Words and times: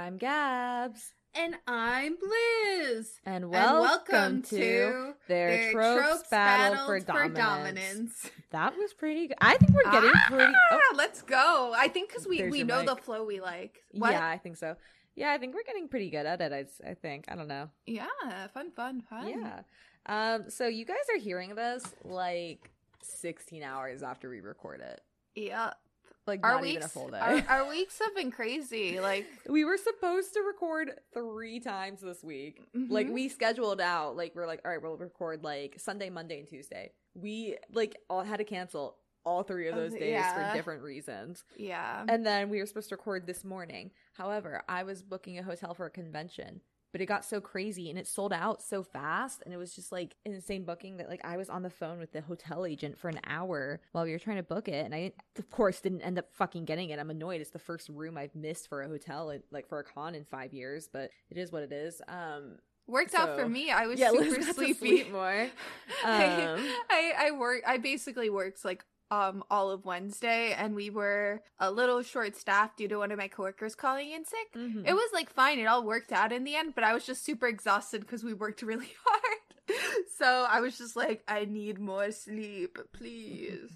I'm 0.00 0.16
Gabs. 0.16 1.12
And 1.34 1.56
I'm 1.66 2.16
Bliz. 2.16 3.06
And 3.26 3.50
welcome, 3.50 3.70
and 3.70 3.80
welcome 3.80 4.42
to, 4.44 4.56
to 4.56 5.14
their, 5.28 5.50
their 5.50 5.72
tropes, 5.72 6.06
tropes 6.06 6.28
battle 6.30 6.86
for, 6.86 7.00
for 7.00 7.06
dominance. 7.06 7.36
dominance. 7.36 8.30
That 8.50 8.78
was 8.78 8.94
pretty 8.94 9.28
good. 9.28 9.36
I 9.42 9.58
think 9.58 9.72
we're 9.74 9.90
getting 9.90 10.10
ah, 10.14 10.24
pretty. 10.26 10.54
Oh, 10.72 10.94
Let's 10.96 11.20
go. 11.20 11.74
I 11.76 11.88
think 11.88 12.08
because 12.08 12.26
we, 12.26 12.38
There's 12.38 12.50
we 12.50 12.62
know 12.62 12.78
mic. 12.78 12.86
the 12.86 12.96
flow 12.96 13.26
we 13.26 13.42
like. 13.42 13.82
What? 13.90 14.12
yeah, 14.12 14.26
I 14.26 14.38
think 14.38 14.56
so. 14.56 14.74
Yeah, 15.16 15.32
I 15.32 15.38
think 15.38 15.54
we're 15.54 15.64
getting 15.64 15.86
pretty 15.86 16.08
good 16.08 16.24
at 16.24 16.40
it. 16.40 16.70
I 16.82 16.94
think. 16.94 17.26
I 17.28 17.36
don't 17.36 17.48
know. 17.48 17.68
Yeah. 17.84 18.06
Fun, 18.54 18.70
fun, 18.70 19.02
fun. 19.02 19.28
Yeah. 19.28 19.60
Um. 20.06 20.48
So 20.48 20.66
you 20.66 20.86
guys 20.86 20.96
are 21.14 21.20
hearing 21.20 21.54
this 21.54 21.84
like 22.04 22.70
16 23.02 23.62
hours 23.62 24.02
after 24.02 24.30
we 24.30 24.40
record 24.40 24.80
it. 24.80 25.02
Yeah. 25.34 25.72
Like 26.30 26.44
Our 26.44 26.54
not 26.54 26.64
even 26.64 26.82
a 26.82 26.86
weeks, 26.86 26.96
our, 26.96 27.44
our 27.48 27.68
weeks 27.68 27.98
have 27.98 28.14
been 28.14 28.30
crazy. 28.30 29.00
Like, 29.00 29.26
we 29.48 29.64
were 29.64 29.76
supposed 29.76 30.32
to 30.34 30.42
record 30.42 30.92
three 31.12 31.58
times 31.58 32.00
this 32.02 32.22
week. 32.22 32.60
Like 32.72 33.08
mhm. 33.08 33.14
we 33.14 33.28
scheduled 33.28 33.80
out, 33.80 34.16
like 34.16 34.36
we're 34.36 34.46
like, 34.46 34.60
all 34.64 34.70
right, 34.70 34.80
we'll 34.80 34.96
record 34.96 35.42
like 35.42 35.74
Sunday, 35.78 36.08
Monday, 36.08 36.38
and 36.38 36.48
Tuesday. 36.48 36.92
We 37.14 37.56
like 37.72 37.96
all 38.08 38.22
had 38.22 38.36
to 38.36 38.44
cancel 38.44 38.96
all 39.24 39.42
three 39.42 39.68
of 39.68 39.74
those 39.74 39.92
days 39.92 40.12
yeah. 40.12 40.50
for 40.50 40.56
different 40.56 40.82
reasons. 40.82 41.44
yeah. 41.56 42.04
And 42.08 42.24
then 42.24 42.48
we 42.48 42.60
were 42.60 42.66
supposed 42.66 42.88
to 42.90 42.94
record 42.94 43.26
this 43.26 43.44
morning. 43.44 43.90
However, 44.14 44.62
I 44.68 44.84
was 44.84 45.02
booking 45.02 45.38
a 45.38 45.42
hotel 45.42 45.74
for 45.74 45.86
a 45.86 45.90
convention, 45.90 46.60
but 46.92 47.00
it 47.00 47.06
got 47.06 47.24
so 47.24 47.40
crazy 47.40 47.90
and 47.90 47.98
it 47.98 48.06
sold 48.06 48.32
out 48.32 48.62
so 48.62 48.82
fast. 48.82 49.42
And 49.44 49.54
it 49.54 49.56
was 49.56 49.74
just 49.74 49.92
like 49.92 50.16
an 50.26 50.32
insane 50.32 50.64
booking 50.64 50.96
that 50.98 51.08
like 51.08 51.24
I 51.24 51.36
was 51.36 51.48
on 51.48 51.62
the 51.62 51.70
phone 51.70 51.98
with 51.98 52.12
the 52.12 52.20
hotel 52.20 52.64
agent 52.66 52.98
for 52.98 53.08
an 53.08 53.20
hour 53.26 53.80
while 53.92 54.04
we 54.04 54.12
were 54.12 54.18
trying 54.18 54.36
to 54.38 54.42
book 54.42 54.68
it. 54.68 54.84
And 54.84 54.94
I, 54.94 55.12
of 55.38 55.50
course, 55.50 55.80
didn't 55.80 56.02
end 56.02 56.18
up 56.18 56.26
fucking 56.32 56.64
getting 56.64 56.90
it. 56.90 56.98
I'm 56.98 57.10
annoyed. 57.10 57.40
It's 57.40 57.50
the 57.50 57.58
first 57.58 57.88
room 57.88 58.16
I've 58.16 58.34
missed 58.34 58.68
for 58.68 58.82
a 58.82 58.88
hotel, 58.88 59.32
like 59.50 59.68
for 59.68 59.78
a 59.78 59.84
con 59.84 60.14
in 60.14 60.24
five 60.24 60.52
years, 60.52 60.88
but 60.92 61.10
it 61.30 61.38
is 61.38 61.52
what 61.52 61.62
it 61.62 61.72
is. 61.72 62.02
Um, 62.08 62.58
Worked 62.86 63.14
out 63.14 63.38
for 63.38 63.48
me. 63.48 63.70
I 63.70 63.86
was 63.86 64.00
yeah, 64.00 64.10
super 64.10 64.42
sleepy. 64.42 64.74
sleep 64.74 65.12
more. 65.12 65.46
I, 66.04 66.24
Um, 66.44 66.58
I 66.90 67.12
I 67.18 67.30
work 67.32 67.62
I 67.66 67.78
basically 67.78 68.30
worked 68.30 68.64
like 68.64 68.84
um 69.10 69.42
all 69.50 69.70
of 69.70 69.84
Wednesday 69.84 70.52
and 70.52 70.74
we 70.74 70.88
were 70.90 71.42
a 71.58 71.70
little 71.70 72.02
short 72.02 72.36
staffed 72.36 72.76
due 72.78 72.88
to 72.88 72.96
one 72.98 73.10
of 73.10 73.18
my 73.18 73.28
coworkers 73.28 73.74
calling 73.74 74.10
in 74.12 74.24
sick. 74.24 74.52
mhm. 74.56 74.86
It 74.86 74.94
was 74.94 75.10
like 75.12 75.30
fine, 75.30 75.58
it 75.58 75.66
all 75.66 75.84
worked 75.84 76.12
out 76.12 76.32
in 76.32 76.44
the 76.44 76.54
end, 76.56 76.74
but 76.74 76.84
I 76.84 76.92
was 76.94 77.04
just 77.04 77.24
super 77.24 77.46
exhausted 77.46 78.02
because 78.02 78.22
we 78.24 78.34
worked 78.34 78.62
really 78.72 78.92
hard. 79.04 79.76
so 80.18 80.46
I 80.48 80.60
was 80.60 80.76
just 80.78 80.96
like, 80.96 81.22
I 81.28 81.44
need 81.44 81.78
more 81.78 82.10
sleep, 82.12 82.78
please. 82.92 83.70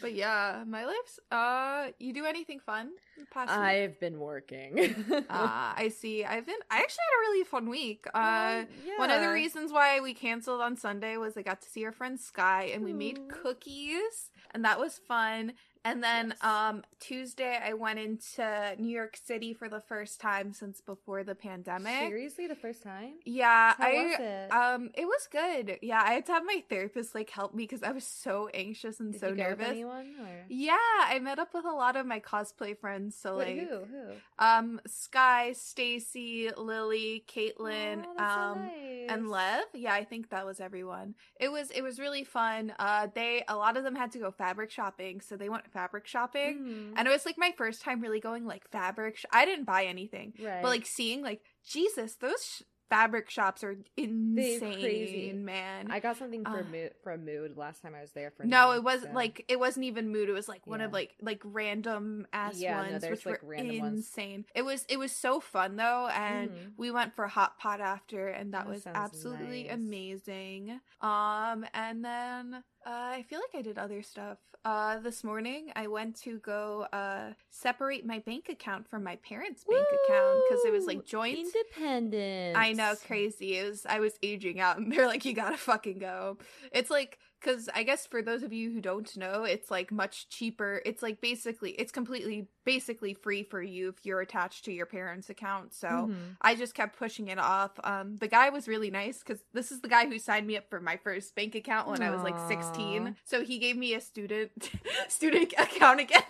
But 0.00 0.14
yeah, 0.14 0.62
my 0.66 0.84
life's 0.84 1.18
uh 1.30 1.88
you 1.98 2.12
do 2.12 2.24
anything 2.24 2.60
fun 2.60 2.90
past 3.30 3.50
week? 3.50 3.58
I've 3.58 3.98
been 4.00 4.18
working. 4.18 4.78
Uh, 5.10 5.24
I 5.30 5.90
see. 5.94 6.24
I've 6.24 6.46
been. 6.46 6.56
I 6.70 6.78
actually 6.78 7.04
had 7.10 7.16
a 7.18 7.22
really 7.30 7.44
fun 7.44 7.68
week. 7.68 8.06
Uh, 8.14 8.64
Um, 8.64 8.98
one 8.98 9.10
of 9.10 9.20
the 9.20 9.28
reasons 9.32 9.72
why 9.72 10.00
we 10.00 10.14
canceled 10.14 10.60
on 10.60 10.76
Sunday 10.76 11.16
was 11.16 11.36
I 11.36 11.42
got 11.42 11.60
to 11.62 11.68
see 11.68 11.84
our 11.84 11.92
friend 11.92 12.18
Sky, 12.20 12.70
and 12.72 12.84
we 12.84 12.92
made 12.92 13.28
cookies, 13.28 14.30
and 14.52 14.64
that 14.64 14.78
was 14.78 14.98
fun. 14.98 15.52
And 15.84 16.02
then 16.02 16.28
Yes. 16.30 16.38
um 16.44 16.82
Tuesday 16.98 17.58
I 17.62 17.74
went 17.74 17.98
into 17.98 18.74
New 18.78 18.88
York 18.94 19.18
City 19.22 19.52
for 19.52 19.68
the 19.68 19.80
first 19.80 20.20
time 20.20 20.52
since 20.52 20.80
before 20.80 21.22
the 21.24 21.34
pandemic. 21.34 22.08
Seriously, 22.08 22.46
the 22.46 22.54
first 22.56 22.82
time? 22.82 23.14
Yeah, 23.24 23.74
How 23.76 23.86
I 23.86 23.92
was 23.92 24.16
it? 24.18 24.52
um 24.52 24.90
it 24.94 25.04
was 25.06 25.28
good. 25.30 25.78
Yeah, 25.82 26.02
I 26.02 26.14
had 26.14 26.26
to 26.26 26.32
have 26.32 26.44
my 26.44 26.62
therapist 26.70 27.14
like 27.14 27.28
help 27.30 27.54
me 27.54 27.64
because 27.64 27.82
I 27.82 27.92
was 27.92 28.04
so 28.04 28.48
anxious 28.54 28.98
and 29.00 29.12
Did 29.12 29.20
so 29.20 29.28
you 29.28 29.36
go 29.36 29.42
with 29.50 29.58
nervous. 29.58 29.68
anyone? 29.68 30.14
Or? 30.20 30.44
Yeah, 30.48 30.76
I 31.06 31.18
met 31.20 31.38
up 31.38 31.52
with 31.52 31.64
a 31.66 31.70
lot 31.72 31.96
of 31.96 32.06
my 32.06 32.20
cosplay 32.20 32.76
friends. 32.78 33.14
So 33.14 33.36
Wait, 33.36 33.58
like 33.58 33.68
who? 33.68 33.84
Who? 33.84 34.12
um 34.38 34.80
Sky, 34.86 35.52
Stacy, 35.52 36.50
Lily, 36.56 37.24
Caitlin, 37.28 38.04
Oh, 38.06 38.14
that's 38.16 38.34
so 38.34 38.40
um 38.40 38.58
nice. 38.66 39.10
and 39.10 39.28
Lev. 39.30 39.64
Yeah, 39.74 39.92
I 39.92 40.04
think 40.04 40.30
that 40.30 40.46
was 40.46 40.60
everyone. 40.60 41.14
It 41.38 41.52
was 41.52 41.70
it 41.70 41.82
was 41.82 41.98
really 41.98 42.24
fun. 42.24 42.72
Uh 42.78 43.08
they 43.14 43.44
a 43.48 43.56
lot 43.56 43.76
of 43.76 43.84
them 43.84 43.94
had 43.94 44.12
to 44.12 44.18
go 44.18 44.30
fabric 44.30 44.70
shopping, 44.70 45.20
so 45.20 45.36
they 45.36 45.50
went 45.50 45.70
fabric 45.74 46.06
shopping. 46.06 46.58
Mhm. 46.60 46.94
And 46.96 47.06
it 47.06 47.10
was 47.10 47.26
like 47.26 47.36
my 47.36 47.52
first 47.58 47.82
time 47.82 48.00
really 48.00 48.20
going 48.20 48.46
like 48.46 48.66
fabric. 48.70 49.18
Sh- 49.18 49.26
I 49.30 49.44
didn't 49.44 49.66
buy 49.66 49.84
anything, 49.84 50.32
right. 50.42 50.62
but 50.62 50.68
like 50.68 50.86
seeing 50.86 51.20
like 51.20 51.42
Jesus, 51.68 52.14
those 52.16 52.42
sh- 52.42 52.62
fabric 52.88 53.28
shops 53.28 53.62
are 53.64 53.76
insane, 53.96 55.44
man. 55.44 55.90
I 55.90 56.00
got 56.00 56.16
something 56.16 56.44
for 56.44 56.60
uh, 56.60 56.64
mood 56.70 56.92
from 57.02 57.24
mood 57.24 57.56
last 57.56 57.82
time 57.82 57.94
I 57.94 58.02
was 58.02 58.12
there 58.12 58.30
for 58.36 58.44
no, 58.44 58.72
it 58.72 58.82
wasn't 58.84 59.12
so- 59.12 59.16
like 59.16 59.44
it 59.48 59.58
wasn't 59.58 59.86
even 59.86 60.10
mood. 60.10 60.28
It 60.28 60.32
was 60.32 60.48
like 60.48 60.66
one 60.66 60.80
of 60.80 60.92
like 60.92 61.14
like 61.20 61.40
random 61.44 62.26
ass 62.32 62.60
Yeah, 62.60 62.82
no, 62.82 62.90
ones, 62.90 63.02
there's, 63.02 63.18
which 63.18 63.26
like, 63.26 63.42
were 63.42 63.48
random 63.48 63.78
ones. 63.80 63.98
insane. 64.00 64.44
It 64.54 64.62
was 64.62 64.84
it 64.88 64.98
was 64.98 65.12
so 65.12 65.40
fun 65.40 65.76
though, 65.76 66.08
and 66.08 66.50
Mhm. 66.50 66.72
we 66.76 66.90
went 66.90 67.14
for 67.14 67.26
hot 67.26 67.58
pot 67.58 67.80
after, 67.80 68.28
and 68.28 68.52
that 68.54 68.64
That 68.66 68.68
was 68.72 68.86
absolutely 68.86 69.64
nice. 69.64 69.72
amazing. 69.74 70.80
Um, 71.00 71.66
and 71.74 72.04
then 72.04 72.62
uh, 72.86 72.90
I 72.90 73.24
feel 73.28 73.40
like 73.40 73.58
I 73.58 73.62
did 73.62 73.78
other 73.78 74.02
stuff. 74.02 74.38
Uh, 74.64 74.98
this 74.98 75.22
morning 75.22 75.70
I 75.76 75.88
went 75.88 76.16
to 76.22 76.38
go 76.38 76.86
uh 76.90 77.32
separate 77.50 78.06
my 78.06 78.20
bank 78.20 78.48
account 78.48 78.88
from 78.88 79.04
my 79.04 79.16
parents' 79.16 79.62
bank 79.64 79.86
account 80.06 80.38
because 80.48 80.64
it 80.64 80.72
was 80.72 80.86
like 80.86 81.04
joint. 81.04 81.38
independent. 81.38 82.56
I 82.56 82.72
know, 82.72 82.94
crazy. 83.06 83.58
It 83.58 83.68
was 83.68 83.84
I 83.86 84.00
was 84.00 84.14
aging 84.22 84.60
out, 84.60 84.78
and 84.78 84.90
they're 84.90 85.06
like, 85.06 85.24
"You 85.26 85.34
gotta 85.34 85.58
fucking 85.58 85.98
go." 85.98 86.38
It's 86.72 86.88
like 86.90 87.18
because 87.44 87.68
I 87.74 87.82
guess 87.82 88.06
for 88.06 88.22
those 88.22 88.42
of 88.42 88.52
you 88.52 88.70
who 88.72 88.80
don't 88.80 89.14
know, 89.16 89.44
it's 89.44 89.70
like 89.70 89.92
much 89.92 90.28
cheaper. 90.30 90.80
It's 90.86 91.02
like 91.02 91.20
basically, 91.20 91.72
it's 91.72 91.92
completely 91.92 92.48
basically 92.64 93.12
free 93.12 93.42
for 93.42 93.62
you 93.62 93.90
if 93.90 94.06
you're 94.06 94.20
attached 94.22 94.64
to 94.64 94.72
your 94.72 94.86
parents' 94.86 95.28
account. 95.28 95.74
So. 95.74 95.88
Mhm. 95.88 96.36
I 96.40 96.54
just 96.54 96.74
kept 96.74 96.98
pushing 96.98 97.28
it 97.28 97.38
off. 97.38 97.72
Um, 97.84 98.16
the 98.16 98.28
guy 98.28 98.50
was 98.50 98.68
really 98.68 98.90
nice 98.90 99.18
because 99.18 99.42
this 99.52 99.70
is 99.72 99.80
the 99.80 99.88
guy 99.88 100.06
who 100.06 100.18
signed 100.18 100.46
me 100.46 100.56
up 100.56 100.68
for 100.70 100.80
my 100.80 100.96
first 100.96 101.34
bank 101.34 101.54
account 101.54 101.88
when 101.88 102.02
I 102.02 102.10
was 102.10 102.22
like 102.22 102.38
16. 102.48 103.16
So 103.24 103.42
he 103.44 103.58
gave 103.58 103.76
me 103.76 103.94
a 103.94 104.00
student 104.00 104.50
student 105.08 105.52
account 105.58 106.00
again. 106.00 106.22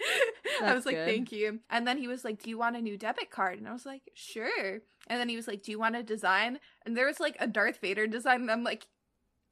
I 0.62 0.74
was 0.74 0.86
like, 0.86 0.96
good. 0.96 1.06
thank 1.06 1.32
you. 1.32 1.60
And 1.70 1.86
then 1.86 1.98
he 1.98 2.08
was 2.08 2.24
like, 2.24 2.42
Do 2.42 2.50
you 2.50 2.58
want 2.58 2.76
a 2.76 2.80
new 2.80 2.96
debit 2.96 3.30
card? 3.30 3.58
And 3.58 3.68
I 3.68 3.72
was 3.72 3.86
like, 3.86 4.02
Sure. 4.14 4.80
And 5.08 5.20
then 5.20 5.28
he 5.28 5.36
was 5.36 5.46
like, 5.48 5.62
Do 5.62 5.70
you 5.72 5.78
want 5.78 5.96
a 5.96 6.02
design? 6.02 6.58
And 6.84 6.96
there 6.96 7.06
was 7.06 7.20
like 7.20 7.36
a 7.40 7.46
Darth 7.46 7.80
Vader 7.80 8.06
design, 8.06 8.42
and 8.42 8.50
I'm 8.50 8.64
like, 8.64 8.86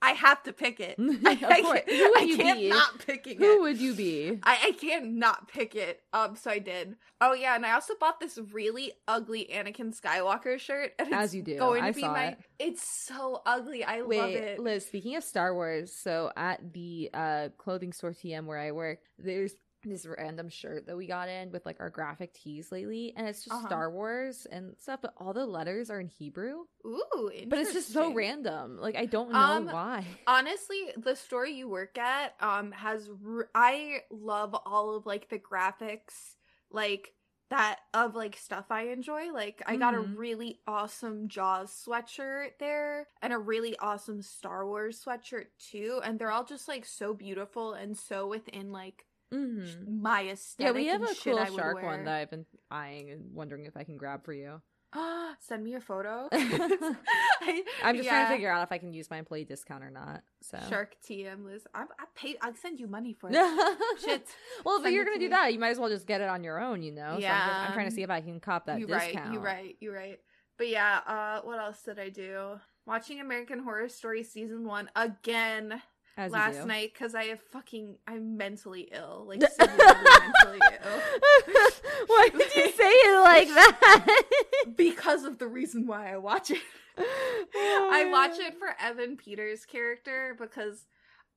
I 0.01 0.13
have 0.13 0.43
to 0.45 0.53
pick 0.53 0.79
it. 0.81 0.97
I, 1.01 1.33
Of 1.33 1.43
I 1.45 1.61
course. 1.63 1.81
can't, 1.87 1.91
Who 1.91 2.11
would 2.11 2.19
I 2.19 2.23
you 2.23 2.37
can't 2.37 2.59
be? 2.61 2.69
not 2.69 2.99
picking 3.07 3.39
Who 3.39 3.45
it. 3.57 3.61
would 3.63 3.79
you 3.81 3.95
be? 3.95 4.39
I, 4.45 4.59
I 4.67 4.73
can't 4.73 5.15
not 5.15 5.49
pick 5.49 5.75
it. 5.75 6.01
Um, 6.13 6.37
so 6.37 6.51
I 6.51 6.59
did. 6.61 6.97
Oh 7.21 7.33
yeah, 7.33 7.57
and 7.57 7.67
I 7.67 7.73
also 7.73 7.95
bought 7.99 8.21
this 8.21 8.39
really 8.53 8.93
ugly 9.09 9.49
Anakin 9.53 9.99
Skywalker 9.99 10.59
shirt. 10.59 10.93
And 11.01 11.13
As 11.13 11.35
you 11.35 11.43
do. 11.43 11.59
Going 11.59 11.83
to 11.83 11.89
I 11.89 11.93
be 11.93 12.01
saw 12.03 12.13
my. 12.13 12.25
it. 12.27 12.39
It's 12.61 12.83
so 13.07 13.43
ugly. 13.45 13.83
I 13.85 14.01
love 14.03 14.31
it. 14.31 14.61
Liz, 14.61 14.87
speaking 14.87 15.17
of 15.17 15.25
Star 15.25 15.53
Wars, 15.55 15.93
so 15.93 16.31
at 16.37 16.73
the 16.73 17.11
uh 17.13 17.49
clothing 17.59 17.93
store 17.93 18.13
TM 18.13 18.45
where 18.47 18.59
I 18.59 18.71
work, 18.73 19.01
there's 19.19 19.53
this 19.85 20.07
random 20.07 20.49
shirt 20.49 20.87
that 20.87 20.97
we 20.97 21.07
got 21.07 21.29
in 21.29 21.51
with 21.51 21.65
like 21.67 21.81
our 21.81 21.91
graphic 21.91 22.35
tees 22.35 22.71
lately, 22.73 23.13
and 23.17 23.27
it's 23.29 23.45
just 23.45 23.57
Uh-huh. 23.57 23.67
Star 23.69 23.91
Wars 23.91 24.47
and 24.51 24.75
stuff, 24.79 25.01
but 25.03 25.15
all 25.17 25.33
the 25.33 25.47
letters 25.47 25.91
are 25.91 26.01
in 26.01 26.09
Hebrew. 26.09 26.65
Ooh, 26.87 27.31
But 27.47 27.59
it's 27.59 27.73
just 27.73 27.93
so 27.93 28.13
random. 28.13 28.79
Like 28.79 28.97
I 28.97 29.07
don't 29.07 29.31
know 29.33 29.39
Um, 29.39 29.67
why. 29.71 30.05
Honestly, 30.27 30.93
the 30.97 31.15
store 31.17 31.47
you 31.47 31.69
work 31.69 31.99
at 31.99 32.35
um 32.41 32.73
has 32.73 33.09
r- 33.27 33.49
I 33.55 34.03
love 34.11 34.55
all 34.67 34.95
of 34.97 35.07
like 35.07 35.29
the 35.29 35.39
graphics 35.39 36.37
like 36.71 37.15
that 37.51 37.79
of 37.95 38.15
like 38.15 38.37
stuff 38.37 38.67
I 38.71 38.89
enjoy. 38.89 39.33
Like 39.33 39.63
I 39.67 39.77
got 39.77 39.95
a 39.95 39.99
Mhm. 39.99 40.17
really 40.17 40.61
awesome 40.67 41.29
Jaws 41.29 41.73
sweatshirt 41.87 42.59
there 42.61 43.09
and 43.23 43.33
a 43.33 43.39
really 43.39 43.77
awesome 43.79 44.23
Star 44.23 44.67
Wars 44.67 45.03
sweatshirt 45.05 45.47
too, 45.59 46.01
and 46.05 46.19
they're 46.19 46.31
all 46.31 46.45
just 46.45 46.69
like 46.69 46.85
so 46.85 47.15
beautiful 47.15 47.73
and 47.75 47.97
so 47.97 48.27
within 48.29 48.71
like 48.73 49.05
Mhm. 49.33 49.87
my 50.01 50.35
Yeah, 50.59 50.71
we 50.73 50.87
have 50.87 51.03
a 51.03 51.07
cool 51.07 51.45
shark 51.47 51.75
wear. 51.77 51.85
one 51.85 52.05
that 52.05 52.15
I've 52.15 52.31
been 52.31 52.47
eyeing 52.71 53.11
and 53.11 53.33
wondering 53.35 53.67
if 53.67 53.77
I 53.77 53.85
can 53.85 53.97
grab 53.97 54.25
for 54.25 54.33
you. 54.33 54.63
Send 55.41 55.63
me 55.65 55.75
a 55.75 55.81
photo. 55.81 56.29
I'm 56.33 57.63
I'm 57.83 57.97
just 57.97 58.09
trying 58.09 58.27
to 58.27 58.33
figure 58.33 58.51
out 58.51 58.63
if 58.63 58.73
I 58.73 58.79
can 58.79 58.93
use 58.93 59.11
my 59.11 59.19
employee 59.19 59.45
discount 59.45 59.85
or 59.85 59.91
not. 59.91 60.23
So 60.43 60.59
Shark 60.69 60.97
TM, 61.07 61.45
Liz. 61.45 61.67
I, 61.75 61.83
I 61.83 62.05
pay. 62.15 62.37
I'll 62.41 62.55
send 62.55 62.81
you 62.81 62.87
money 62.87 63.13
for 63.13 63.29
it. 63.33 64.01
Shit. 64.01 64.27
Well, 64.65 64.83
if 64.85 64.91
you're 64.91 65.05
gonna 65.05 65.17
to 65.17 65.21
do 65.21 65.27
me. 65.27 65.31
that, 65.35 65.53
you 65.53 65.59
might 65.59 65.71
as 65.71 65.79
well 65.79 65.91
just 65.91 66.07
get 66.07 66.21
it 66.21 66.29
on 66.29 66.43
your 66.43 66.59
own. 66.59 66.83
You 66.83 66.93
know. 66.93 67.19
So 67.21 67.27
I'm, 67.27 67.49
just- 67.49 67.69
I'm 67.69 67.73
trying 67.75 67.89
to 67.91 67.95
see 67.95 68.03
if 68.03 68.11
I 68.11 68.21
can 68.21 68.41
cop 68.41 68.67
that 68.67 68.79
discount. 68.79 69.05
you 69.05 69.13
discount. 69.13 69.27
right. 69.27 69.35
You 69.35 69.41
right. 69.41 69.77
You 69.81 69.95
right. 69.95 70.19
But 70.57 70.69
yeah. 70.69 71.01
Uh, 71.07 71.41
what 71.47 71.59
else 71.59 71.83
did 71.83 71.99
I 71.99 72.09
do? 72.09 72.59
Watching 72.87 73.21
American 73.21 73.59
Horror 73.63 73.89
Story 73.91 74.23
season 74.23 74.65
one 74.67 74.91
again 74.97 75.83
As 76.19 76.33
last 76.33 76.67
night 76.67 76.93
because 76.93 77.15
I 77.15 77.25
have 77.27 77.41
fucking. 77.53 77.97
I'm 78.09 78.37
mentally 78.37 78.89
ill. 78.93 79.25
Like 79.29 79.41
severely 79.59 79.79
mentally 79.79 80.61
ill. 80.85 81.01
Why 82.09 82.29
did 82.37 82.55
you 82.57 82.71
say 82.73 82.91
it 82.91 83.23
like 83.23 83.49
that? 83.49 84.25
Because 84.77 85.25
of 85.25 85.39
the 85.39 85.47
reason 85.47 85.87
why 85.87 86.13
I 86.13 86.17
watch 86.19 86.51
it. 86.51 86.59
I 86.99 88.09
watch 88.11 88.39
it 88.39 88.59
for 88.59 88.75
Evan 88.81 89.17
Peters' 89.17 89.65
character 89.65 90.37
because 90.39 90.85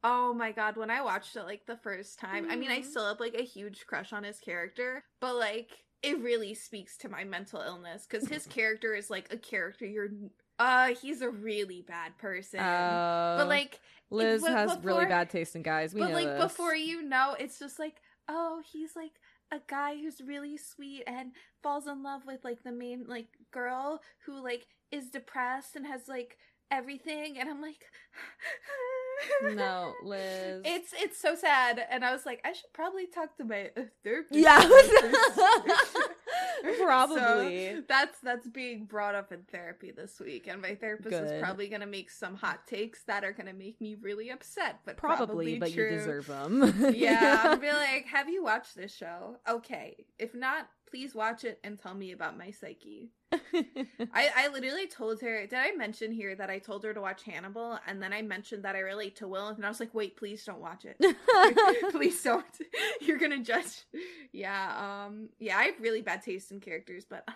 oh 0.04 0.34
my 0.34 0.52
god, 0.52 0.78
when 0.78 0.90
I 0.90 1.02
watched 1.04 1.36
it 1.36 1.44
like 1.44 1.66
the 1.68 1.78
first 1.78 2.20
time, 2.20 2.48
I 2.50 2.56
mean 2.56 2.72
I 2.72 2.80
Mhm. 2.80 2.86
still 2.86 3.08
have 3.08 3.20
like 3.20 3.36
a 3.36 3.44
huge 3.44 3.86
crush 3.86 4.12
on 4.14 4.24
his 4.24 4.40
character, 4.40 5.04
but 5.20 5.36
like 5.36 5.70
it 6.02 6.20
really 6.20 6.56
speaks 6.56 6.98
to 6.98 7.10
my 7.10 7.24
mental 7.24 7.62
illness 7.62 8.08
because 8.10 8.28
his 8.28 8.48
character 8.48 8.96
is 8.96 9.12
like 9.12 9.32
a 9.32 9.38
character 9.38 9.86
you're 9.86 10.10
uh 10.62 10.88
he's 11.02 11.22
a 11.22 11.30
really 11.30 11.82
bad 11.82 12.18
person 12.18 12.60
Uh, 12.60 13.36
but 13.40 13.48
like 13.48 13.80
Liz 14.10 14.46
has 14.46 14.78
really 14.84 15.06
bad 15.06 15.30
taste 15.30 15.56
in 15.56 15.62
guys. 15.62 15.94
We 15.94 16.02
but 16.02 16.12
like 16.12 16.26
this. 16.28 16.44
before 16.44 16.76
you 16.76 17.02
know 17.02 17.36
it's 17.40 17.58
just 17.58 17.80
like 17.80 18.02
oh 18.28 18.62
he's 18.72 18.96
like 18.96 19.14
a 19.52 19.60
guy 19.68 19.96
who's 19.96 20.22
really 20.22 20.58
sweet 20.58 21.04
and 21.08 21.32
falls 21.64 21.88
in 21.88 22.04
love 22.04 22.22
with 22.26 22.44
like 22.44 22.64
the 22.64 22.72
main 22.72 23.06
like 23.08 23.28
girl 23.52 24.02
who 24.26 24.44
like 24.44 24.68
is 24.92 25.10
depressed 25.10 25.76
and 25.76 25.86
has 25.88 26.08
like 26.08 26.38
everything 26.72 27.38
and 27.38 27.50
i'm 27.50 27.62
like 27.62 27.86
No, 29.54 29.94
Liz. 30.04 30.64
it's 30.66 30.94
it's 30.98 31.20
so 31.22 31.36
sad 31.36 31.80
and 31.92 32.04
i 32.04 32.12
was 32.12 32.26
like 32.26 32.42
i 32.44 32.54
should 32.54 32.74
probably 32.74 33.06
talk 33.06 33.38
to 33.38 33.44
my 33.44 33.70
therapist 34.04 34.34
Yeah. 34.40 34.58
Probably. 36.84 37.76
So 37.76 37.84
that's 37.88 38.20
that's 38.22 38.48
being 38.48 38.86
brought 38.86 39.16
up 39.16 39.32
in 39.32 39.44
therapy 39.52 39.92
this 39.92 40.20
week 40.20 40.48
and 40.48 40.62
my 40.62 40.76
therapist 40.76 41.14
is 41.16 41.42
probably 41.42 41.68
going 41.68 41.82
to 41.82 41.88
make 41.88 42.10
some 42.12 42.36
hot 42.36 42.68
takes 42.68 43.04
that 43.04 43.24
are 43.24 43.32
going 43.32 43.48
to 43.48 43.54
make 43.54 43.80
me 43.82 43.96
really 44.02 44.30
upset 44.30 44.80
but 44.86 44.98
probably, 44.98 45.58
probably, 45.58 45.60
but 45.60 45.74
true. 45.74 45.86
you 45.86 45.98
deserve 45.98 46.28
them. 46.28 46.94
yeah, 46.96 47.42
I'll 47.46 47.58
be 47.58 47.72
like, 47.72 48.06
have 48.06 48.30
you 48.30 48.44
watched 48.44 48.76
this 48.76 48.94
show? 48.96 49.38
Okay. 49.48 50.06
If 50.20 50.34
not, 50.36 50.68
please 50.90 51.16
watch 51.16 51.44
it 51.44 51.60
and 51.64 51.80
tell 51.80 51.94
me 51.96 52.12
about 52.12 52.38
my 52.38 52.52
psyche. 52.52 53.12
I, 54.14 54.30
I 54.36 54.48
literally 54.52 54.88
told 54.88 55.22
her, 55.22 55.42
did 55.48 55.58
I 55.58 55.72
mention 55.72 56.12
here 56.12 56.36
that 56.36 56.50
I 56.50 56.60
told 56.60 56.84
her 56.84 56.94
to 56.94 57.02
watch 57.02 57.24
Hannibal? 57.24 57.80
And 57.88 58.02
then 58.02 58.12
I 58.12 58.22
mentioned 58.22 58.64
that 58.64 58.76
I 58.76 58.80
relate 58.80 59.16
to 59.18 59.28
Will, 59.28 59.48
and 59.48 59.66
I 59.66 59.70
was 59.70 59.80
like, 59.80 59.94
wait, 59.94 60.18
please 60.18 60.44
don't 60.44 60.60
watch 60.60 60.86
it. 60.86 60.98
please 61.92 62.22
don't. 62.24 62.46
You're 63.00 63.18
gonna 63.18 63.40
judge. 63.40 63.86
Yeah, 64.34 65.06
um, 65.08 65.30
yeah, 65.40 65.58
I 65.58 65.66
have 65.66 65.80
really 65.80 66.02
bad 66.02 66.22
taste 66.22 66.52
in 66.52 66.60
characters, 66.60 67.06
but 67.10 67.28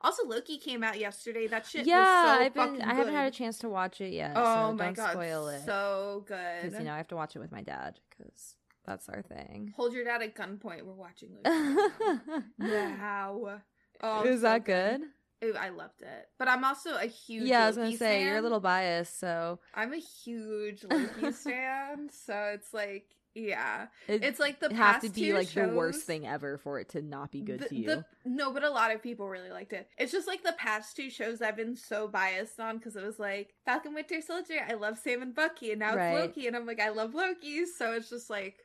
also 0.00 0.26
Loki 0.26 0.58
came 0.58 0.82
out 0.82 0.98
yesterday. 0.98 1.46
That 1.46 1.66
shit 1.66 1.86
yeah, 1.86 1.98
was 1.98 2.38
so 2.38 2.44
I've 2.44 2.54
been. 2.54 2.82
I 2.82 2.94
haven't 2.94 3.14
had 3.14 3.26
a 3.26 3.30
chance 3.30 3.58
to 3.58 3.68
watch 3.68 4.00
it 4.00 4.12
yet. 4.12 4.32
Oh 4.36 4.70
so 4.70 4.72
my 4.72 4.84
don't 4.86 4.96
god, 4.96 5.12
spoil 5.12 5.48
it. 5.48 5.62
so 5.64 6.24
good. 6.26 6.62
Because 6.62 6.78
you 6.78 6.84
know 6.84 6.92
I 6.92 6.96
have 6.96 7.08
to 7.08 7.16
watch 7.16 7.36
it 7.36 7.40
with 7.40 7.52
my 7.52 7.62
dad 7.62 7.98
because 8.10 8.56
that's 8.86 9.08
our 9.08 9.22
thing. 9.22 9.72
Hold 9.76 9.92
your 9.92 10.04
dad 10.04 10.22
at 10.22 10.34
gunpoint. 10.34 10.82
We're 10.82 10.94
watching 10.94 11.30
Loki. 11.44 12.44
Wow. 12.58 13.60
Oh, 14.02 14.24
Is 14.24 14.40
so 14.40 14.42
that 14.42 14.64
good? 14.64 15.00
Ooh, 15.44 15.54
I 15.58 15.68
loved 15.68 16.00
it. 16.02 16.28
But 16.38 16.48
I'm 16.48 16.64
also 16.64 16.96
a 16.96 17.06
huge 17.06 17.44
Yeah, 17.44 17.64
I 17.64 17.66
was 17.68 17.76
gonna 17.76 17.96
say 17.96 18.22
you're 18.24 18.38
a 18.38 18.42
little 18.42 18.60
biased, 18.60 19.18
so 19.20 19.58
I'm 19.74 19.92
a 19.92 19.98
huge 19.98 20.84
Loki 20.90 21.32
stan, 21.32 22.08
so 22.10 22.34
it's 22.54 22.72
like 22.72 23.06
yeah. 23.34 23.88
it, 24.08 24.24
It's 24.24 24.40
like 24.40 24.60
the 24.60 24.70
it 24.70 24.72
have 24.72 25.02
to 25.02 25.10
be 25.10 25.26
two 25.26 25.34
like 25.34 25.48
the 25.50 25.68
worst 25.68 25.98
shows- 25.98 26.04
thing 26.04 26.26
ever 26.26 26.56
for 26.56 26.80
it 26.80 26.88
to 26.90 27.02
not 27.02 27.30
be 27.30 27.42
good 27.42 27.60
the- 27.60 27.68
to 27.68 27.76
you. 27.76 27.86
the- 27.86 28.04
no, 28.24 28.50
but 28.50 28.64
a 28.64 28.70
lot 28.70 28.94
of 28.94 29.02
people 29.02 29.28
really 29.28 29.50
liked 29.50 29.74
it. 29.74 29.90
It's 29.98 30.10
just 30.10 30.26
like 30.26 30.42
the 30.42 30.54
past 30.54 30.96
two 30.96 31.10
shows 31.10 31.42
I've 31.42 31.54
been 31.56 31.76
so 31.76 32.08
biased 32.08 32.58
on 32.58 32.78
because 32.78 32.96
it 32.96 33.04
was 33.04 33.18
like 33.18 33.52
Falcon 33.66 33.92
Winter 33.92 34.22
Soldier, 34.22 34.64
I 34.66 34.72
love 34.72 34.96
Sam 34.98 35.20
and 35.20 35.34
Bucky, 35.34 35.70
and 35.70 35.80
now 35.80 35.94
Right. 35.94 36.12
it's 36.14 36.26
Loki, 36.36 36.46
and 36.46 36.56
I'm 36.56 36.64
like, 36.66 36.80
I 36.80 36.88
love 36.88 37.14
Loki, 37.14 37.66
so 37.66 37.92
it's 37.92 38.08
just 38.08 38.30
like 38.30 38.56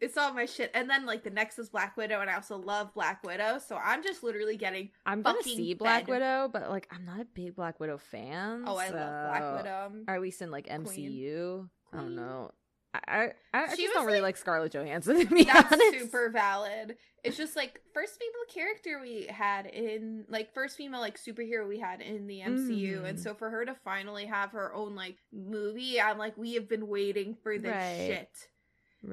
it's 0.00 0.16
all 0.16 0.32
my 0.32 0.46
shit. 0.46 0.70
And 0.74 0.88
then 0.88 1.06
like 1.06 1.24
the 1.24 1.30
next 1.30 1.58
is 1.58 1.68
Black 1.70 1.96
Widow, 1.96 2.20
and 2.20 2.30
I 2.30 2.34
also 2.34 2.56
love 2.56 2.92
Black 2.94 3.22
Widow, 3.24 3.58
so 3.66 3.76
I'm 3.76 4.02
just 4.02 4.22
literally 4.22 4.56
getting 4.56 4.90
I'm 5.06 5.22
gonna 5.22 5.42
see 5.42 5.74
Black 5.74 6.02
fed. 6.06 6.08
Widow, 6.10 6.50
but 6.52 6.70
like 6.70 6.88
I'm 6.90 7.04
not 7.04 7.20
a 7.20 7.24
big 7.26 7.54
Black 7.56 7.80
Widow 7.80 7.98
fan. 7.98 8.64
oh, 8.66 8.76
I 8.76 8.88
love 8.90 8.92
Black 8.92 9.56
Widow. 9.56 9.92
Or 10.08 10.14
at 10.14 10.20
least 10.20 10.42
in 10.42 10.50
like 10.50 10.66
MCU. 10.68 11.68
I 11.92 11.96
don't 11.96 12.14
know. 12.16 12.50
I 12.94 13.32
I, 13.52 13.64
I 13.64 13.74
She 13.74 13.82
just 13.82 13.94
don't 13.94 14.06
really 14.06 14.20
like- 14.20 14.28
like 14.28 14.36
Scarlett 14.38 14.72
Johansson 14.72 15.20
to 15.20 15.26
be 15.26 15.44
That's 15.44 15.72
honest. 15.72 15.98
super 16.00 16.30
valid. 16.30 16.96
It's 17.24 17.36
just 17.36 17.56
like 17.56 17.80
first 17.92 18.18
female 18.18 18.46
character 18.54 19.00
we 19.02 19.26
had 19.28 19.66
in 19.66 20.24
like 20.28 20.54
first 20.54 20.76
female 20.76 21.00
like 21.00 21.18
superhero 21.18 21.68
we 21.68 21.78
had 21.80 22.00
in 22.00 22.26
the 22.26 22.40
MCU, 22.40 23.04
and 23.04 23.18
Mhm. 23.18 23.22
so 23.22 23.34
for 23.34 23.50
her 23.50 23.64
to 23.66 23.74
finally 23.84 24.24
have 24.26 24.52
her 24.52 24.72
own 24.72 24.94
like 24.94 25.16
movie, 25.32 26.00
I'm 26.00 26.16
like, 26.16 26.38
we 26.38 26.54
have 26.54 26.68
been 26.68 26.86
waiting 26.88 27.36
for 27.42 27.58
this 27.58 27.72
Right. 27.74 28.06
shit, 28.06 28.48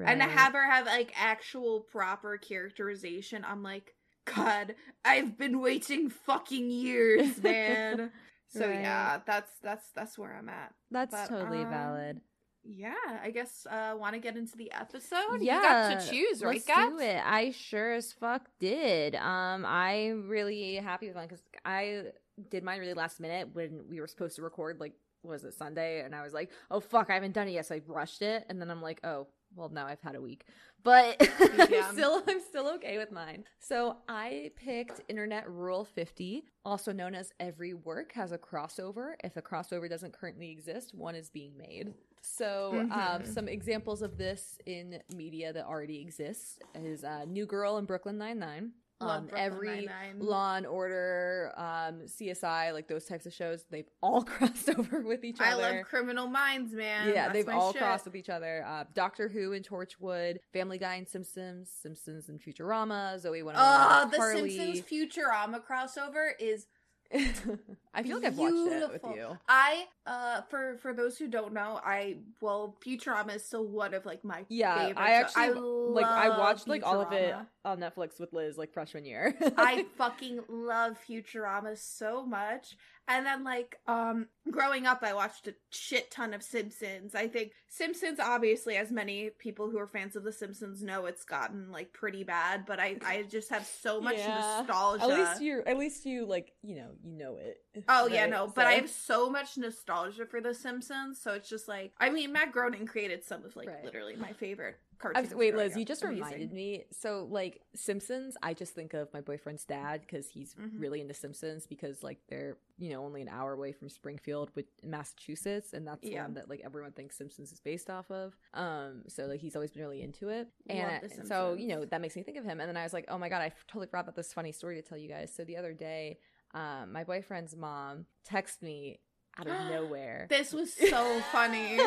and 0.04 0.20
to 0.20 0.26
have 0.26 0.52
her 0.52 0.70
have 0.70 0.86
like 0.86 1.12
actual 1.18 1.80
proper 1.80 2.38
characterization, 2.38 3.44
I'm 3.44 3.62
like, 3.62 3.94
God, 4.24 4.74
I've 5.04 5.38
been 5.38 5.60
waiting 5.60 6.10
fucking 6.10 6.70
years, 6.70 7.42
man. 7.42 8.10
so 8.48 8.60
Right. 8.60 8.80
yeah, 8.80 9.20
that's 9.26 9.50
that's 9.62 9.90
that's 9.94 10.18
where 10.18 10.34
I'm 10.36 10.48
at. 10.48 10.72
That's 10.90 11.12
but, 11.12 11.28
totally 11.28 11.62
um, 11.62 11.70
valid. 11.70 12.20
Yeah, 12.64 12.94
I 13.22 13.30
guess 13.30 13.64
uh 13.70 13.94
want 13.96 14.14
to 14.14 14.20
get 14.20 14.36
into 14.36 14.56
the 14.56 14.72
episode. 14.72 15.40
yeah, 15.40 15.56
you 15.56 15.62
got 15.62 16.00
to 16.00 16.10
choose, 16.10 16.42
right, 16.42 16.54
let's 16.54 16.66
guys? 16.66 16.88
do 16.90 16.98
it. 16.98 17.22
I 17.24 17.52
sure 17.52 17.92
as 17.94 18.12
fuck 18.12 18.42
did. 18.58 19.14
Um, 19.14 19.64
I'm 19.64 20.28
really 20.28 20.74
happy 20.76 21.06
with 21.06 21.14
mine 21.14 21.28
because 21.28 21.44
I 21.64 22.06
did 22.50 22.64
mine 22.64 22.80
really 22.80 22.94
last 22.94 23.20
minute 23.20 23.50
when 23.52 23.84
we 23.88 24.00
were 24.00 24.08
supposed 24.08 24.36
to 24.36 24.42
record. 24.42 24.80
Like, 24.80 24.94
was 25.22 25.44
it 25.44 25.54
Sunday? 25.54 26.02
And 26.04 26.14
I 26.14 26.22
was 26.22 26.34
like, 26.34 26.50
oh 26.70 26.80
fuck, 26.80 27.08
I 27.08 27.14
haven't 27.14 27.32
done 27.32 27.46
it 27.48 27.52
yet, 27.52 27.66
so 27.66 27.76
I 27.76 27.82
rushed 27.86 28.22
it. 28.22 28.44
And 28.48 28.60
then 28.60 28.70
I'm 28.70 28.82
like, 28.82 29.00
oh, 29.04 29.28
well, 29.56 29.68
now 29.70 29.86
I've 29.86 30.00
had 30.02 30.14
a 30.14 30.20
week, 30.20 30.44
but 30.84 31.16
Yeah. 31.68 31.86
I'm 31.88 31.92
still 31.94 32.22
I'm 32.28 32.40
still 32.40 32.68
okay 32.74 32.98
with 32.98 33.10
mine. 33.10 33.44
So 33.58 33.96
I 34.08 34.52
picked 34.56 35.00
Internet 35.08 35.48
Rule 35.50 35.84
50, 35.84 36.44
also 36.64 36.92
known 36.92 37.14
as 37.14 37.32
every 37.40 37.74
work 37.74 38.12
has 38.12 38.30
a 38.32 38.38
crossover. 38.38 39.14
If 39.24 39.36
a 39.36 39.42
crossover 39.42 39.88
doesn't 39.88 40.12
currently 40.12 40.50
exist, 40.50 40.94
one 40.94 41.14
is 41.16 41.30
being 41.30 41.56
made. 41.56 41.94
So 42.22 42.86
um, 42.90 43.22
Mhm. 43.22 43.26
some 43.34 43.48
examples 43.48 44.02
of 44.02 44.18
this 44.18 44.58
in 44.66 45.00
media 45.14 45.52
that 45.52 45.64
already 45.64 46.00
exists 46.00 46.58
is 46.74 47.02
uh, 47.04 47.24
New 47.26 47.46
Girl 47.46 47.76
and 47.78 47.86
Brooklyn 47.86 48.18
Nine 48.18 48.38
Nine. 48.38 48.72
Um, 48.98 49.28
every 49.36 49.84
Nine-Nine. 49.86 50.20
Law 50.20 50.56
and 50.56 50.66
Order, 50.66 51.52
um, 51.56 52.00
CSI, 52.06 52.72
like 52.72 52.88
those 52.88 53.04
types 53.04 53.26
of 53.26 53.32
shows, 53.34 53.64
they've 53.70 53.88
all 54.02 54.22
crossed 54.22 54.70
over 54.70 55.00
with 55.02 55.22
each 55.22 55.38
other. 55.38 55.50
I 55.50 55.54
love 55.76 55.84
Criminal 55.84 56.26
Minds, 56.28 56.72
man. 56.72 57.08
Yeah, 57.08 57.24
That's 57.28 57.32
they've 57.34 57.48
all 57.54 57.72
shit. 57.72 57.82
crossed 57.82 58.06
with 58.06 58.16
each 58.16 58.30
other. 58.30 58.64
Uh, 58.66 58.84
Doctor 58.94 59.28
Who 59.28 59.52
and 59.52 59.68
Torchwood, 59.68 60.38
Family 60.52 60.78
Guy 60.78 60.94
and 60.94 61.06
Simpsons, 61.06 61.70
Simpsons 61.82 62.28
and 62.30 62.40
Futurama, 62.40 63.22
Zoey 63.22 63.44
101 63.44 63.54
Oh, 63.58 64.08
the 64.10 64.16
Carly. 64.16 64.56
Simpsons 64.56 64.86
Futurama 64.90 65.60
crossover 65.62 66.30
is 66.40 66.66
I 67.94 68.02
feel 68.02 68.16
like 68.16 68.26
I've 68.26 68.38
watched 68.38 68.54
it 68.54 68.92
with 68.92 69.16
you. 69.16 69.38
I 69.48 69.86
uh 70.06 70.42
for 70.42 70.76
for 70.78 70.92
those 70.92 71.16
who 71.16 71.28
don't 71.28 71.52
know, 71.52 71.80
I 71.84 72.18
well 72.40 72.76
Futurama 72.84 73.36
is 73.36 73.44
still 73.44 73.66
one 73.66 73.94
of 73.94 74.04
like 74.04 74.24
my 74.24 74.44
Yeah, 74.48 74.88
favorite 74.88 75.02
I 75.02 75.12
actually 75.12 75.60
like 75.86 76.06
I 76.06 76.28
watched 76.30 76.68
like 76.68 76.84
all 76.84 77.00
of 77.00 77.12
it 77.12 77.34
on 77.64 77.80
Netflix 77.80 78.20
with 78.20 78.32
Liz 78.32 78.58
like 78.58 78.72
freshman 78.72 79.04
year. 79.04 79.34
I 79.56 79.86
fucking 79.96 80.40
love 80.48 80.98
Futurama 81.08 81.76
so 81.78 82.24
much. 82.24 82.76
And 83.08 83.24
then 83.24 83.44
like 83.44 83.78
um 83.86 84.26
growing 84.50 84.86
up 84.86 85.02
I 85.02 85.14
watched 85.14 85.46
a 85.48 85.54
shit 85.70 86.10
ton 86.10 86.34
of 86.34 86.42
Simpsons. 86.42 87.14
I 87.14 87.28
think 87.28 87.52
Simpsons 87.68 88.18
obviously 88.20 88.76
as 88.76 88.90
many 88.90 89.30
people 89.30 89.70
who 89.70 89.78
are 89.78 89.86
fans 89.86 90.16
of 90.16 90.24
the 90.24 90.32
Simpsons 90.32 90.82
know 90.82 91.06
it's 91.06 91.24
gotten 91.24 91.70
like 91.70 91.92
pretty 91.92 92.24
bad, 92.24 92.64
but 92.66 92.80
I 92.80 92.96
I 93.04 93.22
just 93.22 93.50
have 93.50 93.64
so 93.66 94.00
much 94.00 94.16
Yeah. 94.16 94.34
nostalgia. 94.66 95.04
At 95.04 95.08
least 95.14 95.40
you, 95.40 95.62
at 95.66 95.78
least 95.78 96.06
you 96.06 96.26
like 96.26 96.52
you 96.62 96.76
know 96.76 96.90
you 97.04 97.12
know 97.16 97.36
it. 97.36 97.58
Oh 97.88 98.08
yeah, 98.08 98.22
right? 98.22 98.30
no, 98.30 98.50
but 98.52 98.66
I 98.66 98.72
have 98.72 98.90
so 98.90 99.30
much 99.30 99.56
nostalgia 99.56 100.26
for 100.26 100.40
The 100.40 100.54
Simpsons, 100.54 101.20
so 101.20 101.34
it's 101.34 101.48
just 101.48 101.68
like 101.68 101.92
I 102.00 102.10
mean, 102.10 102.32
Matt 102.32 102.50
Groening 102.52 102.86
created 102.86 103.24
some 103.24 103.44
of 103.44 103.54
like 103.54 103.68
Right. 103.68 103.84
literally 103.84 104.16
my 104.16 104.32
favorite 104.32 104.76
cartoons. 104.98 105.28
was, 105.28 105.34
wait, 105.34 105.54
Liz, 105.56 105.76
you 105.76 105.84
just 105.84 106.02
Amazing. 106.02 106.22
reminded 106.24 106.52
me. 106.52 106.84
So, 106.92 107.26
like 107.30 107.60
Simpsons, 107.74 108.36
I 108.42 108.54
just 108.54 108.74
think 108.74 108.94
of 108.94 109.12
my 109.12 109.20
boyfriend's 109.20 109.64
dad 109.64 110.00
because 110.00 110.28
he's 110.28 110.54
Mhm. 110.54 110.80
really 110.80 111.00
into 111.00 111.14
Simpsons 111.14 111.66
because 111.66 112.02
like 112.02 112.18
they're 112.28 112.56
you 112.78 112.90
know 112.90 113.04
only 113.04 113.22
an 113.22 113.28
hour 113.28 113.52
away 113.54 113.72
from 113.72 113.88
Springfield, 113.88 114.50
with 114.54 114.66
Massachusetts, 114.84 115.72
and 115.72 115.86
that's 115.86 116.04
Yeah. 116.06 116.22
one 116.22 116.34
that 116.34 116.48
like 116.48 116.60
everyone 116.64 116.92
thinks 116.92 117.16
Simpsons 117.16 117.52
is 117.52 117.60
based 117.60 117.88
off 117.90 118.10
of. 118.10 118.36
Um, 118.54 119.02
so 119.08 119.26
like 119.26 119.40
he's 119.40 119.56
always 119.56 119.70
been 119.70 119.82
really 119.82 120.02
into 120.02 120.28
it, 120.28 120.48
and 120.68 121.02
and 121.12 121.26
so 121.26 121.54
you 121.54 121.68
know 121.68 121.84
that 121.84 122.00
makes 122.00 122.16
me 122.16 122.22
think 122.22 122.36
of 122.38 122.44
him. 122.44 122.60
And 122.60 122.68
then 122.68 122.76
I 122.76 122.82
was 122.82 122.92
like, 122.92 123.06
oh 123.08 123.18
my 123.18 123.28
god, 123.28 123.42
I 123.42 123.52
totally 123.68 123.86
forgot 123.86 124.00
about 124.00 124.16
this 124.16 124.32
funny 124.32 124.52
story 124.52 124.76
to 124.76 124.82
tell 124.82 124.98
you 124.98 125.08
guys. 125.08 125.32
So 125.34 125.44
the 125.44 125.56
other 125.56 125.72
day, 125.72 126.18
um, 126.54 126.92
my 126.92 127.04
boyfriend's 127.04 127.56
mom 127.56 128.06
texted 128.28 128.62
me 128.62 129.00
out 129.38 129.46
of 129.46 129.52
nowhere. 129.70 130.26
This 130.30 130.52
was 130.52 130.72
so 130.72 131.20
funny. 131.32 131.78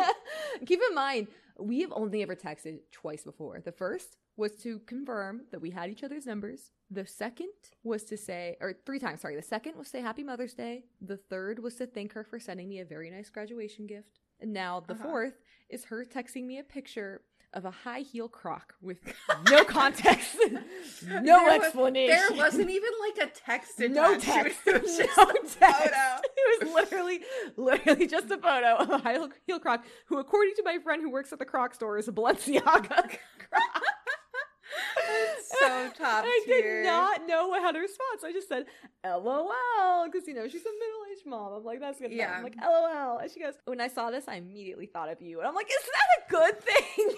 Keep 0.66 0.82
in 0.89 0.96
mind, 0.96 1.28
we 1.60 1.82
have 1.82 1.92
only 1.94 2.22
ever 2.22 2.36
texted 2.36 2.80
twice 2.92 3.24
before. 3.24 3.60
The 3.60 3.72
first 3.72 4.18
was 4.38 4.54
to 4.63 4.80
confirm 4.80 5.42
that 5.51 5.60
we 5.62 5.70
had 5.72 5.89
each 5.89 6.04
other's 6.04 6.25
numbers. 6.25 6.72
The 6.89 7.06
second 7.06 7.50
was 7.84 8.04
to 8.06 8.18
say, 8.18 8.56
or 8.62 8.74
three 8.86 9.00
times, 9.00 9.22
sorry. 9.22 9.36
The 9.36 9.42
second 9.42 9.75
was 9.78 9.88
to 9.88 9.92
say 9.92 10.01
Happy 10.01 10.24
Mother's 10.24 10.54
Day. 10.54 10.86
The 11.01 11.18
third 11.18 11.60
was 11.60 11.75
to 11.75 11.86
thank 11.88 12.13
her 12.13 12.24
for 12.24 12.39
sending 12.39 12.70
me 12.70 12.80
a 12.80 12.86
very 12.86 13.10
nice 13.10 13.30
graduation 13.30 13.86
gift. 13.86 14.20
And 14.39 14.54
now 14.54 14.80
the 14.80 14.94
Uh-huh. 14.94 15.04
fourth 15.04 15.34
is 15.70 15.86
her 15.86 16.06
texting 16.06 16.46
me 16.46 16.60
a 16.60 16.63
picture 16.63 17.22
of 17.53 17.65
a 17.65 17.72
high 17.72 18.00
heel 18.01 18.27
croc 18.29 18.75
with 18.82 18.98
no 19.50 19.63
context, 19.77 20.38
no 20.51 21.24
There 21.24 21.44
was- 21.46 21.63
explanation. 21.63 22.15
There 22.29 22.38
wasn't 22.38 22.70
even 22.70 22.89
like 23.01 23.27
a 23.27 23.32
text 23.34 23.79
no 23.79 24.18
text. 24.18 24.60
It 24.68 24.82
was 24.84 24.98
just 24.98 25.18
no 25.18 25.24
a 25.29 25.34
text. 25.34 25.56
photo. 25.56 26.22
It 26.38 26.63
was 26.63 26.74
literally, 26.74 27.20
literally 27.58 28.08
just 28.08 28.29
a 28.32 28.38
photo 28.38 28.75
of 28.75 28.89
a 28.91 28.98
high 29.00 29.13
heel- 29.13 29.29
heel 29.48 29.60
croc, 29.60 29.84
who, 30.06 30.20
according 30.20 30.53
to 30.58 30.63
my 30.63 30.77
friend 30.84 31.01
who 31.01 31.10
works 31.10 31.34
at 31.34 31.39
the 31.39 31.46
croc 31.46 31.74
store, 31.74 31.98
is 31.98 32.08
a 32.08 32.12
Balenciaga 32.12 32.88
croc. 32.88 33.20
so 35.60 35.90
top 35.98 36.24
I 36.26 36.44
tier. 36.46 36.82
did 36.82 36.86
not 36.86 37.28
know 37.28 37.54
how 37.62 37.72
to 37.72 37.80
respond, 37.80 38.20
so 38.20 38.28
I 38.28 38.32
just 38.34 38.48
said 38.48 38.66
"LOL" 39.06 40.06
because 40.06 40.28
you 40.28 40.34
know 40.34 40.48
she's 40.48 40.62
a 40.62 40.66
middle-aged 40.66 41.26
mom. 41.26 41.54
I'm 41.54 41.64
like, 41.64 41.80
that's 41.80 42.00
good. 42.00 42.12
Yeah. 42.12 42.34
I'm 42.38 42.44
like, 42.44 42.56
"LOL," 42.62 43.18
and 43.20 43.32
she 43.32 43.40
goes, 43.40 43.56
"When 43.66 43.82
I 43.82 43.88
saw 43.88 44.12
this, 44.12 44.26
I 44.28 44.36
immediately 44.36 44.86
thought 44.86 45.10
of 45.10 45.22
you," 45.22 45.40
and 45.40 45.48
I'm 45.48 45.56
like, 45.56 45.68
"Is 45.70 45.90
that 45.94 46.26
a 46.26 46.32
good 46.32 46.62
thing?" 46.62 47.16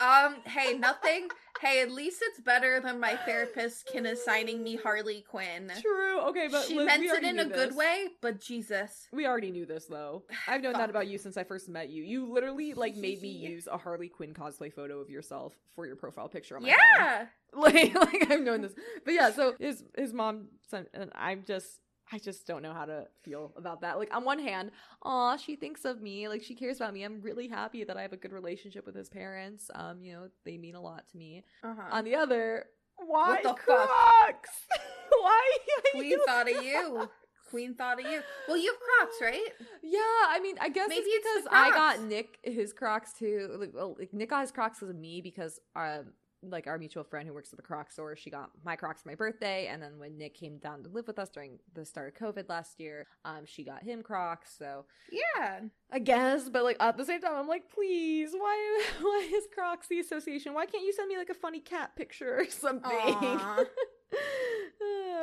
Um, 0.00 0.36
hey, 0.44 0.76
nothing. 0.76 1.28
hey, 1.62 1.80
at 1.80 1.92
least 1.92 2.22
it's 2.22 2.40
better 2.40 2.80
than 2.80 2.98
my 2.98 3.14
therapist 3.16 3.86
Kin 3.86 4.04
assigning 4.06 4.62
me 4.62 4.76
Harley 4.76 5.24
Quinn. 5.28 5.72
True. 5.80 6.20
Okay, 6.22 6.48
but 6.50 6.64
she 6.64 6.74
Liz, 6.74 6.86
meant 6.86 7.04
it 7.04 7.22
in 7.22 7.38
a 7.38 7.44
good 7.44 7.70
this. 7.70 7.76
way, 7.76 8.08
but 8.20 8.40
Jesus. 8.40 9.06
We 9.12 9.26
already 9.26 9.52
knew 9.52 9.64
this 9.64 9.86
though. 9.86 10.24
I've 10.48 10.60
known 10.62 10.72
that 10.74 10.90
about 10.90 11.06
you 11.06 11.18
since 11.18 11.36
I 11.36 11.44
first 11.44 11.68
met 11.68 11.88
you. 11.88 12.02
You 12.02 12.30
literally 12.32 12.74
like 12.74 12.96
made 12.96 13.22
me 13.22 13.28
use 13.50 13.68
a 13.70 13.78
Harley 13.78 14.08
Quinn 14.08 14.34
cosplay 14.34 14.72
photo 14.72 14.98
of 14.98 15.08
yourself 15.08 15.54
for 15.74 15.86
your 15.86 15.96
profile 15.96 16.28
picture 16.28 16.56
on 16.56 16.62
my 16.62 16.70
phone. 16.70 16.78
Yeah. 16.98 17.26
like 17.54 17.94
like 17.94 18.30
I've 18.30 18.42
known 18.42 18.62
this. 18.62 18.72
But 19.04 19.14
yeah, 19.14 19.30
so 19.30 19.54
his 19.60 19.84
his 19.96 20.12
mom 20.12 20.48
sent 20.68 20.88
and 20.92 21.12
I'm 21.14 21.44
just 21.46 21.78
I 22.12 22.18
just 22.18 22.46
don't 22.46 22.62
know 22.62 22.74
how 22.74 22.84
to 22.84 23.06
feel 23.22 23.52
about 23.56 23.80
that. 23.80 23.98
Like 23.98 24.14
on 24.14 24.24
one 24.24 24.38
hand, 24.38 24.70
aw, 25.02 25.36
she 25.36 25.56
thinks 25.56 25.84
of 25.86 26.02
me, 26.02 26.28
like 26.28 26.42
she 26.42 26.54
cares 26.54 26.76
about 26.76 26.92
me. 26.92 27.04
I'm 27.04 27.22
really 27.22 27.48
happy 27.48 27.84
that 27.84 27.96
I 27.96 28.02
have 28.02 28.12
a 28.12 28.18
good 28.18 28.32
relationship 28.32 28.84
with 28.84 28.94
his 28.94 29.08
parents. 29.08 29.70
Um, 29.74 30.02
you 30.02 30.12
know, 30.12 30.28
they 30.44 30.58
mean 30.58 30.74
a 30.74 30.80
lot 30.80 31.04
to 31.12 31.16
me. 31.16 31.44
Uh-huh. 31.64 31.88
On 31.90 32.04
the 32.04 32.14
other, 32.14 32.66
why 32.96 33.40
the 33.42 33.48
fuck? 33.48 33.58
Crocs? 33.58 34.50
why? 35.20 35.50
Queen 35.92 36.18
thought 36.26 36.50
of 36.50 36.62
you. 36.62 37.08
Queen 37.48 37.74
thought 37.74 37.98
of 37.98 38.06
you. 38.06 38.20
Well, 38.46 38.56
you 38.56 38.72
have 38.72 38.80
Crocs, 39.08 39.16
right? 39.22 39.48
Yeah, 39.82 40.00
I 40.28 40.38
mean, 40.42 40.56
I 40.60 40.68
guess 40.68 40.88
Maybe 40.88 41.06
because 41.16 41.44
the 41.44 41.54
I 41.54 41.70
got 41.70 42.02
Nick 42.02 42.38
his 42.42 42.72
Crocs 42.72 43.12
too. 43.14 43.56
Like, 43.58 43.70
well, 43.74 43.96
like 43.98 44.12
Nick 44.12 44.30
got 44.30 44.42
his 44.42 44.50
Crocs 44.50 44.78
because 44.78 44.90
of 44.90 44.96
me 44.96 45.20
because 45.22 45.60
um 45.76 46.12
like 46.42 46.66
our 46.66 46.78
mutual 46.78 47.04
friend 47.04 47.26
who 47.28 47.34
works 47.34 47.52
at 47.52 47.56
the 47.56 47.62
Croc 47.62 47.90
store, 47.90 48.16
she 48.16 48.30
got 48.30 48.50
my 48.64 48.76
Crocs 48.76 49.02
for 49.02 49.08
my 49.08 49.14
birthday, 49.14 49.68
and 49.68 49.82
then 49.82 49.98
when 49.98 50.18
Nick 50.18 50.34
came 50.34 50.58
down 50.58 50.82
to 50.82 50.88
live 50.88 51.06
with 51.06 51.18
us 51.18 51.28
during 51.28 51.58
the 51.74 51.84
start 51.84 52.14
of 52.20 52.34
COVID 52.34 52.48
last 52.48 52.80
year, 52.80 53.06
um, 53.24 53.44
she 53.44 53.64
got 53.64 53.82
him 53.82 54.02
Crocs. 54.02 54.54
So 54.58 54.84
Yeah. 55.10 55.60
I 55.92 55.98
guess, 55.98 56.48
but 56.48 56.64
like 56.64 56.76
at 56.80 56.96
the 56.96 57.04
same 57.04 57.20
time, 57.20 57.34
I'm 57.36 57.48
like, 57.48 57.70
please, 57.72 58.32
why, 58.32 58.82
why 59.00 59.30
is 59.32 59.44
Crocs 59.54 59.88
the 59.88 60.00
association? 60.00 60.54
Why 60.54 60.66
can't 60.66 60.84
you 60.84 60.92
send 60.92 61.08
me 61.08 61.16
like 61.16 61.30
a 61.30 61.34
funny 61.34 61.60
cat 61.60 61.94
picture 61.96 62.38
or 62.40 62.48
something? 62.48 62.90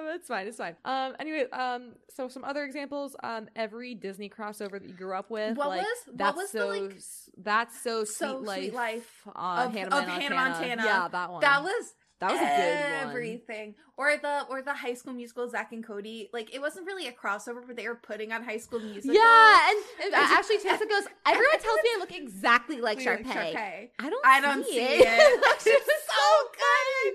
It's 0.07 0.27
fine. 0.27 0.47
It's 0.47 0.57
fine. 0.57 0.75
Um. 0.85 1.15
Anyway. 1.19 1.49
Um. 1.51 1.93
So 2.09 2.27
some 2.27 2.43
other 2.43 2.63
examples. 2.63 3.15
Um. 3.23 3.47
Every 3.55 3.95
Disney 3.95 4.29
crossover 4.29 4.73
that 4.81 4.85
you 4.85 4.93
grew 4.93 5.13
up 5.15 5.29
with. 5.29 5.57
What 5.57 5.69
like, 5.69 5.81
was- 5.81 5.97
what 6.07 6.17
that's 6.17 6.37
was 6.37 6.51
the, 6.51 6.59
so 6.59 6.67
like- 6.69 7.01
that's 7.43 7.79
so 7.81 8.03
So 8.03 8.37
sweet 8.39 8.47
life. 8.47 8.59
Sweet 8.61 8.73
Life 8.73 9.21
Uh, 9.27 9.63
of- 9.67 9.73
Hannah, 9.73 9.85
of 9.87 9.91
Montana. 10.07 10.11
Hannah 10.21 10.35
Montana. 10.35 10.83
Yeah, 10.85 11.07
that 11.11 11.31
one. 11.31 11.41
That 11.41 11.63
was 11.63 11.93
that 12.19 12.31
was 12.31 12.41
a 12.41 12.43
good 12.43 13.05
one. 13.05 13.09
everything. 13.09 13.75
Or 13.99 14.15
the 14.15 14.45
or 14.49 14.61
the 14.61 14.73
High 14.73 14.93
School 14.93 15.11
Musical 15.11 15.49
Zach 15.49 15.73
and 15.73 15.83
Cody. 15.85 16.29
Like 16.31 16.55
it 16.55 16.61
wasn't 16.61 16.87
really 16.87 17.07
a 17.07 17.11
crossover, 17.11 17.61
but 17.67 17.75
they 17.75 17.85
were 17.85 17.95
putting 17.95 18.31
on 18.31 18.43
High 18.43 18.55
School 18.65 18.79
Musical. 18.79 19.13
Yeah, 19.13 19.69
and, 19.69 19.77
and 20.05 20.15
I 20.15 20.19
just- 20.21 20.33
actually, 20.33 20.59
Tessa 20.59 20.85
goes. 20.85 21.03
Everyone 21.25 21.59
tells 21.59 21.79
me 21.83 21.89
I 21.95 21.97
look 21.99 22.13
exactly 22.15 22.79
like 22.79 22.99
Sharpay. 22.99 23.25
like 23.25 23.55
Sharpay. 23.55 23.89
I 23.99 24.09
don't. 24.09 24.25
I 24.25 24.39
don't 24.39 24.63
see, 24.65 24.71
see 24.71 24.79
it. 24.79 25.05
it. 25.05 25.43
It's 25.65 26.05
so 26.15 26.47
good. 26.53 27.13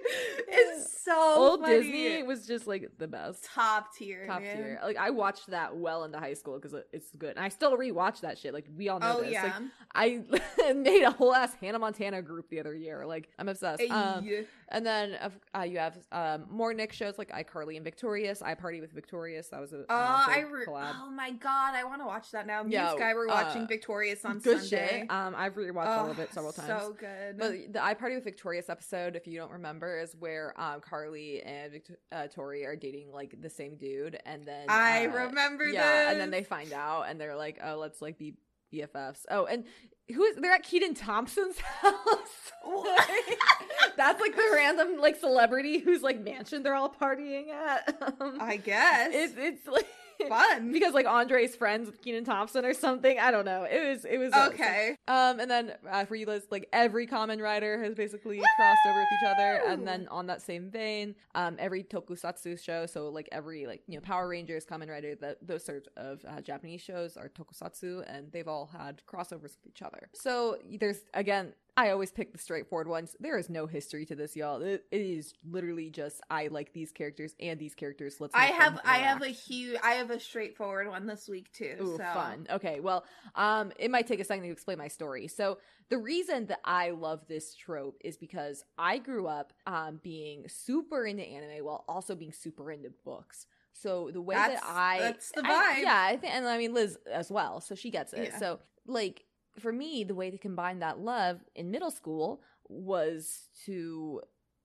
It's 0.48 1.02
so 1.04 1.34
Old 1.36 1.60
funny. 1.62 1.78
Disney 1.82 2.22
was 2.22 2.46
just 2.46 2.66
like 2.66 2.90
the 2.98 3.08
best. 3.08 3.44
top 3.44 3.94
tier. 3.94 4.26
Top 4.26 4.42
man. 4.42 4.56
tier. 4.56 4.80
Like 4.82 4.96
I 4.98 5.10
watched 5.10 5.48
that 5.50 5.74
well 5.76 6.04
into 6.04 6.18
high 6.18 6.34
school 6.34 6.58
because 6.60 6.74
it's 6.92 7.10
good, 7.16 7.30
and 7.36 7.40
I 7.44 7.48
still 7.48 7.76
rewatch 7.76 8.20
that 8.20 8.36
shit. 8.38 8.52
Like 8.54 8.66
we 8.76 8.88
all 8.90 9.00
know 9.00 9.16
Oh 9.18 9.22
this. 9.22 9.32
yeah. 9.32 9.42
Like 9.44 9.62
I 9.94 10.72
made 10.74 11.02
a 11.02 11.10
whole 11.10 11.34
ass 11.34 11.54
Hannah 11.60 11.78
Montana 11.78 12.20
group 12.22 12.48
the 12.50 12.60
other 12.60 12.74
year. 12.74 13.06
Like 13.06 13.28
I'm 13.38 13.48
obsessed. 13.48 13.82
Um, 13.90 14.28
and 14.68 14.84
then 14.84 15.16
uh, 15.56 15.62
you 15.62 15.78
have 15.78 15.96
um, 16.12 16.44
more 16.50 16.73
Nick 16.76 16.92
shows 16.92 17.18
like 17.18 17.30
iCarly 17.30 17.76
and 17.76 17.84
Victorious. 17.84 18.42
I 18.42 18.54
Party 18.54 18.80
with 18.80 18.92
Victorious. 18.92 19.48
That 19.48 19.60
was 19.60 19.72
a 19.72 19.84
Oh, 19.88 19.94
uh, 19.94 20.24
I 20.28 20.40
re- 20.50 20.66
collab. 20.66 20.92
oh 21.02 21.10
my 21.10 21.30
god, 21.32 21.74
I 21.74 21.84
want 21.84 22.00
to 22.02 22.06
watch 22.06 22.30
that 22.32 22.46
now. 22.46 22.62
Me 22.62 22.72
Yeah, 22.72 22.90
and 22.90 22.98
Sky 22.98 23.14
were 23.14 23.26
watching 23.26 23.62
uh, 23.62 23.66
Victorious 23.66 24.24
on 24.24 24.38
Good 24.38 24.60
Sunday. 24.60 25.00
shit. 25.00 25.10
Um, 25.10 25.34
I've 25.36 25.54
rewatched 25.54 25.86
all 25.86 26.10
of 26.10 26.18
Oh, 26.18 26.22
it 26.22 26.32
several 26.32 26.52
times. 26.52 26.68
So 26.68 26.96
good. 26.98 27.38
But 27.38 27.72
the 27.72 27.82
I 27.84 27.94
Party 27.94 28.14
with 28.16 28.24
Victorious 28.24 28.68
episode, 28.68 29.16
if 29.16 29.26
you 29.26 29.38
don't 29.38 29.52
remember, 29.52 29.98
is 30.00 30.14
where 30.18 30.54
um, 30.60 30.80
Carly 30.80 31.42
and 31.42 31.72
Vict- 31.72 31.90
uh, 32.12 32.26
Tori 32.28 32.64
are 32.66 32.76
dating 32.76 33.10
like 33.12 33.40
the 33.40 33.50
same 33.50 33.76
dude, 33.76 34.18
and 34.26 34.46
then 34.46 34.66
I 34.68 35.06
uh, 35.06 35.26
remember 35.26 35.64
yeah, 35.66 36.10
and 36.10 36.20
then 36.20 36.30
they 36.30 36.42
find 36.44 36.72
out, 36.72 37.02
and 37.08 37.20
they're 37.20 37.36
like, 37.36 37.58
"Oh, 37.64 37.76
let's 37.76 38.00
like 38.02 38.18
be 38.18 38.34
BFFs." 38.74 39.24
Oh, 39.30 39.46
and 39.46 39.64
who 40.12 40.22
is 40.24 40.36
they're 40.36 40.52
at 40.52 40.62
Kenan 40.62 40.94
Thompson's 40.94 41.58
house? 41.82 42.52
That's 43.96 44.20
like 44.20 44.34
the 44.34 44.50
random 44.54 44.98
like 44.98 45.16
celebrity 45.20 45.78
whose 45.78 46.02
like 46.02 46.20
mansion 46.20 46.62
they're 46.62 46.74
all 46.74 46.90
partying 46.90 47.50
at. 47.50 47.94
Um, 48.20 48.38
I 48.40 48.56
guess 48.56 49.10
it's 49.12 49.34
it's 49.36 49.66
like 49.66 49.88
fun. 50.28 50.72
because 50.72 50.94
like 50.94 51.06
Andre's 51.06 51.54
friends 51.56 51.86
with 51.86 52.00
Kenan 52.02 52.24
Thompson 52.24 52.64
or 52.64 52.74
something. 52.74 53.18
I 53.18 53.30
don't 53.30 53.44
know. 53.44 53.64
It 53.64 53.88
was 53.88 54.04
it 54.04 54.18
was 54.18 54.32
okay. 54.32 54.96
um, 55.08 55.40
and 55.40 55.50
then 55.50 55.72
uh, 55.90 56.04
for 56.04 56.16
you, 56.16 56.26
Liz, 56.26 56.44
like 56.50 56.68
every 56.72 57.06
Kamen 57.06 57.40
Rider 57.40 57.82
has 57.82 57.94
basically 57.94 58.38
crossed 58.56 58.80
over 58.88 58.98
with 58.98 59.08
each 59.20 59.28
other. 59.28 59.62
And 59.66 59.86
then 59.86 60.08
on 60.08 60.26
that 60.26 60.42
same 60.42 60.70
vein, 60.70 61.14
um, 61.34 61.56
every 61.58 61.82
tokusatsu 61.84 62.62
show, 62.62 62.86
so 62.86 63.08
like 63.08 63.28
every 63.32 63.66
like 63.66 63.82
you 63.86 63.94
know 63.94 64.00
Power 64.00 64.28
Rangers, 64.28 64.64
Kamen 64.64 64.88
Rider, 64.88 65.14
that 65.16 65.38
those 65.46 65.64
sorts 65.64 65.88
of 65.96 66.24
uh, 66.28 66.40
Japanese 66.40 66.80
shows 66.80 67.16
are 67.16 67.28
tokusatsu, 67.28 68.04
and 68.06 68.30
they've 68.32 68.48
all 68.48 68.66
had 68.66 69.02
crossovers 69.06 69.42
with 69.42 69.66
each 69.66 69.82
other. 69.82 70.08
So 70.12 70.58
there's 70.78 71.00
again. 71.14 71.52
I 71.76 71.90
always 71.90 72.12
pick 72.12 72.32
the 72.32 72.38
straightforward 72.38 72.86
ones. 72.86 73.16
There 73.18 73.36
is 73.36 73.50
no 73.50 73.66
history 73.66 74.06
to 74.06 74.14
this, 74.14 74.36
y'all. 74.36 74.62
It, 74.62 74.84
it 74.92 75.00
is 75.00 75.34
literally 75.48 75.90
just 75.90 76.20
I 76.30 76.46
like 76.46 76.72
these 76.72 76.92
characters 76.92 77.34
and 77.40 77.58
these 77.58 77.74
characters. 77.74 78.20
Let's. 78.20 78.34
I 78.34 78.46
have 78.46 78.78
I 78.84 78.98
have 78.98 79.22
a 79.22 79.28
huge 79.28 79.78
I 79.82 79.92
have 79.94 80.10
a 80.10 80.20
straightforward 80.20 80.88
one 80.88 81.06
this 81.06 81.28
week 81.28 81.52
too. 81.52 81.76
Ooh, 81.80 81.96
so 81.96 82.04
fun. 82.14 82.46
Okay, 82.50 82.80
well, 82.80 83.04
um, 83.34 83.72
it 83.78 83.90
might 83.90 84.06
take 84.06 84.20
a 84.20 84.24
second 84.24 84.44
to 84.44 84.50
explain 84.50 84.78
my 84.78 84.88
story. 84.88 85.26
So 85.26 85.58
the 85.88 85.98
reason 85.98 86.46
that 86.46 86.60
I 86.64 86.90
love 86.90 87.26
this 87.28 87.54
trope 87.54 87.98
is 88.04 88.16
because 88.16 88.64
I 88.78 88.98
grew 88.98 89.26
up 89.26 89.52
um 89.66 90.00
being 90.02 90.48
super 90.48 91.04
into 91.06 91.24
anime 91.24 91.64
while 91.64 91.84
also 91.88 92.14
being 92.14 92.32
super 92.32 92.70
into 92.70 92.90
books. 93.04 93.46
So 93.72 94.10
the 94.12 94.20
way 94.22 94.36
That's- 94.36 94.60
that 94.60 94.68
I 94.70 94.98
that's 95.00 95.32
the 95.32 95.42
I- 95.44 95.74
vibe. 95.78 95.82
yeah, 95.82 96.02
I 96.08 96.16
think, 96.16 96.32
and 96.34 96.46
I 96.46 96.56
mean 96.58 96.72
Liz 96.72 96.96
as 97.12 97.32
well, 97.32 97.60
so 97.60 97.74
she 97.74 97.90
gets 97.90 98.12
it. 98.12 98.30
Yeah. 98.32 98.38
So 98.38 98.60
like 98.86 99.24
for 99.58 99.72
me, 99.72 100.04
the 100.04 100.14
way 100.14 100.30
to 100.30 100.38
combine 100.38 100.80
that 100.80 100.98
love 100.98 101.40
in 101.54 101.70
middle 101.70 101.90
school 101.90 102.42
was 102.68 103.48
to 103.66 104.20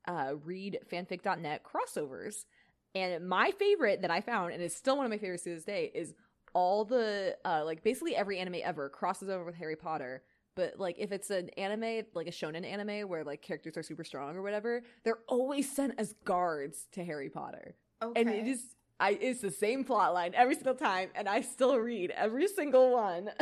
uh, 0.07 0.33
read 0.43 0.79
fanfic.net 0.91 1.63
crossovers. 1.63 2.45
And 2.95 3.27
my 3.27 3.51
favorite 3.51 4.01
that 4.01 4.11
I 4.11 4.21
found, 4.21 4.53
and 4.53 4.63
is 4.63 4.75
still 4.75 4.97
one 4.97 5.05
of 5.05 5.11
my 5.11 5.17
favorites 5.17 5.43
to 5.43 5.53
this 5.53 5.63
day, 5.63 5.91
is 5.93 6.15
all 6.53 6.85
the 6.85 7.37
uh, 7.45 7.63
like 7.63 7.83
basically 7.83 8.15
every 8.15 8.39
anime 8.39 8.61
ever 8.63 8.89
crosses 8.89 9.29
over 9.29 9.45
with 9.45 9.55
Harry 9.55 9.75
Potter. 9.75 10.23
But 10.55 10.79
like 10.79 10.95
if 10.97 11.11
it's 11.11 11.29
an 11.29 11.49
anime, 11.49 12.05
like 12.13 12.27
a 12.27 12.31
shonen 12.31 12.65
anime 12.65 13.07
where 13.07 13.23
like 13.23 13.41
characters 13.41 13.77
are 13.77 13.83
super 13.83 14.03
strong 14.03 14.35
or 14.35 14.41
whatever, 14.41 14.81
they're 15.03 15.19
always 15.27 15.71
sent 15.71 15.93
as 15.97 16.13
guards 16.25 16.87
to 16.93 17.03
Harry 17.03 17.29
Potter. 17.29 17.75
okay. 18.01 18.19
And 18.19 18.29
it 18.29 18.47
is 18.47 18.63
I 18.99 19.11
it's 19.11 19.41
the 19.41 19.51
same 19.51 19.83
plot 19.83 20.13
line 20.13 20.33
every 20.35 20.55
single 20.55 20.75
time, 20.75 21.09
and 21.15 21.27
I 21.29 21.41
still 21.41 21.77
read 21.77 22.11
every 22.11 22.47
single 22.47 22.91
one. 22.93 23.29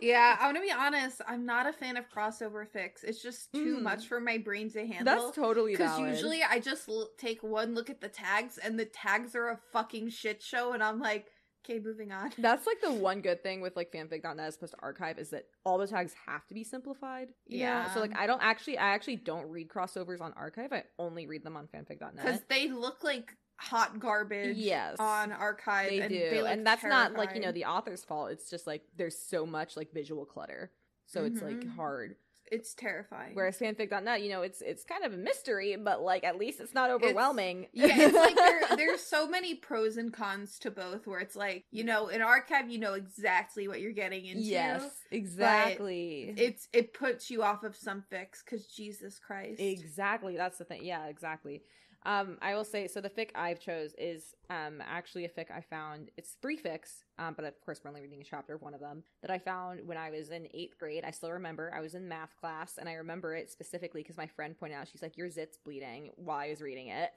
Yeah, 0.00 0.36
I'm 0.38 0.50
gonna 0.52 0.60
be 0.64 0.72
honest. 0.72 1.22
I'm 1.26 1.46
not 1.46 1.66
a 1.66 1.72
fan 1.72 1.96
of 1.96 2.04
crossover 2.10 2.68
fix. 2.68 3.02
It's 3.02 3.22
just 3.22 3.50
too 3.52 3.78
Mm. 3.78 3.82
much 3.82 4.06
for 4.06 4.20
my 4.20 4.36
brain 4.36 4.70
to 4.72 4.86
handle. 4.86 5.04
That's 5.04 5.34
totally 5.34 5.72
Because 5.72 5.98
usually 5.98 6.42
I 6.42 6.60
just 6.60 6.88
l- 6.88 7.08
take 7.16 7.42
one 7.42 7.74
look 7.74 7.88
at 7.88 8.00
the 8.02 8.08
tags, 8.08 8.58
and 8.58 8.78
the 8.78 8.84
tags 8.84 9.34
are 9.34 9.48
a 9.48 9.58
fucking 9.72 10.10
shit 10.10 10.42
show, 10.42 10.72
and 10.72 10.82
I'm 10.82 11.00
like, 11.00 11.28
okay, 11.64 11.78
moving 11.78 12.12
on. 12.12 12.32
That's 12.38 12.66
like 12.66 12.80
the 12.82 12.92
one 12.92 13.22
good 13.22 13.42
thing 13.42 13.62
with 13.62 13.76
like 13.76 13.90
fanfic.net 13.92 14.38
as 14.46 14.56
opposed 14.56 14.74
to 14.74 14.78
archive 14.82 15.18
is 15.18 15.30
that 15.30 15.46
all 15.64 15.78
the 15.78 15.86
tags 15.86 16.14
have 16.26 16.46
to 16.48 16.54
be 16.54 16.62
simplified. 16.64 17.28
yeah. 17.46 17.84
know? 17.84 17.94
So 17.94 18.00
like 18.00 18.16
I 18.18 18.26
don't 18.26 18.42
actually 18.42 18.76
I 18.76 18.88
actually 18.88 19.16
don't 19.16 19.48
read 19.48 19.68
crossovers 19.68 20.20
on 20.20 20.34
archive. 20.36 20.72
I 20.72 20.84
only 20.98 21.26
read 21.26 21.42
them 21.44 21.56
on 21.56 21.66
fanfic.net. 21.68 22.16
Because 22.16 22.40
they 22.50 22.68
look 22.68 23.02
like 23.02 23.34
hot 23.56 23.98
garbage. 23.98 24.56
Yes. 24.56 24.96
on 24.98 25.32
archive. 25.32 25.90
They 25.90 26.00
and 26.00 26.10
do. 26.10 26.30
They 26.30 26.46
and 26.46 26.66
that's 26.66 26.84
not 26.84 27.14
like, 27.14 27.34
you 27.34 27.40
know, 27.40 27.52
the 27.52 27.64
author's 27.64 28.04
fault. 28.04 28.30
It's 28.30 28.50
just 28.50 28.66
like 28.66 28.82
there's 28.96 29.18
so 29.18 29.46
much 29.46 29.76
like 29.76 29.92
visual 29.92 30.24
clutter. 30.24 30.70
So 31.06 31.24
it's 31.24 31.40
like 31.40 31.60
Mhm. 31.60 31.76
hard. 31.76 32.16
It's 32.52 32.74
terrifying. 32.74 33.34
Whereas 33.34 33.58
fanfic.net, 33.58 34.22
you 34.22 34.28
know, 34.28 34.42
it's 34.42 34.60
it's 34.60 34.84
kind 34.84 35.04
of 35.04 35.12
a 35.12 35.16
mystery, 35.16 35.74
but 35.76 36.00
like 36.00 36.22
at 36.22 36.38
least 36.38 36.60
it's 36.60 36.74
not 36.74 36.90
overwhelming. 36.90 37.66
yeah, 37.72 37.88
it's 37.90 38.14
like 38.14 38.36
there, 38.36 38.60
there's 38.76 39.00
so 39.00 39.26
many 39.28 39.56
pros 39.56 39.96
and 39.96 40.12
cons 40.12 40.58
to 40.60 40.70
both. 40.70 41.08
Where 41.08 41.18
it's 41.18 41.34
like, 41.34 41.64
you 41.72 41.82
know, 41.82 42.06
in 42.06 42.22
archive, 42.22 42.70
you 42.70 42.78
know 42.78 42.94
exactly 42.94 43.66
what 43.66 43.80
you're 43.80 43.90
getting 43.92 44.26
into. 44.26 44.42
Yes, 44.44 44.88
exactly. 45.10 46.34
It's 46.36 46.68
it 46.72 46.94
puts 46.94 47.30
you 47.30 47.42
off 47.42 47.64
of 47.64 47.74
some 47.76 48.04
fix 48.10 48.42
because 48.44 48.66
Jesus 48.66 49.18
Christ. 49.18 49.60
Exactly. 49.60 50.36
That's 50.36 50.58
the 50.58 50.64
thing. 50.64 50.84
Yeah, 50.84 51.06
exactly. 51.06 51.62
Um, 52.06 52.38
I 52.40 52.54
will 52.54 52.64
say 52.64 52.86
so. 52.86 53.00
The 53.00 53.10
fic 53.10 53.30
I've 53.34 53.58
chose 53.60 53.92
is 53.98 54.34
um 54.48 54.80
actually 54.86 55.24
a 55.24 55.28
fic 55.28 55.50
I 55.50 55.60
found. 55.60 56.10
It's 56.16 56.36
three 56.40 56.56
fics, 56.56 57.02
um, 57.18 57.34
but 57.34 57.44
of 57.44 57.60
course 57.64 57.80
we're 57.82 57.88
only 57.90 58.00
reading 58.00 58.20
a 58.20 58.24
chapter 58.24 58.54
of 58.54 58.62
one 58.62 58.74
of 58.74 58.80
them 58.80 59.02
that 59.22 59.30
I 59.30 59.38
found 59.38 59.80
when 59.84 59.98
I 59.98 60.10
was 60.10 60.30
in 60.30 60.46
eighth 60.54 60.78
grade. 60.78 61.02
I 61.04 61.10
still 61.10 61.32
remember 61.32 61.72
I 61.76 61.80
was 61.80 61.94
in 61.96 62.06
math 62.08 62.36
class, 62.40 62.78
and 62.78 62.88
I 62.88 62.92
remember 62.94 63.34
it 63.34 63.50
specifically 63.50 64.02
because 64.02 64.16
my 64.16 64.28
friend 64.28 64.56
pointed 64.56 64.76
out 64.76 64.86
she's 64.86 65.02
like, 65.02 65.16
"Your 65.16 65.28
zit's 65.30 65.58
bleeding" 65.58 66.10
while 66.14 66.38
I 66.38 66.50
was 66.50 66.60
reading 66.62 66.88
it. 66.92 67.10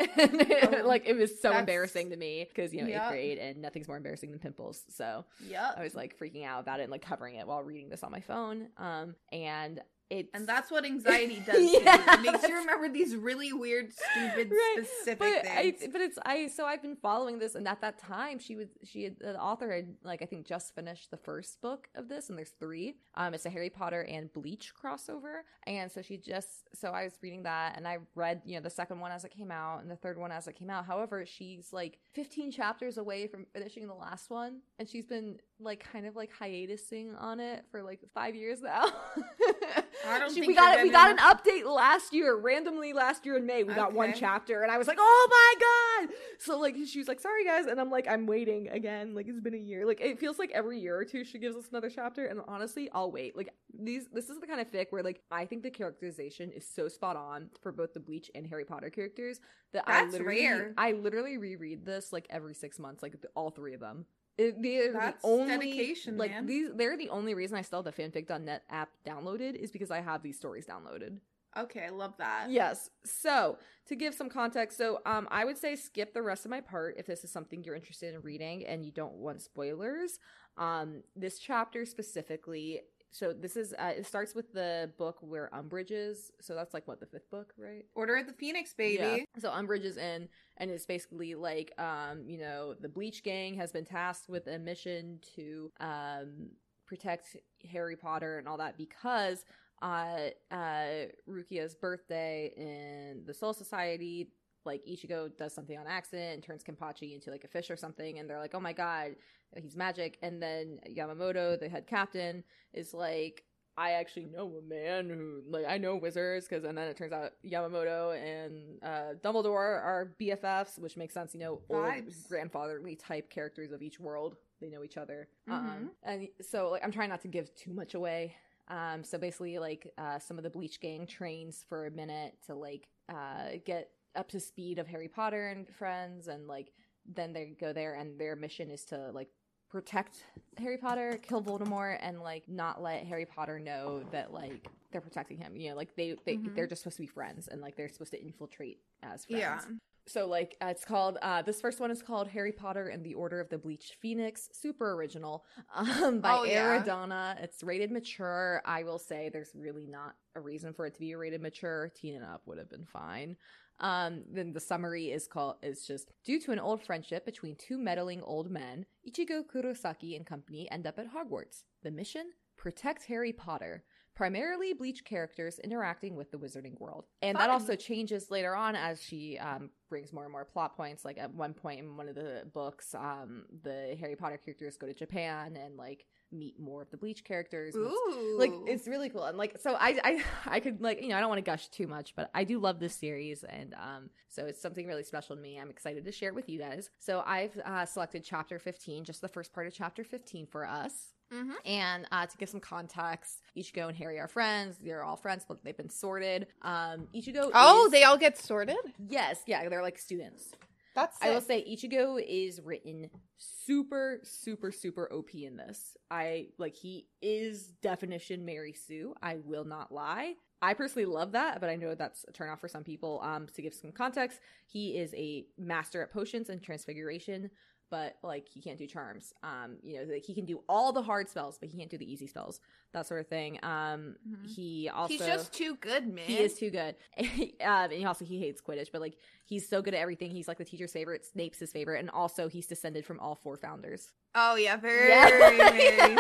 Oh, 0.83 0.87
like 0.87 1.05
it 1.05 1.13
was 1.15 1.39
so 1.39 1.55
embarrassing 1.55 2.09
to 2.09 2.17
me 2.17 2.47
because 2.49 2.73
you 2.73 2.81
know 2.81 2.87
Yep. 2.89 3.01
eighth 3.03 3.09
grade 3.11 3.37
and 3.37 3.61
nothing's 3.61 3.87
more 3.87 3.97
embarrassing 3.97 4.31
than 4.31 4.39
pimples. 4.39 4.83
So 4.89 5.23
Yep. 5.47 5.75
I 5.77 5.83
was 5.83 5.93
like 5.93 6.17
freaking 6.17 6.45
out 6.45 6.61
about 6.61 6.79
it 6.79 6.83
and 6.83 6.91
like 6.91 7.03
covering 7.03 7.35
it 7.35 7.45
while 7.45 7.61
reading 7.63 7.89
this 7.89 8.01
on 8.03 8.11
my 8.11 8.21
phone. 8.21 8.69
Um, 8.77 9.13
and 9.31 9.79
it's 10.09 10.29
And 10.33 10.47
that's 10.47 10.71
what 10.71 10.85
anxiety 10.93 11.41
does 11.45 11.55
to 11.55 11.61
you. 11.61 11.81
Yeah, 11.83 12.13
It 12.15 12.21
makes 12.21 12.47
you 12.47 12.55
remember 12.55 12.89
these 12.89 13.15
really 13.15 13.53
weird, 13.53 13.91
stupid, 13.93 14.51
Right, 14.51 14.75
specific 14.85 15.19
but 15.19 15.47
I, 15.51 15.71
things. 15.71 15.91
but 15.91 16.01
it's 16.01 16.17
I 16.25 16.47
so 16.47 16.65
I've 16.65 16.81
been 16.81 16.95
following 16.95 17.39
this 17.39 17.55
and 17.55 17.67
at 17.67 17.81
that 17.81 17.97
time 17.99 18.39
she 18.39 18.55
was 18.55 18.69
she 18.83 19.03
had 19.03 19.19
the 19.19 19.39
author 19.39 19.71
had 19.73 19.95
like 20.03 20.21
I 20.21 20.25
think 20.25 20.47
just 20.47 20.73
finished 20.75 21.11
the 21.11 21.17
first 21.17 21.61
book 21.61 21.87
of 21.95 22.07
this 22.09 22.29
and 22.29 22.37
there's 22.37 22.49
three. 22.59 22.95
Um 23.15 23.33
it's 23.33 23.45
a 23.45 23.49
Harry 23.49 23.69
Potter 23.69 24.01
and 24.01 24.31
Bleach 24.33 24.73
crossover 24.75 25.41
and 25.67 25.91
so 25.91 26.01
she 26.01 26.17
just 26.17 26.67
so 26.75 26.89
I 26.89 27.03
was 27.03 27.13
reading 27.21 27.43
that 27.43 27.75
and 27.77 27.87
I 27.87 27.99
read 28.15 28.41
you 28.45 28.55
know 28.55 28.61
the 28.61 28.69
second 28.69 28.99
one 28.99 29.11
as 29.11 29.25
it 29.25 29.31
came 29.31 29.51
out 29.51 29.81
and 29.81 29.91
the 29.91 29.95
third 29.95 30.17
one 30.17 30.31
as 30.31 30.47
it 30.47 30.55
came 30.55 30.69
out. 30.69 30.85
However 30.85 31.25
she's 31.25 31.71
like 31.71 31.99
15 32.13 32.51
chapters 32.51 32.97
away 32.97 33.27
from 33.27 33.45
finishing 33.53 33.87
the 33.87 33.93
last 33.93 34.29
one 34.29 34.61
and 34.79 34.87
she's 34.89 35.05
been 35.05 35.37
like 35.59 35.85
kind 35.91 36.05
of 36.05 36.15
like 36.15 36.31
hiatusing 36.39 37.19
on 37.19 37.39
it 37.39 37.65
for 37.69 37.83
like 37.83 37.99
five 38.13 38.33
years 38.33 38.61
now 38.61 38.85
I 40.07 40.19
don't 40.19 40.29
She- 40.29 40.35
think 40.41 40.47
we 40.47 40.55
got 40.55 40.81
we 40.83 40.89
got 40.91 41.11
an 41.11 41.17
update 41.17 41.65
last 41.65 42.13
year 42.13 42.35
randomly 42.37 42.93
last 42.93 43.25
year 43.25 43.37
in 43.37 43.45
May. 43.45 43.63
We 43.63 43.73
got 43.73 43.93
one 43.93 44.13
chapter 44.13 44.61
and 44.63 44.71
I 44.71 44.77
was 44.77 44.87
like 44.87 44.97
oh 44.99 45.27
my 45.29 46.07
god! 46.07 46.15
So 46.39 46.57
like 46.59 46.75
she 46.85 46.99
was 46.99 47.07
like 47.07 47.19
sorry 47.19 47.43
guys 47.45 47.65
and 47.65 47.79
I'm 47.79 47.89
like 47.89 48.07
I'm 48.07 48.25
waiting 48.25 48.69
again. 48.69 49.13
Like 49.13 49.27
it's 49.27 49.41
been 49.41 49.53
a 49.53 49.57
year. 49.57 49.85
Like 49.85 49.99
it 50.01 50.19
feels 50.19 50.39
like 50.39 50.51
every 50.51 50.79
year 50.79 50.97
or 50.97 51.05
two 51.05 51.23
she 51.23 51.37
gives 51.39 51.55
us 51.55 51.65
another 51.69 51.89
chapter 51.89 52.25
and 52.25 52.39
honestly 52.47 52.89
I'll 52.93 53.11
wait. 53.11 53.35
Like 53.35 53.53
these 53.77 54.07
this 54.13 54.29
is 54.29 54.39
the 54.39 54.47
kind 54.47 54.61
of 54.61 54.71
fic 54.71 54.87
where 54.91 55.03
like 55.03 55.21
I 55.31 55.45
think 55.45 55.63
the 55.63 55.71
characterization 55.71 56.51
is 56.51 56.67
so 56.67 56.87
spot 56.87 57.15
on 57.15 57.49
for 57.61 57.71
both 57.71 57.93
the 57.93 57.99
Bleach 57.99 58.31
and 58.33 58.47
Harry 58.47 58.65
Potter 58.65 58.89
characters 58.89 59.39
that 59.73 59.83
I 59.87 60.05
literally 60.05 60.45
rare. 60.47 60.73
I 60.77 60.93
literally 60.93 61.37
reread 61.37 61.85
this 61.85 62.11
like 62.13 62.25
every 62.29 62.53
six 62.53 62.79
months 62.79 63.03
like 63.03 63.19
the- 63.21 63.29
all 63.35 63.49
three 63.51 63.73
of 63.73 63.79
them 63.79 64.05
it, 64.39 64.61
they're 64.61 64.93
That's 64.93 65.21
the 65.21 65.27
only 65.27 65.71
dedication, 65.71 66.17
like 66.17 66.31
man. 66.31 66.45
these 66.45 66.69
they're 66.73 66.97
the 66.97 67.09
only 67.09 67.33
reason 67.33 67.57
I 67.57 67.61
still 67.61 67.83
have 67.83 67.93
the 67.93 68.01
fanfic.net 68.01 68.63
app 68.69 68.89
downloaded 69.05 69.55
is 69.55 69.69
because 69.69 69.91
I 69.91 69.99
have 69.99 70.23
these 70.23 70.37
stories 70.37 70.65
downloaded. 70.65 71.17
Okay, 71.57 71.85
I 71.85 71.89
love 71.89 72.13
that. 72.19 72.49
Yes. 72.49 72.89
So 73.03 73.57
to 73.87 73.95
give 73.95 74.13
some 74.13 74.29
context, 74.29 74.77
so 74.77 75.01
um, 75.05 75.27
I 75.31 75.45
would 75.45 75.57
say 75.57 75.75
skip 75.75 76.13
the 76.13 76.21
rest 76.21 76.45
of 76.45 76.51
my 76.51 76.61
part 76.61 76.95
if 76.97 77.05
this 77.05 77.23
is 77.23 77.31
something 77.31 77.63
you're 77.63 77.75
interested 77.75 78.13
in 78.13 78.21
reading 78.21 78.65
and 78.65 78.85
you 78.85 78.91
don't 78.91 79.15
want 79.15 79.41
spoilers. 79.41 80.19
Um, 80.57 81.03
this 81.15 81.39
chapter 81.39 81.85
specifically. 81.85 82.81
So 83.11 83.33
this 83.33 83.57
is 83.57 83.73
uh, 83.73 83.93
it 83.97 84.05
starts 84.05 84.35
with 84.35 84.53
the 84.53 84.91
book 84.97 85.17
where 85.21 85.49
Umbridge 85.53 85.89
is. 85.89 86.31
So 86.39 86.53
that's 86.53 86.73
like 86.73 86.87
what 86.87 86.99
the 86.99 87.07
fifth 87.07 87.29
book, 87.31 87.53
right? 87.57 87.85
Order 87.95 88.17
of 88.17 88.27
the 88.27 88.33
Phoenix, 88.33 88.73
baby. 88.73 89.25
Yeah. 89.35 89.41
So 89.41 89.49
Umbridge 89.49 89.83
is 89.83 89.97
in, 89.97 90.29
and 90.59 90.69
it's 90.69 90.85
basically 90.85 91.35
like, 91.35 91.73
um, 91.79 92.23
you 92.27 92.37
know, 92.37 92.75
the 92.79 92.89
Bleach 92.89 93.23
Gang 93.23 93.55
has 93.55 93.71
been 93.71 93.85
tasked 93.85 94.29
with 94.29 94.47
a 94.47 94.59
mission 94.59 95.19
to 95.35 95.71
um 95.79 96.49
protect 96.85 97.37
Harry 97.71 97.95
Potter 97.95 98.39
and 98.39 98.47
all 98.47 98.57
that 98.57 98.77
because 98.77 99.45
uh 99.81 100.29
uh 100.51 101.05
Rukia's 101.29 101.75
birthday 101.75 102.51
in 102.57 103.23
the 103.25 103.33
Soul 103.33 103.53
Society 103.53 104.31
like 104.65 104.83
Ichigo 104.85 105.35
does 105.37 105.53
something 105.55 105.77
on 105.77 105.87
accident 105.87 106.33
and 106.33 106.43
turns 106.43 106.63
Kenpachi 106.63 107.15
into 107.15 107.31
like 107.31 107.45
a 107.45 107.47
fish 107.47 107.71
or 107.71 107.77
something. 107.77 108.19
And 108.19 108.29
they're 108.29 108.39
like 108.39 108.55
oh 108.55 108.59
my 108.59 108.73
god 108.73 109.15
he's 109.55 109.77
magic. 109.77 110.17
And 110.21 110.41
then 110.41 110.79
Yamamoto 110.89 111.59
the 111.59 111.69
head 111.69 111.87
captain 111.87 112.43
is 112.73 112.93
like 112.93 113.43
I 113.79 113.91
actually 113.91 114.25
know 114.25 114.51
a 114.59 114.61
man 114.61 115.09
who 115.09 115.41
like 115.49 115.65
I 115.67 115.77
know 115.77 115.95
wizards 115.95 116.47
because 116.47 116.65
and 116.65 116.77
then 116.77 116.87
it 116.89 116.97
turns 116.97 117.13
out 117.13 117.31
Yamamoto 117.45 118.13
and 118.15 118.83
uh, 118.83 119.13
Dumbledore 119.23 119.81
are 119.83 120.13
BFFs, 120.19 120.77
which 120.79 120.97
makes 120.97 121.13
sense. 121.13 121.33
You 121.33 121.39
know, 121.39 121.61
old 121.69 121.85
Vibes. 121.85 122.27
grandfatherly 122.27 122.95
type 122.95 123.29
characters 123.29 123.71
of 123.71 123.81
each 123.81 123.99
world. 123.99 124.35
They 124.59 124.67
know 124.69 124.83
each 124.83 124.97
other, 124.97 125.29
Mhm. 125.47 125.53
um, 125.53 125.91
and 126.03 126.27
so 126.41 126.69
like 126.71 126.83
I'm 126.83 126.91
trying 126.91 127.09
not 127.09 127.21
to 127.21 127.29
give 127.29 127.55
too 127.55 127.71
much 127.73 127.93
away. 127.93 128.35
Um, 128.67 129.03
so 129.03 129.17
basically, 129.17 129.57
like 129.59 129.91
uh, 129.97 130.19
some 130.19 130.37
of 130.37 130.43
the 130.43 130.49
Bleach 130.49 130.81
gang 130.81 131.07
trains 131.07 131.63
for 131.69 131.85
a 131.87 131.91
minute 131.91 132.35
to 132.47 132.55
like 132.55 132.89
uh, 133.07 133.51
get 133.65 133.91
up 134.15 134.27
to 134.29 134.39
speed 134.39 134.77
of 134.77 134.87
Harry 134.87 135.07
Potter 135.07 135.47
and 135.47 135.67
friends, 135.73 136.27
and 136.27 136.47
like 136.47 136.73
then 137.05 137.31
they 137.33 137.55
go 137.59 137.71
there, 137.73 137.93
and 137.95 138.19
their 138.19 138.35
mission 138.35 138.69
is 138.69 138.83
to 138.85 139.11
like 139.11 139.29
protect 139.69 140.23
Harry 140.57 140.77
Potter, 140.77 141.19
kill 141.21 141.41
Voldemort, 141.41 141.97
and 142.01 142.19
like 142.21 142.43
not 142.47 142.81
let 142.81 143.05
Harry 143.05 143.25
Potter 143.25 143.59
know 143.59 144.03
that 144.11 144.33
like 144.33 144.67
they're 144.91 145.01
protecting 145.01 145.37
him. 145.37 145.55
You 145.55 145.69
know, 145.71 145.75
like 145.75 145.95
they 145.95 146.15
they 146.25 146.37
Mhm. 146.37 146.55
they're 146.55 146.67
just 146.67 146.81
supposed 146.83 146.97
to 146.97 147.03
be 147.03 147.07
friends, 147.07 147.47
and 147.47 147.61
like 147.61 147.75
they're 147.75 147.89
supposed 147.89 148.11
to 148.11 148.21
infiltrate 148.21 148.79
as 149.03 149.25
friends. 149.25 149.41
Yeah. 149.41 149.59
So 150.07 150.25
like 150.25 150.57
uh, 150.59 150.67
it's 150.67 150.83
called 150.83 151.19
uh 151.21 151.43
this 151.43 151.61
first 151.61 151.79
one 151.79 151.91
is 151.91 152.01
called 152.01 152.27
Harry 152.29 152.51
Potter 152.51 152.87
and 152.87 153.03
the 153.03 153.13
Order 153.13 153.39
of 153.39 153.49
the 153.49 153.59
Bleached 153.59 153.95
Phoenix, 154.01 154.49
super 154.53 154.93
original. 154.93 155.45
Um 155.75 156.19
by 156.19 156.35
Oh, 156.39 156.43
yeah. 156.45 156.81
Aradonna. 156.83 157.39
It's 157.43 157.61
rated 157.63 157.91
mature. 157.91 158.61
I 158.65 158.83
will 158.83 158.97
say 158.97 159.29
there's 159.31 159.51
really 159.53 159.85
not 159.85 160.15
a 160.35 160.39
reason 160.39 160.73
for 160.73 160.87
it 160.87 160.95
to 160.95 160.99
be 160.99 161.13
rated 161.13 161.41
mature. 161.41 161.91
Teen 161.95 162.15
and 162.15 162.25
up 162.25 162.41
would 162.47 162.57
have 162.57 162.69
been 162.71 162.85
fine. 162.85 163.37
Um 163.79 164.23
then 164.31 164.53
the 164.53 164.59
summary 164.59 165.11
is 165.11 165.27
called 165.27 165.55
is 165.63 165.85
just 165.85 166.11
due 166.23 166.39
to 166.41 166.51
an 166.51 166.59
old 166.59 166.83
friendship 166.83 167.25
between 167.25 167.55
two 167.55 167.77
meddling 167.77 168.21
old 168.23 168.49
men, 168.49 168.85
Ichigo 169.07 169.43
Kurosaki 169.43 170.15
and 170.15 170.25
company 170.25 170.69
end 170.71 170.87
up 170.87 170.99
at 170.99 171.13
Hogwarts. 171.13 171.63
The 171.83 171.91
mission? 171.91 172.31
Protect 172.57 173.05
Harry 173.05 173.31
Potter. 173.31 173.83
Primarily 174.15 174.73
bleach 174.73 175.05
characters 175.05 175.59
interacting 175.59 176.17
with 176.17 176.29
the 176.29 176.37
wizarding 176.37 176.77
world. 176.77 177.05
And 177.21 177.37
that 177.37 177.49
also 177.49 177.77
changes 177.77 178.29
later 178.29 178.53
on 178.53 178.75
as 178.75 179.01
she 179.01 179.37
um, 179.37 179.69
brings 179.87 180.11
more 180.11 180.25
and 180.25 180.31
more 180.33 180.43
plot 180.43 180.75
points. 180.75 181.05
Like 181.05 181.17
at 181.17 181.33
one 181.33 181.53
point 181.53 181.79
in 181.79 181.95
one 181.95 182.09
of 182.09 182.15
the 182.15 182.43
books, 182.53 182.93
um, 182.93 183.45
the 183.63 183.95
Harry 183.97 184.17
Potter 184.17 184.37
characters 184.37 184.75
go 184.75 184.87
to 184.87 184.93
Japan 184.93 185.55
and 185.55 185.77
like 185.77 186.05
meet 186.31 186.59
more 186.59 186.81
of 186.81 186.89
the 186.91 186.97
bleach 186.97 187.23
characters. 187.23 187.75
it's- 187.75 187.91
Ooh. 187.91 188.35
like 188.37 188.51
it's 188.67 188.87
really 188.87 189.09
cool 189.09 189.23
and 189.23 189.37
like 189.37 189.57
so 189.59 189.73
I, 189.73 189.99
I 190.03 190.23
i 190.55 190.59
could 190.59 190.81
like 190.81 191.01
you 191.01 191.09
know 191.09 191.17
i 191.17 191.19
don't 191.19 191.29
want 191.29 191.39
to 191.43 191.49
gush 191.51 191.67
too 191.69 191.87
much 191.87 192.13
but 192.15 192.29
i 192.35 192.43
do 192.43 192.59
love 192.59 192.79
this 192.79 192.95
series 192.95 193.43
and 193.43 193.73
um 193.75 194.09
so 194.27 194.45
it's 194.45 194.61
something 194.61 194.85
really 194.85 195.03
special 195.03 195.35
to 195.35 195.41
me 195.41 195.59
i'm 195.59 195.69
excited 195.69 196.05
to 196.05 196.11
share 196.11 196.29
it 196.29 196.35
with 196.35 196.47
you 196.49 196.59
guys 196.59 196.89
so 196.99 197.23
i've 197.25 197.57
uh, 197.65 197.85
selected 197.85 198.23
chapter 198.23 198.59
15 198.59 199.03
just 199.05 199.21
the 199.21 199.27
first 199.27 199.53
part 199.53 199.65
of 199.67 199.73
chapter 199.73 200.03
15 200.03 200.45
for 200.47 200.67
us 200.67 201.13
Mhm. 201.33 201.51
and 201.63 202.07
uh, 202.11 202.25
to 202.25 202.37
give 202.37 202.49
some 202.49 202.59
context, 202.59 203.41
Ichigo 203.55 203.87
and 203.87 203.95
Harry 203.95 204.17
are 204.17 204.27
friends. 204.27 204.77
They're 204.83 205.03
all 205.03 205.15
friends, 205.15 205.45
but 205.47 205.63
they've 205.63 205.77
been 205.77 205.87
sorted. 205.91 206.47
Um, 206.63 207.07
Ichigo. 207.13 207.51
Oh, 207.53 207.85
is- 207.85 207.91
they 207.91 208.03
all 208.03 208.17
get 208.17 208.35
sorted. 208.39 208.77
Yes, 209.07 209.39
yeah, 209.45 209.69
they're 209.69 209.83
like 209.83 209.99
students. 209.99 210.49
That's 210.95 211.17
I 211.21 211.29
will 211.31 211.41
say 211.41 211.63
Ichigo 211.63 212.21
is 212.25 212.61
written 212.61 213.09
super, 213.37 214.19
super, 214.23 214.71
super 214.71 215.11
OP 215.13 215.33
in 215.33 215.55
this. 215.55 215.95
I 216.09 216.47
like 216.57 216.75
he 216.75 217.07
is 217.21 217.67
definition 217.81 218.45
Mary 218.45 218.73
Sue. 218.73 219.13
I 219.21 219.37
will 219.43 219.65
not 219.65 219.91
lie. 219.91 220.33
I 220.61 220.73
personally 220.73 221.05
love 221.05 221.31
that, 221.33 221.61
but 221.61 221.69
I 221.69 221.77
know 221.77 221.95
that's 221.95 222.25
a 222.27 222.33
turnoff 222.33 222.59
for 222.59 222.67
some 222.67 222.83
people. 222.83 223.21
Um, 223.23 223.47
to 223.55 223.61
give 223.61 223.73
some 223.73 223.91
context, 223.91 224.39
he 224.65 224.97
is 224.97 225.13
a 225.13 225.45
master 225.57 226.01
at 226.01 226.11
potions 226.11 226.49
and 226.49 226.61
transfiguration, 226.61 227.49
but 227.89 228.17
like 228.23 228.47
he 228.47 228.61
can't 228.61 228.77
do 228.77 228.85
charms. 228.87 229.33
Um, 229.43 229.77
you 229.83 229.97
know, 229.99 230.13
like 230.13 230.23
he 230.25 230.33
can 230.33 230.45
do 230.45 230.61
all 230.69 230.91
the 230.93 231.01
hard 231.01 231.29
spells, 231.29 231.57
but 231.57 231.69
he 231.69 231.77
can't 231.77 231.89
do 231.89 231.97
the 231.97 232.11
easy 232.11 232.27
spells. 232.27 232.59
That 232.93 233.05
sort 233.07 233.19
of 233.21 233.27
thing. 233.27 233.59
Um, 233.63 234.15
Mhm. 234.27 234.47
he 234.47 234.89
also 234.89 235.11
He's 235.13 235.21
just 235.25 235.53
too 235.53 235.75
good, 235.75 236.07
man. 236.07 236.25
he 236.25 236.37
is 236.39 236.55
too 236.57 236.69
good. 236.71 236.95
um, 237.19 237.57
and 237.61 237.91
he 237.93 238.05
also 238.05 238.25
he 238.25 238.39
hates 238.39 238.61
Quidditch, 238.61 238.91
but 238.91 239.01
like 239.01 239.17
he's 239.45 239.67
so 239.67 239.81
good 239.81 239.93
at 239.93 239.99
everything. 240.01 240.31
He's 240.31 240.47
like 240.47 240.57
the 240.57 240.65
teacher's 240.65 240.91
favorite, 240.91 241.25
Snape's 241.25 241.59
his 241.59 241.71
favorite, 241.71 241.99
and 241.99 242.09
also 242.09 242.47
he's 242.47 242.65
descended 242.67 243.05
from 243.05 243.19
all 243.19 243.35
four 243.35 243.57
founders. 243.57 244.11
Oh 244.35 244.55
yeah, 244.55 244.75
very, 244.77 245.09
Yeah. 245.09 245.27
very 245.29 246.15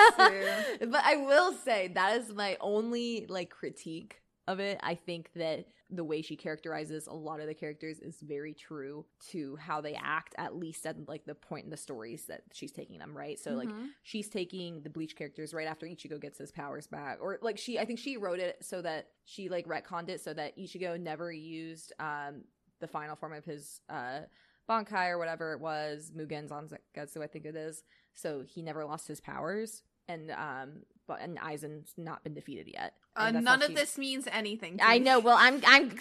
Sue. 0.79 0.85
but 0.87 1.03
I 1.03 1.15
will 1.17 1.53
say 1.53 1.89
that 1.89 2.17
is 2.21 2.33
my 2.33 2.57
only 2.59 3.25
like 3.29 3.49
critique 3.49 4.21
of 4.49 4.59
it. 4.59 4.79
I 4.83 4.95
think 4.95 5.31
that 5.35 5.67
the 5.89 6.03
way 6.03 6.21
she 6.21 6.35
characterizes 6.35 7.07
a 7.07 7.13
lot 7.13 7.39
of 7.39 7.47
the 7.47 7.53
characters 7.53 7.99
is 7.99 8.19
very 8.21 8.53
true 8.53 9.05
to 9.31 9.55
how 9.57 9.81
they 9.81 9.95
act, 9.95 10.35
at 10.37 10.55
least 10.55 10.85
at 10.85 11.07
like 11.07 11.25
the 11.25 11.35
point 11.35 11.65
in 11.65 11.71
the 11.71 11.77
stories 11.77 12.25
that 12.25 12.43
she's 12.53 12.71
taking 12.71 12.99
them, 12.99 13.17
right? 13.17 13.39
So 13.39 13.55
like 13.55 13.69
Mhm. 13.71 13.93
she's 14.03 14.29
taking 14.29 14.81
the 14.81 14.89
bleach 14.89 15.15
characters 15.15 15.53
right 15.53 15.67
after 15.67 15.85
Ichigo 15.85 16.19
gets 16.19 16.37
his 16.39 16.51
powers 16.51 16.87
back. 16.87 17.19
Or 17.21 17.39
like 17.41 17.57
she 17.57 17.79
I 17.79 17.85
think 17.85 17.99
she 17.99 18.17
wrote 18.17 18.39
it 18.39 18.57
so 18.61 18.81
that 18.81 19.07
she 19.25 19.49
like 19.49 19.67
retconned 19.67 20.09
it 20.09 20.21
so 20.21 20.33
that 20.33 20.57
Ichigo 20.57 20.99
never 20.99 21.31
used 21.31 21.93
um 21.99 22.43
the 22.79 22.87
final 22.87 23.15
form 23.15 23.33
of 23.33 23.45
his 23.45 23.81
uh 23.89 24.21
Bankai 24.69 25.09
or 25.09 25.17
whatever 25.17 25.53
it 25.53 25.59
was, 25.61 26.11
Mugen 26.15 26.47
Zangetsu 26.49 27.23
I 27.23 27.27
think 27.27 27.45
it 27.45 27.55
is. 27.55 27.83
So 28.15 28.43
he 28.47 28.61
never 28.61 28.85
lost 28.85 29.07
his 29.07 29.21
powers. 29.21 29.83
And 30.07 30.31
um 30.31 30.83
but 31.09 31.19
and 31.21 31.37
Aizen's 31.37 31.93
not 31.97 32.23
been 32.23 32.33
defeated 32.33 32.67
yet. 32.73 32.93
Uh, 33.17 33.23
And 33.27 33.35
that's 33.35 33.45
how 33.47 33.51
none 33.55 33.61
of 33.63 33.67
she- 33.69 33.75
this 33.75 33.97
means 33.97 34.27
anything. 34.31 34.77
to 34.77 34.85
I 34.85 34.99
me. 34.99 35.05
know. 35.05 35.19
Well, 35.19 35.35
I'm 35.37 35.61
I'm 35.65 35.91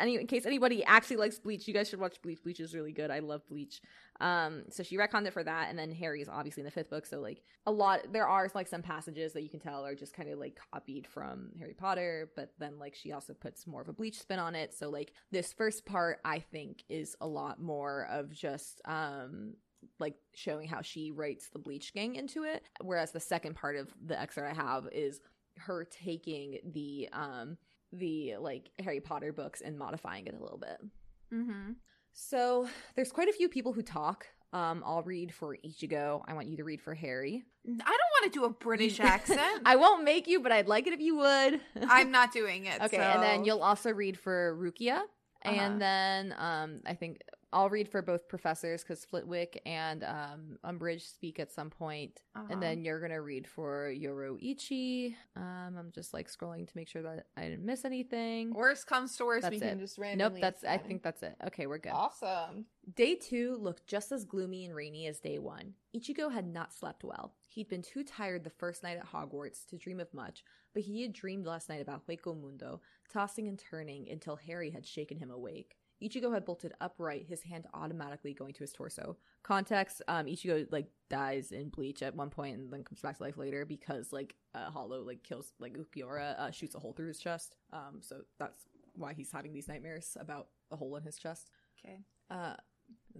any, 0.00 0.16
in 0.16 0.26
case 0.26 0.44
anybody 0.44 0.84
actually 0.84 1.16
likes 1.16 1.38
Bleach. 1.38 1.66
You 1.66 1.72
guys 1.72 1.88
should 1.88 2.00
watch 2.00 2.20
Bleach. 2.20 2.42
Bleach 2.42 2.60
is 2.60 2.74
really 2.74 2.92
good. 2.92 3.10
I 3.10 3.20
love 3.20 3.46
Bleach. 3.48 3.80
Um, 4.20 4.64
so 4.70 4.82
she 4.82 4.96
retconned 4.98 5.26
it 5.26 5.32
for 5.32 5.44
that, 5.44 5.68
and 5.70 5.78
then 5.78 5.92
Harry 5.92 6.20
is 6.20 6.28
obviously 6.28 6.62
in 6.62 6.64
the 6.64 6.72
fifth 6.72 6.90
book. 6.90 7.06
So 7.06 7.20
like 7.20 7.40
a 7.66 7.70
lot, 7.70 8.12
there 8.12 8.26
are 8.26 8.50
like 8.54 8.66
some 8.66 8.82
passages 8.82 9.32
that 9.32 9.42
you 9.42 9.48
can 9.48 9.60
tell 9.60 9.86
are 9.86 9.94
just 9.94 10.12
kind 10.12 10.28
of 10.28 10.38
like 10.40 10.58
copied 10.72 11.06
from 11.06 11.50
Harry 11.58 11.74
Potter, 11.74 12.30
but 12.34 12.52
then 12.58 12.78
like 12.78 12.94
she 12.96 13.12
also 13.12 13.32
puts 13.32 13.66
more 13.66 13.80
of 13.80 13.88
a 13.88 13.92
Bleach 13.92 14.18
spin 14.18 14.40
on 14.40 14.54
it. 14.56 14.74
So 14.74 14.90
like 14.90 15.12
this 15.30 15.52
first 15.52 15.86
part, 15.86 16.18
I 16.24 16.40
think, 16.40 16.82
is 16.88 17.16
a 17.20 17.26
lot 17.28 17.60
more 17.62 18.08
of 18.10 18.32
just 18.32 18.82
um 18.84 19.54
like 19.98 20.14
showing 20.34 20.68
how 20.68 20.82
she 20.82 21.10
writes 21.12 21.48
the 21.50 21.58
Bleach 21.58 21.92
gang 21.94 22.14
into 22.16 22.44
it, 22.44 22.62
whereas 22.82 23.12
the 23.12 23.20
second 23.20 23.54
part 23.56 23.76
of 23.76 23.92
the 24.04 24.20
excerpt 24.20 24.50
I 24.50 24.54
have 24.54 24.88
is 24.92 25.20
her 25.58 25.84
taking 25.84 26.58
the 26.72 27.08
um 27.12 27.56
the 27.92 28.36
like 28.38 28.70
Harry 28.78 29.00
Potter 29.00 29.32
books 29.32 29.60
and 29.60 29.78
modifying 29.78 30.26
it 30.26 30.34
a 30.34 30.42
little 30.42 30.58
bit. 30.58 30.78
mm-hmm. 31.32 31.72
So 32.12 32.68
there's 32.96 33.12
quite 33.12 33.28
a 33.28 33.32
few 33.32 33.48
people 33.48 33.72
who 33.72 33.82
talk. 33.82 34.26
Um, 34.52 34.82
I'll 34.84 35.02
read 35.02 35.32
for 35.34 35.56
Ichigo. 35.64 36.22
I 36.26 36.32
want 36.32 36.48
you 36.48 36.56
to 36.56 36.64
read 36.64 36.80
for 36.80 36.94
Harry. 36.94 37.44
I 37.66 37.70
don't 37.70 37.78
want 37.78 38.24
to 38.32 38.38
do 38.38 38.44
a 38.46 38.50
British 38.50 38.98
accent. 39.14 39.62
I 39.64 39.76
won't 39.76 40.04
make 40.04 40.26
you, 40.26 40.40
but 40.40 40.50
I'd 40.50 40.68
like 40.68 40.86
it 40.86 40.94
if 40.94 41.00
you 41.00 41.16
would. 41.16 41.60
I'm 41.88 42.10
not 42.10 42.32
doing 42.32 42.64
it. 42.64 42.80
okay, 42.82 42.96
and 42.96 43.22
then 43.22 43.44
you'll 43.44 43.62
also 43.62 43.90
read 43.92 44.18
for 44.18 44.56
Rukia, 44.58 45.00
Uh-huh. 45.00 45.50
and 45.50 45.80
then 45.80 46.34
um, 46.38 46.80
I 46.86 46.94
think 46.94 47.20
I'll 47.52 47.70
read 47.70 47.88
for 47.88 48.02
both 48.02 48.28
professors 48.28 48.82
because 48.82 49.04
Flitwick 49.04 49.60
and 49.64 50.04
um, 50.04 50.58
Umbridge 50.64 51.08
speak 51.08 51.40
at 51.40 51.50
some 51.50 51.70
point. 51.70 52.20
Uh-huh. 52.36 52.46
And 52.50 52.62
then 52.62 52.84
you're 52.84 53.00
gonna 53.00 53.22
read 53.22 53.46
for 53.46 53.90
Yoruichi. 53.90 55.14
Um, 55.34 55.76
I'm 55.78 55.90
just 55.94 56.12
like 56.12 56.30
scrolling 56.30 56.66
to 56.66 56.72
make 56.76 56.88
sure 56.88 57.02
that 57.02 57.26
I 57.36 57.44
didn't 57.44 57.64
miss 57.64 57.84
anything. 57.84 58.52
worst 58.52 58.86
comes 58.86 59.16
to 59.16 59.24
worst, 59.24 59.50
we 59.50 59.58
That's 59.58 59.70
can 59.70 59.80
just 59.80 59.98
randomly. 59.98 60.40
Nope, 60.40 60.52
that's 60.52 60.64
I 60.64 60.76
think 60.78 61.02
that's 61.02 61.22
it. 61.22 61.36
Okay, 61.46 61.66
we're 61.66 61.78
good. 61.78 61.92
awesome. 61.92 62.66
Day 62.94 63.14
two 63.14 63.56
looked 63.56 63.86
just 63.86 64.12
as 64.12 64.24
gloomy 64.24 64.64
and 64.64 64.74
rainy 64.74 65.06
as 65.06 65.18
day 65.20 65.38
one. 65.38 65.74
Ichigo 65.96 66.32
had 66.32 66.46
not 66.46 66.74
slept 66.74 67.02
well. 67.04 67.34
He'd 67.46 67.68
been 67.68 67.82
too 67.82 68.04
tired 68.04 68.44
the 68.44 68.50
first 68.50 68.82
night 68.82 68.98
at 68.98 69.10
Hogwarts 69.10 69.66
to 69.68 69.76
dream 69.78 70.00
of 70.00 70.12
much, 70.12 70.44
but 70.74 70.82
he 70.82 71.02
had 71.02 71.12
dreamed 71.12 71.46
last 71.46 71.68
night 71.68 71.80
about 71.80 72.06
Hueco 72.06 72.38
Mundo, 72.38 72.80
tossing 73.12 73.48
and 73.48 73.58
turning 73.58 74.08
until 74.10 74.36
Harry 74.36 74.70
had 74.70 74.86
shaken 74.86 75.18
him 75.18 75.30
awake. 75.30 75.76
Ichigo 76.02 76.32
had 76.32 76.44
bolted 76.44 76.72
upright, 76.80 77.26
his 77.28 77.42
hand 77.42 77.66
automatically 77.74 78.32
going 78.32 78.54
to 78.54 78.60
his 78.60 78.72
torso. 78.72 79.16
Context: 79.42 80.02
um, 80.08 80.26
Ichigo 80.26 80.66
like 80.70 80.86
dies 81.08 81.52
in 81.52 81.68
Bleach 81.70 82.02
at 82.02 82.14
one 82.14 82.30
point 82.30 82.56
and 82.56 82.72
then 82.72 82.84
comes 82.84 83.00
back 83.00 83.16
to 83.16 83.22
life 83.22 83.36
later 83.36 83.64
because 83.64 84.12
like 84.12 84.36
uh, 84.54 84.70
Hollow 84.70 85.02
like 85.02 85.22
kills 85.22 85.52
like 85.58 85.76
Ulquiorra 85.76 86.38
uh, 86.38 86.50
shoots 86.50 86.74
a 86.74 86.78
hole 86.78 86.92
through 86.92 87.08
his 87.08 87.18
chest. 87.18 87.56
Um, 87.72 88.00
so 88.00 88.22
that's 88.38 88.64
why 88.94 89.12
he's 89.12 89.32
having 89.32 89.52
these 89.52 89.68
nightmares 89.68 90.16
about 90.20 90.48
a 90.70 90.76
hole 90.76 90.96
in 90.96 91.02
his 91.02 91.16
chest. 91.16 91.50
Okay. 91.84 91.98
Uh, 92.30 92.54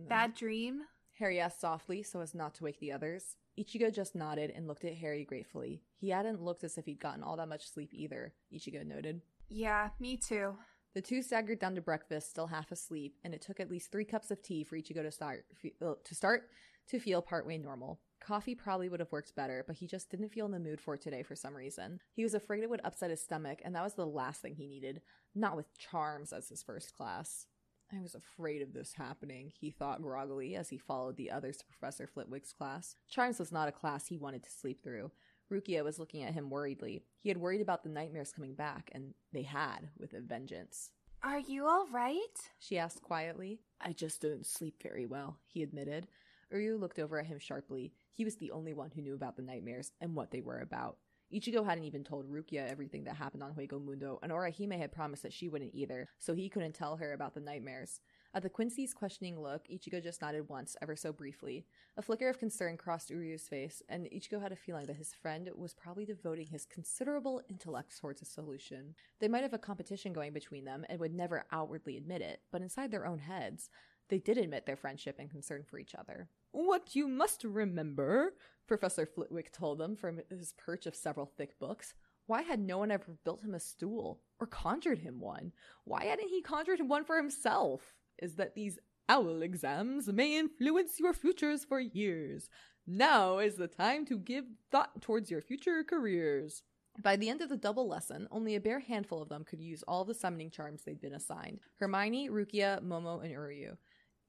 Bad 0.08 0.34
dream. 0.34 0.82
Harry 1.18 1.40
asked 1.40 1.60
softly 1.60 2.02
so 2.02 2.20
as 2.20 2.34
not 2.34 2.54
to 2.54 2.64
wake 2.64 2.78
the 2.78 2.92
others. 2.92 3.36
Ichigo 3.58 3.92
just 3.92 4.14
nodded 4.14 4.52
and 4.54 4.68
looked 4.68 4.84
at 4.84 4.94
Harry 4.94 5.24
gratefully. 5.24 5.82
He 5.96 6.10
hadn't 6.10 6.42
looked 6.42 6.62
as 6.62 6.78
if 6.78 6.86
he'd 6.86 7.00
gotten 7.00 7.24
all 7.24 7.36
that 7.36 7.48
much 7.48 7.68
sleep 7.68 7.90
either, 7.92 8.32
Ichigo 8.54 8.86
noted. 8.86 9.20
Yeah, 9.48 9.88
me 9.98 10.16
too. 10.16 10.54
The 10.94 11.02
two 11.02 11.22
staggered 11.22 11.58
down 11.58 11.74
to 11.74 11.82
breakfast, 11.82 12.30
still 12.30 12.46
half 12.46 12.72
asleep, 12.72 13.16
and 13.24 13.34
it 13.34 13.42
took 13.42 13.60
at 13.60 13.70
least 13.70 13.92
three 13.92 14.04
cups 14.04 14.30
of 14.30 14.42
tea 14.42 14.64
for 14.64 14.76
Ichigo 14.76 15.02
to 15.02 15.10
start 15.10 15.44
fe- 15.54 15.74
uh, 15.84 15.94
to 16.02 16.14
start 16.14 16.48
to 16.88 16.98
feel 16.98 17.22
partway 17.22 17.58
normal. 17.58 18.00
Coffee 18.20 18.54
probably 18.54 18.88
would 18.88 19.00
have 19.00 19.12
worked 19.12 19.36
better, 19.36 19.62
but 19.66 19.76
he 19.76 19.86
just 19.86 20.10
didn't 20.10 20.30
feel 20.30 20.46
in 20.46 20.52
the 20.52 20.58
mood 20.58 20.80
for 20.80 20.94
it 20.94 21.02
today 21.02 21.22
for 21.22 21.36
some 21.36 21.54
reason. 21.54 22.00
He 22.12 22.24
was 22.24 22.34
afraid 22.34 22.62
it 22.62 22.70
would 22.70 22.80
upset 22.84 23.10
his 23.10 23.22
stomach, 23.22 23.60
and 23.64 23.74
that 23.74 23.84
was 23.84 23.94
the 23.94 24.06
last 24.06 24.40
thing 24.40 24.54
he 24.54 24.66
needed. 24.66 25.02
Not 25.34 25.56
with 25.56 25.78
charms 25.78 26.32
as 26.32 26.48
his 26.48 26.62
first 26.62 26.96
class. 26.96 27.46
I 27.92 28.00
was 28.00 28.14
afraid 28.14 28.60
of 28.60 28.74
this 28.74 28.94
happening, 28.94 29.50
he 29.58 29.70
thought 29.70 30.02
groggily 30.02 30.56
as 30.56 30.68
he 30.68 30.76
followed 30.76 31.16
the 31.16 31.30
others 31.30 31.56
to 31.58 31.66
Professor 31.66 32.06
Flitwick's 32.06 32.52
class. 32.52 32.96
Charms 33.08 33.38
was 33.38 33.52
not 33.52 33.68
a 33.68 33.72
class 33.72 34.06
he 34.06 34.18
wanted 34.18 34.42
to 34.42 34.50
sleep 34.50 34.82
through. 34.82 35.10
Rukia 35.50 35.82
was 35.84 35.98
looking 35.98 36.22
at 36.22 36.34
him 36.34 36.50
worriedly. 36.50 37.02
He 37.20 37.28
had 37.28 37.38
worried 37.38 37.60
about 37.60 37.82
the 37.82 37.88
nightmares 37.88 38.32
coming 38.32 38.54
back, 38.54 38.90
and 38.92 39.14
they 39.32 39.42
had, 39.42 39.88
with 39.98 40.12
a 40.12 40.20
vengeance. 40.20 40.90
Are 41.22 41.38
you 41.38 41.66
all 41.66 41.86
right? 41.90 42.36
She 42.58 42.78
asked 42.78 43.02
quietly. 43.02 43.60
I 43.80 43.92
just 43.92 44.20
didn't 44.20 44.46
sleep 44.46 44.82
very 44.82 45.06
well, 45.06 45.38
he 45.46 45.62
admitted. 45.62 46.06
Uryu 46.52 46.78
looked 46.78 46.98
over 46.98 47.18
at 47.18 47.26
him 47.26 47.38
sharply. 47.38 47.92
He 48.12 48.24
was 48.24 48.36
the 48.36 48.50
only 48.50 48.72
one 48.72 48.90
who 48.94 49.02
knew 49.02 49.14
about 49.14 49.36
the 49.36 49.42
nightmares 49.42 49.92
and 50.00 50.14
what 50.14 50.30
they 50.30 50.40
were 50.40 50.60
about. 50.60 50.98
Ichigo 51.32 51.64
hadn't 51.64 51.84
even 51.84 52.04
told 52.04 52.30
Rukia 52.30 52.70
everything 52.70 53.04
that 53.04 53.16
happened 53.16 53.42
on 53.42 53.52
Hueco 53.52 53.84
Mundo, 53.84 54.18
and 54.22 54.32
Orihime 54.32 54.78
had 54.78 54.92
promised 54.92 55.22
that 55.24 55.32
she 55.32 55.48
wouldn't 55.48 55.74
either, 55.74 56.08
so 56.18 56.34
he 56.34 56.48
couldn't 56.48 56.72
tell 56.72 56.96
her 56.96 57.12
about 57.12 57.34
the 57.34 57.40
nightmares. 57.40 58.00
At 58.34 58.42
the 58.42 58.50
Quincy's 58.50 58.92
questioning 58.92 59.40
look, 59.40 59.66
Ichigo 59.68 60.02
just 60.02 60.20
nodded 60.20 60.50
once, 60.50 60.76
ever 60.82 60.94
so 60.94 61.12
briefly. 61.12 61.64
A 61.96 62.02
flicker 62.02 62.28
of 62.28 62.38
concern 62.38 62.76
crossed 62.76 63.08
Uryu's 63.08 63.48
face, 63.48 63.82
and 63.88 64.06
Ichigo 64.06 64.40
had 64.40 64.52
a 64.52 64.56
feeling 64.56 64.84
that 64.86 64.96
his 64.96 65.14
friend 65.14 65.48
was 65.56 65.72
probably 65.72 66.04
devoting 66.04 66.46
his 66.46 66.66
considerable 66.66 67.40
intellect 67.48 67.98
towards 67.98 68.20
a 68.20 68.26
solution. 68.26 68.94
They 69.18 69.28
might 69.28 69.44
have 69.44 69.54
a 69.54 69.58
competition 69.58 70.12
going 70.12 70.34
between 70.34 70.66
them 70.66 70.84
and 70.90 71.00
would 71.00 71.14
never 71.14 71.46
outwardly 71.50 71.96
admit 71.96 72.20
it, 72.20 72.42
but 72.52 72.60
inside 72.60 72.90
their 72.90 73.06
own 73.06 73.18
heads, 73.18 73.70
they 74.10 74.18
did 74.18 74.36
admit 74.36 74.66
their 74.66 74.76
friendship 74.76 75.16
and 75.18 75.30
concern 75.30 75.64
for 75.64 75.78
each 75.78 75.94
other. 75.94 76.28
What 76.52 76.94
you 76.94 77.08
must 77.08 77.44
remember, 77.44 78.34
Professor 78.66 79.06
Flitwick 79.06 79.52
told 79.52 79.78
them 79.78 79.96
from 79.96 80.20
his 80.28 80.52
perch 80.52 80.84
of 80.84 80.94
several 80.94 81.26
thick 81.26 81.58
books. 81.58 81.94
Why 82.26 82.42
had 82.42 82.60
no 82.60 82.76
one 82.76 82.90
ever 82.90 83.16
built 83.24 83.42
him 83.42 83.54
a 83.54 83.60
stool 83.60 84.20
or 84.38 84.46
conjured 84.46 84.98
him 84.98 85.18
one? 85.18 85.52
Why 85.84 86.04
hadn't 86.04 86.28
he 86.28 86.42
conjured 86.42 86.86
one 86.86 87.04
for 87.04 87.16
himself? 87.16 87.94
Is 88.20 88.34
that 88.36 88.54
these 88.54 88.78
owl 89.08 89.42
exams 89.42 90.08
may 90.08 90.36
influence 90.38 91.00
your 91.00 91.12
futures 91.14 91.64
for 91.64 91.80
years. 91.80 92.48
Now 92.86 93.38
is 93.38 93.56
the 93.56 93.68
time 93.68 94.04
to 94.06 94.18
give 94.18 94.44
thought 94.70 95.00
towards 95.02 95.30
your 95.30 95.40
future 95.42 95.82
careers. 95.84 96.62
By 97.02 97.16
the 97.16 97.28
end 97.28 97.42
of 97.42 97.48
the 97.48 97.56
double 97.56 97.86
lesson, 97.88 98.26
only 98.30 98.54
a 98.56 98.60
bare 98.60 98.80
handful 98.80 99.22
of 99.22 99.28
them 99.28 99.44
could 99.44 99.60
use 99.60 99.84
all 99.86 100.04
the 100.04 100.14
summoning 100.14 100.50
charms 100.50 100.82
they'd 100.82 101.00
been 101.00 101.14
assigned 101.14 101.60
Hermione, 101.78 102.28
Rukia, 102.28 102.82
Momo, 102.82 103.22
and 103.22 103.32
Uryu. 103.32 103.76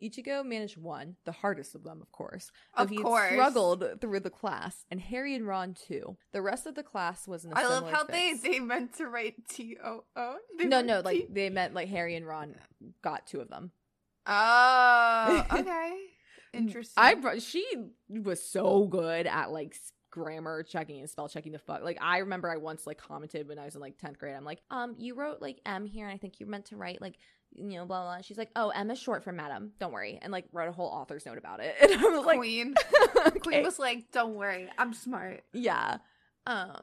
Ichigo 0.01 0.45
managed 0.45 0.77
one, 0.77 1.17
the 1.25 1.31
hardest 1.33 1.75
of 1.75 1.83
them, 1.83 2.01
of 2.01 2.09
course. 2.13 2.51
though 2.77 2.83
Of 2.83 2.89
he 2.89 2.97
course. 2.99 3.31
struggled 3.33 3.83
through 3.99 4.21
the 4.21 4.29
class, 4.29 4.85
and 4.89 5.01
Harry 5.01 5.35
and 5.35 5.45
Ron 5.45 5.73
too. 5.73 6.15
The 6.31 6.41
rest 6.41 6.65
of 6.67 6.75
the 6.75 6.83
class 6.83 7.27
was 7.27 7.43
in 7.43 7.51
a 7.51 7.55
I 7.59 7.63
love 7.63 7.73
similar 7.79 7.91
how 7.93 8.03
they 8.05 8.29
fix. 8.31 8.41
they 8.43 8.59
meant 8.61 8.93
to 8.97 9.07
write 9.07 9.47
T 9.49 9.75
O 9.83 10.05
O. 10.15 10.35
No, 10.57 10.81
no, 10.81 11.01
like 11.01 11.27
they 11.33 11.49
meant 11.49 11.73
like 11.73 11.89
Harry 11.89 12.15
and 12.15 12.25
Ron 12.25 12.55
got 13.01 13.27
two 13.27 13.41
of 13.41 13.49
them. 13.49 13.71
Oh, 14.29 15.45
okay. 15.53 15.97
Interesting. 16.53 17.03
I 17.03 17.39
she 17.39 17.65
was 18.09 18.43
so 18.43 18.85
good 18.85 19.27
at 19.27 19.51
like 19.51 19.75
grammar 20.11 20.63
checking 20.63 20.99
and 20.99 21.09
spell 21.09 21.27
checking 21.27 21.51
the 21.51 21.59
fuck. 21.59 21.83
Like 21.83 21.97
I 22.01 22.19
remember 22.19 22.49
I 22.49 22.57
once 22.57 22.87
like 22.87 22.97
commented 22.97 23.47
when 23.47 23.59
I 23.59 23.65
was 23.65 23.75
in 23.75 23.81
like 23.81 23.97
tenth 23.97 24.19
grade. 24.19 24.35
I'm 24.35 24.45
like, 24.45 24.61
um, 24.71 24.95
you 24.97 25.15
wrote 25.15 25.41
like 25.41 25.59
M 25.65 25.85
here, 25.85 26.05
and 26.05 26.13
I 26.13 26.17
think 26.17 26.39
you 26.39 26.45
meant 26.45 26.65
to 26.67 26.77
write 26.77 27.01
like 27.01 27.15
you 27.51 27.77
know 27.77 27.85
blah 27.85 28.03
blah. 28.03 28.15
blah. 28.15 28.21
She's 28.21 28.37
like, 28.37 28.51
oh, 28.55 28.69
M 28.69 28.91
is 28.91 28.99
short 28.99 29.23
for 29.23 29.31
madam. 29.31 29.71
Don't 29.79 29.91
worry, 29.93 30.19
and 30.21 30.31
like 30.31 30.45
wrote 30.51 30.69
a 30.69 30.73
whole 30.73 30.87
author's 30.89 31.25
note 31.25 31.37
about 31.37 31.59
it. 31.59 31.75
And 31.81 31.93
I 31.93 32.09
was 32.09 32.25
like, 32.25 32.37
Queen. 32.37 32.75
okay. 33.27 33.39
Queen 33.39 33.63
was 33.63 33.79
like, 33.79 34.11
"Don't 34.11 34.35
worry, 34.35 34.69
I'm 34.77 34.93
smart." 34.93 35.43
Yeah. 35.53 35.97
Um 36.45 36.81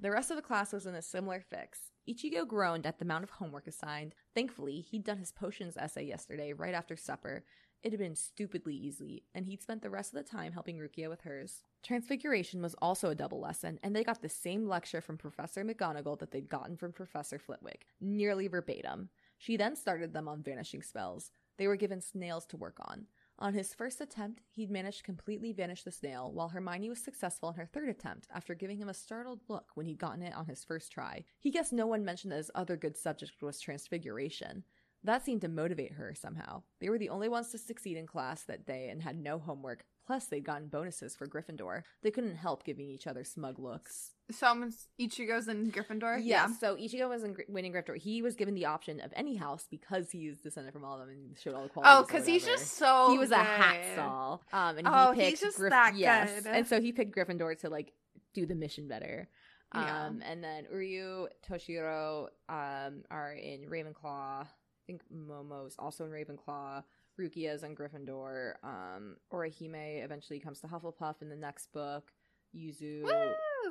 the 0.00 0.10
rest 0.10 0.30
of 0.30 0.36
the 0.36 0.42
class 0.42 0.72
was 0.72 0.86
in 0.86 0.94
a 0.94 1.02
similar 1.02 1.40
fix. 1.40 1.78
Ichigo 2.08 2.46
groaned 2.46 2.84
at 2.84 2.98
the 2.98 3.04
amount 3.04 3.24
of 3.24 3.30
homework 3.30 3.66
assigned. 3.66 4.14
Thankfully, 4.34 4.80
he'd 4.80 5.04
done 5.04 5.18
his 5.18 5.30
potions 5.30 5.76
essay 5.76 6.04
yesterday 6.04 6.52
right 6.52 6.74
after 6.74 6.96
supper. 6.96 7.44
It 7.82 7.92
had 7.92 7.98
been 7.98 8.16
stupidly 8.16 8.74
easy, 8.74 9.24
and 9.34 9.46
he'd 9.46 9.62
spent 9.62 9.82
the 9.82 9.90
rest 9.90 10.12
of 10.12 10.24
the 10.24 10.30
time 10.30 10.52
helping 10.52 10.78
Rukia 10.78 11.08
with 11.08 11.22
hers. 11.22 11.64
Transfiguration 11.82 12.62
was 12.62 12.74
also 12.82 13.10
a 13.10 13.14
double 13.14 13.40
lesson, 13.40 13.78
and 13.82 13.94
they 13.94 14.04
got 14.04 14.22
the 14.22 14.28
same 14.28 14.68
lecture 14.68 15.00
from 15.00 15.16
Professor 15.18 15.64
McGonagall 15.64 16.18
that 16.20 16.30
they'd 16.30 16.48
gotten 16.48 16.76
from 16.76 16.92
Professor 16.92 17.38
Flitwick, 17.38 17.86
nearly 18.00 18.46
verbatim. 18.46 19.08
She 19.38 19.56
then 19.56 19.74
started 19.74 20.12
them 20.12 20.28
on 20.28 20.42
vanishing 20.42 20.82
spells. 20.82 21.32
They 21.56 21.66
were 21.66 21.76
given 21.76 22.00
snails 22.00 22.46
to 22.46 22.56
work 22.56 22.78
on. 22.80 23.06
On 23.38 23.54
his 23.54 23.74
first 23.74 24.00
attempt, 24.00 24.42
he'd 24.50 24.70
managed 24.70 24.98
to 24.98 25.04
completely 25.04 25.52
vanish 25.52 25.82
the 25.82 25.90
snail, 25.90 26.30
while 26.32 26.50
Hermione 26.50 26.90
was 26.90 27.02
successful 27.02 27.48
in 27.48 27.56
her 27.56 27.66
third 27.66 27.88
attempt 27.88 28.28
after 28.32 28.54
giving 28.54 28.78
him 28.78 28.88
a 28.88 28.94
startled 28.94 29.40
look 29.48 29.70
when 29.74 29.86
he'd 29.86 29.98
gotten 29.98 30.22
it 30.22 30.34
on 30.34 30.46
his 30.46 30.64
first 30.64 30.92
try. 30.92 31.24
He 31.40 31.50
guessed 31.50 31.72
no 31.72 31.86
one 31.86 32.04
mentioned 32.04 32.32
that 32.32 32.36
his 32.36 32.50
other 32.54 32.76
good 32.76 32.96
subject 32.96 33.42
was 33.42 33.60
transfiguration. 33.60 34.64
That 35.04 35.24
seemed 35.24 35.40
to 35.40 35.48
motivate 35.48 35.94
her 35.94 36.14
somehow. 36.14 36.62
They 36.80 36.88
were 36.88 36.98
the 36.98 37.08
only 37.08 37.28
ones 37.28 37.48
to 37.48 37.58
succeed 37.58 37.96
in 37.96 38.06
class 38.06 38.44
that 38.44 38.64
day 38.64 38.88
and 38.88 39.02
had 39.02 39.18
no 39.18 39.38
homework, 39.38 39.84
plus 40.06 40.26
they'd 40.26 40.44
gotten 40.44 40.68
bonuses 40.68 41.14
for 41.14 41.26
Gryffindor. 41.26 41.82
They 42.02 42.10
couldn't 42.10 42.36
help 42.36 42.64
giving 42.64 42.88
each 42.88 43.06
other 43.06 43.24
smug 43.24 43.58
looks. 43.58 44.10
Someone's 44.30 44.88
Ichigo's 45.00 45.48
in 45.48 45.70
Gryffindor. 45.70 46.18
Yeah, 46.22 46.48
so 46.58 46.76
Ichigo 46.76 47.08
was 47.08 47.22
in 47.22 47.36
winning 47.48 47.72
Gryffindor. 47.72 47.96
He 47.98 48.22
was 48.22 48.34
given 48.34 48.54
the 48.54 48.64
option 48.66 49.00
of 49.00 49.12
any 49.14 49.36
house 49.36 49.66
because 49.70 50.10
he's 50.10 50.38
descended 50.38 50.72
from 50.72 50.84
all 50.84 50.94
of 50.94 51.00
them 51.00 51.10
and 51.10 51.38
showed 51.38 51.54
all 51.54 51.62
the 51.64 51.68
qualities. 51.68 51.96
Oh, 51.98 52.06
because 52.06 52.26
he's 52.26 52.44
just 52.44 52.74
so. 52.76 53.10
he 53.12 53.18
was 53.18 53.30
a 53.30 53.36
good. 53.36 53.92
stall. 53.94 54.42
Um, 54.52 54.78
and 54.78 54.86
he 54.86 54.92
Oh, 54.92 55.12
picked 55.14 55.30
he's 55.30 55.40
just 55.40 55.58
Gryff- 55.58 55.70
that 55.70 55.96
yes. 55.96 56.42
good. 56.42 56.46
And 56.46 56.66
so 56.66 56.80
he 56.80 56.92
picked 56.92 57.14
Gryffindor 57.16 57.58
to 57.60 57.68
like 57.68 57.92
do 58.34 58.46
the 58.46 58.54
mission 58.54 58.88
better. 58.88 59.28
Yeah. 59.74 60.06
Um, 60.06 60.22
and 60.26 60.42
then 60.44 60.66
Uryu, 60.72 61.28
Toshiro, 61.48 62.28
um, 62.48 63.04
are 63.10 63.32
in 63.32 63.62
Ravenclaw. 63.70 64.44
I 64.44 64.46
think 64.86 65.02
Momo's 65.14 65.74
also 65.78 66.04
in 66.04 66.10
Ravenclaw. 66.10 66.82
Rukia's 67.22 67.62
in 67.62 67.74
Gryffindor. 67.76 68.54
Um, 68.64 69.16
Orihime 69.32 70.04
eventually 70.04 70.40
comes 70.40 70.60
to 70.60 70.66
Hufflepuff 70.66 71.22
in 71.22 71.28
the 71.28 71.36
next 71.36 71.72
book. 71.72 72.10
Yuzu 72.56 73.04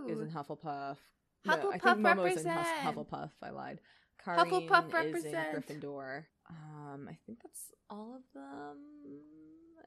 is 0.09 0.19
in 0.19 0.27
Woo! 0.27 0.31
Hufflepuff. 0.33 0.97
No, 1.45 1.53
I 1.53 1.57
think 1.57 1.83
Hufflepuff 1.83 1.97
Momo's 1.99 2.41
in 2.45 2.51
Huff- 2.51 2.67
Hufflepuff. 2.95 3.31
I 3.41 3.49
lied. 3.49 3.79
Karin 4.23 4.39
Hufflepuff 4.39 4.87
is 4.87 4.93
represent. 4.93 5.35
in 5.69 5.79
Gryffindor. 5.79 6.23
Um, 6.49 7.07
I 7.09 7.17
think 7.25 7.39
that's 7.43 7.71
all 7.89 8.15
of 8.15 8.21
them. 8.33 8.77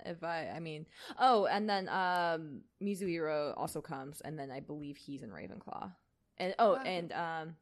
If 0.04 0.22
I, 0.22 0.48
I 0.54 0.60
mean, 0.60 0.86
oh, 1.18 1.46
and 1.46 1.68
then 1.70 1.88
um, 1.88 2.62
Mizuiro 2.82 3.54
also 3.56 3.80
comes, 3.80 4.20
and 4.20 4.38
then 4.38 4.50
I 4.50 4.60
believe 4.60 4.96
he's 4.96 5.22
in 5.22 5.30
Ravenclaw. 5.30 5.92
And 6.36 6.54
oh, 6.58 6.72
Okay. 6.76 6.96
and 6.96 7.12
um, 7.12 7.56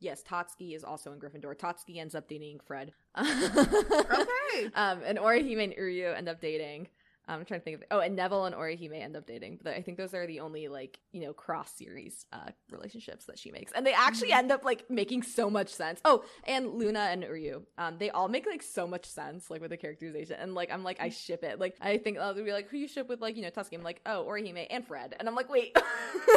yes, 0.00 0.22
Tatsuki 0.22 0.74
is 0.76 0.84
also 0.84 1.12
in 1.12 1.18
Gryffindor. 1.18 1.54
Tatsuki 1.56 1.98
ends 1.98 2.14
up 2.14 2.28
dating 2.28 2.60
Fred. 2.66 2.92
Okay. 3.18 4.68
Um, 4.76 5.00
and 5.04 5.18
Orihime 5.18 5.64
and 5.64 5.72
Uryu 5.74 6.16
end 6.16 6.28
up 6.28 6.40
dating. 6.40 6.86
I'm 7.26 7.44
trying 7.44 7.58
to 7.60 7.64
think 7.64 7.76
of 7.78 7.82
Oh, 7.90 7.98
and 8.00 8.14
Neville 8.14 8.44
and 8.44 8.54
Orihime 8.54 9.00
end 9.02 9.16
up 9.16 9.26
dating. 9.26 9.58
But 9.64 9.74
I 9.74 9.82
think 9.82 9.96
those 9.98 10.14
are 10.14 10.26
the 10.28 10.38
only 10.40 10.68
like 10.68 11.00
you 11.10 11.22
know 11.22 11.32
cross 11.32 11.72
series 11.72 12.24
uh 12.32 12.50
relationships 12.70 13.24
that 13.24 13.36
she 13.38 13.50
makes, 13.50 13.72
and 13.72 13.84
they 13.84 13.94
actually 13.94 14.28
Mhm. 14.30 14.36
end 14.38 14.52
up 14.52 14.64
like 14.64 14.88
making 14.90 15.22
so 15.24 15.50
much 15.50 15.70
sense. 15.70 16.00
Oh, 16.04 16.24
and 16.44 16.68
Luna 16.74 17.00
and 17.00 17.24
Uryu, 17.24 17.62
um, 17.78 17.98
they 17.98 18.10
all 18.10 18.28
make 18.28 18.46
like 18.46 18.62
so 18.62 18.86
much 18.86 19.06
sense 19.06 19.50
like 19.50 19.60
with 19.60 19.70
the 19.70 19.76
characterization, 19.76 20.36
and 20.38 20.54
like 20.54 20.70
I'm 20.72 20.84
like 20.84 21.00
I 21.00 21.08
ship 21.08 21.42
it. 21.42 21.58
Like 21.58 21.74
I 21.80 21.98
think 21.98 22.18
I'll 22.18 22.34
be 22.34 22.52
like 22.52 22.68
who 22.68 22.76
you 22.76 22.86
ship 22.86 23.08
with 23.08 23.20
like 23.20 23.34
you 23.36 23.42
know 23.42 23.50
Tusky. 23.50 23.74
I'm 23.74 23.82
like 23.82 24.02
oh 24.06 24.24
Orihime 24.28 24.66
and 24.70 24.86
Fred, 24.86 25.16
and 25.18 25.26
I'm 25.28 25.34
like 25.34 25.48
wait, 25.50 25.76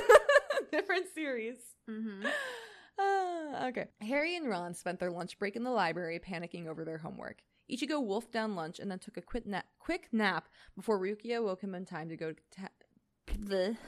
different 0.72 1.06
series. 1.14 1.58
hmm 1.88 2.24
Ah, 2.26 2.32
okay. 3.66 3.86
Harry 4.02 4.36
and 4.36 4.48
Ron 4.48 4.74
spent 4.74 5.00
their 5.00 5.12
lunch 5.12 5.38
break 5.40 5.56
in 5.56 5.64
the 5.64 5.72
library 5.72 6.20
panicking 6.20 6.68
over 6.68 6.84
their 6.86 6.98
homework. 6.98 7.42
Ichigo 7.72 8.02
wolfed 8.04 8.32
down 8.32 8.56
lunch 8.56 8.80
and 8.80 8.90
then 8.90 9.00
took 9.00 9.18
a 9.18 9.22
quick, 9.22 9.46
na- 9.46 9.62
quick 9.80 10.08
nap 10.12 10.48
before 10.76 11.00
Rukia 11.00 11.44
woke 11.44 11.62
him 11.62 11.76
in 11.76 11.86
time 11.86 12.10
to 12.10 12.16
go 12.16 12.32
to 12.32 12.42
ta- 12.56 12.70
Bleh. 13.28 13.78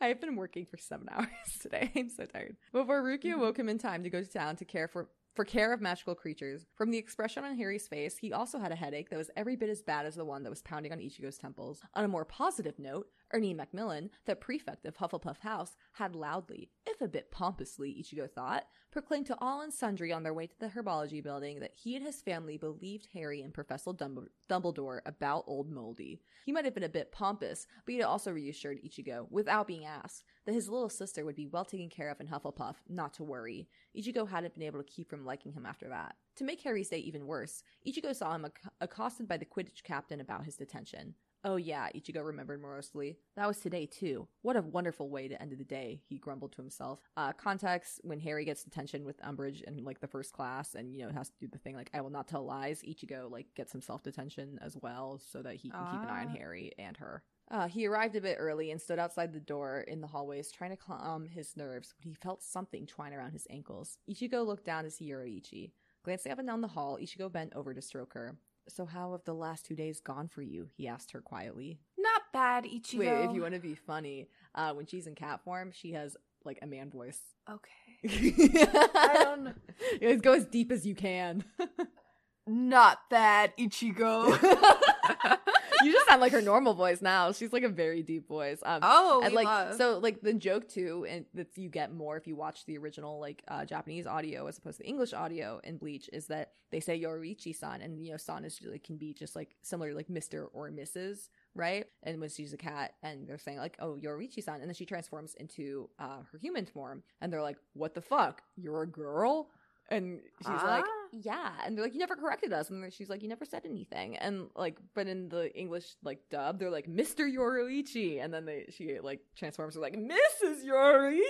I 0.00 0.08
have 0.08 0.20
been 0.20 0.36
working 0.36 0.66
for 0.66 0.76
seven 0.76 1.08
hours 1.12 1.28
today. 1.60 1.90
I'm 1.94 2.08
so 2.08 2.26
tired. 2.26 2.56
Before 2.72 3.02
Rukia 3.02 3.32
mm-hmm. 3.32 3.40
woke 3.40 3.58
him 3.58 3.68
in 3.68 3.78
time 3.78 4.02
to 4.02 4.10
go 4.10 4.20
to 4.20 4.28
town 4.28 4.56
to 4.56 4.64
care 4.64 4.88
for 4.88 5.08
for 5.34 5.46
care 5.46 5.72
of 5.72 5.80
magical 5.80 6.14
creatures. 6.14 6.66
From 6.74 6.90
the 6.90 6.98
expression 6.98 7.42
on 7.42 7.56
Harry's 7.56 7.88
face, 7.88 8.18
he 8.18 8.34
also 8.34 8.58
had 8.58 8.70
a 8.70 8.76
headache 8.76 9.08
that 9.08 9.16
was 9.16 9.30
every 9.34 9.56
bit 9.56 9.70
as 9.70 9.82
bad 9.82 10.04
as 10.04 10.14
the 10.14 10.26
one 10.26 10.42
that 10.42 10.50
was 10.50 10.60
pounding 10.60 10.92
on 10.92 10.98
Ichigo's 10.98 11.38
temples. 11.38 11.80
On 11.94 12.04
a 12.04 12.08
more 12.08 12.26
positive 12.26 12.78
note, 12.78 13.06
Ernie 13.34 13.54
Macmillan, 13.54 14.10
the 14.26 14.36
prefect 14.36 14.84
of 14.84 14.96
Hufflepuff 14.96 15.38
House, 15.40 15.74
had 15.92 16.14
loudly, 16.14 16.70
if 16.86 17.00
a 17.00 17.08
bit 17.08 17.30
pompously, 17.30 17.90
Ichigo 17.98 18.30
thought, 18.30 18.64
proclaimed 18.90 19.24
to 19.26 19.36
all 19.40 19.62
and 19.62 19.72
sundry 19.72 20.12
on 20.12 20.22
their 20.22 20.34
way 20.34 20.46
to 20.46 20.58
the 20.58 20.68
herbology 20.68 21.22
building 21.22 21.60
that 21.60 21.72
he 21.74 21.96
and 21.96 22.04
his 22.04 22.20
family 22.20 22.58
believed 22.58 23.08
Harry 23.14 23.40
and 23.40 23.54
Professor 23.54 23.94
Dumb- 23.94 24.28
Dumbledore 24.50 25.00
about 25.06 25.44
Old 25.46 25.70
Moldy. 25.70 26.20
He 26.44 26.52
might 26.52 26.66
have 26.66 26.74
been 26.74 26.82
a 26.82 26.90
bit 26.90 27.10
pompous, 27.10 27.66
but 27.86 27.94
he 27.94 28.02
also 28.02 28.30
reassured 28.30 28.82
Ichigo, 28.82 29.26
without 29.30 29.66
being 29.66 29.86
asked, 29.86 30.24
that 30.44 30.54
his 30.54 30.68
little 30.68 30.90
sister 30.90 31.24
would 31.24 31.36
be 31.36 31.46
well 31.46 31.64
taken 31.64 31.88
care 31.88 32.10
of 32.10 32.20
in 32.20 32.26
Hufflepuff, 32.26 32.76
not 32.86 33.14
to 33.14 33.24
worry. 33.24 33.66
Ichigo 33.96 34.28
hadn't 34.28 34.52
been 34.54 34.64
able 34.64 34.82
to 34.82 34.84
keep 34.84 35.08
from 35.08 35.24
liking 35.24 35.52
him 35.52 35.64
after 35.64 35.88
that. 35.88 36.16
To 36.36 36.44
make 36.44 36.60
Harry's 36.60 36.90
day 36.90 36.98
even 36.98 37.26
worse, 37.26 37.62
Ichigo 37.86 38.14
saw 38.14 38.34
him 38.34 38.44
acc- 38.44 38.72
accosted 38.82 39.26
by 39.26 39.38
the 39.38 39.46
Quidditch 39.46 39.84
captain 39.84 40.20
about 40.20 40.44
his 40.44 40.56
detention. 40.56 41.14
Oh 41.44 41.56
yeah, 41.56 41.88
Ichigo 41.92 42.24
remembered 42.24 42.62
morosely. 42.62 43.16
That 43.34 43.48
was 43.48 43.58
today 43.58 43.86
too. 43.86 44.28
What 44.42 44.56
a 44.56 44.62
wonderful 44.62 45.08
way 45.08 45.26
to 45.26 45.40
end 45.42 45.50
the 45.58 45.64
day, 45.64 46.00
he 46.08 46.16
grumbled 46.18 46.52
to 46.52 46.62
himself. 46.62 47.00
Uh, 47.16 47.32
context, 47.32 48.00
when 48.04 48.20
Harry 48.20 48.44
gets 48.44 48.62
detention 48.62 49.04
with 49.04 49.20
Umbridge 49.22 49.62
in 49.62 49.82
like 49.82 49.98
the 50.00 50.06
first 50.06 50.32
class 50.32 50.74
and, 50.74 50.94
you 50.94 51.04
know, 51.04 51.10
has 51.12 51.30
to 51.30 51.38
do 51.40 51.48
the 51.48 51.58
thing 51.58 51.74
like, 51.74 51.90
I 51.92 52.00
will 52.00 52.10
not 52.10 52.28
tell 52.28 52.44
lies, 52.44 52.82
Ichigo 52.82 53.28
like 53.30 53.46
gets 53.56 53.72
himself 53.72 54.04
detention 54.04 54.60
as 54.62 54.76
well 54.80 55.20
so 55.30 55.42
that 55.42 55.56
he 55.56 55.68
can 55.70 55.80
keep 55.90 56.00
an 56.02 56.08
eye 56.08 56.20
on 56.22 56.28
Ah. 56.30 56.36
Harry 56.38 56.72
and 56.78 56.96
her. 56.98 57.24
Uh, 57.50 57.66
he 57.66 57.86
arrived 57.86 58.14
a 58.14 58.20
bit 58.20 58.36
early 58.38 58.70
and 58.70 58.80
stood 58.80 59.00
outside 59.00 59.32
the 59.32 59.40
door 59.40 59.80
in 59.88 60.00
the 60.00 60.06
hallways 60.06 60.52
trying 60.52 60.70
to 60.70 60.76
calm 60.76 61.26
his 61.26 61.56
nerves 61.56 61.92
when 61.98 62.08
he 62.08 62.14
felt 62.14 62.40
something 62.42 62.86
twine 62.86 63.12
around 63.12 63.32
his 63.32 63.48
ankles. 63.50 63.98
Ichigo 64.08 64.46
looked 64.46 64.64
down 64.64 64.84
to 64.84 64.90
see 64.90 65.10
Yoruichi. 65.10 65.72
Glancing 66.04 66.32
up 66.32 66.38
and 66.38 66.46
down 66.48 66.60
the 66.60 66.68
hall, 66.68 66.98
Ichigo 67.00 67.30
bent 67.30 67.52
over 67.54 67.74
to 67.74 67.82
stroke 67.82 68.14
her. 68.14 68.36
So 68.68 68.86
how 68.86 69.12
have 69.12 69.24
the 69.24 69.34
last 69.34 69.66
two 69.66 69.74
days 69.74 70.00
gone 70.00 70.28
for 70.28 70.42
you? 70.42 70.68
he 70.76 70.86
asked 70.88 71.12
her 71.12 71.20
quietly. 71.20 71.80
Not 71.98 72.22
bad, 72.32 72.64
Ichigo. 72.64 72.98
Wait, 72.98 73.24
if 73.24 73.34
you 73.34 73.42
want 73.42 73.54
to 73.54 73.60
be 73.60 73.74
funny, 73.74 74.28
uh, 74.54 74.72
when 74.72 74.86
she's 74.86 75.06
in 75.06 75.14
cat 75.14 75.40
form, 75.44 75.70
she 75.72 75.92
has 75.92 76.16
like 76.44 76.58
a 76.62 76.66
man 76.66 76.90
voice. 76.90 77.20
Okay. 77.50 77.70
I 78.94 79.10
don't 79.14 79.44
know. 79.44 80.16
Go 80.16 80.32
as 80.34 80.46
deep 80.46 80.70
as 80.72 80.86
you 80.86 80.94
can. 80.94 81.44
Not 82.46 82.98
that, 83.10 83.56
Ichigo. 83.56 84.32
you 85.84 85.92
just 85.92 86.06
sound 86.06 86.20
like 86.20 86.32
her 86.32 86.42
normal 86.42 86.74
voice 86.74 87.02
now. 87.02 87.32
She's 87.32 87.52
like 87.52 87.62
a 87.62 87.68
very 87.68 88.02
deep 88.02 88.28
voice. 88.28 88.60
Um, 88.64 88.80
oh, 88.82 89.22
and 89.24 89.34
like 89.34 89.46
love. 89.46 89.76
so 89.76 89.98
like 89.98 90.20
the 90.20 90.34
joke 90.34 90.68
too 90.68 91.06
and 91.08 91.24
that 91.34 91.56
you 91.56 91.68
get 91.68 91.92
more 91.92 92.16
if 92.16 92.26
you 92.26 92.36
watch 92.36 92.64
the 92.66 92.76
original 92.78 93.20
like 93.20 93.42
uh 93.48 93.64
japanese 93.64 94.06
audio 94.06 94.46
as 94.46 94.58
opposed 94.58 94.78
to 94.78 94.82
the 94.82 94.88
english 94.88 95.12
audio 95.12 95.60
in 95.64 95.76
bleach 95.76 96.08
is 96.12 96.26
that 96.26 96.52
they 96.70 96.80
say 96.80 97.00
yoruichi-san 97.00 97.80
and 97.80 98.04
you 98.04 98.10
know 98.10 98.16
san 98.16 98.44
is 98.44 98.60
like 98.64 98.82
can 98.84 98.96
be 98.96 99.12
just 99.12 99.36
like 99.36 99.56
similar 99.62 99.90
to 99.90 99.96
like 99.96 100.08
mr 100.08 100.46
or 100.52 100.70
mrs 100.70 101.28
right 101.54 101.86
and 102.02 102.20
when 102.20 102.28
she's 102.28 102.52
a 102.52 102.56
cat 102.56 102.94
and 103.02 103.28
they're 103.28 103.38
saying 103.38 103.58
like 103.58 103.76
oh 103.80 103.96
yoruichi-san 104.02 104.60
and 104.60 104.68
then 104.68 104.74
she 104.74 104.86
transforms 104.86 105.34
into 105.34 105.88
uh 105.98 106.22
her 106.30 106.38
human 106.38 106.66
form 106.66 107.02
and 107.20 107.32
they're 107.32 107.42
like 107.42 107.58
what 107.74 107.94
the 107.94 108.00
fuck 108.02 108.42
you're 108.56 108.82
a 108.82 108.86
girl 108.86 109.50
and 109.92 110.20
she's 110.38 110.48
like 110.48 110.84
Ah. 110.86 111.08
yeah 111.12 111.50
and 111.64 111.76
they're 111.76 111.84
like 111.84 111.92
you 111.92 111.98
never 111.98 112.16
corrected 112.16 112.52
us 112.52 112.70
and 112.70 112.92
she's 112.92 113.08
like 113.08 113.22
you 113.22 113.28
never 113.28 113.44
said 113.44 113.62
anything 113.64 114.16
and 114.16 114.48
like 114.56 114.78
but 114.94 115.06
in 115.06 115.28
the 115.28 115.54
english 115.56 115.94
like 116.02 116.20
dub 116.30 116.58
they're 116.58 116.70
like 116.70 116.88
mr 116.88 117.30
yoruichi 117.30 118.22
and 118.22 118.32
then 118.32 118.46
they 118.46 118.66
she 118.70 118.98
like 119.00 119.20
transforms 119.36 119.74
to 119.74 119.80
like 119.80 119.94
mrs 119.96 120.64
yoruichi 120.64 121.22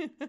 oh 0.00 0.24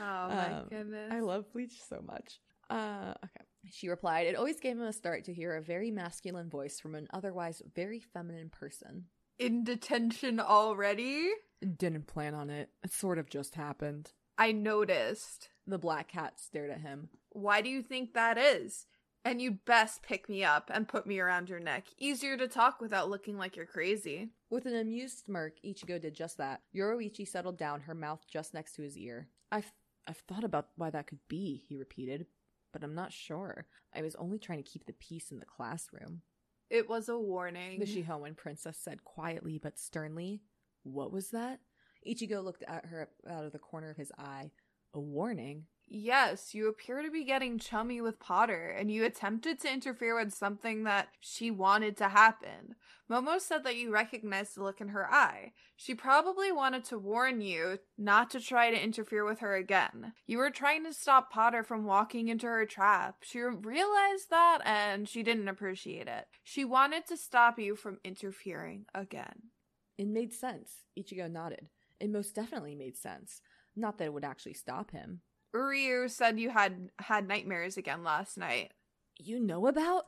my 0.00 0.52
um, 0.52 0.66
goodness. 0.68 1.10
i 1.12 1.20
love 1.20 1.50
bleach 1.52 1.80
so 1.88 2.00
much 2.06 2.40
uh 2.70 3.14
okay 3.24 3.44
she 3.70 3.88
replied 3.88 4.26
it 4.26 4.36
always 4.36 4.60
gave 4.60 4.76
him 4.76 4.82
a 4.82 4.92
start 4.92 5.24
to 5.24 5.32
hear 5.32 5.56
a 5.56 5.62
very 5.62 5.90
masculine 5.90 6.50
voice 6.50 6.78
from 6.80 6.94
an 6.94 7.06
otherwise 7.12 7.62
very 7.74 8.00
feminine 8.00 8.50
person 8.50 9.04
in 9.38 9.64
detention 9.64 10.38
already. 10.40 11.30
didn't 11.78 12.06
plan 12.06 12.34
on 12.34 12.50
it 12.50 12.68
it 12.84 12.92
sort 12.92 13.18
of 13.18 13.30
just 13.30 13.54
happened 13.54 14.12
I 14.38 14.52
noticed. 14.52 15.48
the 15.66 15.78
black 15.78 16.08
cat 16.08 16.40
stared 16.40 16.70
at 16.70 16.80
him 16.80 17.10
Why 17.30 17.60
do 17.60 17.68
you 17.68 17.82
think 17.82 18.14
that 18.14 18.38
is? 18.38 18.86
And 19.24 19.40
you'd 19.40 19.64
best 19.64 20.02
pick 20.02 20.28
me 20.28 20.42
up 20.42 20.68
and 20.74 20.88
put 20.88 21.06
me 21.06 21.20
around 21.20 21.48
your 21.48 21.60
neck. 21.60 21.86
Easier 21.96 22.36
to 22.36 22.48
talk 22.48 22.80
without 22.80 23.08
looking 23.08 23.38
like 23.38 23.54
you're 23.56 23.66
crazy. 23.66 24.30
With 24.50 24.66
an 24.66 24.74
amused 24.74 25.24
smirk, 25.24 25.58
Ichigo 25.64 26.00
did 26.00 26.14
just 26.14 26.38
that. 26.38 26.62
Yoroichi 26.74 27.28
settled 27.28 27.56
down, 27.56 27.82
her 27.82 27.94
mouth 27.94 28.24
just 28.28 28.52
next 28.52 28.72
to 28.74 28.82
his 28.82 28.98
ear. 28.98 29.28
I've 29.52 29.72
I've 30.08 30.16
thought 30.28 30.42
about 30.42 30.70
why 30.74 30.90
that 30.90 31.06
could 31.06 31.20
be, 31.28 31.62
he 31.68 31.76
repeated, 31.76 32.26
but 32.72 32.82
I'm 32.82 32.96
not 32.96 33.12
sure. 33.12 33.66
I 33.94 34.02
was 34.02 34.16
only 34.16 34.40
trying 34.40 34.60
to 34.60 34.68
keep 34.68 34.86
the 34.86 34.92
peace 34.94 35.30
in 35.30 35.38
the 35.38 35.46
classroom. 35.46 36.22
It 36.68 36.88
was 36.88 37.08
a 37.08 37.16
warning. 37.16 37.78
The 37.78 37.86
Shihoin 37.86 38.36
princess 38.36 38.76
said 38.78 39.04
quietly 39.04 39.58
but 39.62 39.78
sternly. 39.78 40.42
What 40.82 41.12
was 41.12 41.30
that? 41.30 41.60
Ichigo 42.06 42.42
looked 42.42 42.64
at 42.66 42.86
her 42.86 43.08
out 43.28 43.44
of 43.44 43.52
the 43.52 43.58
corner 43.58 43.90
of 43.90 43.96
his 43.96 44.12
eye. 44.18 44.50
A 44.94 45.00
warning? 45.00 45.64
Yes, 45.88 46.54
you 46.54 46.68
appear 46.68 47.02
to 47.02 47.10
be 47.10 47.24
getting 47.24 47.58
chummy 47.58 48.00
with 48.00 48.18
Potter, 48.18 48.74
and 48.78 48.90
you 48.90 49.04
attempted 49.04 49.60
to 49.60 49.72
interfere 49.72 50.18
with 50.18 50.32
something 50.32 50.84
that 50.84 51.08
she 51.20 51.50
wanted 51.50 51.96
to 51.98 52.08
happen. 52.08 52.76
Momo 53.10 53.38
said 53.38 53.62
that 53.64 53.76
you 53.76 53.92
recognized 53.92 54.56
the 54.56 54.62
look 54.62 54.80
in 54.80 54.88
her 54.88 55.10
eye. 55.12 55.52
She 55.76 55.94
probably 55.94 56.50
wanted 56.50 56.84
to 56.86 56.98
warn 56.98 57.42
you 57.42 57.78
not 57.98 58.30
to 58.30 58.40
try 58.40 58.70
to 58.70 58.82
interfere 58.82 59.24
with 59.24 59.40
her 59.40 59.54
again. 59.54 60.14
You 60.26 60.38
were 60.38 60.50
trying 60.50 60.84
to 60.84 60.94
stop 60.94 61.30
Potter 61.30 61.62
from 61.62 61.84
walking 61.84 62.28
into 62.28 62.46
her 62.46 62.64
trap. 62.64 63.16
She 63.22 63.40
realized 63.40 64.30
that, 64.30 64.60
and 64.64 65.06
she 65.08 65.22
didn't 65.22 65.48
appreciate 65.48 66.08
it. 66.08 66.26
She 66.42 66.64
wanted 66.64 67.06
to 67.08 67.16
stop 67.18 67.58
you 67.58 67.76
from 67.76 67.98
interfering 68.02 68.86
again. 68.94 69.50
It 69.98 70.06
made 70.06 70.32
sense. 70.32 70.84
Ichigo 70.98 71.30
nodded. 71.30 71.68
It 72.02 72.10
most 72.10 72.34
definitely 72.34 72.74
made 72.74 72.96
sense. 72.96 73.40
Not 73.76 73.98
that 73.98 74.06
it 74.06 74.12
would 74.12 74.24
actually 74.24 74.54
stop 74.54 74.90
him. 74.90 75.20
Uryu 75.54 76.10
said 76.10 76.40
you 76.40 76.50
had 76.50 76.90
had 76.98 77.28
nightmares 77.28 77.76
again 77.76 78.02
last 78.02 78.36
night. 78.36 78.72
You 79.20 79.38
know 79.38 79.68
about? 79.68 80.06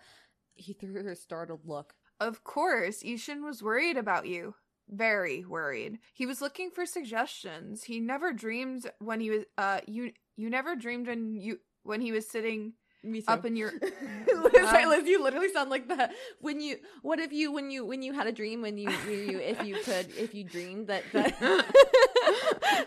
He 0.56 0.72
threw 0.72 0.92
her 0.94 1.10
a 1.10 1.16
startled 1.16 1.60
look. 1.64 1.94
Of 2.18 2.42
course, 2.42 3.04
Isshin 3.04 3.44
was 3.44 3.62
worried 3.62 3.96
about 3.96 4.26
you. 4.26 4.56
Very 4.88 5.44
worried. 5.44 6.00
He 6.12 6.26
was 6.26 6.40
looking 6.40 6.70
for 6.70 6.84
suggestions. 6.84 7.84
He 7.84 8.00
never 8.00 8.32
dreamed 8.32 8.90
when 8.98 9.20
he 9.20 9.30
was 9.30 9.44
uh 9.56 9.80
you 9.86 10.12
you 10.36 10.50
never 10.50 10.74
dreamed 10.74 11.06
when 11.06 11.36
you 11.36 11.60
when 11.84 12.00
he 12.00 12.10
was 12.10 12.28
sitting 12.28 12.72
Me 13.04 13.20
too. 13.20 13.26
up 13.28 13.44
in 13.44 13.54
your 13.54 13.70
Sorry, 14.30 14.84
um, 14.84 14.90
Liz, 14.90 15.06
you 15.06 15.22
literally 15.22 15.52
sound 15.52 15.70
like 15.70 15.88
that. 15.88 16.12
When 16.40 16.60
you, 16.60 16.78
what 17.02 17.20
if 17.20 17.32
you, 17.32 17.52
when 17.52 17.70
you, 17.70 17.84
when 17.84 18.02
you 18.02 18.12
had 18.12 18.26
a 18.26 18.32
dream, 18.32 18.62
when 18.62 18.78
you, 18.78 18.90
you, 19.08 19.38
if 19.38 19.62
you 19.62 19.76
could, 19.76 20.08
if 20.16 20.34
you 20.34 20.44
dreamed 20.44 20.88
that, 20.88 21.04
that. 21.12 21.34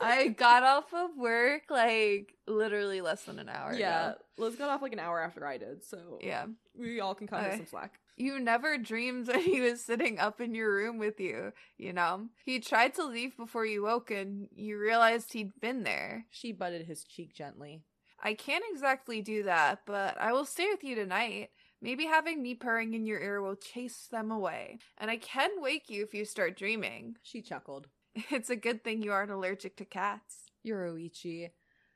I 0.00 0.28
got 0.28 0.62
off 0.62 0.92
of 0.94 1.10
work 1.16 1.62
like 1.70 2.34
literally 2.46 3.00
less 3.00 3.24
than 3.24 3.38
an 3.38 3.48
hour 3.48 3.74
yeah, 3.74 4.10
ago. 4.10 4.18
Liz 4.38 4.56
got 4.56 4.70
off 4.70 4.82
like 4.82 4.92
an 4.92 4.98
hour 4.98 5.20
after 5.20 5.46
I 5.46 5.58
did, 5.58 5.84
so 5.84 6.18
Yeah. 6.22 6.46
we 6.78 7.00
all 7.00 7.14
can 7.14 7.26
cut 7.26 7.40
her 7.42 7.48
Okay. 7.48 7.56
some 7.58 7.66
slack. 7.66 7.98
You 8.16 8.38
never 8.38 8.76
dreamed 8.76 9.26
that 9.26 9.40
he 9.40 9.60
was 9.62 9.80
sitting 9.82 10.18
up 10.18 10.40
in 10.42 10.54
your 10.54 10.70
room 10.74 10.98
with 10.98 11.18
you, 11.20 11.52
you 11.78 11.94
know? 11.94 12.28
He 12.44 12.60
tried 12.60 12.94
to 12.96 13.04
leave 13.04 13.34
before 13.36 13.64
you 13.64 13.82
woke 13.84 14.10
and 14.10 14.48
you 14.54 14.78
realized 14.78 15.32
he'd 15.32 15.58
been 15.60 15.84
there. 15.84 16.26
She 16.30 16.52
butted 16.52 16.86
his 16.86 17.02
cheek 17.04 17.34
gently. 17.34 17.82
I 18.22 18.34
can't 18.34 18.64
exactly 18.70 19.22
do 19.22 19.44
that, 19.44 19.80
but 19.86 20.20
I 20.20 20.32
will 20.32 20.44
stay 20.44 20.68
with 20.70 20.84
you 20.84 20.94
tonight. 20.94 21.50
Maybe 21.82 22.04
having 22.04 22.42
me 22.42 22.54
purring 22.54 22.92
in 22.94 23.06
your 23.06 23.20
ear 23.20 23.40
will 23.40 23.56
chase 23.56 24.06
them 24.10 24.30
away. 24.30 24.78
And 24.98 25.10
I 25.10 25.16
can 25.16 25.50
wake 25.58 25.88
you 25.88 26.02
if 26.02 26.12
you 26.12 26.24
start 26.24 26.56
dreaming. 26.56 27.16
She 27.22 27.40
chuckled. 27.40 27.88
It's 28.30 28.50
a 28.50 28.56
good 28.56 28.84
thing 28.84 29.02
you 29.02 29.12
aren't 29.12 29.30
allergic 29.30 29.76
to 29.76 29.84
cats. 29.84 30.50
Yoruichi. 30.66 31.50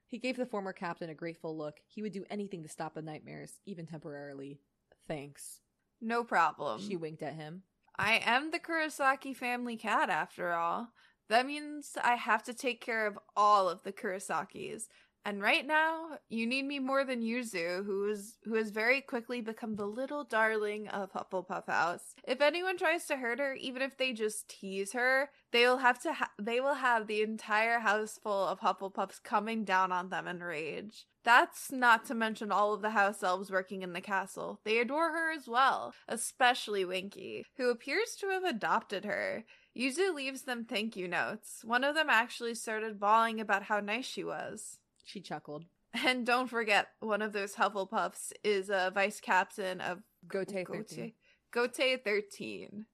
He 0.07 0.19
gave 0.19 0.37
the 0.37 0.47
former 0.47 0.73
captain 0.73 1.11
a 1.11 1.15
grateful 1.15 1.57
look. 1.57 1.79
He 1.87 2.01
would 2.01 2.13
do 2.13 2.25
anything 2.31 2.63
to 2.63 2.69
stop 2.69 2.95
the 2.95 3.03
nightmares, 3.03 3.61
even 3.67 3.87
temporarily. 3.87 4.61
Thanks. 5.09 5.61
No 6.01 6.23
problem. 6.25 6.81
She 6.81 6.97
winked 6.97 7.23
at 7.23 7.35
him. 7.35 7.63
I 7.99 8.21
am 8.25 8.51
the 8.51 8.59
Kurosaki 8.59 9.37
family 9.37 9.77
cat, 9.77 10.11
after 10.11 10.53
all. 10.53 10.91
That 11.29 11.47
means 11.47 11.97
I 12.03 12.17
have 12.17 12.43
to 12.45 12.55
take 12.55 12.81
care 12.81 13.07
of 13.07 13.19
all 13.37 13.69
of 13.69 13.83
the 13.83 13.93
Kurosakis. 13.93 14.85
And 15.27 15.41
right 15.41 15.67
now, 15.67 16.19
you 16.29 16.47
need 16.47 16.67
me 16.67 16.79
more 16.79 17.03
than 17.03 17.23
Yuzu, 17.23 17.85
who 17.87 18.11
is 18.11 18.37
who 18.45 18.55
has 18.55 18.71
very 18.71 19.01
quickly 19.01 19.41
become 19.41 19.77
the 19.77 19.87
little 19.87 20.23
darling 20.23 20.87
of 20.89 21.13
Hufflepuff 21.13 21.67
House. 21.67 22.15
If 22.29 22.43
anyone 22.43 22.77
tries 22.77 23.07
to 23.07 23.17
hurt 23.17 23.39
her, 23.39 23.55
even 23.55 23.81
if 23.81 23.97
they 23.97 24.13
just 24.13 24.49
tease 24.49 24.93
her, 24.93 25.31
they 25.51 25.67
will 25.67 25.79
have 25.79 25.99
to 26.03 26.13
ha- 26.13 26.33
they 26.39 26.61
will 26.61 26.75
have 26.75 27.07
the 27.07 27.23
entire 27.23 27.79
house 27.79 28.19
full 28.23 28.47
of 28.47 28.61
Hufflepuffs 28.61 29.23
coming 29.23 29.65
down 29.65 29.93
on 29.93 30.11
them 30.11 30.29
in 30.29 30.41
rage. 30.41 31.07
That's 31.25 31.73
not 31.73 32.05
to 32.07 32.15
mention 32.15 32.53
all 32.53 32.75
of 32.75 32.83
the 32.83 32.91
house 32.91 33.23
elves 33.23 33.51
working 33.51 33.81
in 33.81 33.95
the 33.95 34.03
castle. 34.03 34.61
They 34.65 34.77
adore 34.79 35.11
her 35.13 35.33
as 35.33 35.49
well, 35.49 35.95
especially 36.07 36.85
Winky, 36.85 37.47
who 37.57 37.71
appears 37.71 38.15
to 38.17 38.29
have 38.29 38.45
adopted 38.45 39.07
her. 39.07 39.47
Yuzu 39.75 40.15
leaves 40.15 40.43
them 40.43 40.67
thank 40.67 40.97
you 40.97 41.09
notes. 41.09 41.63
One 41.65 41.83
of 41.83 41.95
them 41.95 42.11
actually 42.11 42.55
started 42.55 43.01
bawling 43.01 43.41
about 43.41 43.65
how 43.65 43.81
nice 43.81 44.05
she 44.05 44.23
was. 44.23 44.79
She 45.05 45.21
chuckled. 45.21 45.65
And 46.05 46.27
don't 46.27 46.49
forget, 46.49 46.89
one 47.01 47.23
of 47.23 47.33
those 47.33 47.55
Hufflepuffs 47.55 48.33
is 48.43 48.69
a 48.69 48.91
vice 48.93 49.21
captain 49.21 49.81
of 49.81 50.03
Gotei 50.27 50.65
Gotei 50.65 50.89
13. 50.89 51.13
Gotei 51.55 52.03
13. 52.03 52.87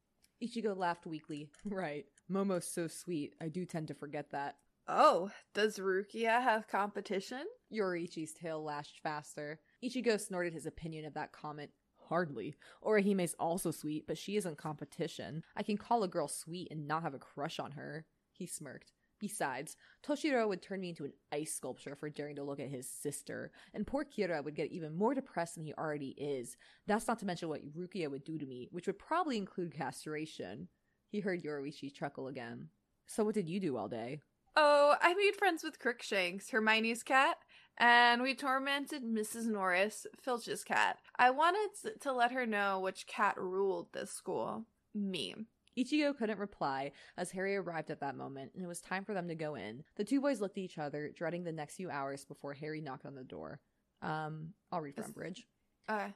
Ichigo 0.43 0.77
laughed 0.77 1.07
weakly. 1.07 1.49
Right. 1.65 2.05
Momo's 2.31 2.67
so 2.67 2.87
sweet. 2.89 3.35
I 3.41 3.49
do 3.49 3.65
tend 3.65 3.89
to 3.89 3.95
forget 3.95 4.31
that. 4.33 4.57
Oh, 4.87 5.31
does 5.55 5.79
Rukia 5.79 6.43
have 6.43 6.69
competition? 6.69 7.45
Yoruichi's 7.73 8.33
tail 8.33 8.63
lashed 8.63 9.01
faster. 9.03 9.61
Ichigo 9.83 10.21
snorted 10.21 10.53
his 10.53 10.67
opinion 10.67 11.05
of 11.05 11.15
that 11.15 11.33
comment. 11.33 11.71
Hardly. 12.09 12.57
Orihime's 12.83 13.35
also 13.39 13.71
sweet, 13.71 14.07
but 14.07 14.19
she 14.19 14.37
isn't 14.37 14.59
competition. 14.59 15.45
I 15.57 15.63
can 15.63 15.77
call 15.77 16.03
a 16.03 16.09
girl 16.09 16.27
sweet 16.27 16.69
and 16.71 16.89
not 16.89 17.03
have 17.03 17.15
a 17.15 17.19
crush 17.19 17.61
on 17.61 17.73
her. 17.73 18.05
He 18.33 18.47
smirked. 18.47 18.93
Besides, 19.21 19.77
Toshiro 20.03 20.49
would 20.49 20.63
turn 20.63 20.81
me 20.81 20.89
into 20.89 21.05
an 21.05 21.13
ice 21.31 21.55
sculpture 21.55 21.95
for 21.95 22.09
daring 22.09 22.37
to 22.37 22.43
look 22.43 22.59
at 22.59 22.71
his 22.71 22.89
sister, 22.89 23.53
and 23.75 23.87
poor 23.87 24.05
Kira 24.05 24.43
would 24.43 24.57
get 24.57 24.73
even 24.73 24.97
more 24.97 25.15
depressed 25.15 25.57
than 25.57 25.65
he 25.65 25.75
already 25.75 26.15
is. 26.17 26.57
That's 26.87 27.07
not 27.07 27.19
to 27.19 27.27
mention 27.27 27.51
what 27.51 27.77
Rukia 27.77 28.11
would 28.11 28.25
do 28.25 28.39
to 28.39 28.47
me, 28.47 28.69
which 28.73 28.87
would 28.87 28.99
probably 28.99 29.37
include 29.37 29.75
castration. 29.75 30.69
He 31.11 31.21
heard 31.21 31.43
Yoruichi 31.43 31.93
chuckle 31.93 32.29
again. 32.29 32.69
So 33.07 33.25
what 33.25 33.35
did 33.35 33.49
you 33.49 33.61
do 33.61 33.77
all 33.77 33.89
day? 33.89 34.23
Oh, 34.57 34.95
I 35.01 35.15
made 35.15 35.37
friends 35.37 35.63
with 35.63 35.79
Crookshanks, 35.79 36.51
Hermione's 36.51 37.03
cat, 37.03 37.37
and 37.77 38.23
we 38.23 38.35
tormented 38.35 39.03
Mrs. 39.03 39.47
Norris, 39.47 40.07
Filch's 40.19 40.65
cat. 40.65 40.99
I 41.19 41.31
wanted 41.31 41.99
to 42.01 42.13
let 42.13 42.33
her 42.33 42.47
know 42.47 42.81
which 42.81 43.07
cat 43.07 43.35
ruled 43.37 43.93
this 43.93 44.11
school. 44.11 44.65
Me. 44.95 45.35
Ichigo 45.79 46.17
couldn't 46.17 46.39
reply 46.39 46.93
as 47.17 47.31
Harry 47.31 47.57
arrived 47.57 47.91
at 47.91 48.01
that 48.01 48.17
moment, 48.17 48.53
and 48.55 48.65
it 48.65 48.69
was 48.69 48.81
time 48.81 49.05
for 49.05 49.15
them 49.15 49.29
to 49.29 49.35
go 49.35 49.55
in. 49.55 49.85
The 49.97 50.05
two 50.05 50.21
boys 50.21 50.41
looked 50.41 50.59
at 50.59 50.65
each 50.65 50.79
other, 50.79 51.11
dreading 51.17 51.45
the 51.45 51.53
next 51.53 51.77
few 51.77 51.91
hours 51.91 52.25
before 52.25 52.55
Harry 52.55 52.81
knocked 52.81 53.07
on 53.07 53.15
the 53.15 53.25
door. 53.25 53.61
Um, 54.03 54.55
I'll 54.73 54.81
read 54.81 54.97
from 54.97 55.13
Bridge. 55.13 55.47
Uh, 55.89 56.09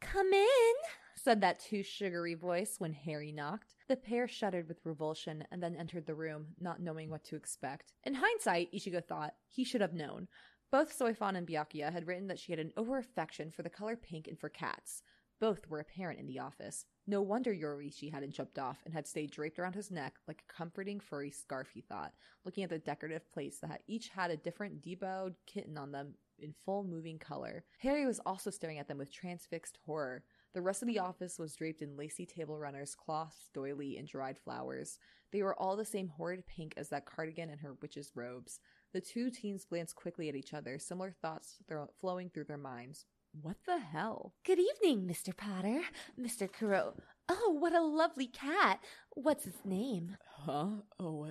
Come 0.00 0.32
in, 0.32 0.74
said 1.16 1.40
that 1.40 1.58
too 1.58 1.82
sugary 1.82 2.34
voice 2.34 2.76
when 2.78 2.92
Harry 2.92 3.32
knocked. 3.32 3.74
The 3.88 3.96
pair 3.96 4.28
shuddered 4.28 4.68
with 4.68 4.84
revulsion 4.84 5.44
and 5.50 5.62
then 5.62 5.74
entered 5.74 6.06
the 6.06 6.14
room, 6.14 6.46
not 6.60 6.80
knowing 6.80 7.10
what 7.10 7.24
to 7.24 7.36
expect. 7.36 7.92
In 8.04 8.14
hindsight, 8.14 8.72
Ichigo 8.72 9.04
thought 9.04 9.34
he 9.48 9.64
should 9.64 9.80
have 9.80 9.94
known. 9.94 10.28
Both 10.70 10.96
Soifon 10.96 11.36
and 11.36 11.46
Byakuya 11.46 11.92
had 11.92 12.06
written 12.06 12.28
that 12.28 12.38
she 12.38 12.52
had 12.52 12.60
an 12.60 12.72
over-affection 12.76 13.50
for 13.50 13.62
the 13.62 13.70
color 13.70 13.96
pink 13.96 14.28
and 14.28 14.38
for 14.38 14.48
cats. 14.48 15.02
Both 15.40 15.68
were 15.68 15.80
apparent 15.80 16.20
in 16.20 16.26
the 16.26 16.38
office. 16.38 16.84
No 17.10 17.22
wonder 17.22 17.54
Yoruichi 17.54 18.12
hadn't 18.12 18.34
jumped 18.34 18.58
off 18.58 18.82
and 18.84 18.92
had 18.92 19.06
stayed 19.06 19.30
draped 19.30 19.58
around 19.58 19.74
his 19.74 19.90
neck 19.90 20.16
like 20.28 20.42
a 20.46 20.52
comforting 20.52 21.00
furry 21.00 21.30
scarf, 21.30 21.70
he 21.72 21.80
thought, 21.80 22.12
looking 22.44 22.64
at 22.64 22.68
the 22.68 22.78
decorative 22.78 23.32
plates 23.32 23.60
that 23.60 23.80
each 23.86 24.10
had 24.10 24.30
a 24.30 24.36
different 24.36 24.82
debowed 24.82 25.34
kitten 25.46 25.78
on 25.78 25.90
them 25.90 26.12
in 26.38 26.52
full 26.66 26.84
moving 26.84 27.18
color. 27.18 27.64
Harry 27.78 28.04
was 28.04 28.20
also 28.26 28.50
staring 28.50 28.78
at 28.78 28.88
them 28.88 28.98
with 28.98 29.10
transfixed 29.10 29.78
horror. 29.86 30.22
The 30.52 30.60
rest 30.60 30.82
of 30.82 30.88
the 30.88 30.98
office 30.98 31.38
was 31.38 31.56
draped 31.56 31.80
in 31.80 31.96
lacy 31.96 32.26
table 32.26 32.58
runners, 32.58 32.94
cloths, 32.94 33.48
doily, 33.54 33.96
and 33.96 34.06
dried 34.06 34.36
flowers. 34.36 34.98
They 35.32 35.42
were 35.42 35.58
all 35.58 35.76
the 35.76 35.86
same 35.86 36.08
horrid 36.08 36.46
pink 36.46 36.74
as 36.76 36.90
that 36.90 37.06
cardigan 37.06 37.48
and 37.48 37.60
her 37.60 37.72
witch's 37.80 38.12
robes. 38.14 38.60
The 38.92 39.00
two 39.00 39.30
teens 39.30 39.64
glanced 39.64 39.96
quickly 39.96 40.28
at 40.28 40.36
each 40.36 40.52
other, 40.52 40.78
similar 40.78 41.12
thoughts 41.12 41.56
thro- 41.66 41.88
flowing 41.98 42.28
through 42.28 42.44
their 42.44 42.58
minds. 42.58 43.06
What 43.32 43.56
the 43.66 43.78
hell? 43.78 44.34
Good 44.44 44.58
evening, 44.58 45.06
Mr. 45.06 45.36
Potter. 45.36 45.82
Mr. 46.18 46.50
Kuro. 46.50 46.94
Oh, 47.28 47.56
what 47.58 47.74
a 47.74 47.82
lovely 47.82 48.26
cat. 48.26 48.80
What's 49.10 49.46
its 49.46 49.64
name? 49.64 50.16
Huh? 50.44 50.68
Oh, 50.98 51.28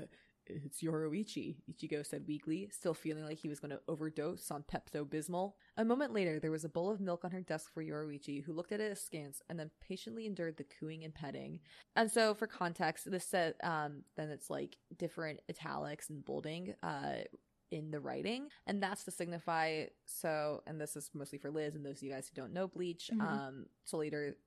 it's 0.49 0.81
Yoruichi, 0.81 1.57
Ichigo 1.69 2.05
said 2.05 2.25
weakly, 2.27 2.69
still 2.71 2.93
feeling 2.93 3.25
like 3.25 3.37
he 3.37 3.49
was 3.49 3.59
going 3.59 3.71
to 3.71 3.81
overdose 3.87 4.49
on 4.51 4.63
Pepto 4.63 5.05
Bismol. 5.05 5.53
A 5.75 5.83
moment 5.83 6.13
later, 6.13 6.39
there 6.39 6.51
was 6.51 6.63
a 6.63 6.69
bowl 6.69 6.89
of 6.89 7.01
milk 7.01 7.25
on 7.25 7.31
her 7.31 7.41
desk 7.41 7.73
for 7.73 7.83
Yoruichi, 7.83 8.43
who 8.43 8.53
looked 8.53 8.71
at 8.71 8.79
it 8.79 8.91
askance 8.91 9.41
and 9.49 9.59
then 9.59 9.71
patiently 9.81 10.25
endured 10.25 10.57
the 10.57 10.65
cooing 10.79 11.03
and 11.03 11.13
petting. 11.13 11.59
And 11.95 12.09
so, 12.09 12.33
for 12.33 12.47
context, 12.47 13.09
this 13.09 13.25
said, 13.25 13.55
um, 13.63 14.03
then 14.15 14.29
it's 14.29 14.49
like 14.49 14.77
different 14.97 15.41
italics 15.49 16.09
and 16.09 16.23
bolding, 16.23 16.75
uh, 16.83 17.23
in 17.71 17.91
the 17.91 17.99
writing 17.99 18.47
and 18.65 18.81
that's 18.81 19.03
to 19.03 19.11
signify 19.11 19.85
so 20.05 20.61
and 20.67 20.79
this 20.79 20.95
is 20.95 21.09
mostly 21.13 21.37
for 21.37 21.51
liz 21.51 21.75
and 21.75 21.85
those 21.85 21.97
of 21.97 22.03
you 22.03 22.11
guys 22.11 22.27
who 22.27 22.35
don't 22.41 22.53
know 22.53 22.67
bleach 22.67 23.09
Mhm. 23.13 23.21
um 23.21 23.65
soul 23.83 24.03
eater 24.03 24.37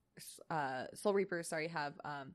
uh 0.50 0.84
soul 0.94 1.12
reapers 1.14 1.48
sorry 1.48 1.68
have 1.68 1.94
um 2.04 2.34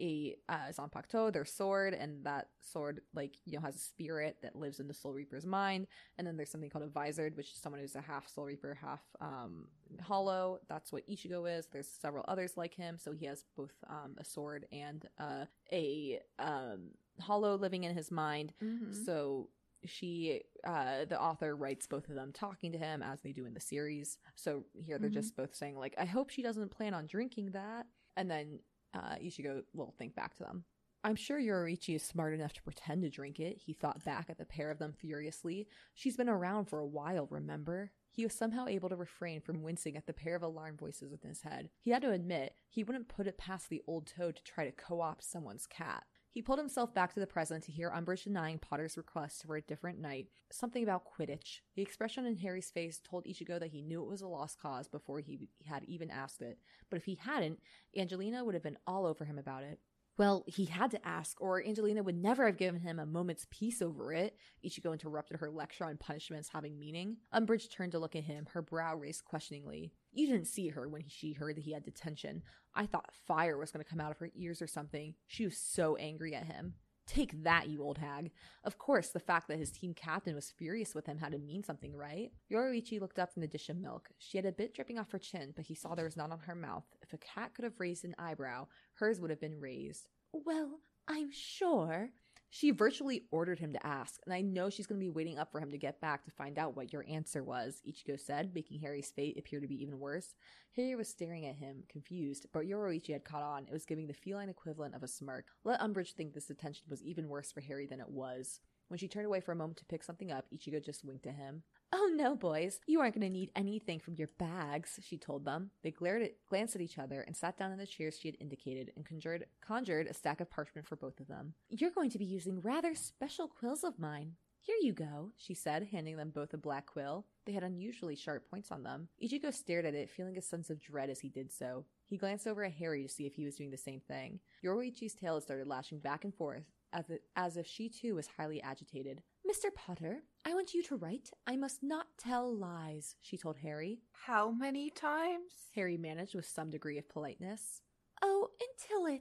a 0.00 0.34
uh 0.48 0.68
zanpakuto 0.72 1.30
their 1.30 1.44
sword 1.44 1.92
and 1.92 2.24
that 2.24 2.48
sword 2.60 3.02
like 3.14 3.34
you 3.44 3.52
know 3.52 3.60
has 3.60 3.76
a 3.76 3.78
spirit 3.78 4.38
that 4.42 4.56
lives 4.56 4.80
in 4.80 4.88
the 4.88 4.94
soul 4.94 5.12
reaper's 5.12 5.44
mind 5.44 5.86
and 6.16 6.26
then 6.26 6.36
there's 6.36 6.50
something 6.50 6.70
called 6.70 6.82
a 6.84 6.88
visored 6.88 7.36
which 7.36 7.52
is 7.52 7.58
someone 7.58 7.78
who's 7.80 7.94
a 7.94 8.00
half 8.00 8.26
soul 8.26 8.46
reaper 8.46 8.74
half 8.80 9.02
um 9.20 9.68
hollow 10.00 10.58
that's 10.66 10.92
what 10.92 11.06
ichigo 11.08 11.46
is 11.46 11.66
there's 11.66 11.88
several 11.88 12.24
others 12.26 12.56
like 12.56 12.72
him 12.74 12.96
so 12.98 13.12
he 13.12 13.26
has 13.26 13.44
both 13.54 13.74
um 13.88 14.14
a 14.18 14.24
sword 14.24 14.66
and 14.72 15.06
uh 15.18 15.44
a 15.72 16.18
um 16.38 16.88
hollow 17.20 17.56
living 17.56 17.84
in 17.84 17.94
his 17.94 18.10
mind 18.10 18.54
mhm. 18.62 19.04
so 19.04 19.48
she 19.84 20.42
uh 20.64 21.04
the 21.06 21.20
author 21.20 21.56
writes 21.56 21.86
both 21.86 22.08
of 22.08 22.14
them 22.14 22.32
talking 22.32 22.72
to 22.72 22.78
him 22.78 23.02
as 23.02 23.20
they 23.20 23.32
do 23.32 23.46
in 23.46 23.54
the 23.54 23.60
series 23.60 24.18
so 24.36 24.64
here 24.74 24.98
they're 24.98 25.10
Mhm. 25.10 25.14
just 25.14 25.36
both 25.36 25.54
saying 25.54 25.76
like 25.76 25.94
i 25.98 26.04
hope 26.04 26.30
she 26.30 26.42
doesn't 26.42 26.70
plan 26.70 26.94
on 26.94 27.06
drinking 27.06 27.50
that 27.52 27.86
and 28.16 28.30
then 28.30 28.60
uh 28.94 29.16
ichigo 29.16 29.62
will 29.72 29.94
think 29.98 30.14
back 30.14 30.34
to 30.36 30.44
them 30.44 30.64
i'm 31.04 31.16
sure 31.16 31.40
yoruichi 31.40 31.96
is 31.96 32.02
smart 32.02 32.32
enough 32.34 32.52
to 32.52 32.62
pretend 32.62 33.02
to 33.02 33.10
drink 33.10 33.40
it 33.40 33.58
he 33.58 33.72
thought 33.72 34.04
back 34.04 34.26
at 34.30 34.38
the 34.38 34.44
pair 34.44 34.70
of 34.70 34.78
them 34.78 34.92
furiously 34.92 35.66
she's 35.94 36.16
been 36.16 36.28
around 36.28 36.66
for 36.66 36.78
a 36.78 36.86
while 36.86 37.26
remember 37.30 37.90
he 38.14 38.24
was 38.24 38.34
somehow 38.34 38.66
able 38.66 38.90
to 38.90 38.96
refrain 38.96 39.40
from 39.40 39.62
wincing 39.62 39.96
at 39.96 40.06
the 40.06 40.12
pair 40.12 40.36
of 40.36 40.42
alarm 40.42 40.76
voices 40.76 41.14
in 41.14 41.26
his 41.26 41.40
head. 41.40 41.70
He 41.80 41.92
had 41.92 42.02
to 42.02 42.10
admit, 42.10 42.52
he 42.68 42.84
wouldn't 42.84 43.08
put 43.08 43.26
it 43.26 43.38
past 43.38 43.70
the 43.70 43.80
old 43.86 44.06
toad 44.06 44.36
to 44.36 44.44
try 44.44 44.66
to 44.66 44.70
co 44.70 45.00
opt 45.00 45.24
someone's 45.24 45.66
cat. 45.66 46.02
He 46.32 46.40
pulled 46.40 46.58
himself 46.58 46.94
back 46.94 47.12
to 47.12 47.20
the 47.20 47.26
present 47.26 47.62
to 47.64 47.72
hear 47.72 47.90
Umbridge 47.90 48.24
denying 48.24 48.58
Potter's 48.58 48.96
request 48.96 49.44
for 49.46 49.56
a 49.56 49.60
different 49.60 50.00
night. 50.00 50.28
Something 50.50 50.82
about 50.82 51.04
Quidditch. 51.04 51.60
The 51.76 51.82
expression 51.82 52.24
in 52.24 52.36
Harry's 52.38 52.70
face 52.70 53.00
told 53.04 53.26
Ichigo 53.26 53.60
that 53.60 53.70
he 53.70 53.82
knew 53.82 54.02
it 54.02 54.08
was 54.08 54.22
a 54.22 54.26
lost 54.26 54.58
cause 54.58 54.88
before 54.88 55.20
he 55.20 55.50
had 55.66 55.84
even 55.84 56.10
asked 56.10 56.40
it. 56.40 56.58
But 56.88 56.96
if 56.96 57.04
he 57.04 57.16
hadn't, 57.16 57.60
Angelina 57.94 58.46
would 58.46 58.54
have 58.54 58.62
been 58.62 58.78
all 58.86 59.04
over 59.04 59.26
him 59.26 59.38
about 59.38 59.62
it. 59.62 59.78
Well, 60.16 60.44
he 60.46 60.64
had 60.64 60.90
to 60.92 61.06
ask, 61.06 61.38
or 61.40 61.62
Angelina 61.62 62.02
would 62.02 62.16
never 62.16 62.46
have 62.46 62.56
given 62.56 62.80
him 62.80 62.98
a 62.98 63.06
moment's 63.06 63.46
peace 63.50 63.82
over 63.82 64.12
it. 64.12 64.36
Ichigo 64.64 64.92
interrupted 64.92 65.38
her 65.40 65.50
lecture 65.50 65.84
on 65.84 65.98
punishments 65.98 66.48
having 66.48 66.78
meaning. 66.78 67.18
Umbridge 67.34 67.70
turned 67.70 67.92
to 67.92 67.98
look 67.98 68.16
at 68.16 68.24
him, 68.24 68.46
her 68.52 68.62
brow 68.62 68.94
raised 68.94 69.24
questioningly. 69.24 69.92
You 70.12 70.26
didn't 70.26 70.46
see 70.46 70.68
her 70.68 70.88
when 70.88 71.04
she 71.08 71.32
heard 71.32 71.56
that 71.56 71.64
he 71.64 71.72
had 71.72 71.84
detention. 71.84 72.42
I 72.74 72.86
thought 72.86 73.14
fire 73.26 73.56
was 73.56 73.70
going 73.70 73.84
to 73.84 73.88
come 73.88 74.00
out 74.00 74.10
of 74.10 74.18
her 74.18 74.30
ears 74.34 74.60
or 74.60 74.66
something. 74.66 75.14
She 75.26 75.44
was 75.44 75.56
so 75.56 75.96
angry 75.96 76.34
at 76.34 76.46
him. 76.46 76.74
Take 77.06 77.42
that, 77.44 77.68
you 77.68 77.82
old 77.82 77.98
hag. 77.98 78.30
Of 78.62 78.78
course, 78.78 79.08
the 79.08 79.18
fact 79.18 79.48
that 79.48 79.58
his 79.58 79.72
team 79.72 79.92
captain 79.92 80.34
was 80.34 80.52
furious 80.56 80.94
with 80.94 81.06
him 81.06 81.18
had 81.18 81.32
to 81.32 81.38
mean 81.38 81.64
something, 81.64 81.96
right? 81.96 82.30
Yoruichi 82.50 83.00
looked 83.00 83.18
up 83.18 83.32
from 83.32 83.42
the 83.42 83.48
dish 83.48 83.68
of 83.68 83.76
milk. 83.76 84.10
She 84.18 84.38
had 84.38 84.46
a 84.46 84.52
bit 84.52 84.74
dripping 84.74 84.98
off 84.98 85.10
her 85.10 85.18
chin, 85.18 85.52
but 85.56 85.64
he 85.64 85.74
saw 85.74 85.94
there 85.94 86.04
was 86.04 86.16
none 86.16 86.30
on 86.30 86.38
her 86.40 86.54
mouth. 86.54 86.84
If 87.02 87.12
a 87.12 87.18
cat 87.18 87.54
could 87.54 87.64
have 87.64 87.80
raised 87.80 88.04
an 88.04 88.14
eyebrow, 88.18 88.68
hers 88.94 89.20
would 89.20 89.30
have 89.30 89.40
been 89.40 89.60
raised. 89.60 90.08
Well, 90.32 90.80
I'm 91.08 91.32
sure. 91.32 92.10
She 92.54 92.70
virtually 92.70 93.24
ordered 93.30 93.60
him 93.60 93.72
to 93.72 93.86
ask, 93.86 94.20
and 94.26 94.34
I 94.34 94.42
know 94.42 94.68
she's 94.68 94.86
going 94.86 95.00
to 95.00 95.04
be 95.04 95.08
waiting 95.08 95.38
up 95.38 95.50
for 95.50 95.58
him 95.58 95.70
to 95.70 95.78
get 95.78 96.02
back 96.02 96.22
to 96.26 96.30
find 96.30 96.58
out 96.58 96.76
what 96.76 96.92
your 96.92 97.02
answer 97.08 97.42
was, 97.42 97.80
Ichigo 97.88 98.20
said, 98.20 98.54
making 98.54 98.80
Harry's 98.80 99.10
fate 99.10 99.38
appear 99.38 99.58
to 99.58 99.66
be 99.66 99.82
even 99.82 99.98
worse. 99.98 100.34
Harry 100.76 100.94
was 100.94 101.08
staring 101.08 101.46
at 101.46 101.56
him, 101.56 101.84
confused, 101.88 102.44
but 102.52 102.66
Yoruichi 102.66 103.14
had 103.14 103.24
caught 103.24 103.42
on. 103.42 103.64
It 103.64 103.72
was 103.72 103.86
giving 103.86 104.06
the 104.06 104.12
feline 104.12 104.50
equivalent 104.50 104.94
of 104.94 105.02
a 105.02 105.08
smirk. 105.08 105.46
Let 105.64 105.80
Umbridge 105.80 106.12
think 106.12 106.34
this 106.34 106.50
attention 106.50 106.84
was 106.90 107.02
even 107.02 107.30
worse 107.30 107.50
for 107.50 107.62
Harry 107.62 107.86
than 107.86 108.00
it 108.00 108.10
was. 108.10 108.60
When 108.88 108.98
she 108.98 109.08
turned 109.08 109.24
away 109.24 109.40
for 109.40 109.52
a 109.52 109.56
moment 109.56 109.78
to 109.78 109.86
pick 109.86 110.04
something 110.04 110.30
up, 110.30 110.44
Ichigo 110.52 110.84
just 110.84 111.06
winked 111.06 111.26
at 111.26 111.36
him. 111.36 111.62
Oh 111.94 112.10
no, 112.14 112.34
boys, 112.34 112.80
you 112.86 113.00
aren't 113.00 113.14
going 113.14 113.26
to 113.26 113.32
need 113.32 113.50
anything 113.54 114.00
from 114.00 114.14
your 114.14 114.30
bags, 114.38 114.98
she 115.02 115.18
told 115.18 115.44
them. 115.44 115.70
They 115.82 115.90
glared 115.90 116.22
at, 116.22 116.32
glanced 116.48 116.74
at 116.74 116.80
each 116.80 116.98
other 116.98 117.20
and 117.20 117.36
sat 117.36 117.58
down 117.58 117.70
in 117.70 117.78
the 117.78 117.86
chairs 117.86 118.18
she 118.18 118.28
had 118.28 118.38
indicated 118.40 118.92
and 118.96 119.04
conjured, 119.04 119.44
conjured 119.60 120.06
a 120.06 120.14
stack 120.14 120.40
of 120.40 120.50
parchment 120.50 120.88
for 120.88 120.96
both 120.96 121.20
of 121.20 121.28
them. 121.28 121.52
You're 121.68 121.90
going 121.90 122.08
to 122.10 122.18
be 122.18 122.24
using 122.24 122.62
rather 122.62 122.94
special 122.94 123.46
quills 123.46 123.84
of 123.84 123.98
mine. 123.98 124.36
Here 124.58 124.76
you 124.80 124.94
go, 124.94 125.32
she 125.36 125.54
said, 125.54 125.88
handing 125.90 126.16
them 126.16 126.30
both 126.30 126.54
a 126.54 126.56
black 126.56 126.86
quill. 126.86 127.26
They 127.44 127.52
had 127.52 127.64
unusually 127.64 128.16
sharp 128.16 128.48
points 128.48 128.70
on 128.70 128.84
them. 128.84 129.08
Ichigo 129.22 129.52
stared 129.52 129.84
at 129.84 129.94
it, 129.94 130.08
feeling 130.08 130.38
a 130.38 130.42
sense 130.42 130.70
of 130.70 130.80
dread 130.80 131.10
as 131.10 131.20
he 131.20 131.28
did 131.28 131.52
so. 131.52 131.84
He 132.06 132.16
glanced 132.16 132.46
over 132.46 132.64
at 132.64 132.72
Harry 132.74 133.02
to 133.02 133.08
see 133.08 133.26
if 133.26 133.34
he 133.34 133.44
was 133.44 133.56
doing 133.56 133.70
the 133.70 133.76
same 133.76 134.00
thing. 134.00 134.38
Yoruichi's 134.62 135.14
tail 135.14 135.34
had 135.34 135.42
started 135.42 135.66
lashing 135.66 135.98
back 135.98 136.24
and 136.24 136.32
forth, 136.34 136.62
as, 136.92 137.10
it, 137.10 137.22
as 137.34 137.56
if 137.56 137.66
she 137.66 137.88
too 137.88 138.14
was 138.14 138.28
highly 138.38 138.62
agitated. 138.62 139.22
Mr. 139.52 139.74
Potter, 139.74 140.22
I 140.46 140.54
want 140.54 140.72
you 140.72 140.82
to 140.84 140.96
write, 140.96 141.28
I 141.46 141.56
must 141.56 141.82
not 141.82 142.06
tell 142.16 142.56
lies, 142.56 143.16
she 143.20 143.36
told 143.36 143.58
Harry. 143.58 144.00
How 144.26 144.50
many 144.50 144.88
times? 144.88 145.52
Harry 145.74 145.98
managed 145.98 146.34
with 146.34 146.46
some 146.46 146.70
degree 146.70 146.96
of 146.96 147.06
politeness. 147.06 147.82
Oh, 148.22 148.48
until 148.70 149.04
it 149.14 149.20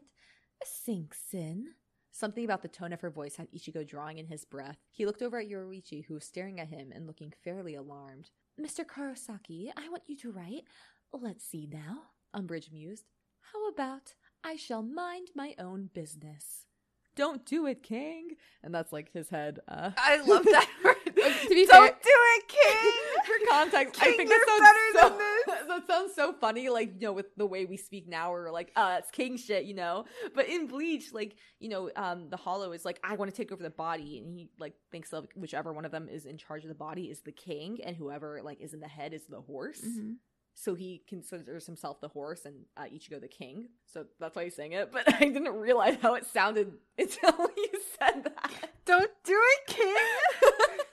sinks 0.64 1.34
in. 1.34 1.72
Something 2.14 2.46
about 2.46 2.62
the 2.62 2.70
tone 2.70 2.94
of 2.94 3.02
her 3.02 3.10
voice 3.10 3.36
had 3.36 3.52
Ichigo 3.52 3.86
drawing 3.86 4.20
in 4.20 4.28
his 4.28 4.46
breath. 4.46 4.78
He 4.90 5.06
looked 5.06 5.22
over 5.22 5.38
at 5.38 5.50
Yoruichi, 5.50 6.06
who 6.06 6.14
was 6.14 6.24
staring 6.24 6.62
at 6.62 6.70
him 6.70 6.94
and 6.96 7.08
looking 7.08 7.34
fairly 7.44 7.76
alarmed. 7.76 8.30
Mr. 8.58 8.86
Kurosaki, 8.86 9.70
I 9.76 9.90
want 9.90 10.04
you 10.08 10.16
to 10.20 10.32
write. 10.32 10.64
Let's 11.12 11.44
see 11.44 11.68
now, 11.70 12.04
Umbridge 12.34 12.72
mused. 12.72 13.10
How 13.52 13.68
about 13.68 14.14
I 14.46 14.56
shall 14.56 14.82
mind 14.82 15.28
my 15.36 15.56
own 15.60 15.90
business? 15.94 16.68
Don't 17.16 17.46
do 17.46 17.66
it, 17.66 17.84
King. 17.84 18.30
And 18.64 18.74
that's 18.74 18.94
like 18.94 19.12
his 19.12 19.30
head. 19.30 19.60
Uh, 19.68 19.92
I 19.98 20.18
love 20.22 20.44
that 20.46 20.68
word. 20.84 20.96
to 21.06 21.12
be 21.50 21.66
Don't 21.66 21.70
fair, 21.70 21.98
do 22.04 22.10
it, 22.10 22.48
King. 22.48 22.92
for 23.26 23.34
context, 23.50 24.02
I 24.02 24.16
think 24.16 24.30
that 24.30 24.46
sounds 24.48 24.62
better 24.62 24.80
so, 24.94 25.10
than 25.10 25.18
this. 25.18 25.68
that 25.68 25.88
sounds 25.88 26.16
so 26.16 26.34
funny, 26.34 26.70
like 26.70 26.94
you 26.96 27.08
know, 27.08 27.14
with 27.14 27.36
the 27.36 27.46
way 27.46 27.66
we 27.66 27.78
speak 27.78 28.08
now, 28.08 28.32
we're 28.32 28.52
like, 28.52 28.72
uh, 28.76 28.98
it's 29.00 29.12
king 29.12 29.38
shit, 29.38 29.66
you 29.66 29.74
know. 29.74 30.06
But 30.34 30.48
in 30.48 30.68
Bleach, 30.68 31.14
like 31.14 31.36
you 31.60 31.70
know, 31.70 31.90
um, 31.96 32.30
the 32.30 32.38
Hollow 32.38 32.72
is 32.72 32.86
like, 32.86 33.00
I 33.04 33.16
want 33.16 33.30
to 33.32 33.36
take 33.38 33.52
over 33.52 33.62
the 33.64 33.70
body, 33.70 34.20
and 34.20 34.28
he 34.38 34.50
like 34.60 34.74
thinks 34.92 35.14
of 35.14 35.28
whichever 35.36 35.74
one 35.74 35.86
of 35.86 35.92
them 35.92 36.08
is 36.10 36.26
in 36.26 36.38
charge 36.38 36.64
of 36.64 36.70
the 36.70 36.76
body 36.76 37.06
is 37.06 37.22
the 37.22 37.32
king, 37.32 37.80
and 37.84 37.96
whoever 37.96 38.42
like 38.44 38.62
is 38.62 38.74
in 38.74 38.80
the 38.80 38.88
head 38.88 39.14
is 39.14 39.26
the 39.28 39.42
horse. 39.42 39.82
Mhm. 39.82 40.16
So 40.54 40.76
he 40.76 41.02
considers 41.08 41.66
himself 41.66 42.02
the 42.02 42.10
horse 42.10 42.46
and 42.46 42.66
uh, 42.78 42.84
Ichigo 42.84 43.20
the 43.20 43.28
king. 43.28 43.70
So 43.86 44.06
that's 44.20 44.36
why 44.36 44.44
he's 44.44 44.56
saying 44.56 44.74
it. 44.74 44.92
But 44.92 45.14
I 45.14 45.20
didn't 45.20 45.54
realize 45.54 45.98
how 46.02 46.16
it 46.16 46.26
sounded 46.26 46.74
until 46.98 47.50
you 47.58 47.70
said 47.98 48.24
that. 48.26 48.70
Don't 48.86 49.12
do 49.24 49.40
it, 49.40 49.68
King. 49.68 49.96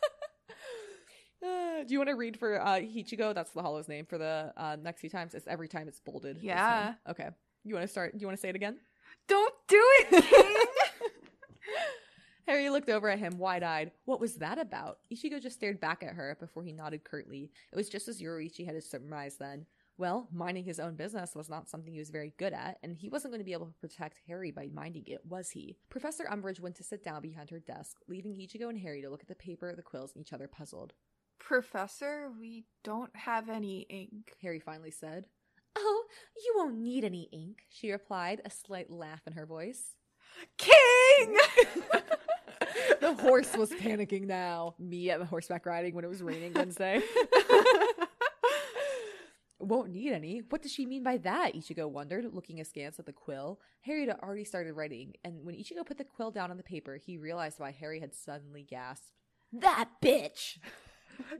Uh, 1.40 1.84
do 1.84 1.92
you 1.92 2.00
want 2.00 2.08
to 2.08 2.16
read 2.16 2.36
for 2.36 2.60
uh, 2.60 2.80
Hichigo? 2.80 3.32
That's 3.32 3.52
the 3.52 3.62
Hollow's 3.62 3.86
name 3.86 4.06
for 4.06 4.18
the 4.18 4.52
uh, 4.56 4.76
next 4.82 5.00
few 5.00 5.08
times. 5.08 5.34
It's 5.34 5.46
every 5.46 5.68
time 5.68 5.86
it's 5.86 6.00
bolded. 6.00 6.38
Yeah. 6.42 6.94
Okay. 7.08 7.28
You 7.62 7.74
want 7.74 7.84
to 7.84 7.88
start? 7.88 8.12
Do 8.12 8.18
you 8.20 8.26
want 8.26 8.36
to 8.36 8.40
say 8.40 8.48
it 8.48 8.56
again? 8.56 8.78
Don't 9.28 9.54
do 9.68 9.80
it, 10.00 10.24
King. 10.24 10.57
Harry 12.48 12.70
looked 12.70 12.88
over 12.88 13.10
at 13.10 13.18
him, 13.18 13.36
wide 13.36 13.62
eyed. 13.62 13.92
What 14.06 14.20
was 14.20 14.36
that 14.36 14.58
about? 14.58 15.00
Ichigo 15.12 15.38
just 15.38 15.56
stared 15.56 15.80
back 15.80 16.02
at 16.02 16.14
her 16.14 16.34
before 16.40 16.64
he 16.64 16.72
nodded 16.72 17.04
curtly. 17.04 17.52
It 17.70 17.76
was 17.76 17.90
just 17.90 18.08
as 18.08 18.22
Yoruichi 18.22 18.64
had 18.64 18.82
surmised 18.82 19.38
then. 19.38 19.66
Well, 19.98 20.28
minding 20.32 20.64
his 20.64 20.80
own 20.80 20.94
business 20.94 21.34
was 21.34 21.50
not 21.50 21.68
something 21.68 21.92
he 21.92 21.98
was 21.98 22.08
very 22.08 22.32
good 22.38 22.54
at, 22.54 22.78
and 22.82 22.96
he 22.96 23.10
wasn't 23.10 23.32
going 23.32 23.40
to 23.40 23.44
be 23.44 23.52
able 23.52 23.66
to 23.66 23.74
protect 23.86 24.22
Harry 24.26 24.50
by 24.50 24.70
minding 24.72 25.04
it, 25.08 25.20
was 25.28 25.50
he? 25.50 25.76
Professor 25.90 26.24
Umbridge 26.24 26.58
went 26.58 26.74
to 26.76 26.84
sit 26.84 27.04
down 27.04 27.20
behind 27.20 27.50
her 27.50 27.58
desk, 27.58 27.98
leaving 28.08 28.32
Ichigo 28.36 28.70
and 28.70 28.78
Harry 28.78 29.02
to 29.02 29.10
look 29.10 29.20
at 29.20 29.28
the 29.28 29.34
paper, 29.34 29.74
the 29.76 29.82
quills, 29.82 30.12
and 30.14 30.22
each 30.22 30.32
other 30.32 30.48
puzzled. 30.48 30.94
Professor, 31.38 32.30
we 32.40 32.64
don't 32.82 33.14
have 33.14 33.50
any 33.50 33.80
ink. 33.90 34.32
Harry 34.40 34.58
finally 34.58 34.90
said. 34.90 35.26
Oh, 35.76 36.04
you 36.36 36.54
won't 36.56 36.78
need 36.78 37.04
any 37.04 37.28
ink, 37.30 37.58
she 37.68 37.92
replied, 37.92 38.40
a 38.46 38.50
slight 38.50 38.90
laugh 38.90 39.26
in 39.26 39.34
her 39.34 39.44
voice. 39.44 39.96
King! 40.56 41.36
the 43.00 43.14
horse 43.14 43.56
was 43.56 43.70
panicking 43.80 44.26
now. 44.26 44.74
Me 44.78 45.10
at 45.10 45.18
the 45.18 45.24
horseback 45.26 45.66
riding 45.66 45.94
when 45.94 46.04
it 46.04 46.08
was 46.08 46.22
raining 46.22 46.52
Wednesday. 46.54 47.02
Won't 49.60 49.90
need 49.90 50.12
any. 50.12 50.42
What 50.48 50.62
does 50.62 50.72
she 50.72 50.86
mean 50.86 51.02
by 51.02 51.18
that? 51.18 51.54
Ichigo 51.54 51.90
wondered, 51.90 52.32
looking 52.32 52.60
askance 52.60 52.98
at 52.98 53.06
the 53.06 53.12
quill. 53.12 53.60
Harry 53.80 54.06
had 54.06 54.16
already 54.20 54.44
started 54.44 54.72
writing, 54.74 55.14
and 55.24 55.44
when 55.44 55.56
Ichigo 55.56 55.84
put 55.84 55.98
the 55.98 56.04
quill 56.04 56.30
down 56.30 56.50
on 56.50 56.56
the 56.56 56.62
paper, 56.62 56.96
he 56.96 57.18
realized 57.18 57.58
why 57.58 57.72
Harry 57.72 58.00
had 58.00 58.14
suddenly 58.14 58.62
gasped. 58.62 59.10
That 59.52 59.88
bitch! 60.02 60.58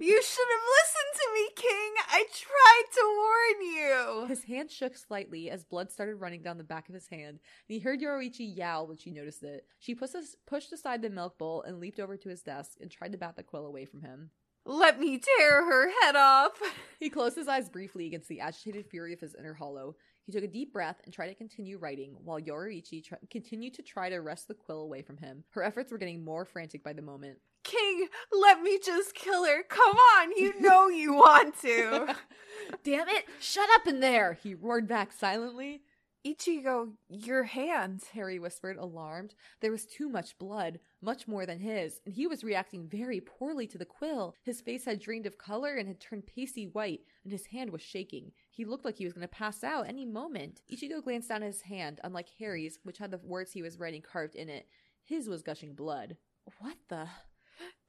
You 0.01 0.23
should 0.23 0.49
have 0.51 0.67
listened 0.77 1.15
to 1.15 1.35
me, 1.35 1.49
King. 1.57 1.93
I 2.09 2.25
tried 2.33 2.85
to 2.95 3.05
warn 3.19 3.75
you. 3.75 4.27
His 4.29 4.45
hand 4.45 4.71
shook 4.71 4.97
slightly 4.97 5.51
as 5.51 5.65
blood 5.65 5.91
started 5.91 6.17
running 6.17 6.43
down 6.43 6.59
the 6.59 6.65
back 6.65 6.89
of 6.89 6.95
his 6.95 7.09
hand, 7.09 7.39
and 7.39 7.41
he 7.69 7.79
heard 7.79 8.01
Yoruichi 8.01 8.57
yowl 8.57 8.87
when 8.87 8.97
she 8.97 9.11
noticed 9.11 9.43
it. 9.43 9.67
She 9.79 9.95
pushed, 9.95 10.17
pushed 10.47 10.73
aside 10.73 11.03
the 11.03 11.11
milk 11.11 11.39
bowl 11.39 11.63
and 11.63 11.81
leaped 11.81 12.01
over 12.01 12.17
to 12.17 12.29
his 12.29 12.43
desk 12.43 12.79
and 12.81 12.91
tried 12.91 13.13
to 13.13 13.19
bat 13.19 13.37
the 13.37 13.43
quill 13.43 13.67
away 13.67 13.85
from 13.85 14.03
him. 14.03 14.31
Let 14.65 15.01
me 15.01 15.19
tear 15.19 15.65
her 15.65 15.91
head 16.03 16.17
off. 16.17 16.61
He 17.01 17.11
closed 17.11 17.37
his 17.37 17.47
eyes 17.47 17.69
briefly 17.69 18.07
against 18.07 18.27
the 18.27 18.41
agitated 18.41 18.85
fury 18.85 19.13
of 19.13 19.21
his 19.21 19.37
inner 19.37 19.55
hollow. 19.55 19.95
He 20.27 20.33
took 20.33 20.43
a 20.43 20.49
deep 20.49 20.73
breath 20.73 21.01
and 21.05 21.15
tried 21.15 21.29
to 21.29 21.35
continue 21.37 21.79
writing, 21.79 22.17
while 22.25 22.41
Yoruichi 22.41 23.05
tr- 23.05 23.15
continued 23.31 23.73
to 23.75 23.83
try 23.83 24.11
to 24.11 24.19
wrest 24.21 24.49
the 24.49 24.55
quill 24.55 24.81
away 24.81 25.01
from 25.01 25.17
him. 25.17 25.45
Her 25.51 25.63
efforts 25.63 25.93
were 25.93 25.97
getting 25.97 26.25
more 26.25 26.45
frantic 26.45 26.83
by 26.83 26.93
the 26.93 27.03
moment. 27.03 27.39
King, 27.69 28.09
let 28.33 28.63
me 28.63 28.79
just 28.83 29.15
kill 29.15 29.45
her. 29.45 29.63
Come 29.63 29.97
on, 30.17 30.33
you 30.33 30.55
know 30.61 30.89
you 30.89 31.13
want 31.13 31.61
to. 31.61 32.15
Damn 32.85 33.09
it! 33.09 33.27
Shut 33.41 33.69
up 33.75 33.87
in 33.87 34.01
there! 34.01 34.39
He 34.43 34.55
roared 34.55 34.89
back 34.89 35.13
silently. 35.13 35.83
Ichigo, 36.27 36.93
your 37.09 37.45
hands. 37.45 38.09
Harry 38.15 38.39
whispered, 38.39 38.77
alarmed. 38.77 39.35
There 39.61 39.71
was 39.71 39.85
too 39.87 40.09
much 40.09 40.39
blood, 40.39 40.81
much 41.01 41.29
more 41.29 41.47
than 41.47 41.61
his, 41.61 42.01
and 42.05 42.15
he 42.15 42.27
was 42.27 42.43
reacting 42.43 42.89
very 42.89 43.21
poorly 43.21 43.67
to 43.69 43.79
the 43.79 43.85
quill. 43.85 44.35
His 44.43 44.61
face 44.61 44.85
had 44.87 44.99
drained 44.99 45.27
of 45.27 45.39
color 45.39 45.75
and 45.77 45.87
had 45.87 46.01
turned 46.01 46.27
pasty 46.27 46.67
white, 46.67 47.01
and 47.23 47.33
his 47.33 47.47
hand 47.47 47.71
was 47.71 47.83
shaking. 47.83 48.33
He 48.51 48.65
looked 48.65 48.85
like 48.85 48.97
he 48.97 49.05
was 49.05 49.13
going 49.13 49.27
to 49.27 49.29
pass 49.29 49.63
out 49.63 49.89
any 49.89 50.07
moment. 50.07 50.63
Ichigo 50.73 51.03
glanced 51.05 51.29
down 51.29 51.43
at 51.43 51.53
his 51.53 51.63
hand, 51.63 52.01
unlike 52.03 52.29
Harry's, 52.39 52.79
which 52.83 52.99
had 52.99 53.11
the 53.11 53.19
words 53.19 53.53
he 53.53 53.63
was 53.63 53.79
writing 53.79 54.03
carved 54.03 54.35
in 54.35 54.49
it. 54.49 54.67
His 55.05 55.29
was 55.29 55.43
gushing 55.43 55.75
blood. 55.75 56.17
What 56.61 56.77
the? 56.89 57.09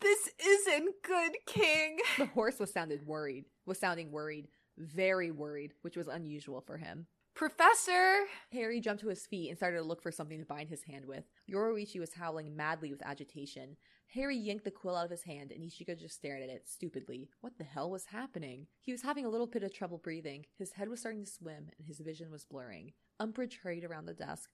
This 0.02 0.30
isn't 0.44 0.96
good, 1.04 1.32
King. 1.46 1.98
The 2.18 2.26
horse 2.28 2.60
was 2.60 2.72
sounded 2.72 3.06
worried. 3.06 3.46
Was 3.66 3.80
sounding 3.80 4.12
worried, 4.12 4.48
very 4.78 5.32
worried, 5.32 5.74
which 5.82 5.98
was 5.98 6.08
unusual 6.08 6.62
for 6.62 6.78
him. 6.78 7.08
Professor! 7.36 8.26
Harry 8.52 8.82
jumped 8.82 9.02
to 9.02 9.08
his 9.08 9.26
feet 9.26 9.50
and 9.50 9.58
started 9.58 9.78
to 9.78 9.84
look 9.84 10.02
for 10.02 10.12
something 10.12 10.40
to 10.40 10.46
bind 10.46 10.70
his 10.70 10.84
hand 10.84 11.06
with. 11.06 11.24
Yoruichi 11.50 12.00
was 12.00 12.14
howling 12.14 12.56
madly 12.56 12.92
with 12.92 13.06
agitation. 13.06 13.78
Harry 14.14 14.36
yanked 14.36 14.66
the 14.66 14.72
quill 14.72 14.96
out 14.96 15.06
of 15.06 15.12
his 15.12 15.24
hand 15.24 15.52
and 15.52 15.64
Ichigo 15.64 15.98
just 15.98 16.16
stared 16.16 16.42
at 16.42 16.50
it 16.50 16.68
stupidly. 16.68 17.30
What 17.42 17.58
the 17.58 17.64
hell 17.64 17.92
was 17.92 18.06
happening? 18.06 18.68
He 18.82 18.92
was 18.92 19.04
having 19.04 19.26
a 19.26 19.30
little 19.30 19.48
bit 19.48 19.64
of 19.64 19.74
trouble 19.74 20.00
breathing. 20.00 20.48
His 20.58 20.74
head 20.74 20.90
was 20.90 21.00
starting 21.00 21.24
to 21.24 21.32
swim 21.32 21.70
and 21.78 21.88
his 21.88 22.00
vision 22.00 22.32
was 22.32 22.44
blurring. 22.44 22.92
Umbridge 23.22 23.60
hurried 23.62 23.86
around 23.86 24.06
the 24.06 24.14
desk. 24.14 24.50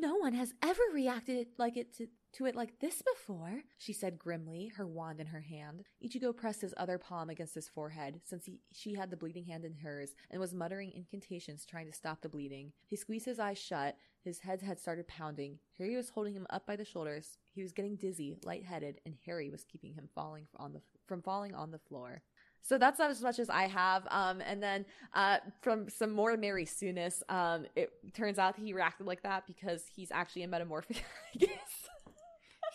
No 0.00 0.16
one 0.16 0.34
has 0.34 0.52
ever 0.62 0.82
reacted 0.92 1.48
like 1.58 1.76
it 1.76 1.94
to, 1.96 2.08
to 2.34 2.46
it 2.46 2.54
like 2.54 2.80
this 2.80 3.02
before, 3.02 3.62
she 3.78 3.92
said 3.92 4.18
grimly, 4.18 4.72
her 4.76 4.86
wand 4.86 5.20
in 5.20 5.28
her 5.28 5.40
hand. 5.40 5.84
Ichigo 6.04 6.36
pressed 6.36 6.60
his 6.60 6.74
other 6.76 6.98
palm 6.98 7.30
against 7.30 7.54
his 7.54 7.68
forehead, 7.68 8.20
since 8.24 8.44
he, 8.46 8.60
she 8.72 8.94
had 8.94 9.10
the 9.10 9.16
bleeding 9.16 9.46
hand 9.46 9.64
in 9.64 9.74
hers, 9.74 10.14
and 10.30 10.40
was 10.40 10.54
muttering 10.54 10.92
incantations 10.94 11.64
trying 11.64 11.86
to 11.86 11.92
stop 11.92 12.20
the 12.20 12.28
bleeding. 12.28 12.72
He 12.86 12.96
squeezed 12.96 13.26
his 13.26 13.38
eyes 13.38 13.58
shut, 13.58 13.96
his 14.22 14.40
head 14.40 14.60
had 14.60 14.80
started 14.80 15.06
pounding. 15.06 15.60
Harry 15.78 15.94
was 15.94 16.10
holding 16.10 16.34
him 16.34 16.48
up 16.50 16.66
by 16.66 16.74
the 16.74 16.84
shoulders. 16.84 17.38
He 17.54 17.62
was 17.62 17.72
getting 17.72 17.94
dizzy, 17.94 18.36
lightheaded, 18.42 19.00
and 19.06 19.14
Harry 19.24 19.50
was 19.50 19.64
keeping 19.64 19.94
him 19.94 20.08
falling 20.14 20.48
on 20.56 20.72
the 20.72 20.82
from 21.06 21.22
falling 21.22 21.54
on 21.54 21.70
the 21.70 21.78
floor. 21.78 22.22
So 22.62 22.78
that's 22.78 22.98
not 22.98 23.10
as 23.10 23.22
much 23.22 23.38
as 23.38 23.48
I 23.48 23.68
have. 23.68 24.06
Um, 24.10 24.40
and 24.40 24.62
then 24.62 24.84
uh, 25.14 25.38
from 25.60 25.88
some 25.88 26.10
more 26.10 26.36
Mary 26.36 26.64
Soonis, 26.64 27.22
um, 27.28 27.66
it 27.76 27.90
turns 28.14 28.38
out 28.38 28.56
he 28.56 28.72
reacted 28.72 29.06
like 29.06 29.22
that 29.22 29.46
because 29.46 29.84
he's 29.94 30.10
actually 30.10 30.42
a 30.42 30.48
metamorphic. 30.48 31.04
I 31.34 31.38
guess. 31.38 31.50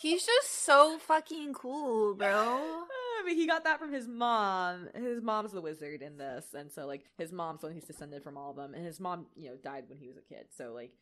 He's 0.02 0.26
just 0.26 0.64
so 0.66 0.98
fucking 0.98 1.54
cool, 1.54 2.16
bro. 2.16 2.28
I 3.22 3.24
mean, 3.24 3.36
he 3.36 3.46
got 3.46 3.66
that 3.66 3.80
from 3.80 3.94
his 3.94 4.08
mom. 4.08 4.88
His 4.96 5.22
mom's 5.22 5.52
the 5.52 5.62
wizard 5.62 6.02
in 6.02 6.18
this, 6.18 6.56
and 6.56 6.72
so 6.72 6.88
like 6.88 7.06
his 7.20 7.32
mom's 7.32 7.62
one 7.62 7.72
he's 7.72 7.84
descended 7.84 8.24
from 8.24 8.36
all 8.36 8.50
of 8.50 8.56
them, 8.56 8.74
and 8.74 8.84
his 8.84 9.00
mom, 9.00 9.28
you 9.36 9.50
know, 9.50 9.58
died 9.64 9.84
when 9.88 10.00
he 10.00 10.08
was 10.08 10.18
a 10.18 10.22
kid. 10.22 10.46
So 10.58 10.72
like 10.74 10.94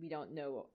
we 0.00 0.08
don't 0.08 0.34
know 0.34 0.66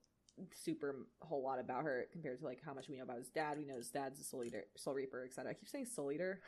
super 0.52 1.08
whole 1.22 1.44
lot 1.44 1.60
about 1.60 1.84
her 1.84 2.06
compared 2.12 2.40
to 2.40 2.46
like 2.46 2.60
how 2.66 2.74
much 2.74 2.88
we 2.88 2.96
know 2.98 3.04
about 3.04 3.18
his 3.18 3.30
dad. 3.30 3.58
We 3.58 3.66
know 3.66 3.76
his 3.76 3.90
dad's 3.90 4.20
a 4.20 4.24
soul 4.24 4.44
eater, 4.44 4.64
soul 4.78 4.94
reaper, 4.94 5.26
etc. 5.26 5.52
I 5.52 5.54
keep 5.54 5.68
saying 5.68 5.86
soul 5.86 6.12
eater. 6.12 6.40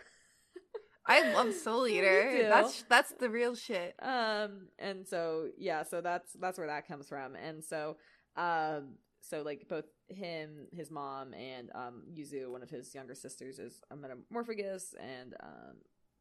I 1.08 1.34
love 1.34 1.54
Soul 1.54 1.88
Eater. 1.88 2.48
That's 2.50 2.84
that's 2.90 3.14
the 3.20 3.30
real 3.30 3.56
shit. 3.56 3.96
Um, 4.02 4.70
and 4.80 5.08
so 5.08 5.50
yeah, 5.58 5.84
so 5.84 6.02
that's 6.02 6.34
that's 6.34 6.58
where 6.58 6.68
that 6.68 6.88
comes 6.88 7.08
from, 7.08 7.36
and 7.36 7.64
so 7.64 7.98
um, 8.36 8.96
so 9.22 9.42
like 9.42 9.68
both 9.68 9.86
him, 10.08 10.68
his 10.72 10.92
mom, 10.92 11.34
and 11.34 11.70
um, 11.74 12.04
Yuzu, 12.14 12.50
one 12.50 12.64
of 12.64 12.70
his 12.70 12.94
younger 12.94 13.16
sisters, 13.16 13.60
is 13.60 13.82
a 13.92 13.96
Metamorphmagus, 13.96 14.94
and 15.00 15.36
um, 15.42 15.76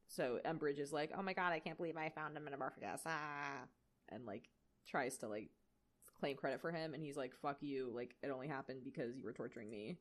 so 0.07 0.39
Umbridge 0.45 0.79
is 0.79 0.91
like, 0.91 1.11
"Oh 1.17 1.21
my 1.21 1.33
god, 1.33 1.51
I 1.51 1.59
can't 1.59 1.77
believe 1.77 1.97
I 1.97 2.09
found 2.09 2.37
a 2.37 2.39
Metamorphmagus!" 2.39 3.01
Ah, 3.05 3.63
and 4.09 4.25
like 4.25 4.49
tries 4.87 5.17
to 5.19 5.27
like 5.27 5.49
claim 6.19 6.35
credit 6.35 6.61
for 6.61 6.71
him, 6.71 6.93
and 6.93 7.03
he's 7.03 7.17
like, 7.17 7.33
"Fuck 7.41 7.57
you! 7.61 7.91
Like 7.93 8.15
it 8.23 8.29
only 8.29 8.47
happened 8.47 8.83
because 8.83 9.17
you 9.17 9.23
were 9.23 9.33
torturing 9.33 9.69
me." 9.69 9.97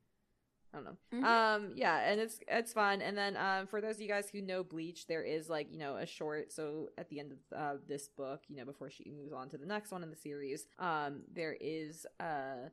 I 0.74 0.76
don't 0.76 0.84
know. 0.84 0.96
Mm-hmm. 1.14 1.24
Um, 1.24 1.72
yeah, 1.76 2.10
and 2.10 2.20
it's 2.20 2.40
it's 2.48 2.72
fun. 2.72 3.00
And 3.00 3.16
then 3.16 3.36
um, 3.36 3.68
for 3.68 3.80
those 3.80 3.94
of 3.94 4.00
you 4.00 4.08
guys 4.08 4.28
who 4.28 4.42
know 4.42 4.64
Bleach, 4.64 5.06
there 5.06 5.22
is 5.22 5.48
like 5.48 5.68
you 5.70 5.78
know 5.78 5.96
a 5.96 6.04
short. 6.04 6.52
So 6.52 6.88
at 6.98 7.08
the 7.08 7.20
end 7.20 7.32
of 7.32 7.38
uh, 7.56 7.74
this 7.86 8.08
book, 8.08 8.42
you 8.48 8.56
know, 8.56 8.64
before 8.64 8.90
she 8.90 9.12
moves 9.16 9.32
on 9.32 9.48
to 9.50 9.56
the 9.56 9.66
next 9.66 9.92
one 9.92 10.02
in 10.02 10.10
the 10.10 10.16
series, 10.16 10.66
um, 10.80 11.22
there 11.32 11.56
is 11.60 12.06
uh 12.18 12.70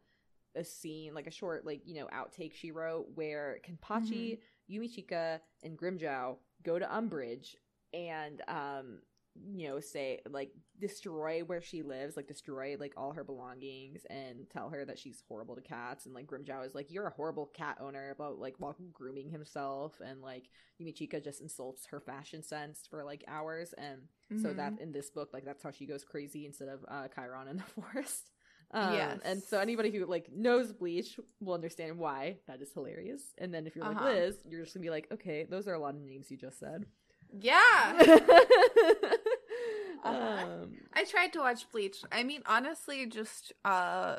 a 0.55 0.63
scene, 0.63 1.13
like 1.13 1.27
a 1.27 1.31
short, 1.31 1.65
like, 1.65 1.81
you 1.85 1.95
know, 1.95 2.07
outtake 2.07 2.53
she 2.53 2.71
wrote 2.71 3.07
where 3.15 3.59
Kenpachi, 3.65 4.39
mm-hmm. 4.69 4.73
Yumichika, 4.73 5.39
and 5.63 5.77
Grimmjow 5.77 6.37
go 6.63 6.79
to 6.79 6.85
Umbridge 6.85 7.55
and, 7.93 8.41
um, 8.47 8.99
you 9.53 9.69
know, 9.69 9.79
say, 9.79 10.19
like, 10.29 10.51
destroy 10.81 11.41
where 11.41 11.61
she 11.61 11.83
lives, 11.83 12.17
like, 12.17 12.27
destroy, 12.27 12.75
like, 12.77 12.93
all 12.97 13.13
her 13.13 13.23
belongings 13.23 14.05
and 14.09 14.49
tell 14.51 14.69
her 14.69 14.83
that 14.83 14.99
she's 14.99 15.23
horrible 15.27 15.55
to 15.55 15.61
cats. 15.61 16.05
And, 16.05 16.13
like, 16.13 16.27
Grimmjow 16.27 16.65
is 16.65 16.75
like, 16.75 16.91
you're 16.91 17.07
a 17.07 17.11
horrible 17.11 17.51
cat 17.53 17.77
owner, 17.79 18.09
about, 18.09 18.39
like, 18.39 18.55
while 18.57 18.75
grooming 18.91 19.29
himself. 19.29 20.01
And, 20.03 20.21
like, 20.21 20.49
Yumichika 20.81 21.23
just 21.23 21.41
insults 21.41 21.85
her 21.85 22.01
fashion 22.01 22.43
sense 22.43 22.81
for, 22.89 23.03
like, 23.03 23.23
hours. 23.27 23.73
And 23.77 24.01
mm-hmm. 24.33 24.41
so 24.41 24.53
that 24.53 24.73
in 24.81 24.91
this 24.91 25.09
book, 25.09 25.29
like, 25.31 25.45
that's 25.45 25.63
how 25.63 25.71
she 25.71 25.85
goes 25.85 26.03
crazy 26.03 26.45
instead 26.45 26.67
of 26.67 26.83
uh, 26.89 27.07
Chiron 27.15 27.47
in 27.47 27.57
the 27.57 27.63
forest. 27.81 28.31
Um, 28.73 28.93
yes. 28.93 29.19
And 29.25 29.43
so 29.43 29.59
anybody 29.59 29.91
who 29.91 30.05
like 30.05 30.31
knows 30.31 30.71
Bleach 30.71 31.19
will 31.41 31.53
understand 31.53 31.97
why 31.97 32.37
that 32.47 32.61
is 32.61 32.71
hilarious. 32.73 33.21
And 33.37 33.53
then 33.53 33.67
if 33.67 33.75
you're 33.75 33.83
uh-huh. 33.83 34.05
like 34.05 34.15
Liz, 34.15 34.37
you're 34.47 34.61
just 34.61 34.73
gonna 34.73 34.81
be 34.81 34.89
like, 34.89 35.07
okay, 35.11 35.45
those 35.49 35.67
are 35.67 35.73
a 35.73 35.79
lot 35.79 35.93
of 35.93 35.99
names 35.99 36.31
you 36.31 36.37
just 36.37 36.57
said. 36.57 36.85
Yeah. 37.39 37.93
uh-huh. 40.03 40.45
um, 40.63 40.73
I 40.93 41.05
tried 41.05 41.33
to 41.33 41.39
watch 41.39 41.69
Bleach. 41.71 42.03
I 42.11 42.23
mean, 42.23 42.41
honestly, 42.45 43.05
just 43.05 43.53
uh 43.65 44.17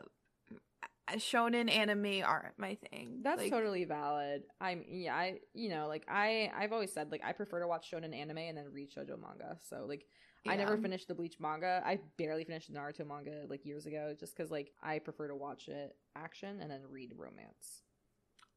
shonen 1.11 1.71
anime 1.71 2.23
aren't 2.25 2.59
my 2.59 2.77
thing. 2.91 3.21
That's 3.23 3.43
like, 3.43 3.51
totally 3.51 3.85
valid. 3.85 4.43
I'm 4.61 4.85
yeah, 4.89 5.15
I 5.15 5.39
you 5.55 5.69
know, 5.69 5.89
like 5.89 6.05
I 6.09 6.51
I've 6.57 6.73
always 6.73 6.93
said 6.93 7.11
like 7.11 7.23
I 7.25 7.33
prefer 7.33 7.61
to 7.61 7.67
watch 7.67 7.91
shonen 7.91 8.15
anime 8.15 8.39
and 8.39 8.57
then 8.57 8.67
read 8.73 8.91
shojo 8.91 9.21
manga. 9.21 9.59
So 9.69 9.85
like 9.87 10.05
yeah. 10.45 10.53
I 10.53 10.57
never 10.57 10.77
finished 10.77 11.09
the 11.09 11.15
Bleach 11.15 11.37
manga. 11.41 11.83
I 11.85 12.01
barely 12.19 12.45
finished 12.45 12.73
Naruto 12.73 13.07
manga 13.07 13.45
like 13.49 13.65
years 13.65 13.87
ago 13.87 14.15
just 14.19 14.37
cuz 14.37 14.51
like 14.51 14.73
I 14.83 14.99
prefer 14.99 15.29
to 15.29 15.37
watch 15.37 15.69
it 15.69 15.97
action 16.17 16.61
and 16.61 16.71
then 16.71 16.81
read 16.89 17.13
romance. 17.17 17.83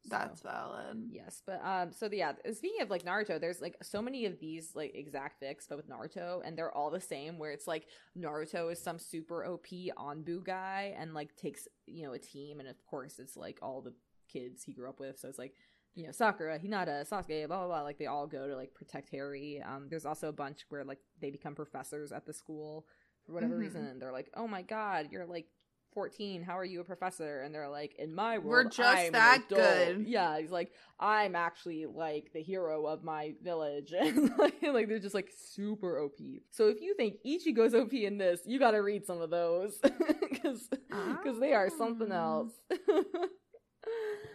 That's 0.08 0.42
so, 0.42 0.48
valid. 0.48 1.08
Yes, 1.10 1.42
but 1.46 1.60
um, 1.64 1.92
so 1.92 2.08
the, 2.08 2.18
yeah. 2.18 2.32
Speaking 2.52 2.82
of 2.82 2.90
like 2.90 3.04
Naruto, 3.04 3.40
there's 3.40 3.60
like 3.60 3.76
so 3.82 4.00
many 4.00 4.26
of 4.26 4.38
these 4.38 4.70
like 4.74 4.94
exact 4.94 5.42
fics, 5.42 5.66
but 5.68 5.76
with 5.76 5.88
Naruto, 5.88 6.40
and 6.44 6.56
they're 6.56 6.76
all 6.76 6.90
the 6.90 7.00
same. 7.00 7.38
Where 7.38 7.52
it's 7.52 7.66
like 7.66 7.86
Naruto 8.18 8.70
is 8.72 8.82
some 8.82 8.98
super 8.98 9.44
OP 9.46 9.66
Anbu 9.68 10.44
guy, 10.44 10.94
and 10.98 11.14
like 11.14 11.36
takes 11.36 11.68
you 11.86 12.04
know 12.04 12.12
a 12.12 12.18
team, 12.18 12.60
and 12.60 12.68
of 12.68 12.76
course 12.86 13.18
it's 13.18 13.36
like 13.36 13.58
all 13.62 13.80
the 13.80 13.94
kids 14.32 14.62
he 14.62 14.72
grew 14.72 14.88
up 14.88 15.00
with. 15.00 15.18
So 15.18 15.28
it's 15.28 15.38
like 15.38 15.54
you 15.94 16.04
know 16.04 16.12
Sakura, 16.12 16.58
Hinata, 16.58 17.08
Sasuke, 17.08 17.48
blah 17.48 17.58
blah 17.58 17.66
blah. 17.66 17.82
Like 17.82 17.98
they 17.98 18.06
all 18.06 18.26
go 18.26 18.46
to 18.46 18.56
like 18.56 18.74
protect 18.74 19.10
Harry. 19.10 19.62
Um, 19.62 19.86
there's 19.88 20.06
also 20.06 20.28
a 20.28 20.32
bunch 20.32 20.66
where 20.68 20.84
like 20.84 21.00
they 21.20 21.30
become 21.30 21.54
professors 21.54 22.12
at 22.12 22.26
the 22.26 22.32
school 22.32 22.86
for 23.24 23.32
whatever 23.32 23.54
mm-hmm. 23.54 23.62
reason, 23.62 23.86
and 23.86 24.00
they're 24.00 24.12
like, 24.12 24.30
"Oh 24.36 24.46
my 24.46 24.62
god, 24.62 25.08
you're 25.10 25.26
like 25.26 25.48
14 25.96 26.42
how 26.42 26.58
are 26.58 26.64
you 26.64 26.82
a 26.82 26.84
professor 26.84 27.40
and 27.40 27.54
they're 27.54 27.70
like 27.70 27.94
in 27.98 28.14
my 28.14 28.36
world 28.36 28.66
we're 28.66 28.70
just 28.70 28.98
I'm 28.98 29.12
that 29.12 29.48
good 29.48 30.06
yeah 30.06 30.38
he's 30.38 30.50
like 30.50 30.70
i'm 31.00 31.34
actually 31.34 31.86
like 31.86 32.32
the 32.34 32.42
hero 32.42 32.84
of 32.84 33.02
my 33.02 33.32
village 33.42 33.94
and 33.98 34.30
like, 34.38 34.62
like 34.62 34.88
they're 34.88 34.98
just 34.98 35.14
like 35.14 35.32
super 35.34 35.98
op 36.04 36.20
so 36.50 36.68
if 36.68 36.82
you 36.82 36.94
think 36.96 37.14
ichigo's 37.26 37.74
op 37.74 37.94
in 37.94 38.18
this 38.18 38.42
you 38.44 38.58
gotta 38.58 38.82
read 38.82 39.06
some 39.06 39.22
of 39.22 39.30
those 39.30 39.78
because 40.30 40.68
because 40.68 41.40
they 41.40 41.54
are 41.54 41.70
something 41.70 42.12
ah. 42.12 42.24
else 42.24 42.52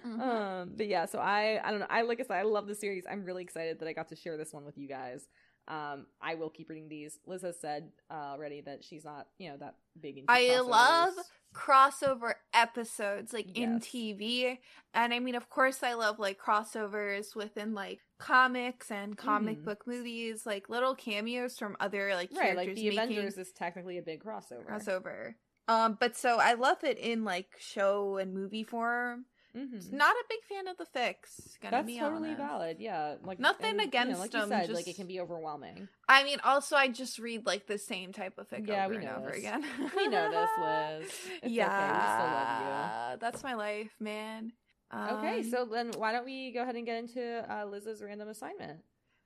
mm-hmm. 0.04 0.20
um 0.20 0.72
but 0.76 0.88
yeah 0.88 1.06
so 1.06 1.20
i 1.20 1.60
i 1.64 1.70
don't 1.70 1.80
know 1.80 1.88
i 1.92 2.02
like 2.02 2.20
i 2.20 2.24
said 2.24 2.38
i 2.38 2.42
love 2.42 2.66
the 2.66 2.74
series 2.74 3.04
i'm 3.08 3.24
really 3.24 3.44
excited 3.44 3.80
that 3.80 3.88
i 3.88 3.94
got 3.94 4.08
to 4.08 4.16
share 4.16 4.36
this 4.36 4.52
one 4.52 4.66
with 4.66 4.80
you 4.80 4.88
guys 4.88 5.28
um, 5.68 6.08
I 6.22 6.36
will 6.36 6.50
keep 6.50 6.70
reading 6.70 6.90
these. 6.90 7.20
Liz 7.26 7.44
has 7.44 7.60
said 7.60 7.92
uh, 8.10 8.32
already 8.34 8.62
that 8.62 8.84
she's 8.84 9.06
not, 9.06 9.28
you 9.38 9.50
know, 9.50 9.58
that 9.58 9.76
big 10.00 10.18
into. 10.18 10.32
I 10.32 10.44
crossovers. 10.44 10.68
love 10.68 11.14
crossover 11.54 12.34
episodes 12.54 13.34
like 13.34 13.48
yes. 13.56 13.58
in 13.58 13.80
TV. 13.80 14.58
And 14.94 15.14
I 15.14 15.20
mean, 15.20 15.36
of 15.36 15.50
course, 15.50 15.84
I 15.84 15.94
love 15.94 16.20
like 16.20 16.40
crossovers 16.40 17.36
within 17.36 17.74
like 17.74 18.00
comics 18.20 18.92
and 18.92 19.18
comic 19.18 19.60
mm. 19.60 19.66
book 19.66 19.84
movies, 19.86 20.46
like 20.46 20.70
little 20.70 20.96
cameos 20.96 21.58
from 21.58 21.76
other 21.80 22.14
like 22.16 22.30
right, 22.36 22.56
like 22.56 22.76
the 22.76 22.90
Avengers 22.90 23.38
is 23.38 23.52
technically 23.52 23.98
a 23.98 24.02
big 24.02 24.24
crossover. 24.24 24.68
Crossover. 24.70 25.34
Um, 25.68 25.98
but 26.00 26.18
so 26.18 26.38
I 26.40 26.54
love 26.54 26.84
it 26.84 26.98
in 26.98 27.24
like 27.24 27.48
show 27.60 28.18
and 28.18 28.34
movie 28.34 28.64
form. 28.64 29.26
Mm-hmm. 29.58 29.96
Not 29.96 30.16
a 30.16 30.24
big 30.30 30.40
fan 30.48 30.68
of 30.68 30.78
the 30.78 30.86
fics. 30.86 31.58
That's 31.62 31.88
totally 31.98 32.00
honest. 32.00 32.38
valid. 32.38 32.78
Yeah, 32.80 33.16
like 33.24 33.40
nothing 33.40 33.72
and, 33.72 33.82
against 33.82 34.08
you 34.08 34.14
know, 34.14 34.20
like 34.20 34.32
them. 34.32 34.42
You 34.44 34.48
said, 34.48 34.68
just... 34.68 34.76
like 34.76 34.88
it 34.88 34.96
can 34.96 35.08
be 35.08 35.20
overwhelming. 35.20 35.88
I 36.08 36.24
mean, 36.24 36.40
also 36.44 36.76
I 36.76 36.88
just 36.88 37.20
read 37.20 37.46
like 37.46 37.68
the 37.68 37.78
same 37.78 38.14
type 38.14 38.38
of 38.38 38.50
fic 38.50 38.68
yeah, 38.68 38.86
over 38.86 38.94
and 38.94 39.10
over 39.10 39.30
again. 39.30 39.64
we 39.96 40.08
know 40.08 40.32
this, 40.32 40.50
Liz. 40.60 41.12
It's 41.44 41.54
yeah, 41.54 41.68
okay. 41.68 41.94
we 41.94 42.00
still 42.00 42.34
love 42.34 43.12
you. 43.12 43.18
That's 43.20 43.44
my 43.44 43.56
life, 43.56 43.92
man. 44.00 44.54
Um, 44.92 45.18
okay, 45.18 45.44
so 45.44 45.66
then 45.66 45.92
why 45.98 46.12
don't 46.12 46.26
we 46.26 46.52
go 46.52 46.64
ahead 46.64 46.76
and 46.76 46.86
get 46.86 46.98
into 46.98 47.46
uh, 47.50 47.66
Liz's 47.66 48.02
random 48.02 48.28
assignment? 48.28 48.80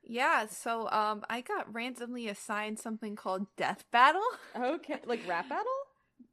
Yeah, 0.07 0.45
so 0.45 0.87
um, 0.91 1.23
I 1.29 1.41
got 1.41 1.73
randomly 1.73 2.27
assigned 2.27 2.77
something 2.77 3.15
called 3.15 3.47
Death 3.57 3.83
Battle. 3.91 4.21
Okay, 4.55 4.99
like 5.05 5.27
rap 5.27 5.49
battle. 5.49 5.65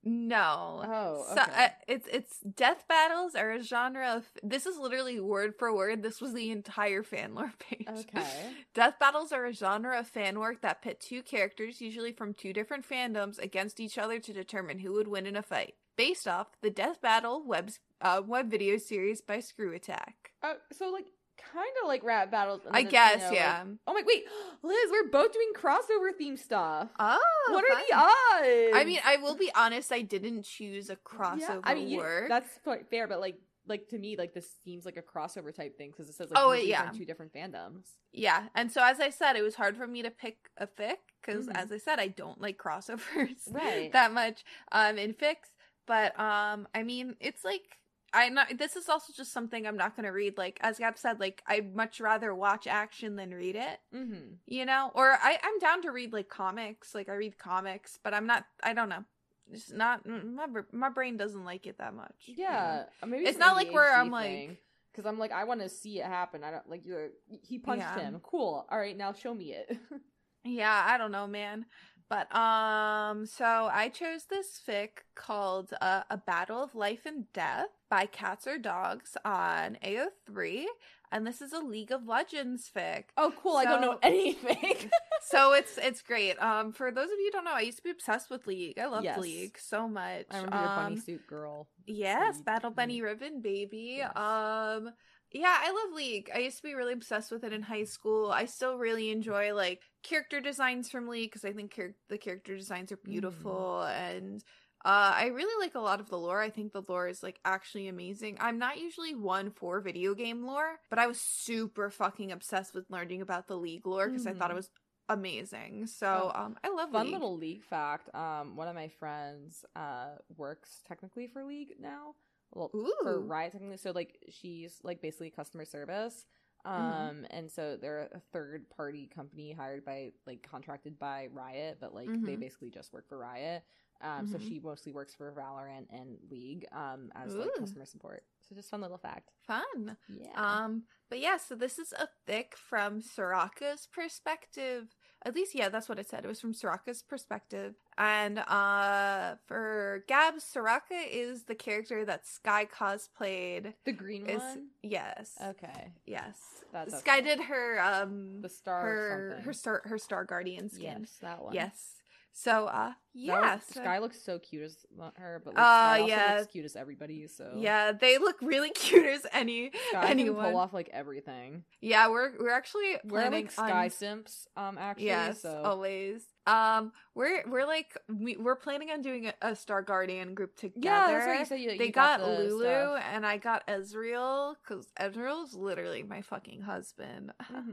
No. 0.04 0.82
Oh, 0.84 1.26
okay. 1.30 1.34
So 1.34 1.52
uh, 1.56 1.68
it's 1.86 2.08
it's 2.10 2.38
death 2.40 2.84
battles 2.88 3.34
are 3.34 3.52
a 3.52 3.62
genre 3.62 4.16
of 4.16 4.24
this 4.42 4.66
is 4.66 4.76
literally 4.76 5.20
word 5.20 5.54
for 5.56 5.74
word. 5.74 6.02
This 6.02 6.20
was 6.20 6.32
the 6.32 6.50
entire 6.50 7.02
Fanlore 7.02 7.52
page. 7.58 7.86
Okay. 7.88 8.26
death 8.74 8.98
battles 8.98 9.32
are 9.32 9.46
a 9.46 9.52
genre 9.52 9.98
of 9.98 10.08
fan 10.08 10.40
work 10.40 10.60
that 10.62 10.82
pit 10.82 11.00
two 11.00 11.22
characters, 11.22 11.80
usually 11.80 12.12
from 12.12 12.34
two 12.34 12.52
different 12.52 12.88
fandoms, 12.88 13.38
against 13.38 13.78
each 13.78 13.96
other 13.96 14.18
to 14.18 14.32
determine 14.32 14.80
who 14.80 14.92
would 14.92 15.08
win 15.08 15.26
in 15.26 15.36
a 15.36 15.42
fight. 15.42 15.74
Based 15.96 16.26
off 16.26 16.48
the 16.62 16.70
Death 16.70 17.00
Battle 17.00 17.44
web 17.46 17.70
uh, 18.00 18.22
web 18.26 18.50
video 18.50 18.78
series 18.78 19.20
by 19.20 19.38
ScrewAttack. 19.38 20.14
Uh, 20.42 20.54
so 20.72 20.90
like 20.90 21.06
kind 21.52 21.70
of 21.82 21.88
like 21.88 22.02
rap 22.04 22.30
battles. 22.30 22.60
I 22.70 22.82
guess, 22.82 23.20
you 23.20 23.26
know, 23.28 23.32
yeah. 23.32 23.58
Like, 23.58 23.76
oh 23.86 23.92
my, 23.94 24.02
wait, 24.06 24.24
Liz, 24.62 24.90
we're 24.90 25.10
both 25.10 25.32
doing 25.32 25.52
crossover 25.56 26.16
theme 26.16 26.36
stuff. 26.36 26.88
Oh, 26.98 27.18
what 27.50 27.64
fun. 27.66 27.76
are 27.76 27.82
the 27.88 27.94
odds? 27.96 28.76
I 28.76 28.84
mean, 28.84 29.00
I 29.04 29.16
will 29.16 29.36
be 29.36 29.50
honest, 29.54 29.92
I 29.92 30.02
didn't 30.02 30.44
choose 30.44 30.90
a 30.90 30.96
crossover 30.96 31.40
yeah, 31.40 31.60
I 31.64 31.74
mean, 31.74 31.88
you, 31.88 32.02
that's 32.28 32.48
fair, 32.90 33.06
but 33.06 33.20
like, 33.20 33.36
like 33.66 33.88
to 33.88 33.98
me, 33.98 34.16
like 34.16 34.34
this 34.34 34.48
seems 34.64 34.84
like 34.84 34.96
a 34.96 35.02
crossover 35.02 35.54
type 35.54 35.76
thing 35.78 35.90
because 35.90 36.08
it 36.08 36.14
says 36.14 36.30
like 36.30 36.38
oh 36.42 36.52
yeah, 36.52 36.90
two 36.90 37.04
different 37.04 37.32
fandoms. 37.32 37.84
Yeah, 38.12 38.44
and 38.54 38.70
so 38.70 38.82
as 38.82 39.00
I 39.00 39.10
said, 39.10 39.36
it 39.36 39.42
was 39.42 39.54
hard 39.54 39.76
for 39.76 39.86
me 39.86 40.02
to 40.02 40.10
pick 40.10 40.36
a 40.56 40.66
fic 40.66 40.96
because, 41.24 41.46
mm-hmm. 41.46 41.56
as 41.56 41.70
I 41.70 41.78
said, 41.78 42.00
I 42.00 42.08
don't 42.08 42.40
like 42.40 42.58
crossovers 42.58 43.36
right 43.50 43.92
that 43.92 44.12
much. 44.12 44.44
Um, 44.72 44.98
in 44.98 45.14
fics, 45.14 45.54
but 45.86 46.18
um, 46.18 46.66
I 46.74 46.82
mean, 46.82 47.14
it's 47.20 47.44
like 47.44 47.78
I 48.14 48.28
not. 48.28 48.58
This 48.58 48.76
is 48.76 48.88
also 48.88 49.12
just 49.16 49.32
something 49.32 49.66
I'm 49.66 49.76
not 49.76 49.96
gonna 49.96 50.12
read. 50.12 50.36
Like 50.38 50.58
as 50.62 50.78
Gab 50.78 50.98
said, 50.98 51.18
like 51.20 51.42
I'd 51.46 51.74
much 51.74 52.00
rather 52.00 52.34
watch 52.34 52.66
action 52.66 53.16
than 53.16 53.32
read 53.32 53.56
it. 53.56 53.80
Mm-hmm. 53.94 54.34
You 54.46 54.66
know, 54.66 54.90
or 54.94 55.10
I 55.12 55.38
I'm 55.42 55.58
down 55.58 55.82
to 55.82 55.90
read 55.90 56.12
like 56.12 56.28
comics. 56.28 56.94
Like 56.94 57.08
I 57.08 57.14
read 57.14 57.38
comics, 57.38 57.98
but 58.02 58.12
I'm 58.14 58.26
not. 58.26 58.44
I 58.62 58.74
don't 58.74 58.88
know. 58.88 59.04
It's 59.50 59.70
not 59.72 60.06
my 60.06 60.46
my 60.72 60.88
brain 60.88 61.16
doesn't 61.16 61.44
like 61.44 61.66
it 61.66 61.78
that 61.78 61.94
much. 61.94 62.14
you 62.26 62.36
know? 62.38 62.42
Yeah, 62.44 62.84
maybe 63.06 63.24
It's 63.24 63.36
an 63.36 63.40
not 63.40 63.56
like 63.56 63.72
where 63.72 63.94
I'm 63.94 64.10
like- 64.10 64.58
because 64.92 65.06
I'm 65.06 65.18
like 65.18 65.32
I 65.32 65.44
want 65.44 65.60
to 65.62 65.68
see 65.70 66.00
it 66.00 66.04
happen. 66.06 66.44
I 66.44 66.50
don't 66.50 66.68
like 66.68 66.84
you're 66.84 67.08
he 67.42 67.58
punched 67.58 67.80
Yeah. 67.96 67.98
him. 67.98 68.20
Cool. 68.22 68.66
All 68.70 68.78
right, 68.78 68.96
now 68.96 69.12
show 69.12 69.34
me 69.34 69.52
it. 69.54 69.76
Yeah, 70.44 70.84
I 70.88 70.98
don't 70.98 71.12
know, 71.12 71.28
man. 71.28 71.66
But 72.12 72.34
um 72.36 73.24
so 73.24 73.70
I 73.72 73.88
chose 73.88 74.24
this 74.28 74.60
fic 74.68 74.88
called 75.14 75.72
uh, 75.80 76.02
A 76.10 76.18
Battle 76.18 76.62
of 76.62 76.74
Life 76.74 77.06
and 77.06 77.24
Death 77.32 77.68
by 77.88 78.04
Cats 78.04 78.46
or 78.46 78.58
Dogs 78.58 79.16
on 79.24 79.78
AO3 79.82 80.64
and 81.10 81.26
this 81.26 81.40
is 81.42 81.52
a 81.54 81.60
League 81.60 81.90
of 81.92 82.06
Legends 82.06 82.70
fic. 82.74 83.04
oh, 83.16 83.32
cool. 83.42 83.56
I 83.56 83.64
don't 83.64 83.80
know 83.80 83.98
anything. 84.02 84.90
So 85.24 85.52
it's 85.54 85.78
it's 85.78 86.02
great. 86.02 86.34
Um 86.42 86.72
for 86.72 86.90
those 86.90 87.04
of 87.06 87.18
you 87.18 87.26
who 87.26 87.30
don't 87.30 87.44
know, 87.44 87.52
I 87.54 87.60
used 87.60 87.78
to 87.78 87.84
be 87.84 87.90
obsessed 87.90 88.28
with 88.28 88.46
League. 88.48 88.78
I 88.78 88.86
love 88.86 89.04
Yes. 89.04 89.18
League 89.20 89.56
so 89.58 89.86
much. 89.88 90.26
I 90.32 90.36
remember 90.38 90.56
your 90.58 90.66
bunny 90.66 90.96
Um, 90.96 91.00
suit 91.00 91.26
girl. 91.28 91.68
Yes, 91.86 92.36
League, 92.36 92.44
Battle. 92.44 92.70
Bunny 92.72 93.00
Riven, 93.00 93.40
baby. 93.40 93.94
Yes. 93.98 94.10
Um 94.16 94.92
yeah, 95.34 95.56
I 95.60 95.70
love 95.70 95.94
League. 95.96 96.30
I 96.34 96.38
used 96.38 96.58
to 96.58 96.62
be 96.62 96.74
really 96.74 96.92
obsessed 96.92 97.30
with 97.30 97.44
it 97.44 97.52
in 97.52 97.62
high 97.62 97.84
school. 97.84 98.30
I 98.30 98.44
still 98.46 98.76
really 98.78 99.10
enjoy 99.10 99.54
like 99.54 99.82
character 100.02 100.40
designs 100.40 100.90
from 100.90 101.08
League 101.08 101.30
because 101.30 101.44
I 101.44 101.52
think 101.52 101.72
char- 101.74 101.94
the 102.08 102.18
character 102.18 102.56
designs 102.56 102.92
are 102.92 102.96
beautiful 102.98 103.82
and 103.82 104.42
uh 104.84 105.12
I 105.14 105.26
really 105.26 105.64
like 105.64 105.76
a 105.76 105.80
lot 105.80 106.00
of 106.00 106.08
the 106.10 106.18
lore. 106.18 106.40
I 106.42 106.50
think 106.50 106.72
the 106.72 106.82
lore 106.88 107.06
is 107.08 107.22
like 107.22 107.38
actually 107.44 107.86
amazing. 107.88 108.36
I'm 108.40 108.58
not 108.58 108.78
usually 108.78 109.14
one 109.14 109.50
for 109.52 109.80
video 109.80 110.14
game 110.14 110.44
lore, 110.44 110.78
but 110.90 110.98
I 110.98 111.06
was 111.06 111.20
super 111.20 111.88
fucking 111.88 112.32
obsessed 112.32 112.74
with 112.74 112.90
learning 112.90 113.22
about 113.22 113.46
the 113.46 113.56
League 113.56 113.86
lore 113.86 114.08
because 114.08 114.26
I 114.26 114.32
thought 114.32 114.50
it 114.50 114.54
Mhm. 114.54 114.56
was 114.56 114.70
amazing. 115.08 115.86
So, 115.86 116.32
um 116.34 116.56
I 116.64 116.68
love 116.70 116.90
Fun 116.90 117.04
League. 117.06 117.12
little 117.12 117.36
league 117.36 117.62
fact. 117.64 118.12
Um, 118.14 118.56
one 118.56 118.66
of 118.68 118.74
my 118.74 118.88
friends 118.88 119.64
uh 119.76 120.16
works 120.36 120.82
technically 120.88 121.28
for 121.28 121.44
League 121.44 121.74
now. 121.78 122.14
Well, 122.52 122.74
for 123.02 123.20
Ooh. 123.20 123.26
Riot 123.26 123.52
technically. 123.52 123.76
So 123.78 123.90
like 123.92 124.18
she's 124.30 124.78
like 124.82 125.00
basically 125.02 125.30
customer 125.30 125.64
service. 125.64 126.26
Um, 126.64 126.80
Mhm. 126.82 127.26
and 127.30 127.50
so 127.50 127.76
they're 127.76 128.08
a 128.14 128.20
third 128.32 128.70
party 128.70 129.08
company 129.12 129.52
hired 129.52 129.84
by 129.84 130.12
like 130.26 130.42
contracted 130.48 130.98
by 130.98 131.26
Riot, 131.32 131.78
but 131.80 131.92
like 131.94 132.10
they 132.22 132.36
Mhm. 132.36 132.40
basically 132.40 132.70
just 132.70 132.92
work 132.92 133.08
for 133.08 133.18
Riot. 133.18 133.64
Um, 134.00 134.26
so 134.26 134.38
Mhm. 134.38 134.48
she 134.48 134.60
mostly 134.60 134.92
works 134.92 135.14
for 135.14 135.32
Valorant 135.32 135.86
and 135.90 136.18
League 136.30 136.66
um 136.72 137.10
as 137.14 137.34
like 137.36 137.54
customer 137.54 137.84
support. 137.86 138.24
So 138.48 138.54
just 138.54 138.70
fun 138.70 138.80
little 138.80 138.98
fact. 138.98 139.30
Fun. 139.46 139.96
Yeah. 140.08 140.30
Um, 140.34 140.86
but 141.08 141.18
yeah, 141.20 141.36
so 141.36 141.54
this 141.54 141.78
is 141.78 141.92
a 141.92 142.08
thick 142.26 142.56
from 142.56 143.00
Soraka's 143.00 143.86
perspective. 143.86 144.94
At 145.24 145.34
least, 145.36 145.54
yeah, 145.54 145.68
that's 145.68 145.88
what 145.88 145.98
it 146.00 146.08
said. 146.08 146.24
It 146.24 146.28
was 146.28 146.40
from 146.40 146.52
Soraka's 146.52 147.02
perspective. 147.02 147.74
And 147.96 148.38
uh 148.40 149.36
for 149.46 150.02
Gab, 150.08 150.34
Soraka 150.38 151.06
is 151.10 151.44
the 151.44 151.54
character 151.54 152.04
that 152.04 152.26
Sky 152.26 152.66
cosplayed. 152.66 153.74
the 153.84 153.92
green 153.92 154.26
Is 154.26 154.40
one. 154.40 154.68
yes. 154.82 155.36
Okay. 155.40 155.92
Yes. 156.06 156.38
That's 156.72 156.98
Sky 156.98 157.18
okay. 157.18 157.26
did 157.36 157.40
her 157.44 157.80
um 157.80 158.40
The 158.42 158.48
star. 158.48 158.82
her 158.82 159.40
her 159.44 159.52
star 159.52 159.82
her 159.84 159.98
Star 159.98 160.24
Guardian 160.24 160.68
skin. 160.68 160.98
Yes, 161.02 161.18
that 161.22 161.42
one. 161.44 161.54
Yes. 161.54 162.01
So 162.34 162.66
uh 162.66 162.92
yeah. 163.14 163.56
was- 163.56 163.64
so- 163.66 163.80
Sky 163.80 163.98
looks 163.98 164.22
so 164.22 164.38
cute 164.38 164.62
as 164.62 164.78
not 164.96 165.12
her, 165.18 165.42
but 165.44 165.52
like, 165.54 165.62
Uh, 165.62 165.64
Sky 165.66 166.00
also 166.00 166.08
yeah. 166.14 166.36
looks 166.38 166.52
cute 166.52 166.64
as 166.64 166.76
everybody. 166.76 167.26
So 167.28 167.52
yeah, 167.56 167.92
they 167.92 168.16
look 168.18 168.36
really 168.40 168.70
cute 168.74 169.04
as 169.06 169.26
any 169.32 169.70
Sky 169.90 170.06
anyone. 170.08 170.50
pull 170.52 170.56
off 170.56 170.72
like 170.72 170.88
everything. 170.92 171.64
Yeah, 171.82 172.08
we're 172.08 172.32
we're 172.40 172.50
actually 172.50 172.96
We're 173.04 173.28
like 173.28 173.50
Sky 173.50 173.84
on 173.84 173.90
simps, 173.90 174.46
um, 174.56 174.78
actually. 174.78 175.06
yes 175.06 175.42
so 175.42 175.62
always 175.64 176.24
um 176.46 176.90
we're 177.14 177.44
we're 177.48 177.66
like 177.66 177.96
we, 178.08 178.36
we're 178.36 178.56
planning 178.56 178.90
on 178.90 179.00
doing 179.02 179.26
a, 179.28 179.34
a 179.42 179.54
star 179.54 179.80
guardian 179.82 180.34
group 180.34 180.56
together 180.56 181.18
yeah. 181.18 181.38
You 181.38 181.44
said 181.44 181.60
you, 181.60 181.78
they 181.78 181.86
you 181.86 181.92
got, 181.92 182.18
the 182.18 182.26
lulu 182.26 182.64
stuff. 182.64 183.02
and 183.12 183.24
i 183.24 183.36
got 183.36 183.64
ezreal 183.68 184.56
because 184.60 184.88
ezreal's 184.98 185.54
literally 185.54 186.02
my 186.02 186.20
fucking 186.22 186.62
husband 186.62 187.30
Mhm. 187.52 187.72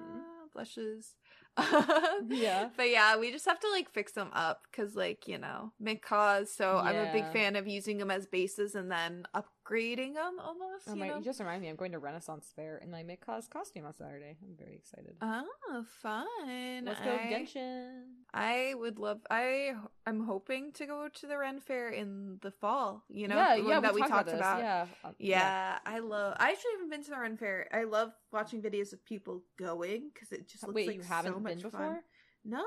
blushes 0.53 1.15
Yeah. 2.27 2.69
but 2.77 2.89
yeah 2.89 3.17
we 3.17 3.31
just 3.31 3.45
have 3.45 3.59
to 3.59 3.69
like 3.71 3.89
fix 3.89 4.11
them 4.13 4.29
up 4.33 4.63
because 4.69 4.95
like 4.95 5.27
you 5.27 5.37
know 5.37 5.71
mid 5.79 6.01
cause 6.01 6.51
so 6.51 6.77
i'm 6.77 6.95
a 6.95 7.11
big 7.13 7.31
fan 7.31 7.55
of 7.55 7.67
using 7.67 7.97
them 7.97 8.11
as 8.11 8.25
bases 8.25 8.75
and 8.75 8.91
then 8.91 9.25
upgrading 9.69 10.13
them 10.15 10.39
almost 10.43 10.85
Oh 10.87 10.93
you 10.93 10.99
my! 10.99 11.07
know 11.09 11.17
You 11.17 11.23
just 11.23 11.39
remind 11.39 11.61
me. 11.61 11.69
I'm 11.69 11.75
going 11.75 11.91
to 11.91 11.99
Renaissance 11.99 12.51
Fair 12.55 12.77
in 12.77 12.91
my 12.91 13.03
mid 13.03 13.21
cause 13.21 13.47
costume 13.47 13.85
on 13.85 13.93
Saturday. 13.95 14.37
I'm 14.41 14.55
very 14.57 14.75
excited. 14.75 15.15
oh 15.21 15.85
fun 16.01 16.85
Let's 16.85 16.99
go 17.01 17.11
I- 17.11 17.31
Genshin. 17.33 18.03
I 18.33 18.73
would 18.75 18.99
love. 18.99 19.19
I 19.29 19.73
I'm 20.05 20.23
hoping 20.25 20.71
to 20.73 20.85
go 20.85 21.07
to 21.13 21.27
the 21.27 21.37
Ren 21.37 21.59
Fair 21.59 21.89
in 21.89 22.37
the 22.41 22.51
fall. 22.51 23.03
You 23.09 23.27
know, 23.27 23.35
yeah, 23.35 23.55
the 23.57 23.61
one 23.63 23.71
yeah, 23.71 23.79
that 23.81 23.93
we 23.93 24.01
talked 24.01 24.11
talked 24.11 24.25
this. 24.27 24.35
about. 24.35 24.59
Yeah, 24.59 24.85
uh, 25.03 25.11
Yeah, 25.17 25.77
I 25.85 25.99
love. 25.99 26.35
I 26.39 26.51
actually 26.51 26.71
haven't 26.75 26.89
been 26.89 27.03
to 27.03 27.09
the 27.11 27.19
Ren 27.19 27.37
Fair. 27.37 27.67
I 27.73 27.83
love 27.83 28.11
watching 28.31 28.61
videos 28.61 28.93
of 28.93 29.03
people 29.05 29.41
going 29.57 30.11
because 30.13 30.31
it 30.31 30.47
just 30.47 30.63
looks 30.63 30.75
Wait, 30.75 30.87
like 30.87 30.97
you 30.97 31.01
haven't 31.03 31.33
so 31.33 31.39
been 31.39 31.43
much 31.55 31.63
before? 31.63 31.79
fun. 31.79 31.99
No. 32.45 32.63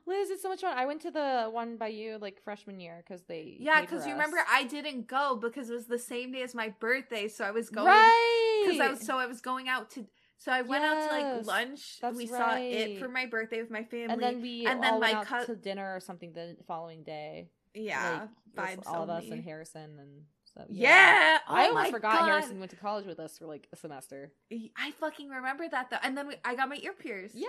Liz, 0.06 0.30
it's 0.30 0.42
so 0.42 0.48
much 0.48 0.60
fun. 0.60 0.76
I 0.76 0.86
went 0.86 1.00
to 1.02 1.10
the 1.10 1.48
one 1.50 1.76
by 1.76 1.88
you 1.88 2.18
like 2.20 2.42
freshman 2.42 2.80
year 2.80 3.02
because 3.06 3.22
they 3.24 3.56
yeah, 3.60 3.80
because 3.80 4.06
you 4.06 4.12
remember 4.12 4.38
I 4.50 4.64
didn't 4.64 5.06
go 5.06 5.36
because 5.36 5.70
it 5.70 5.74
was 5.74 5.86
the 5.86 5.98
same 5.98 6.32
day 6.32 6.42
as 6.42 6.54
my 6.54 6.70
birthday, 6.80 7.28
so 7.28 7.44
I 7.44 7.50
was 7.50 7.70
going 7.70 7.86
right 7.86 8.64
because 8.66 8.80
I 8.80 8.88
was 8.90 9.00
so 9.06 9.18
I 9.18 9.26
was 9.26 9.40
going 9.40 9.68
out 9.68 9.90
to. 9.92 10.06
So 10.38 10.52
I 10.52 10.60
went 10.62 10.84
out 10.84 11.08
to 11.08 11.14
like 11.16 11.46
lunch. 11.46 11.98
that's 12.00 12.14
we 12.16 12.26
saw 12.26 12.56
it 12.56 12.98
for 12.98 13.08
my 13.08 13.24
birthday 13.24 13.62
with 13.62 13.70
my 13.70 13.84
family. 13.84 14.12
and 14.12 14.22
then 14.22 14.42
we 14.42 14.66
and 14.66 14.82
then 14.82 15.00
went 15.00 15.14
my 15.14 15.20
out 15.20 15.26
cou- 15.26 15.46
to 15.46 15.56
dinner 15.56 15.96
or 15.96 16.00
something 16.00 16.32
the 16.32 16.56
following 16.66 17.02
day. 17.02 17.48
yeah, 17.74 18.26
like, 18.54 18.78
vibes 18.78 18.86
all 18.86 19.04
of 19.04 19.08
us 19.10 19.24
and 19.30 19.42
Harrison 19.42 19.98
and 19.98 20.22
so 20.56 20.64
Yeah, 20.70 21.38
I 21.48 21.66
oh 21.66 21.68
almost 21.68 21.90
forgot 21.90 22.18
God. 22.18 22.28
Harrison 22.28 22.58
went 22.58 22.70
to 22.70 22.76
college 22.76 23.06
with 23.06 23.18
us 23.20 23.38
for 23.38 23.46
like 23.46 23.68
a 23.72 23.76
semester. 23.76 24.30
I 24.76 24.90
fucking 25.00 25.28
remember 25.28 25.68
that 25.68 25.90
though. 25.90 25.98
And 26.02 26.16
then 26.16 26.28
we, 26.28 26.34
I 26.44 26.54
got 26.54 26.68
my 26.68 26.78
ear 26.82 26.92
pierced. 26.92 27.34
Yeah, 27.34 27.46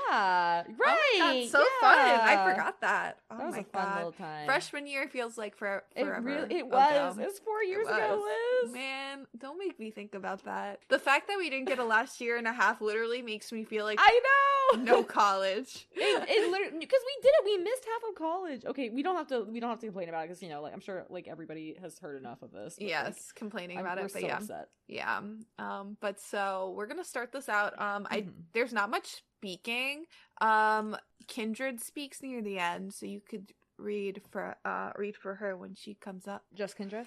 Oh 0.68 0.74
right. 0.78 0.98
my 1.20 1.42
God, 1.44 1.50
so 1.50 1.60
fun. 1.82 1.98
I 2.00 2.52
forgot 2.52 2.82
that. 2.82 3.18
Oh 3.32 3.38
That 3.38 3.46
was 3.48 3.56
my 3.56 3.62
a 3.62 3.64
fun 3.64 3.84
god. 3.86 3.96
little 3.98 4.12
time. 4.14 4.46
Freshman 4.46 4.88
year 4.88 5.08
feels 5.08 5.38
like 5.38 5.58
for, 5.58 5.84
it 5.96 6.04
forever. 6.06 6.22
really 6.26 6.56
it 6.56 6.64
oh, 6.64 6.68
ago. 6.68 6.76
was. 7.10 7.18
It 7.18 7.26
was 7.26 7.40
four 7.40 7.64
years 7.64 7.88
ago. 7.88 8.24
Liz. 8.64 8.74
Man, 8.74 9.28
don't 9.38 9.58
make 9.58 9.80
me 9.80 9.92
think 9.92 10.14
about 10.16 10.44
that. 10.46 10.80
The 10.90 11.00
fact 11.00 11.28
that 11.28 11.38
we 11.38 11.50
didn't 11.50 11.68
get 11.68 11.80
a 11.80 11.84
last 11.86 12.20
year 12.22 12.38
and 12.38 12.48
a 12.48 12.54
half 12.54 12.82
literally 12.82 13.22
makes 13.22 13.52
me 13.52 13.64
feel 13.64 13.86
like 13.86 14.00
I 14.02 14.12
know. 14.24 14.47
No 14.78 15.04
college. 15.22 15.88
it, 15.94 16.26
it 16.30 16.52
literally 16.52 16.80
because 16.80 17.00
we 17.06 17.22
did 17.22 17.30
it. 17.30 17.46
We 17.46 17.58
missed 17.64 17.86
half 17.86 18.10
of 18.10 18.16
college. 18.16 18.66
Okay, 18.66 18.90
we 18.90 19.04
don't 19.04 19.16
have 19.16 19.28
to. 19.28 19.44
We 19.44 19.60
don't 19.60 19.70
have 19.70 19.80
to 19.80 19.86
complain 19.88 20.10
about 20.10 20.24
it 20.26 20.28
because 20.30 20.42
you 20.44 20.50
know, 20.50 20.62
like 20.62 20.74
I'm 20.74 20.80
sure, 20.80 21.06
like 21.10 21.28
everybody 21.28 21.76
has 21.82 21.98
heard 22.00 22.18
enough 22.18 22.42
of 22.42 22.52
this. 22.52 22.76
but, 22.76 22.84
like, 22.84 22.90
yes, 22.90 23.32
complaining 23.34 23.78
I'm- 23.78 23.86
about 23.86 23.98
it, 23.98 24.04
but 24.04 24.12
so 24.12 24.20
yeah. 24.20 24.38
upset. 24.38 24.70
Yeah. 24.88 25.22
Um, 25.60 25.98
but 26.02 26.20
so 26.20 26.74
we're 26.76 26.88
gonna 26.88 27.04
start 27.04 27.32
this 27.32 27.50
out. 27.50 27.80
Um, 27.80 28.08
I 28.10 28.22
Mhm. 28.22 28.34
there's 28.54 28.74
not 28.74 28.90
much 28.90 29.24
speaking. 29.38 30.06
Um, 30.42 30.98
Kindred 31.28 31.80
speaks 31.82 32.22
near 32.22 32.42
the 32.42 32.60
end, 32.60 32.94
so 32.94 33.06
you 33.06 33.22
could 33.22 33.54
read 33.78 34.22
for 34.32 34.56
uh 34.66 34.92
read 34.98 35.16
for 35.16 35.36
her 35.36 35.56
when 35.56 35.76
she 35.76 35.94
comes 35.94 36.28
up. 36.28 36.44
Just 36.54 36.76
Kindred. 36.78 37.06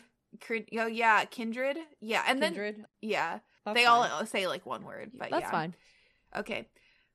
Oh 0.50 0.86
yeah, 0.86 1.24
Kindred. 1.24 1.76
Yeah, 2.00 2.22
and 2.26 2.40
then 2.40 2.86
yeah, 3.00 3.40
That's 3.64 3.74
they 3.76 3.84
fine. 3.84 4.10
all 4.10 4.26
say 4.26 4.46
like 4.46 4.64
one 4.64 4.84
word, 4.84 5.10
but 5.14 5.30
That's 5.30 5.42
yeah. 5.42 5.50
fine. 5.50 5.74
Okay. 6.36 6.68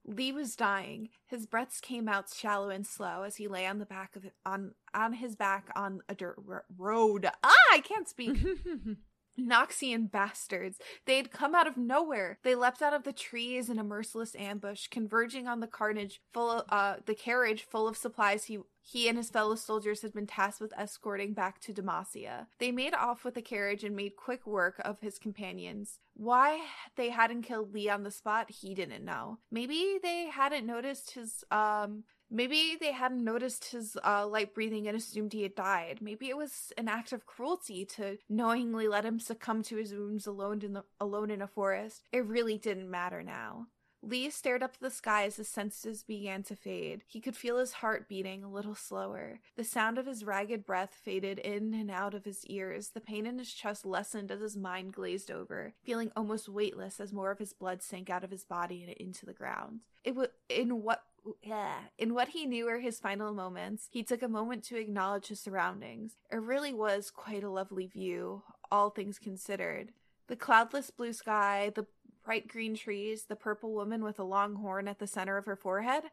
Lee 0.06 0.32
was 0.32 0.56
dying. 0.56 1.10
His 1.26 1.45
breaths 1.45 1.82
came 1.82 2.08
out 2.08 2.32
shallow 2.34 2.70
and 2.70 2.86
slow 2.86 3.24
as 3.24 3.38
he 3.38 3.47
lay 3.47 3.66
on 3.66 3.80
the 3.80 3.86
back 3.86 4.16
of 4.16 4.26
on 4.45 4.72
on 4.93 5.14
his 5.14 5.36
back 5.36 5.70
on 5.76 6.01
a 6.08 6.16
dirt 6.16 6.36
ro- 6.38 6.60
road. 6.78 7.28
Ah, 7.43 7.53
I 7.72 7.80
can't 7.80 8.08
speak. 8.08 8.38
Noxian 9.39 10.10
bastards. 10.10 10.78
They 11.06 11.18
had 11.18 11.32
come 11.32 11.53
out 11.56 11.68
of 11.68 11.76
nowhere. 11.76 12.39
They 12.43 12.56
leapt 12.56 12.82
out 12.82 12.93
of 12.93 13.03
the 13.03 13.12
trees 13.12 13.70
in 13.70 13.80
a 13.80 13.84
merciless 13.84 14.34
ambush, 14.36 14.88
converging 14.88 15.47
on 15.47 15.60
the 15.60 15.68
carnage 15.68 16.22
full 16.34 16.49
of 16.51 16.66
uh 16.70 16.95
the 17.06 17.16
carriage 17.16 17.64
full 17.64 17.88
of 17.88 17.97
supplies 17.97 18.45
he 18.45 18.60
he 18.88 19.09
and 19.09 19.17
his 19.17 19.31
fellow 19.31 19.55
soldiers 19.55 20.03
had 20.03 20.13
been 20.13 20.27
tasked 20.27 20.61
with 20.61 20.71
escorting 20.77 21.33
back 21.33 21.59
to 21.61 21.73
Demacia. 21.73 22.45
They 22.59 22.71
made 22.71 22.93
off 22.93 23.25
with 23.25 23.33
the 23.33 23.41
carriage 23.41 23.83
and 23.83 23.95
made 23.95 24.15
quick 24.15 24.45
work 24.45 24.79
of 24.86 24.99
his 24.99 25.17
companions. 25.17 25.97
Why 26.13 26.61
they 26.95 27.09
hadn't 27.09 27.41
killed 27.41 27.73
Lee 27.73 27.89
on 27.89 28.03
the 28.03 28.11
spot, 28.11 28.51
he 28.51 28.75
didn't 28.75 29.03
know. 29.03 29.39
Maybe 29.51 29.97
they 30.01 30.27
hadn't 30.27 30.67
noticed 30.67 31.11
his 31.11 31.43
um 31.49 32.03
Maybe 32.31 32.75
they 32.79 32.91
hadn't 32.91 33.23
noticed 33.23 33.71
his 33.71 33.95
uh, 34.03 34.27
light 34.27 34.55
breathing 34.55 34.88
and 34.88 34.97
assumed 34.97 35.31
he 35.31 35.43
had 35.43 35.55
died. 35.55 35.99
Maybe 36.01 36.27
it 36.27 36.36
was 36.36 36.73
an 36.75 36.88
act 36.88 37.13
of 37.13 37.27
cruelty 37.27 37.86
to 37.97 38.17
knowingly 38.27 38.88
let 38.88 39.05
him 39.05 39.19
succumb 39.19 39.61
to 39.63 39.77
his 39.77 39.93
wounds 39.93 40.25
alone 40.25 40.61
in 40.63 40.73
the 40.73 40.83
alone 40.99 41.29
in 41.29 41.41
a 41.41 41.47
forest. 41.47 42.01
It 42.11 42.25
really 42.25 42.57
didn't 42.57 42.89
matter 42.89 43.21
now. 43.21 43.67
Lee 44.06 44.30
stared 44.30 44.62
up 44.62 44.76
at 44.76 44.82
the 44.82 44.91
sky 44.91 45.26
as 45.26 45.38
his 45.38 45.47
senses 45.47 46.03
began 46.03 46.43
to 46.43 46.56
fade. 46.56 47.03
He 47.08 47.20
could 47.20 47.36
feel 47.36 47.58
his 47.58 47.74
heart 47.74 48.08
beating 48.08 48.43
a 48.43 48.51
little 48.51 48.76
slower. 48.76 49.39
The 49.56 49.64
sound 49.64 49.97
of 49.97 50.06
his 50.06 50.24
ragged 50.24 50.66
breath 50.66 50.93
faded 50.93 51.39
in 51.39 51.74
and 51.74 51.89
out 51.89 52.14
of 52.14 52.26
his 52.26 52.45
ears. 52.45 52.89
The 52.89 53.01
pain 53.01 53.26
in 53.26 53.39
his 53.39 53.51
chest 53.51 53.86
lessened 53.86 54.32
as 54.32 54.41
his 54.41 54.56
mind 54.56 54.93
glazed 54.93 55.32
over, 55.32 55.74
feeling 55.84 56.12
almost 56.16 56.47
weightless 56.47 56.99
as 56.99 57.12
more 57.12 57.32
of 57.32 57.39
his 57.39 57.53
blood 57.53 57.82
sank 57.82 58.10
out 58.10 58.24
of 58.24 58.32
his 58.32 58.45
body 58.45 58.84
and 58.84 58.93
into 58.93 59.26
the 59.26 59.34
ground. 59.34 59.80
It 60.03 60.16
was 60.16 60.28
in 60.49 60.84
what 60.84 61.03
yeah. 61.41 61.78
In 61.97 62.14
what 62.14 62.30
he 62.30 62.45
knew 62.45 62.66
were 62.66 62.80
his 62.80 62.99
final 62.99 63.34
moments, 63.34 63.88
he 63.91 64.03
took 64.03 64.22
a 64.22 64.28
moment 64.28 64.64
to 64.66 64.78
acknowledge 64.78 65.28
his 65.28 65.39
surroundings. 65.39 66.18
It 66.32 66.36
really 66.36 66.72
was 66.72 67.10
quite 67.10 67.43
a 67.43 67.49
lovely 67.49 67.88
view, 67.88 68.43
all 68.72 68.91
things 68.91 69.18
considered. 69.18 69.91
The 70.28 70.36
cloudless 70.36 70.91
blue 70.91 71.14
sky, 71.14 71.72
the 71.74 71.88
bright 72.26 72.47
green 72.47 72.76
trees, 72.76 73.26
the 73.26 73.36
purple 73.36 73.73
woman 73.73 74.03
with 74.03 74.19
a 74.19 74.23
long 74.23 74.55
horn 74.55 74.88
at 74.88 74.99
the 74.99 75.07
center 75.07 75.38
of 75.38 75.45
her 75.45 75.55
forehead. 75.55 76.03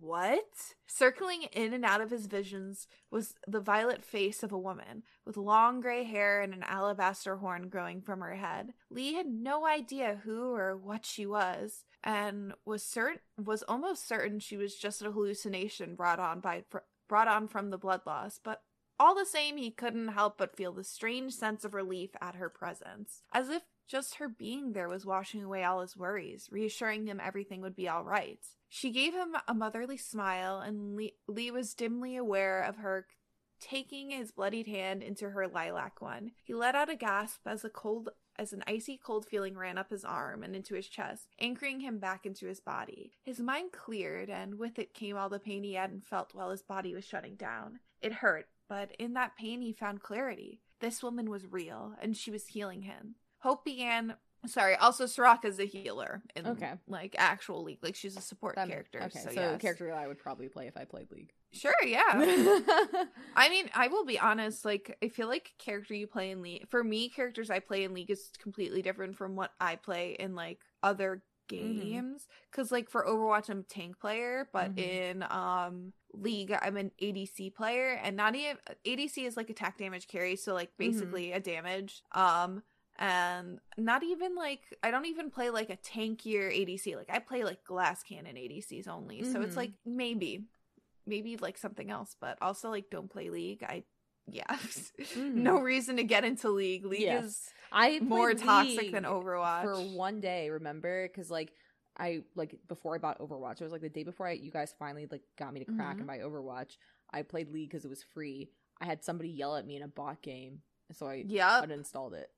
What? 0.00 0.74
Circling 0.88 1.44
in 1.52 1.72
and 1.72 1.84
out 1.84 2.00
of 2.00 2.10
his 2.10 2.26
visions 2.26 2.88
was 3.12 3.34
the 3.46 3.60
violet 3.60 4.04
face 4.04 4.42
of 4.42 4.50
a 4.50 4.58
woman 4.58 5.04
with 5.24 5.36
long 5.36 5.80
gray 5.80 6.02
hair 6.02 6.40
and 6.40 6.52
an 6.52 6.64
alabaster 6.64 7.36
horn 7.36 7.68
growing 7.68 8.02
from 8.02 8.20
her 8.20 8.34
head. 8.34 8.72
Lee 8.90 9.14
had 9.14 9.26
no 9.26 9.66
idea 9.66 10.20
who 10.24 10.52
or 10.52 10.76
what 10.76 11.06
she 11.06 11.26
was 11.26 11.84
and 12.02 12.54
was 12.64 12.82
certain 12.82 13.20
was 13.36 13.62
almost 13.68 14.08
certain 14.08 14.40
she 14.40 14.56
was 14.56 14.74
just 14.74 15.02
a 15.02 15.12
hallucination 15.12 15.94
brought 15.94 16.18
on 16.18 16.40
by 16.40 16.64
brought 17.08 17.28
on 17.28 17.46
from 17.46 17.70
the 17.70 17.78
blood 17.78 18.02
loss, 18.04 18.40
but 18.42 18.62
all 18.98 19.14
the 19.14 19.24
same 19.24 19.56
he 19.56 19.70
couldn't 19.70 20.08
help 20.08 20.38
but 20.38 20.56
feel 20.56 20.72
the 20.72 20.84
strange 20.84 21.32
sense 21.32 21.64
of 21.64 21.72
relief 21.72 22.10
at 22.20 22.34
her 22.34 22.48
presence, 22.48 23.22
as 23.32 23.48
if 23.48 23.62
just 23.88 24.16
her 24.16 24.28
being 24.28 24.72
there 24.72 24.88
was 24.88 25.06
washing 25.06 25.42
away 25.42 25.64
all 25.64 25.80
his 25.80 25.96
worries, 25.96 26.48
reassuring 26.50 27.06
him 27.06 27.20
everything 27.22 27.60
would 27.62 27.74
be 27.74 27.88
all 27.88 28.04
right. 28.04 28.40
She 28.68 28.90
gave 28.90 29.14
him 29.14 29.34
a 29.46 29.54
motherly 29.54 29.96
smile, 29.96 30.60
and 30.60 30.94
Lee, 30.94 31.14
Lee 31.26 31.50
was 31.50 31.74
dimly 31.74 32.16
aware 32.16 32.60
of 32.60 32.76
her 32.76 33.06
taking 33.60 34.10
his 34.10 34.30
bloodied 34.30 34.66
hand 34.66 35.02
into 35.02 35.30
her 35.30 35.48
lilac 35.48 36.00
one. 36.00 36.32
He 36.44 36.54
let 36.54 36.74
out 36.74 36.90
a 36.90 36.96
gasp 36.96 37.40
as 37.46 37.64
a 37.64 37.70
cold 37.70 38.10
as 38.38 38.52
an 38.52 38.62
icy 38.68 38.96
cold 38.96 39.26
feeling 39.26 39.56
ran 39.56 39.76
up 39.76 39.90
his 39.90 40.04
arm 40.04 40.44
and 40.44 40.54
into 40.54 40.76
his 40.76 40.86
chest, 40.86 41.34
anchoring 41.40 41.80
him 41.80 41.98
back 41.98 42.24
into 42.24 42.46
his 42.46 42.60
body. 42.60 43.10
His 43.24 43.40
mind 43.40 43.72
cleared, 43.72 44.30
and 44.30 44.60
with 44.60 44.78
it 44.78 44.94
came 44.94 45.16
all 45.16 45.28
the 45.28 45.40
pain 45.40 45.64
he 45.64 45.74
hadn't 45.74 46.06
felt 46.06 46.34
while 46.34 46.50
his 46.50 46.62
body 46.62 46.94
was 46.94 47.04
shutting 47.04 47.34
down. 47.34 47.80
It 48.00 48.12
hurt, 48.12 48.46
but 48.68 48.92
in 48.96 49.14
that 49.14 49.36
pain 49.36 49.60
he 49.60 49.72
found 49.72 50.02
clarity. 50.02 50.60
This 50.78 51.02
woman 51.02 51.30
was 51.30 51.50
real, 51.50 51.94
and 52.00 52.16
she 52.16 52.30
was 52.30 52.46
healing 52.46 52.82
him. 52.82 53.16
Hope 53.38 53.64
began 53.64 54.14
Sorry. 54.46 54.76
Also, 54.76 55.04
Soraka's 55.04 55.58
a 55.58 55.64
healer 55.64 56.22
in 56.36 56.46
okay. 56.46 56.74
like 56.86 57.16
actual 57.18 57.64
League. 57.64 57.80
Like 57.82 57.96
she's 57.96 58.16
a 58.16 58.20
support 58.20 58.54
that, 58.54 58.68
character. 58.68 59.00
Okay, 59.02 59.18
so, 59.18 59.30
so 59.30 59.40
yes. 59.40 59.60
character 59.60 59.92
I 59.92 60.06
would 60.06 60.18
probably 60.18 60.48
play 60.48 60.68
if 60.68 60.76
I 60.76 60.84
played 60.84 61.10
League. 61.10 61.32
Sure. 61.52 61.74
Yeah. 61.84 62.02
I 63.36 63.48
mean, 63.48 63.68
I 63.74 63.88
will 63.88 64.04
be 64.04 64.18
honest. 64.18 64.64
Like, 64.64 64.96
I 65.02 65.08
feel 65.08 65.26
like 65.26 65.54
character 65.58 65.94
you 65.94 66.06
play 66.06 66.30
in 66.30 66.40
League 66.40 66.68
for 66.68 66.84
me, 66.84 67.08
characters 67.08 67.50
I 67.50 67.58
play 67.58 67.82
in 67.82 67.94
League 67.94 68.10
is 68.10 68.30
completely 68.40 68.80
different 68.80 69.16
from 69.16 69.34
what 69.34 69.52
I 69.60 69.76
play 69.76 70.16
in 70.18 70.36
like 70.36 70.60
other 70.84 71.22
mm-hmm. 71.50 71.80
games. 71.80 72.28
Because 72.50 72.68
mm-hmm. 72.68 72.74
like 72.76 72.90
for 72.90 73.04
Overwatch, 73.06 73.50
I'm 73.50 73.60
a 73.60 73.62
tank 73.62 73.98
player, 73.98 74.48
but 74.52 74.76
mm-hmm. 74.76 74.78
in 74.78 75.24
um 75.30 75.92
League, 76.12 76.56
I'm 76.62 76.76
an 76.76 76.92
ADC 77.02 77.54
player, 77.54 77.98
and 78.02 78.16
not 78.16 78.34
even 78.36 78.56
ADC 78.86 79.26
is 79.26 79.36
like 79.36 79.50
attack 79.50 79.78
damage 79.78 80.06
carry, 80.06 80.36
so 80.36 80.54
like 80.54 80.70
mm-hmm. 80.70 80.90
basically 80.92 81.26
mm-hmm. 81.28 81.36
a 81.36 81.40
damage. 81.40 82.02
Um 82.12 82.62
and 82.98 83.60
not 83.76 84.02
even 84.02 84.34
like 84.34 84.60
I 84.82 84.90
don't 84.90 85.06
even 85.06 85.30
play 85.30 85.50
like 85.50 85.70
a 85.70 85.76
tankier 85.76 86.50
ADC. 86.50 86.96
Like 86.96 87.10
I 87.10 87.20
play 87.20 87.44
like 87.44 87.64
glass 87.64 88.02
cannon 88.02 88.36
ADCs 88.36 88.88
only. 88.88 89.22
Mm-hmm. 89.22 89.32
So 89.32 89.40
it's 89.40 89.50
mm-hmm. 89.50 89.58
like 89.58 89.72
maybe 89.86 90.44
maybe 91.06 91.36
like 91.36 91.58
something 91.58 91.90
else, 91.90 92.16
but 92.20 92.38
also 92.42 92.70
like 92.70 92.90
don't 92.90 93.10
play 93.10 93.30
League. 93.30 93.62
I 93.62 93.84
yeah. 94.26 94.44
Mm-hmm. 94.48 95.42
no 95.42 95.60
reason 95.60 95.96
to 95.96 96.04
get 96.04 96.24
into 96.24 96.50
League. 96.50 96.84
League 96.84 97.02
yes. 97.02 97.24
is 97.24 97.50
I 97.70 98.00
more 98.00 98.34
toxic 98.34 98.92
than 98.92 99.04
Overwatch. 99.04 99.62
For 99.62 99.76
one 99.76 100.20
day, 100.20 100.50
remember? 100.50 101.08
Cuz 101.08 101.30
like 101.30 101.52
I 101.96 102.22
like 102.34 102.56
before 102.66 102.96
I 102.96 102.98
bought 102.98 103.20
Overwatch, 103.20 103.60
it 103.60 103.64
was 103.64 103.72
like 103.72 103.80
the 103.80 103.88
day 103.88 104.02
before 104.02 104.26
I 104.26 104.32
you 104.32 104.50
guys 104.50 104.74
finally 104.76 105.06
like 105.10 105.22
got 105.36 105.52
me 105.52 105.60
to 105.64 105.66
crack 105.66 105.98
mm-hmm. 105.98 105.98
and 106.00 106.06
buy 106.06 106.18
Overwatch. 106.18 106.76
I 107.12 107.22
played 107.22 107.50
League 107.50 107.70
cuz 107.70 107.84
it 107.84 107.88
was 107.88 108.02
free. 108.02 108.50
I 108.80 108.86
had 108.86 109.04
somebody 109.04 109.30
yell 109.30 109.56
at 109.56 109.66
me 109.66 109.76
in 109.76 109.82
a 109.82 109.88
bot 109.88 110.20
game 110.22 110.62
so 110.92 111.06
I 111.06 111.24
yep. 111.26 111.64
uninstalled 111.64 112.14
it. 112.14 112.30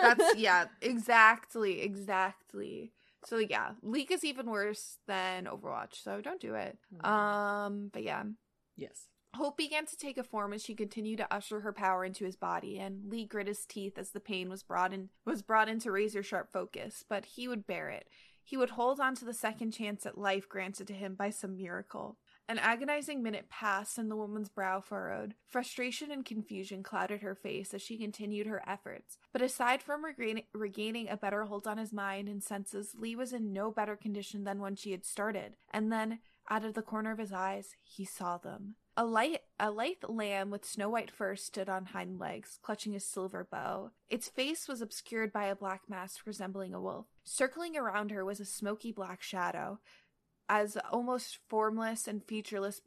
That's 0.00 0.34
yeah, 0.36 0.66
exactly, 0.80 1.82
exactly. 1.82 2.92
So 3.24 3.38
yeah, 3.38 3.72
League 3.82 4.12
is 4.12 4.24
even 4.24 4.50
worse 4.50 4.98
than 5.06 5.44
Overwatch, 5.44 6.02
so 6.02 6.20
don't 6.20 6.40
do 6.40 6.54
it. 6.54 6.78
Mm-hmm. 6.94 7.06
Um, 7.06 7.90
but 7.92 8.02
yeah. 8.02 8.24
Yes. 8.76 9.06
Hope 9.34 9.58
began 9.58 9.84
to 9.86 9.96
take 9.96 10.16
a 10.16 10.24
form 10.24 10.52
as 10.52 10.62
she 10.64 10.74
continued 10.74 11.18
to 11.18 11.34
usher 11.34 11.60
her 11.60 11.72
power 11.72 12.04
into 12.04 12.24
his 12.24 12.36
body, 12.36 12.78
and 12.78 13.10
Lee 13.10 13.26
grit 13.26 13.46
his 13.46 13.66
teeth 13.66 13.98
as 13.98 14.10
the 14.10 14.20
pain 14.20 14.48
was 14.48 14.62
brought 14.62 14.92
in 14.92 15.10
was 15.26 15.42
brought 15.42 15.68
into 15.68 15.92
razor 15.92 16.22
sharp 16.22 16.50
focus, 16.50 17.04
but 17.08 17.26
he 17.26 17.46
would 17.46 17.66
bear 17.66 17.90
it. 17.90 18.08
He 18.42 18.56
would 18.56 18.70
hold 18.70 18.98
on 18.98 19.14
to 19.16 19.26
the 19.26 19.34
second 19.34 19.72
chance 19.72 20.06
at 20.06 20.16
life 20.16 20.48
granted 20.48 20.86
to 20.86 20.94
him 20.94 21.14
by 21.14 21.28
some 21.28 21.58
miracle. 21.58 22.16
An 22.50 22.58
agonizing 22.58 23.22
minute 23.22 23.50
passed 23.50 23.98
and 23.98 24.10
the 24.10 24.16
woman's 24.16 24.48
brow 24.48 24.80
furrowed. 24.80 25.34
Frustration 25.46 26.10
and 26.10 26.24
confusion 26.24 26.82
clouded 26.82 27.20
her 27.20 27.34
face 27.34 27.74
as 27.74 27.82
she 27.82 27.98
continued 27.98 28.46
her 28.46 28.62
efforts. 28.66 29.18
But 29.34 29.42
aside 29.42 29.82
from 29.82 30.02
regain- 30.02 30.44
regaining 30.54 31.10
a 31.10 31.18
better 31.18 31.44
hold 31.44 31.66
on 31.66 31.76
his 31.76 31.92
mind 31.92 32.26
and 32.26 32.42
senses, 32.42 32.94
Lee 32.98 33.14
was 33.14 33.34
in 33.34 33.52
no 33.52 33.70
better 33.70 33.96
condition 33.96 34.44
than 34.44 34.60
when 34.60 34.76
she 34.76 34.92
had 34.92 35.04
started. 35.04 35.56
And 35.70 35.92
then, 35.92 36.20
out 36.48 36.64
of 36.64 36.72
the 36.72 36.80
corner 36.80 37.12
of 37.12 37.18
his 37.18 37.34
eyes, 37.34 37.76
he 37.84 38.06
saw 38.06 38.38
them. 38.38 38.76
A 38.96 39.04
light, 39.04 39.42
a 39.60 39.70
lithe 39.70 40.02
lamb 40.08 40.50
with 40.50 40.64
snow 40.64 40.88
white 40.88 41.10
fur 41.10 41.36
stood 41.36 41.68
on 41.68 41.84
hind 41.84 42.18
legs, 42.18 42.58
clutching 42.62 42.96
a 42.96 43.00
silver 43.00 43.46
bow. 43.48 43.90
Its 44.08 44.28
face 44.28 44.66
was 44.66 44.80
obscured 44.80 45.32
by 45.32 45.44
a 45.44 45.54
black 45.54 45.82
mask 45.88 46.26
resembling 46.26 46.72
a 46.72 46.80
wolf. 46.80 47.06
Circling 47.24 47.76
around 47.76 48.10
her 48.10 48.24
was 48.24 48.40
a 48.40 48.46
smoky 48.46 48.90
black 48.90 49.22
shadow 49.22 49.78
as 50.48 50.76
almost 50.90 51.38
formless 51.48 52.08
and 52.08 52.24
featureless 52.24 52.80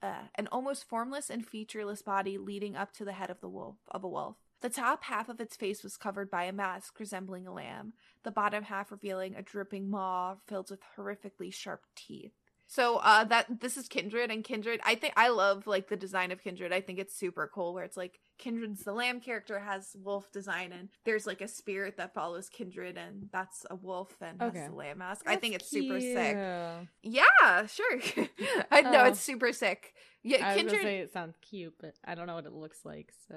uh, 0.00 0.28
an 0.36 0.48
almost 0.52 0.88
formless 0.88 1.28
and 1.28 1.44
featureless 1.44 2.02
body 2.02 2.38
leading 2.38 2.76
up 2.76 2.92
to 2.92 3.04
the 3.04 3.12
head 3.12 3.30
of 3.30 3.40
the 3.40 3.48
wolf 3.48 3.76
of 3.90 4.04
a 4.04 4.08
wolf. 4.08 4.36
The 4.60 4.68
top 4.68 5.04
half 5.04 5.28
of 5.28 5.40
its 5.40 5.56
face 5.56 5.82
was 5.82 5.96
covered 5.96 6.30
by 6.30 6.44
a 6.44 6.52
mask 6.52 6.98
resembling 7.00 7.46
a 7.46 7.52
lamb, 7.52 7.94
the 8.22 8.30
bottom 8.30 8.64
half 8.64 8.90
revealing 8.90 9.34
a 9.34 9.42
dripping 9.42 9.90
maw 9.90 10.36
filled 10.46 10.70
with 10.70 10.80
horrifically 10.96 11.52
sharp 11.52 11.82
teeth. 11.96 12.32
So 12.66 12.96
uh 12.98 13.24
that 13.24 13.60
this 13.60 13.76
is 13.76 13.88
Kindred 13.88 14.30
and 14.30 14.44
Kindred 14.44 14.80
I 14.84 14.94
think 14.94 15.14
I 15.16 15.28
love 15.28 15.66
like 15.66 15.88
the 15.88 15.96
design 15.96 16.30
of 16.30 16.42
Kindred. 16.42 16.72
I 16.72 16.80
think 16.80 16.98
it's 16.98 17.16
super 17.16 17.50
cool 17.52 17.74
where 17.74 17.84
it's 17.84 17.96
like 17.96 18.20
Kindred's 18.38 18.84
the 18.84 18.92
lamb 18.92 19.20
character 19.20 19.58
has 19.58 19.96
wolf 20.02 20.30
design 20.32 20.72
and 20.72 20.88
there's 21.04 21.26
like 21.26 21.40
a 21.40 21.48
spirit 21.48 21.96
that 21.96 22.14
follows 22.14 22.48
Kindred 22.48 22.96
and 22.96 23.28
that's 23.32 23.66
a 23.70 23.74
wolf 23.74 24.14
and 24.20 24.40
okay. 24.40 24.58
has 24.58 24.70
the 24.70 24.76
lamb 24.76 24.98
mask. 24.98 25.24
That's 25.24 25.36
I 25.36 25.40
think 25.40 25.54
it's 25.54 25.68
cute. 25.68 25.84
super 25.84 26.00
sick. 26.00 26.88
Yeah, 27.02 27.66
sure. 27.66 28.26
I 28.70 28.80
know 28.82 29.02
oh. 29.02 29.06
it's 29.06 29.20
super 29.20 29.52
sick. 29.52 29.94
Yeah, 30.22 30.48
I 30.48 30.56
Kindred 30.56 30.82
say 30.82 30.98
it 30.98 31.12
sounds 31.12 31.36
cute, 31.42 31.74
but 31.80 31.94
I 32.04 32.14
don't 32.14 32.26
know 32.26 32.34
what 32.34 32.46
it 32.46 32.52
looks 32.52 32.84
like, 32.84 33.12
so 33.28 33.36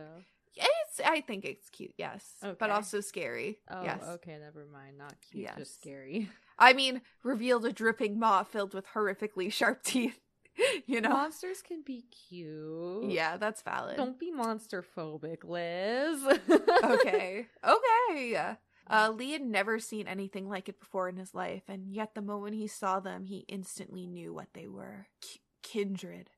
it's 0.56 1.02
I 1.06 1.22
think 1.22 1.46
it's 1.46 1.70
cute, 1.70 1.94
yes. 1.98 2.36
Okay. 2.44 2.56
But 2.60 2.70
also 2.70 3.02
scary. 3.02 3.60
Oh, 3.70 3.84
yes. 3.84 4.02
okay, 4.04 4.38
never 4.40 4.66
mind. 4.72 4.98
Not 4.98 5.16
cute, 5.30 5.44
yes. 5.44 5.58
just 5.58 5.76
scary. 5.76 6.30
I 6.60 6.74
mean, 6.74 7.02
revealed 7.24 7.66
a 7.66 7.72
dripping 7.72 8.20
maw 8.20 8.44
filled 8.44 8.74
with 8.74 8.88
horrifically 8.94 9.52
sharp 9.52 9.84
teeth. 9.84 10.20
you 10.86 11.02
know, 11.02 11.10
monsters 11.10 11.62
can 11.62 11.82
be 11.82 12.06
cute. 12.30 13.10
Yeah, 13.12 13.38
that's 13.38 13.62
valid. 13.62 13.98
Don't 13.98 14.20
be 14.20 14.32
monster 14.32 14.84
phobic, 14.84 15.44
Liz. 15.44 16.24
okay, 16.84 17.48
okay. 17.64 18.56
Uh, 18.90 19.10
Lee 19.16 19.32
had 19.32 19.42
never 19.42 19.80
seen 19.80 20.08
anything 20.08 20.50
like 20.50 20.68
it 20.68 20.80
before 20.80 21.08
in 21.08 21.16
his 21.16 21.34
life, 21.34 21.64
and 21.68 21.88
yet 21.88 22.14
the 22.14 22.22
moment 22.22 22.56
he 22.56 22.68
saw 22.68 23.00
them, 23.00 23.26
he 23.26 23.46
instantly 23.48 24.06
knew 24.06 24.34
what 24.34 24.50
they 24.54 24.68
were. 24.68 25.08
K- 25.22 25.40
kindred. 25.64 26.32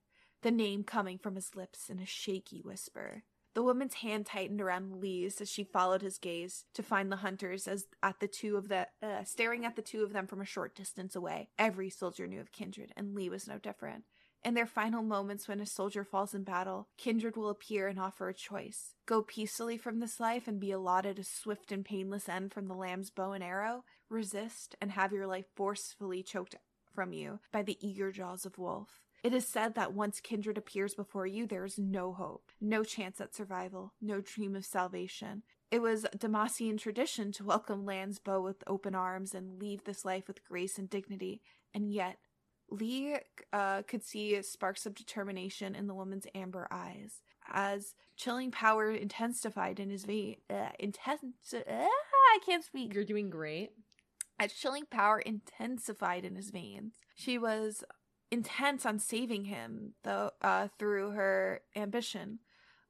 The 0.44 0.52
name 0.52 0.84
coming 0.84 1.18
from 1.18 1.36
his 1.36 1.56
lips 1.56 1.90
in 1.90 2.00
a 2.00 2.06
shaky 2.06 2.62
whisper. 2.62 3.24
The 3.56 3.64
woman's 3.64 3.96
hand 3.96 4.26
tightened 4.26 4.62
around 4.62 5.00
Lee's 5.00 5.40
as 5.40 5.50
she 5.50 5.64
followed 5.64 6.02
his 6.02 6.18
gaze 6.18 6.66
to 6.74 6.82
find 6.82 7.12
the 7.12 7.18
hunters 7.18 7.68
as 7.68 7.86
at 8.02 8.20
the 8.20 8.28
two 8.28 8.58
of 8.58 8.68
the 8.68 8.88
uh, 9.02 9.24
staring 9.24 9.64
at 9.64 9.76
the 9.76 9.82
two 9.82 10.04
of 10.04 10.12
them 10.12 10.26
from 10.26 10.42
a 10.42 10.46
short 10.46 10.76
distance 10.76 11.16
away. 11.16 11.50
Every 11.60 11.90
soldier 11.90 12.26
knew 12.28 12.42
of 12.42 12.52
Kindred, 12.52 12.92
and 12.98 13.14
Lee 13.14 13.30
was 13.30 13.48
no 13.48 13.60
different. 13.60 14.06
In 14.46 14.56
their 14.56 14.66
final 14.66 15.02
moments 15.02 15.48
when 15.48 15.62
a 15.62 15.66
soldier 15.66 16.04
falls 16.04 16.34
in 16.34 16.44
battle, 16.44 16.89
Kindred 16.98 17.38
will 17.38 17.50
appear 17.50 17.88
and 17.88 17.98
offer 17.98 18.28
a 18.28 18.34
choice. 18.34 18.96
Go 19.06 19.22
peacefully 19.22 19.78
from 19.78 20.00
this 20.00 20.20
life 20.20 20.50
and 20.50 20.60
be 20.60 20.72
allotted 20.72 21.18
a 21.18 21.24
swift 21.24 21.72
and 21.72 21.86
painless 21.86 22.28
end 22.28 22.52
from 22.52 22.68
the 22.68 22.76
lamb's 22.76 23.10
bow 23.10 23.32
and 23.32 23.44
arrow, 23.44 23.86
resist 24.10 24.76
and 24.82 24.91
have 24.91 25.14
your 25.14 25.28
life 25.28 25.46
forcefully 25.56 26.24
choked 26.24 26.56
from 26.94 27.14
you 27.14 27.39
by 27.54 27.64
the 27.64 27.78
eager 27.80 28.12
jaws 28.12 28.46
of 28.46 28.58
wolf. 28.58 29.00
It 29.24 29.34
is 29.34 29.48
said 29.48 29.76
that 29.76 29.94
once 29.94 30.20
kindred 30.20 30.58
appears 30.58 30.94
before 30.94 31.26
you, 31.26 31.48
there 31.48 31.64
is 31.64 31.80
no 31.80 32.12
hope, 32.12 32.52
no 32.60 32.84
chance 32.84 33.22
at 33.22 33.34
survival, 33.34 33.94
no 34.02 34.20
dream 34.20 34.58
of 34.58 34.66
salvation. 34.66 35.44
It 35.72 35.82
was 35.82 36.06
Demacian 36.18 36.78
tradition 36.78 37.32
to 37.32 37.46
welcome 37.46 37.86
Lamb's 37.86 38.20
bow 38.20 38.41
with 38.41 38.62
open 38.68 38.94
arms 38.94 39.34
and 39.34 39.58
leave 39.62 39.86
this 39.86 40.04
life 40.04 40.28
with 40.28 40.44
grace 40.44 40.78
and 40.78 40.89
dignity. 40.89 41.41
And 41.74 41.91
yet, 41.94 42.18
Lee 42.70 43.18
uh, 43.51 43.84
could 43.84 44.03
see 44.03 44.41
sparks 44.41 44.86
of 44.86 44.95
determination 44.95 45.76
in 45.76 45.88
the 45.88 45.93
woman's 45.93 46.28
amber 46.34 46.68
eyes 46.72 47.22
as 47.51 47.95
chilling 48.16 48.51
power 48.51 48.91
intensified 48.91 49.80
in 49.80 49.89
his 49.89 50.05
veins. 50.05 50.38
Uh, 50.49 50.70
intense. 50.80 51.53
Uh, 51.53 51.61
I 51.68 52.39
can't 52.45 52.64
speak. 52.64 52.93
You're 52.93 53.03
doing 53.03 53.30
great. 53.30 53.72
As 54.39 54.53
chilling 54.53 54.86
power 54.89 55.20
intensified 55.20 56.26
in 56.26 56.36
his 56.36 56.49
veins, 56.49 56.93
she 57.16 57.38
was 57.38 57.84
intent 58.32 58.86
on 58.86 58.97
saving 58.97 59.45
him, 59.45 59.93
though 60.03 60.32
uh, 60.41 60.68
through 60.80 61.11
her 61.11 61.61
ambition. 61.76 62.39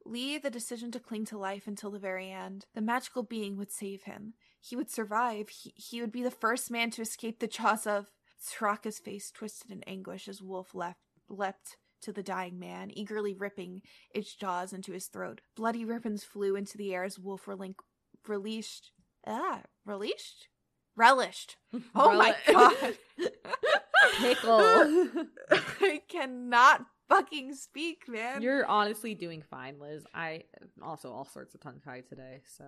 Lee, 0.06 0.38
the 0.38 0.50
decision 0.50 0.90
to 0.92 1.00
cling 1.00 1.24
to 1.26 1.38
life 1.38 1.66
until 1.66 1.90
the 1.90 1.98
very 1.98 2.30
end. 2.30 2.66
The 2.74 2.80
magical 2.80 3.22
being 3.22 3.56
would 3.56 3.70
save 3.70 4.02
him. 4.04 4.34
He 4.60 4.76
would 4.76 4.90
survive. 4.90 5.48
He, 5.50 5.72
he 5.76 6.00
would 6.00 6.12
be 6.12 6.22
the 6.22 6.30
first 6.30 6.70
man 6.70 6.90
to 6.92 7.02
escape 7.02 7.40
the 7.40 7.46
jaws 7.46 7.86
of. 7.86 8.06
Soraka's 8.44 8.98
face 8.98 9.30
twisted 9.30 9.70
in 9.70 9.82
anguish 9.84 10.28
as 10.28 10.42
Wolf 10.42 10.74
left, 10.74 11.00
leapt 11.28 11.76
to 12.02 12.12
the 12.12 12.22
dying 12.22 12.58
man, 12.58 12.90
eagerly 12.92 13.34
ripping 13.34 13.80
its 14.14 14.34
jaws 14.34 14.72
into 14.72 14.92
his 14.92 15.06
throat. 15.06 15.40
Bloody 15.56 15.84
ribbons 15.84 16.22
flew 16.24 16.54
into 16.54 16.76
the 16.76 16.94
air 16.94 17.04
as 17.04 17.18
Wolf 17.18 17.46
relin- 17.46 17.74
released. 18.28 18.90
Ah, 19.26 19.62
released? 19.86 20.48
Relished. 20.96 21.56
Oh 21.94 22.16
my 22.16 22.36
god. 22.46 22.96
Pickle. 24.18 24.60
I 25.80 26.02
cannot 26.08 26.84
fucking 27.08 27.54
speak, 27.54 28.02
man. 28.06 28.42
You're 28.42 28.66
honestly 28.66 29.14
doing 29.14 29.42
fine, 29.42 29.78
Liz. 29.80 30.04
I 30.14 30.42
also 30.82 31.10
all 31.10 31.24
sorts 31.24 31.54
of 31.54 31.60
tongue 31.60 31.80
tied 31.84 32.08
today, 32.08 32.42
so. 32.56 32.64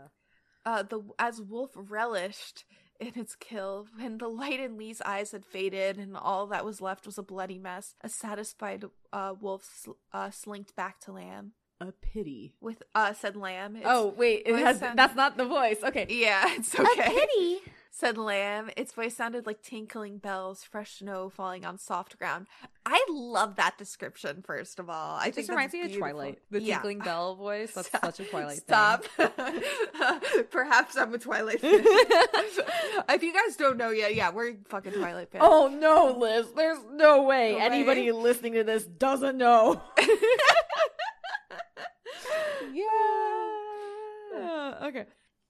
Uh, 0.64 0.82
the 0.82 1.00
as 1.18 1.40
Wolf 1.40 1.70
relished 1.76 2.64
in 3.00 3.12
its 3.20 3.34
kill, 3.36 3.86
when 3.98 4.18
the 4.18 4.28
light 4.28 4.60
in 4.60 4.76
Lee's 4.76 5.00
eyes 5.02 5.32
had 5.32 5.44
faded 5.44 5.98
and 5.98 6.16
all 6.16 6.46
that 6.48 6.64
was 6.64 6.80
left 6.80 7.06
was 7.06 7.18
a 7.18 7.22
bloody 7.22 7.58
mess, 7.58 7.94
a 8.02 8.08
satisfied 8.08 8.84
uh, 9.12 9.34
Wolf 9.40 9.64
sl- 9.64 9.92
uh, 10.12 10.30
slinked 10.30 10.74
back 10.76 11.00
to 11.00 11.12
Lamb. 11.12 11.52
A 11.80 11.92
pity. 11.92 12.54
With 12.60 12.82
uh, 12.94 13.12
said 13.12 13.36
Lamb. 13.36 13.76
It's, 13.76 13.84
oh 13.86 14.14
wait, 14.16 14.42
it 14.46 14.56
has. 14.56 14.78
sound- 14.80 14.98
That's 14.98 15.14
not 15.14 15.36
the 15.36 15.44
voice. 15.44 15.78
Okay. 15.84 16.06
yeah, 16.08 16.44
it's 16.54 16.74
okay. 16.74 16.86
A 17.06 17.10
pity. 17.10 17.58
said 17.90 18.16
Lamb. 18.16 18.70
Its 18.78 18.92
voice 18.92 19.14
sounded 19.14 19.44
like 19.46 19.62
tinkling 19.62 20.16
bells, 20.18 20.62
fresh 20.64 20.98
snow 20.98 21.28
falling 21.28 21.66
on 21.66 21.76
soft 21.76 22.18
ground. 22.18 22.46
I 22.88 23.04
love 23.10 23.56
that 23.56 23.76
description. 23.78 24.44
First 24.46 24.78
of 24.78 24.88
all, 24.88 25.16
I 25.16 25.26
It 25.26 25.34
think 25.34 25.48
reminds 25.48 25.74
me 25.74 25.82
of. 25.82 25.92
Twilight. 25.96 26.38
The 26.52 26.62
Yeah. 26.62 26.74
tinkling 26.76 27.00
bell 27.00 27.34
voice. 27.46 27.72
That's 27.74 27.88
Stop. 27.88 28.04
such 28.04 28.20
a 28.20 28.24
Twilight 28.30 28.58
Stop. 28.58 29.04
Perhaps 30.50 30.96
I'm 30.96 31.12
a 31.12 31.18
Twilight 31.18 31.60
fan. 31.60 31.80
if 31.84 33.22
you 33.24 33.32
guys 33.34 33.56
don't 33.56 33.76
know 33.76 33.90
yet, 33.90 34.14
yeah, 34.14 34.30
we're 34.30 34.54
fucking 34.68 34.92
Twilight 34.92 35.32
fans. 35.32 35.42
Oh 35.44 35.66
no, 35.66 36.16
Liz! 36.16 36.46
There's 36.54 36.78
no 36.92 37.24
way 37.24 37.54
No 37.54 37.58
anybody 37.58 38.10
way. 38.12 38.12
listening 38.22 38.52
to 38.54 38.62
this 38.62 38.84
doesn't 38.84 39.36
know. 39.36 39.82
yeah. 42.72 42.84
Uh, 44.36 44.74
okay. 44.86 45.04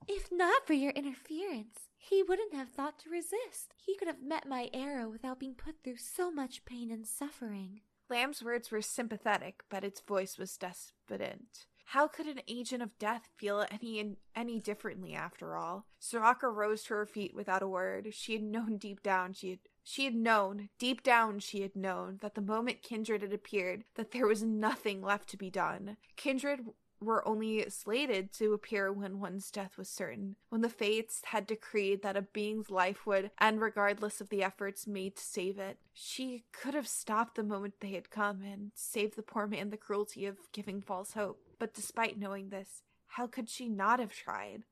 If 0.09 0.31
not 0.31 0.67
for 0.67 0.73
your 0.73 0.93
interference, 0.93 1.89
he 1.99 2.23
wouldn't 2.23 2.55
have 2.55 2.69
thought 2.69 2.99
to 3.01 3.11
resist. 3.11 3.75
He 3.77 3.97
could 3.97 4.09
have 4.09 4.23
met 4.23 4.49
my 4.49 4.71
arrow 4.73 5.09
without 5.09 5.41
being 5.41 5.55
put 5.55 5.83
through 5.83 5.97
so 5.97 6.31
much 6.31 6.65
pain 6.65 6.91
and 6.91 7.07
suffering. 7.07 7.81
Lamb's 8.09 8.43
words 8.43 8.71
were 8.71 8.83
sympathetic, 8.83 9.63
but 9.69 9.83
its 9.83 10.01
voice 10.01 10.39
was 10.39 10.57
despondent. 10.57 11.67
How 11.91 12.09
could 12.09 12.27
an 12.27 12.41
agent 12.49 12.83
of 12.83 12.99
death 12.99 13.29
feel 13.37 13.65
any 13.71 14.17
any 14.35 14.61
differently 14.61 15.15
after 15.15 15.57
all? 15.57 15.87
Soraka 16.01 16.49
rose 16.49 16.83
to 16.85 16.95
her 16.95 17.07
feet 17.07 17.35
without 17.35 17.63
a 17.63 17.69
word. 17.69 18.09
She 18.13 18.33
had 18.33 18.43
known 18.43 18.77
deep 18.77 19.03
down 19.03 19.33
she 19.33 19.51
had 19.51 19.59
she 19.85 20.05
had 20.05 20.17
known, 20.17 20.69
deep 20.81 21.05
down 21.05 21.39
she 21.39 21.63
had 21.63 21.77
known, 21.77 22.19
that 22.21 22.35
the 22.35 22.41
moment 22.41 22.83
Kindred 22.83 23.23
had 23.23 23.33
appeared, 23.33 23.85
that 23.95 24.11
there 24.11 24.27
was 24.27 24.43
nothing 24.43 25.01
left 25.01 25.29
to 25.29 25.37
be 25.37 25.49
done. 25.49 25.97
Kindred 26.17 26.61
were 27.01 27.27
only 27.27 27.69
slated 27.69 28.33
to 28.33 28.53
appear 28.53 28.93
when 28.93 29.21
one's 29.21 29.51
death 29.51 29.77
was 29.77 29.89
certain, 29.89 30.37
when 30.49 30.63
the 30.63 30.69
fates 30.69 31.23
had 31.27 31.47
decreed 31.47 32.03
that 32.03 32.17
a 32.17 32.23
being's 32.23 32.71
life 32.71 33.07
would 33.07 33.31
end 33.41 33.61
regardless 33.61 34.21
of 34.21 34.29
the 34.29 34.43
efforts 34.43 34.87
made 34.87 35.17
to 35.17 35.23
save 35.23 35.59
it. 35.59 35.79
She 35.93 36.45
could 36.53 36.75
have 36.75 36.89
stopped 36.89 37.35
the 37.35 37.43
moment 37.43 37.75
they 37.81 37.93
had 37.93 38.11
come 38.11 38.43
and 38.43 38.73
saved 38.75 39.17
the 39.17 39.23
poor 39.23 39.47
man 39.47 39.71
the 39.71 39.77
cruelty 39.77 40.27
of 40.27 40.39
giving 40.53 40.81
false 40.81 41.13
hope. 41.13 41.41
But 41.59 41.75
despite 41.75 42.19
knowing 42.19 42.49
this, 42.49 42.83
how 43.09 43.27
could 43.27 43.49
she 43.49 43.69
not 43.69 44.01
have 44.01 44.13
tried? 44.13 44.65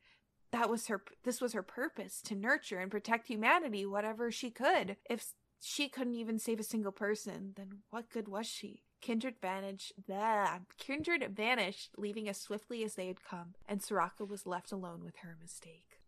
That 0.53 0.70
was 0.70 0.87
her 0.87 1.03
this 1.25 1.41
was 1.41 1.53
her 1.53 1.62
purpose, 1.62 2.20
to 2.22 2.35
nurture 2.35 2.79
and 2.79 2.91
protect 2.91 3.27
humanity 3.27 3.85
whatever 3.85 4.31
she 4.31 4.51
could. 4.51 4.97
If 5.11 5.33
she 5.61 5.89
couldn't 5.89 6.14
even 6.14 6.39
save 6.39 6.61
a 6.61 6.64
single 6.64 6.93
person, 6.93 7.55
then 7.57 7.81
what 7.91 8.11
good 8.11 8.29
was 8.29 8.47
she? 8.47 8.84
Kindred 9.05 9.35
vanished. 9.41 9.93
Blah. 10.09 10.61
Kindred 10.79 11.37
vanished, 11.37 11.91
leaving 11.99 12.27
as 12.29 12.41
swiftly 12.41 12.83
as 12.85 12.95
they 12.95 13.07
had 13.07 13.23
come, 13.23 13.55
and 13.69 13.81
Soraka 13.81 14.27
was 14.27 14.47
left 14.47 14.73
alone 14.73 15.05
with 15.05 15.17
her 15.19 15.37
mistake. 15.41 16.01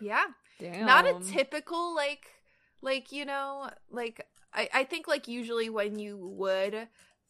Yeah, 0.00 0.24
Damn. 0.58 0.86
not 0.86 1.04
a 1.06 1.14
typical 1.24 1.94
like, 1.94 2.26
like 2.80 3.12
you 3.12 3.24
know, 3.24 3.70
like 3.90 4.26
I 4.52 4.68
I 4.74 4.84
think 4.84 5.06
like 5.06 5.28
usually 5.28 5.70
when 5.70 5.98
you 6.00 6.16
would 6.16 6.88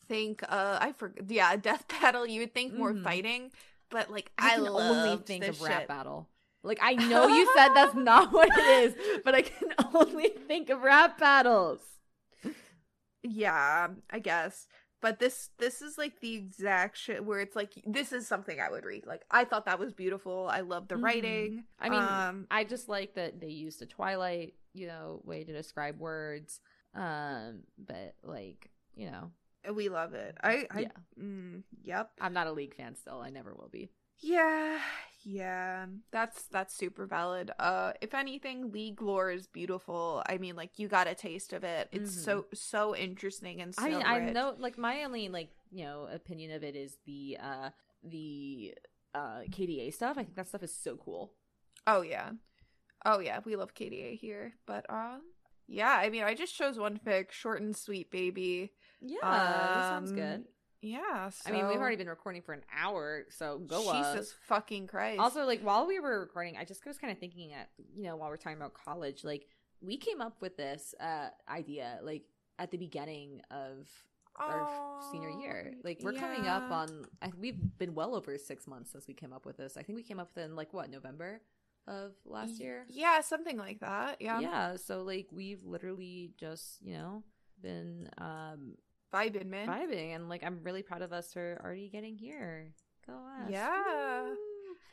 think 0.08 0.42
uh 0.48 0.78
I 0.80 0.92
forget 0.92 1.30
yeah 1.30 1.54
death 1.56 1.84
battle 2.00 2.26
you 2.26 2.40
would 2.40 2.54
think 2.54 2.72
more 2.74 2.94
Mhm. 2.94 3.04
fighting, 3.04 3.50
but 3.90 4.10
like 4.10 4.32
I 4.38 4.54
I, 4.54 4.56
can 4.56 4.68
only 4.68 5.16
think 5.18 5.46
of 5.46 5.60
rap 5.60 5.80
shit. 5.82 5.88
battle. 5.88 6.28
Like 6.62 6.78
I 6.80 6.94
know 6.94 7.26
you 7.28 7.46
said 7.54 7.68
that's 7.74 7.94
not 7.94 8.32
what 8.32 8.48
it 8.50 8.66
is, 8.84 8.94
but 9.26 9.34
I 9.34 9.42
can 9.42 9.68
only 9.94 10.28
think 10.48 10.70
of 10.70 10.80
rap 10.82 11.18
battles. 11.18 11.80
Yeah, 13.22 13.88
I 14.10 14.18
guess. 14.18 14.66
But 15.02 15.18
this 15.18 15.50
this 15.58 15.82
is 15.82 15.98
like 15.98 16.20
the 16.20 16.34
exact 16.36 16.96
shit 16.96 17.22
where 17.24 17.40
it's 17.40 17.56
like 17.56 17.72
this 17.84 18.12
is 18.12 18.26
something 18.26 18.58
I 18.60 18.70
would 18.70 18.84
read. 18.84 19.04
Like 19.04 19.24
I 19.30 19.44
thought 19.44 19.66
that 19.66 19.78
was 19.78 19.92
beautiful. 19.92 20.48
I 20.50 20.60
love 20.60 20.88
the 20.88 20.94
Mhm. 20.94 21.02
writing. 21.02 21.64
I 21.78 21.88
mean, 21.90 22.00
um, 22.02 22.46
I 22.50 22.64
just 22.64 22.88
like 22.88 23.14
that 23.16 23.40
they 23.40 23.48
used 23.48 23.82
a 23.82 23.86
Twilight, 23.86 24.54
you 24.72 24.86
know, 24.86 25.20
way 25.24 25.42
to 25.44 25.52
describe 25.52 25.98
words. 25.98 26.60
Um, 26.94 27.64
but 27.76 28.14
like, 28.22 28.70
you 28.94 29.10
know, 29.10 29.32
we 29.74 29.88
love 29.88 30.14
it. 30.14 30.36
I, 30.42 30.66
I 30.70 30.80
Yeah. 30.82 30.88
mm, 31.20 31.62
yep. 31.82 32.10
I'm 32.20 32.32
not 32.32 32.46
a 32.46 32.52
League 32.52 32.74
fan 32.76 32.94
still. 32.94 33.20
I 33.20 33.30
never 33.30 33.52
will 33.54 33.68
be. 33.70 33.90
Yeah, 34.22 34.78
yeah. 35.24 35.86
That's 36.12 36.44
that's 36.44 36.74
super 36.74 37.06
valid. 37.06 37.50
Uh 37.58 37.92
if 38.00 38.14
anything, 38.14 38.70
League 38.72 39.02
lore 39.02 39.30
is 39.30 39.46
beautiful. 39.46 40.22
I 40.28 40.38
mean, 40.38 40.56
like 40.56 40.78
you 40.78 40.88
got 40.88 41.08
a 41.08 41.14
taste 41.14 41.52
of 41.52 41.64
it. 41.64 41.88
It's 41.92 42.10
Mhm. 42.10 42.24
so 42.24 42.46
so 42.54 42.96
interesting 42.96 43.60
and 43.60 43.74
so 43.74 43.82
I 43.82 43.88
mean, 43.90 44.02
I 44.02 44.18
know 44.32 44.54
like 44.58 44.78
my 44.78 45.04
only 45.04 45.28
like, 45.28 45.50
you 45.70 45.84
know, 45.84 46.06
opinion 46.10 46.52
of 46.52 46.62
it 46.62 46.76
is 46.76 46.98
the 47.04 47.38
uh 47.40 47.70
the 48.04 48.74
uh 49.14 49.40
KDA 49.50 49.92
stuff. 49.92 50.16
I 50.18 50.22
think 50.24 50.36
that 50.36 50.48
stuff 50.48 50.62
is 50.62 50.74
so 50.74 50.96
cool. 50.96 51.32
Oh 51.86 52.02
yeah. 52.02 52.30
Oh 53.04 53.18
yeah, 53.18 53.40
we 53.44 53.56
love 53.56 53.74
KDA 53.74 54.16
here. 54.16 54.54
But 54.66 54.86
um 54.88 55.22
yeah, 55.66 55.96
I 55.98 56.10
mean 56.10 56.22
I 56.24 56.34
just 56.34 56.54
chose 56.54 56.78
one 56.78 56.98
fic, 56.98 57.32
short 57.32 57.60
and 57.60 57.76
sweet 57.76 58.10
baby. 58.10 58.72
Yeah, 59.00 59.70
that 59.74 59.84
sounds 59.88 60.10
Um, 60.10 60.16
good. 60.16 60.44
Yeah, 60.82 61.30
I 61.46 61.52
mean, 61.52 61.68
we've 61.68 61.78
already 61.78 61.96
been 61.96 62.08
recording 62.08 62.42
for 62.42 62.52
an 62.52 62.62
hour, 62.76 63.24
so 63.30 63.58
go 63.58 63.88
up. 63.88 63.96
Jesus 63.96 64.30
us. 64.30 64.34
fucking 64.46 64.88
Christ. 64.88 65.20
Also, 65.20 65.44
like 65.44 65.60
while 65.60 65.86
we 65.86 66.00
were 66.00 66.18
recording, 66.18 66.56
I 66.56 66.64
just 66.64 66.84
was 66.84 66.98
kind 66.98 67.12
of 67.12 67.18
thinking 67.18 67.52
at 67.52 67.70
you 67.94 68.02
know 68.02 68.16
while 68.16 68.28
we're 68.28 68.36
talking 68.36 68.58
about 68.58 68.74
college, 68.74 69.22
like 69.22 69.46
we 69.80 69.96
came 69.96 70.20
up 70.20 70.36
with 70.40 70.56
this 70.56 70.94
uh 71.00 71.28
idea 71.48 72.00
like 72.02 72.24
at 72.58 72.70
the 72.72 72.78
beginning 72.78 73.40
of 73.52 73.88
our 74.36 74.68
senior 75.12 75.30
year. 75.30 75.74
Like 75.84 76.00
we're 76.02 76.14
coming 76.14 76.46
up 76.48 76.70
on. 76.70 77.06
I, 77.20 77.30
we've 77.38 77.58
been 77.78 77.94
well 77.94 78.14
over 78.14 78.36
six 78.38 78.66
months 78.66 78.90
since 78.90 79.06
we 79.06 79.14
came 79.14 79.32
up 79.32 79.46
with 79.46 79.56
this. 79.56 79.76
I 79.76 79.82
think 79.82 79.96
we 79.96 80.02
came 80.02 80.18
up 80.18 80.30
with 80.34 80.42
it 80.42 80.46
in 80.46 80.56
like 80.56 80.72
what 80.72 80.90
November 80.90 81.40
of 81.86 82.12
last 82.24 82.60
year. 82.60 82.86
Yeah, 82.88 83.20
something 83.20 83.56
like 83.56 83.80
that. 83.80 84.20
Yeah. 84.20 84.40
Yeah. 84.40 84.76
So 84.76 85.02
like 85.02 85.28
we've 85.32 85.62
literally 85.64 86.32
just 86.38 86.82
you 86.82 86.94
know 86.94 87.22
been 87.60 88.08
um 88.18 88.74
Vibing, 89.12 89.46
man. 89.46 89.68
vibing 89.68 90.14
and 90.14 90.28
like 90.28 90.42
I'm 90.44 90.60
really 90.62 90.82
proud 90.82 91.02
of 91.02 91.12
us 91.12 91.32
for 91.32 91.60
already 91.62 91.88
getting 91.88 92.16
here. 92.16 92.72
Go 93.06 93.12
us. 93.14 93.50
Yeah. 93.50 94.22
Woo. 94.24 94.36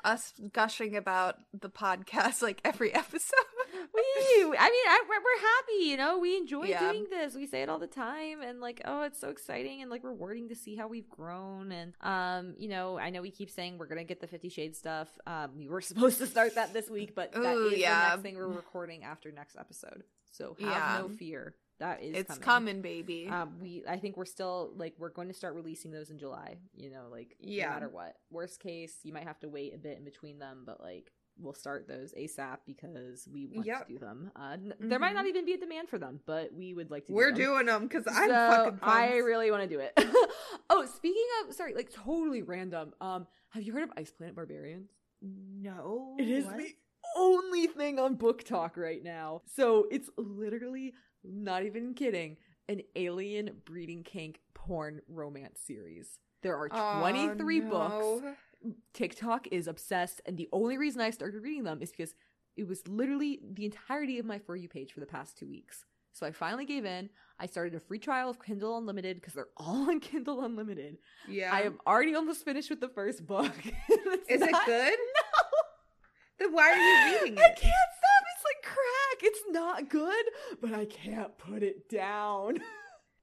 Us 0.03 0.33
gushing 0.53 0.95
about 0.95 1.35
the 1.53 1.69
podcast 1.69 2.41
like 2.41 2.61
every 2.65 2.93
episode. 2.93 3.33
We, 3.93 4.43
I 4.43 4.47
mean, 4.47 4.57
I, 4.57 5.03
we're, 5.07 5.41
happy, 5.41 5.89
you 5.89 5.97
know. 5.97 6.17
We 6.19 6.35
enjoy 6.37 6.65
Yeah. 6.65 6.91
doing 6.91 7.05
this. 7.09 7.35
We 7.35 7.45
say 7.45 7.61
it 7.61 7.69
all 7.69 7.77
the 7.79 7.87
time, 7.87 8.41
and 8.41 8.59
like, 8.59 8.81
oh, 8.85 9.03
it's 9.03 9.19
so 9.19 9.29
exciting 9.29 9.81
and 9.81 9.89
like 9.91 10.03
rewarding 10.03 10.49
to 10.49 10.55
see 10.55 10.75
how 10.75 10.87
we've 10.87 11.09
grown. 11.09 11.71
And 11.71 11.93
um, 12.01 12.55
you 12.57 12.67
know, 12.67 12.97
I 12.97 13.09
know 13.11 13.21
we 13.21 13.31
keep 13.31 13.49
saying 13.51 13.77
we're 13.77 13.85
gonna 13.87 14.03
get 14.03 14.21
the 14.21 14.27
Fifty 14.27 14.49
Shades 14.49 14.77
stuff. 14.79 15.07
Um, 15.27 15.51
we 15.55 15.67
were 15.67 15.81
supposed 15.89 16.17
to 16.17 16.25
start 16.27 16.55
that 16.55 16.73
this 16.73 16.89
week, 16.89 17.13
but 17.15 17.31
that 17.33 17.55
Ooh, 17.55 17.67
is 17.67 17.79
yeah. 17.79 18.03
the 18.03 18.09
next 18.15 18.21
thing 18.23 18.35
we're 18.37 18.47
recording 18.47 19.03
after 19.03 19.31
next 19.31 19.55
episode. 19.57 20.03
So 20.31 20.55
have 20.59 20.67
Yeah. 20.69 20.97
no 21.01 21.09
fear. 21.09 21.55
That 21.79 22.03
is 22.03 22.15
it's 22.15 22.37
coming, 22.37 22.81
baby. 22.81 23.27
Um, 23.29 23.53
we 23.61 23.83
I 23.87 23.97
think 23.97 24.17
we're 24.17 24.25
still 24.25 24.71
like 24.75 24.95
we're 24.97 25.09
going 25.09 25.29
to 25.29 25.33
start 25.33 25.55
releasing 25.55 25.91
those 25.91 26.09
in 26.09 26.17
July. 26.19 26.57
You 26.75 26.89
know, 26.91 27.07
like 27.11 27.35
Yeah. 27.39 27.67
no 27.67 27.73
matter 27.73 27.89
what. 27.89 28.15
Worst 28.31 28.59
case, 28.59 28.97
you 29.03 29.13
might 29.13 29.23
have 29.23 29.39
to 29.39 29.49
wait 29.49 29.73
a 29.73 29.77
bit 29.77 29.97
in 29.97 30.03
between 30.03 30.39
them, 30.39 30.63
but 30.65 30.81
like 30.81 31.11
we'll 31.41 31.53
start 31.53 31.87
those 31.87 32.13
ASAP 32.17 32.57
because 32.67 33.25
we 33.31 33.47
want 33.47 33.65
Yep. 33.65 33.87
to 33.87 33.93
do 33.93 33.97
them. 33.99 34.29
Uh, 34.35 34.57
n- 34.61 34.73
There 34.81 34.99
might 34.99 35.13
not 35.13 35.25
even 35.25 35.45
be 35.45 35.53
a 35.53 35.57
demand 35.57 35.87
for 35.87 35.97
them, 35.97 36.19
but 36.25 36.53
we 36.53 36.73
would 36.73 36.91
like 36.91 37.07
to. 37.07 37.13
We're 37.13 37.27
them. 37.31 37.35
doing 37.37 37.65
them 37.67 37.83
because 37.87 38.03
I'm 38.07 38.29
fucking 38.29 38.77
pumped. 38.79 38.83
I 38.85 39.17
really 39.19 39.49
want 39.49 39.63
to 39.63 39.69
do 39.69 39.79
it. 39.79 39.93
oh, 40.69 40.85
speaking 40.85 41.23
of, 41.47 41.53
sorry, 41.55 41.73
like 41.73 41.93
totally 41.93 42.41
random. 42.41 42.91
Um, 42.99 43.25
have 43.51 43.63
you 43.63 43.71
heard 43.71 43.83
of 43.83 43.91
Ice 43.95 44.11
Planet 44.11 44.35
Barbarians? 44.35 44.89
no. 45.21 46.15
It 46.19 46.27
is 46.29 46.45
what? 46.45 46.57
the 46.57 46.73
only 47.15 47.67
thing 47.67 47.99
on 47.99 48.17
BookTok 48.17 48.77
right 48.77 49.03
now. 49.03 49.41
So 49.55 49.87
it's 49.91 50.09
literally 50.17 50.93
not 51.23 51.63
even 51.63 51.93
kidding 51.93 52.37
an 52.67 52.81
alien 52.95 53.49
breeding 53.65 54.03
kink 54.03 54.39
porn 54.53 55.01
romance 55.07 55.59
series. 55.65 56.19
There 56.43 56.55
are 56.55 56.69
Oh, 56.71 56.99
23 57.01 57.59
no. 57.61 57.69
books. 57.69 58.27
TikTok 58.93 59.47
is 59.51 59.67
obsessed, 59.67 60.21
and 60.25 60.37
the 60.37 60.49
only 60.51 60.77
reason 60.77 61.01
I 61.01 61.09
started 61.09 61.41
reading 61.41 61.63
them 61.63 61.81
is 61.81 61.91
because 61.91 62.13
it 62.57 62.67
was 62.67 62.85
literally 62.87 63.39
the 63.53 63.65
entirety 63.65 64.19
of 64.19 64.25
my 64.25 64.37
For 64.39 64.55
You 64.55 64.67
page 64.67 64.91
for 64.93 64.99
the 64.99 65.05
past 65.05 65.37
two 65.37 65.47
weeks. 65.47 65.85
So 66.11 66.25
I 66.25 66.31
finally 66.31 66.65
gave 66.65 66.83
in. 66.85 67.09
I 67.39 67.45
started 67.45 67.75
a 67.75 67.79
free 67.79 67.99
trial 67.99 68.29
of 68.29 68.41
Kindle 68.43 68.77
Unlimited 68.77 69.15
because 69.17 69.33
they're 69.33 69.47
all 69.57 69.89
on 69.89 69.99
Kindle 70.01 70.43
Unlimited. 70.43 70.97
Yeah. 71.27 71.51
I 71.53 71.61
am 71.61 71.79
already 71.87 72.15
almost 72.15 72.43
finished 72.43 72.69
with 72.69 72.81
the 72.81 72.89
first 72.89 73.25
book. 73.25 73.53
Is 74.27 74.41
it 74.41 74.55
good? 74.65 74.93
No. 76.39 76.45
Then 76.45 76.53
why 76.53 76.69
are 76.71 76.75
you 76.77 77.19
reading 77.19 77.33
it? 77.37 77.41
I 77.41 77.47
can't 77.49 77.57
stop. 77.59 78.23
It's 78.35 78.45
like 78.45 78.63
crack. 78.63 79.08
It's 79.21 79.41
not 79.49 79.89
good, 79.89 80.25
but 80.61 80.73
I 80.73 80.85
can't 80.85 81.37
put 81.37 81.63
it 81.63 81.89
down. 81.89 82.59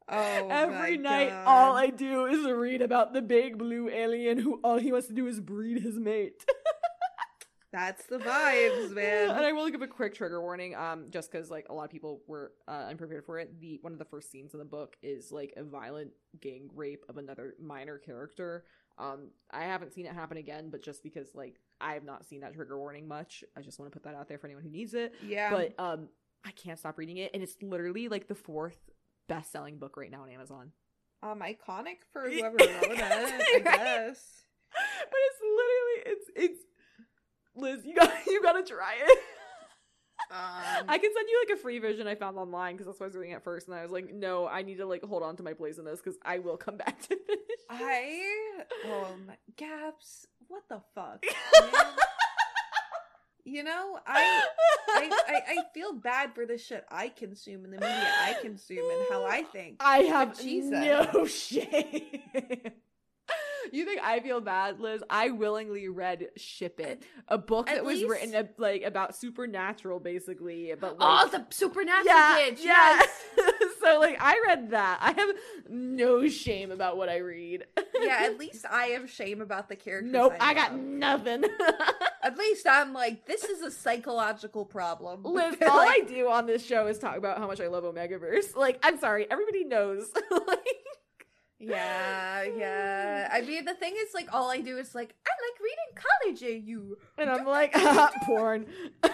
Oh, 0.08 0.48
Every 0.48 0.96
my 0.98 1.02
night, 1.02 1.30
God. 1.30 1.44
all 1.48 1.76
I 1.76 1.88
do 1.88 2.26
is 2.26 2.46
read 2.48 2.80
about 2.80 3.12
the 3.12 3.20
big 3.20 3.58
blue 3.58 3.88
alien 3.88 4.38
who 4.38 4.60
all 4.62 4.78
he 4.78 4.92
wants 4.92 5.08
to 5.08 5.12
do 5.12 5.26
is 5.26 5.40
breed 5.40 5.82
his 5.82 5.98
mate. 5.98 6.44
That's 7.72 8.06
the 8.06 8.18
vibes, 8.18 8.90
man. 8.92 9.30
and. 9.30 9.44
I 9.44 9.50
will 9.50 9.68
give 9.68 9.82
a 9.82 9.88
quick 9.88 10.14
trigger 10.14 10.40
warning, 10.40 10.76
um, 10.76 11.06
just 11.10 11.32
because 11.32 11.50
like 11.50 11.66
a 11.68 11.74
lot 11.74 11.86
of 11.86 11.90
people 11.90 12.22
were 12.28 12.52
uh, 12.68 12.86
unprepared 12.88 13.24
for 13.26 13.40
it. 13.40 13.60
The 13.60 13.80
one 13.82 13.92
of 13.92 13.98
the 13.98 14.04
first 14.04 14.30
scenes 14.30 14.52
in 14.54 14.60
the 14.60 14.64
book 14.64 14.96
is 15.02 15.32
like 15.32 15.52
a 15.56 15.64
violent 15.64 16.12
gang 16.40 16.70
rape 16.74 17.04
of 17.08 17.18
another 17.18 17.54
minor 17.60 17.98
character. 17.98 18.62
Um, 18.98 19.30
I 19.50 19.64
haven't 19.64 19.92
seen 19.92 20.06
it 20.06 20.14
happen 20.14 20.36
again, 20.36 20.68
but 20.70 20.82
just 20.82 21.02
because 21.02 21.34
like 21.34 21.56
I 21.80 21.94
have 21.94 22.04
not 22.04 22.24
seen 22.26 22.40
that 22.40 22.54
trigger 22.54 22.78
warning 22.78 23.06
much, 23.08 23.44
I 23.56 23.60
just 23.62 23.78
want 23.78 23.90
to 23.92 23.96
put 23.98 24.04
that 24.04 24.14
out 24.14 24.28
there 24.28 24.38
for 24.38 24.46
anyone 24.46 24.62
who 24.64 24.70
needs 24.70 24.94
it. 24.94 25.14
yeah. 25.26 25.50
But 25.50 25.74
um, 25.78 26.08
I 26.44 26.50
can't 26.52 26.78
stop 26.78 26.98
reading 26.98 27.16
it, 27.18 27.30
and 27.34 27.42
it's 27.42 27.56
literally 27.62 28.08
like 28.08 28.28
the 28.28 28.34
fourth 28.34 28.78
best-selling 29.28 29.78
book 29.78 29.96
right 29.96 30.10
now 30.10 30.22
on 30.22 30.28
Amazon. 30.30 30.72
um, 31.22 31.40
iconic 31.40 31.98
for 32.12 32.22
whoever 32.30 32.56
wrote 32.56 32.60
it, 32.60 33.00
I 33.00 33.58
guess. 33.60 34.42
but 34.72 35.18
it's 35.26 35.40
literally 35.42 36.02
it's 36.06 36.30
it's 36.36 36.60
Liz, 37.56 37.84
you 37.86 37.94
got 37.94 38.12
you 38.26 38.42
gotta 38.42 38.62
try 38.62 38.94
it. 39.06 39.18
Um, 40.28 40.86
I 40.88 40.98
can 40.98 41.10
send 41.14 41.28
you 41.28 41.44
like 41.48 41.56
a 41.58 41.60
free 41.62 41.78
version 41.78 42.06
I 42.08 42.14
found 42.16 42.36
online 42.36 42.74
because 42.74 42.86
that's 42.86 42.98
what 42.98 43.04
I 43.04 43.08
was 43.08 43.14
doing 43.14 43.32
at 43.32 43.44
first, 43.44 43.68
and 43.68 43.76
I 43.76 43.82
was 43.82 43.92
like, 43.92 44.12
no, 44.12 44.46
I 44.48 44.62
need 44.62 44.78
to 44.78 44.86
like 44.86 45.04
hold 45.04 45.22
on 45.22 45.36
to 45.36 45.42
my 45.42 45.52
place 45.52 45.78
in 45.78 45.84
this 45.84 46.00
because 46.00 46.18
I 46.24 46.38
will 46.40 46.56
come 46.56 46.76
back 46.76 47.00
to 47.02 47.08
finish. 47.08 47.20
it. 47.28 47.60
I 47.70 48.22
um 48.86 49.30
gaps. 49.56 50.26
What 50.48 50.62
the 50.68 50.80
fuck? 50.94 51.24
you 53.44 53.62
know, 53.62 53.98
I, 54.06 54.44
I 54.88 55.10
I 55.28 55.42
I 55.48 55.56
feel 55.74 55.92
bad 55.92 56.34
for 56.34 56.46
the 56.46 56.58
shit 56.58 56.84
I 56.90 57.08
consume 57.08 57.64
and 57.64 57.72
the 57.72 57.78
media 57.78 58.12
I 58.22 58.36
consume 58.40 58.90
and 58.90 59.06
how 59.10 59.24
I 59.24 59.42
think. 59.42 59.76
I 59.80 59.98
have 59.98 60.38
Jesus. 60.38 60.70
no 60.70 61.26
shame. 61.26 62.20
You 63.72 63.84
think 63.84 64.00
I 64.02 64.20
feel 64.20 64.40
bad, 64.40 64.80
Liz? 64.80 65.02
I 65.10 65.30
willingly 65.30 65.88
read 65.88 66.28
"Ship 66.36 66.78
It," 66.80 67.02
a 67.28 67.38
book 67.38 67.68
At 67.68 67.76
that 67.76 67.84
was 67.84 68.04
written 68.04 68.34
uh, 68.34 68.44
like 68.58 68.82
about 68.82 69.14
supernatural, 69.16 70.00
basically. 70.00 70.72
But 70.80 70.96
Oh, 71.00 71.28
like, 71.32 71.32
the 71.32 71.54
supernatural 71.54 72.04
yeah, 72.06 72.38
bitch. 72.38 72.64
yeah. 72.64 73.00
Yes. 73.00 73.08
so 73.82 73.98
like, 74.00 74.16
I 74.20 74.40
read 74.46 74.70
that. 74.70 74.98
I 75.00 75.12
have 75.12 75.30
no 75.68 76.28
shame 76.28 76.70
about 76.70 76.96
what 76.96 77.08
I 77.08 77.18
read. 77.18 77.64
yeah, 78.00 78.18
at 78.22 78.38
least 78.38 78.64
I 78.70 78.86
have 78.88 79.10
shame 79.10 79.40
about 79.40 79.68
the 79.68 79.76
characters. 79.76 80.12
nope, 80.12 80.34
I, 80.40 80.50
I, 80.50 80.54
got 80.54 80.76
nothing. 80.76 81.44
At 82.22 82.36
least 82.36 82.66
I'm 82.68 82.92
like, 82.92 83.24
this 83.26 83.44
is 83.44 83.62
a 83.62 83.70
psychological 83.70 84.64
problem. 84.64 85.22
Liz, 85.22 85.54
Like, 85.60 85.70
all 85.70 85.78
I 85.78 86.00
do 86.08 86.28
on 86.28 86.46
this 86.46 86.64
show 86.64 86.86
is 86.88 86.98
talk 86.98 87.16
about 87.16 87.38
how 87.38 87.46
much 87.46 87.60
I 87.60 87.68
love 87.68 87.84
Omegaverse. 87.84 88.56
Like, 88.56 88.78
I'm 88.82 88.98
sorry, 88.98 89.30
everybody 89.30 89.64
knows. 89.64 90.08
like, 90.46 90.65
Yeah, 91.68 92.44
yeah. 92.56 93.28
I 93.32 93.40
mean, 93.42 93.64
the 93.64 93.74
thing 93.74 93.94
is, 93.96 94.14
like, 94.14 94.28
all 94.32 94.50
I 94.50 94.60
do 94.60 94.78
is 94.78 94.94
like, 94.94 95.14
I 95.26 95.30
like 95.46 95.60
reading 95.60 96.38
college 96.40 96.42
eh, 96.42 96.74
AU. 96.74 96.96
and 97.18 97.30
I'm 97.30 97.46
like, 97.46 97.74
haha 97.74 98.08
porn. 98.24 98.66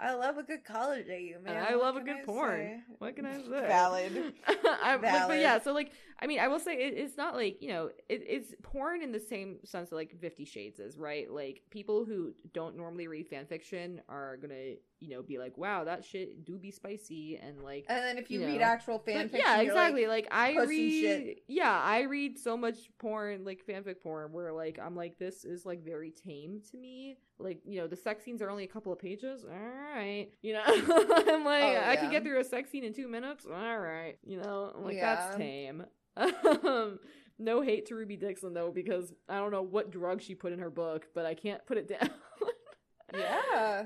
I 0.00 0.12
love 0.14 0.36
a 0.36 0.42
good 0.42 0.64
college 0.64 1.06
eh, 1.08 1.32
AU, 1.36 1.40
man. 1.42 1.56
I 1.66 1.76
What 1.76 1.84
love 1.84 1.96
a 1.96 2.00
good 2.00 2.16
I 2.16 2.24
porn. 2.24 2.58
say? 2.60 2.80
What 2.98 3.16
can 3.16 3.24
I 3.24 3.38
say? 3.38 3.48
Valid. 3.48 4.34
I, 4.46 4.96
like, 4.96 5.28
but 5.28 5.38
yeah, 5.38 5.58
so 5.62 5.72
like, 5.72 5.92
I 6.20 6.26
mean, 6.26 6.40
I 6.40 6.48
will 6.48 6.58
say 6.60 6.74
it, 6.74 6.94
it's 6.96 7.16
not 7.16 7.34
like 7.34 7.62
you 7.62 7.68
know, 7.68 7.86
it, 8.08 8.22
it's 8.26 8.54
porn 8.62 9.02
in 9.02 9.12
the 9.12 9.20
same 9.20 9.58
sense 9.64 9.88
that 9.90 9.96
like 9.96 10.14
Fifty 10.20 10.44
Shades 10.44 10.78
is, 10.78 10.98
right? 10.98 11.30
Like 11.30 11.62
people 11.70 12.04
who 12.04 12.34
don't 12.52 12.76
normally 12.76 13.08
read 13.08 13.28
fan 13.28 13.46
fiction 13.46 14.02
are 14.08 14.36
gonna, 14.36 14.74
you 15.04 15.10
know, 15.14 15.22
be 15.22 15.38
like, 15.38 15.56
wow, 15.58 15.84
that 15.84 16.04
shit 16.04 16.44
do 16.44 16.58
be 16.58 16.70
spicy, 16.70 17.36
and 17.42 17.60
like, 17.62 17.84
And 17.88 17.98
then 18.02 18.18
if 18.18 18.30
you, 18.30 18.40
You 18.40 18.46
read 18.46 18.60
know. 18.60 18.66
actual 18.66 18.98
fanfic, 18.98 19.34
yeah, 19.38 19.60
exactly. 19.60 20.06
Like, 20.06 20.24
Like, 20.24 20.34
I 20.34 20.64
read, 20.64 21.00
shit. 21.00 21.42
yeah, 21.48 21.78
I 21.80 22.02
read 22.02 22.38
so 22.38 22.56
much 22.56 22.76
porn, 22.98 23.44
like 23.44 23.62
fanfic 23.68 24.00
porn, 24.00 24.32
where 24.32 24.52
like 24.52 24.78
I'm 24.82 24.96
like, 24.96 25.18
this 25.18 25.44
is 25.44 25.66
like 25.66 25.84
very 25.84 26.10
tame 26.10 26.60
to 26.70 26.76
me. 26.76 27.18
Like, 27.38 27.58
you 27.64 27.80
know, 27.80 27.86
the 27.88 27.96
sex 27.96 28.24
scenes 28.24 28.40
are 28.42 28.48
only 28.50 28.64
a 28.64 28.68
couple 28.68 28.92
of 28.92 28.98
pages. 28.98 29.44
All 29.44 29.50
right, 29.94 30.28
you 30.42 30.52
know, 30.52 30.62
I'm 30.66 31.44
like, 31.44 31.64
Oh, 31.64 31.82
I 31.86 31.96
can 31.96 32.10
get 32.10 32.22
through 32.22 32.40
a 32.40 32.44
sex 32.44 32.70
scene 32.70 32.84
in 32.84 32.92
two 32.94 33.08
minutes. 33.08 33.44
All 33.46 33.78
right, 33.78 34.16
you 34.24 34.40
know, 34.40 34.72
I'm 34.76 34.84
like 34.84 34.96
Yeah. 34.96 35.14
that's 35.16 35.36
tame. 35.36 35.84
Um, 36.16 37.00
no 37.40 37.60
hate 37.62 37.86
to 37.86 37.96
Ruby 37.96 38.16
Dixon 38.16 38.54
though, 38.54 38.70
because 38.70 39.12
I 39.28 39.38
don't 39.38 39.50
know 39.50 39.62
what 39.62 39.90
drug 39.90 40.22
she 40.22 40.36
put 40.36 40.52
in 40.52 40.60
her 40.60 40.70
book, 40.70 41.06
but 41.14 41.26
I 41.26 41.34
can't 41.34 41.64
put 41.66 41.76
it 41.76 41.88
down. 41.88 42.08
yeah. 43.16 43.84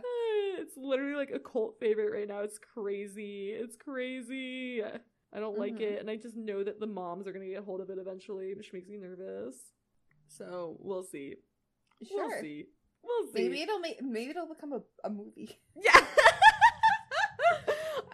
Literally 0.81 1.14
like 1.14 1.31
a 1.31 1.39
cult 1.39 1.76
favorite 1.81 2.12
right 2.12 2.29
now. 2.29 2.41
It's 2.41 2.59
crazy. 2.59 3.51
It's 3.51 3.76
crazy. 3.76 4.83
I 5.33 5.41
don't 5.41 5.59
like 5.59 5.74
Mhm. 5.74 5.81
it, 5.83 6.01
and 6.01 6.09
I 6.09 6.16
just 6.16 6.37
know 6.37 6.62
that 6.64 6.81
the 6.81 6.87
moms 6.87 7.26
are 7.26 7.33
gonna 7.33 7.47
get 7.49 7.59
a 7.59 7.62
hold 7.62 7.81
of 7.81 7.91
it 7.91 7.99
eventually, 7.99 8.55
which 8.55 8.72
makes 8.72 8.89
me 8.89 8.97
nervous. 8.97 9.57
So 10.29 10.76
we'll 10.81 11.03
see. 11.03 11.35
Sure. 12.07 12.29
We'll 12.29 12.41
see. 12.41 12.66
We'll 13.03 13.26
see. 13.26 13.33
Maybe 13.35 13.62
it'll 13.62 13.79
make. 13.81 14.01
Maybe 14.03 14.31
it'll 14.31 14.47
become 14.47 14.72
a, 14.72 14.83
a 15.05 15.11
movie. 15.11 15.59
Yeah. 15.83 15.93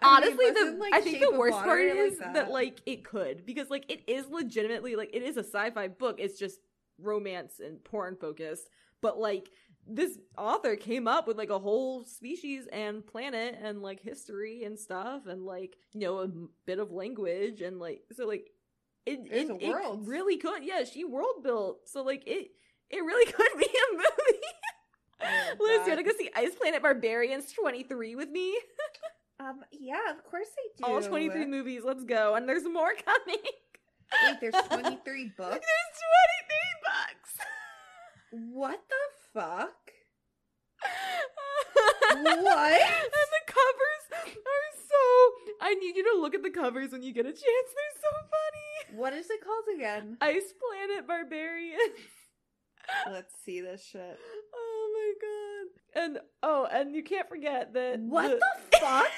I 0.01 0.19
mean, 0.21 0.33
Honestly, 0.33 0.51
the 0.51 0.77
like, 0.77 0.93
I 0.93 1.01
think 1.01 1.19
the 1.19 1.37
worst 1.37 1.57
part 1.57 1.79
like 1.87 1.97
is 1.97 2.19
that? 2.19 2.33
that 2.33 2.51
like 2.51 2.79
it 2.85 3.03
could 3.03 3.45
because 3.45 3.69
like 3.69 3.89
it 3.89 4.03
is 4.07 4.27
legitimately 4.29 4.95
like 4.95 5.09
it 5.13 5.23
is 5.23 5.37
a 5.37 5.43
sci-fi 5.43 5.87
book. 5.87 6.17
It's 6.19 6.37
just 6.37 6.59
romance 6.99 7.59
and 7.59 7.83
porn 7.83 8.15
focused, 8.19 8.69
but 9.01 9.17
like 9.19 9.49
this 9.87 10.17
author 10.37 10.75
came 10.75 11.07
up 11.07 11.27
with 11.27 11.37
like 11.37 11.49
a 11.49 11.59
whole 11.59 12.05
species 12.05 12.67
and 12.71 13.05
planet 13.05 13.57
and 13.61 13.81
like 13.81 14.01
history 14.01 14.63
and 14.63 14.79
stuff 14.79 15.27
and 15.27 15.45
like 15.45 15.75
you 15.93 16.01
know 16.01 16.19
a 16.19 16.27
bit 16.65 16.79
of 16.79 16.91
language 16.91 17.61
and 17.61 17.79
like 17.79 18.01
so 18.15 18.25
like 18.25 18.49
it, 19.05 19.19
it, 19.29 19.49
it 19.61 19.75
really 20.01 20.37
could 20.37 20.63
yeah 20.63 20.83
she 20.83 21.05
world 21.05 21.43
built 21.43 21.87
so 21.87 22.01
like 22.01 22.23
it 22.25 22.49
it 22.89 22.99
really 22.99 23.31
could 23.31 23.57
be 23.57 23.65
a 23.65 23.95
movie. 23.95 24.41
Oh, 25.21 25.55
Liz, 25.59 25.87
you 25.87 25.93
want 25.93 25.97
to 25.97 26.03
go 26.03 26.17
see 26.17 26.29
Ice 26.35 26.55
Planet 26.55 26.81
Barbarians 26.81 27.51
23 27.53 28.15
with 28.15 28.29
me? 28.29 28.57
Um. 29.37 29.65
Yeah. 29.69 30.11
Of 30.11 30.23
course 30.23 30.47
I 30.57 30.69
do. 30.77 30.93
All 30.93 31.01
23 31.01 31.45
movies, 31.47 31.81
let's 31.83 32.05
go. 32.05 32.35
And 32.35 32.47
there's 32.47 32.63
more 32.63 32.93
coming. 33.05 33.43
Wait, 34.23 34.37
there's 34.39 34.53
23 34.53 35.33
books. 35.37 35.59
There's 35.59 35.91
23 36.31 36.55
books 36.85 38.53
What 38.53 38.79
the 38.87 38.95
fuck? 39.35 39.91
What? 42.15 42.23
And 42.23 42.25
the 42.25 43.43
covers 43.45 44.05
are 44.31 44.69
so. 44.87 45.55
I 45.61 45.73
need 45.73 45.97
you 45.97 46.03
to 46.13 46.21
look 46.21 46.33
at 46.33 46.43
the 46.43 46.49
covers 46.49 46.91
when 46.91 47.03
you 47.03 47.11
get 47.11 47.25
a 47.25 47.29
chance. 47.29 47.41
They're 47.43 47.99
so 47.99 48.09
funny. 48.31 48.97
What 48.97 49.11
is 49.13 49.29
it 49.29 49.43
called 49.43 49.65
again? 49.75 50.17
Ice 50.21 50.53
Planet 50.53 51.07
Barbarians. 51.07 51.99
Let's 53.11 53.33
see 53.43 53.59
this 53.59 53.85
shit. 53.85 54.17
Oh 54.53 54.89
my 54.95 55.13
god. 55.27 56.03
And 56.03 56.19
oh, 56.41 56.67
and 56.71 56.95
you 56.95 57.03
can't 57.03 57.27
forget 57.27 57.73
that 57.73 57.99
What 57.99 58.29
the, 58.29 58.39
the 58.71 58.77
fuck? 58.79 59.07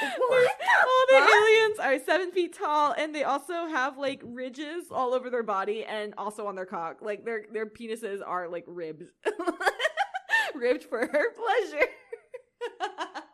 What 0.00 0.30
all 0.30 1.06
the 1.08 1.14
the 1.14 1.20
fuck? 1.20 1.37
Are 1.98 2.04
seven 2.04 2.30
feet 2.32 2.54
tall, 2.56 2.92
and 2.96 3.14
they 3.14 3.24
also 3.24 3.66
have 3.66 3.98
like 3.98 4.20
ridges 4.24 4.86
all 4.90 5.14
over 5.14 5.30
their 5.30 5.42
body 5.42 5.84
and 5.84 6.14
also 6.16 6.46
on 6.46 6.54
their 6.54 6.66
cock. 6.66 6.98
Like 7.02 7.24
their 7.24 7.44
their 7.52 7.66
penises 7.66 8.20
are 8.24 8.48
like 8.48 8.64
ribbed, 8.66 9.04
ribbed 10.54 10.84
for 10.84 11.00
her 11.00 11.24
pleasure. 11.36 11.86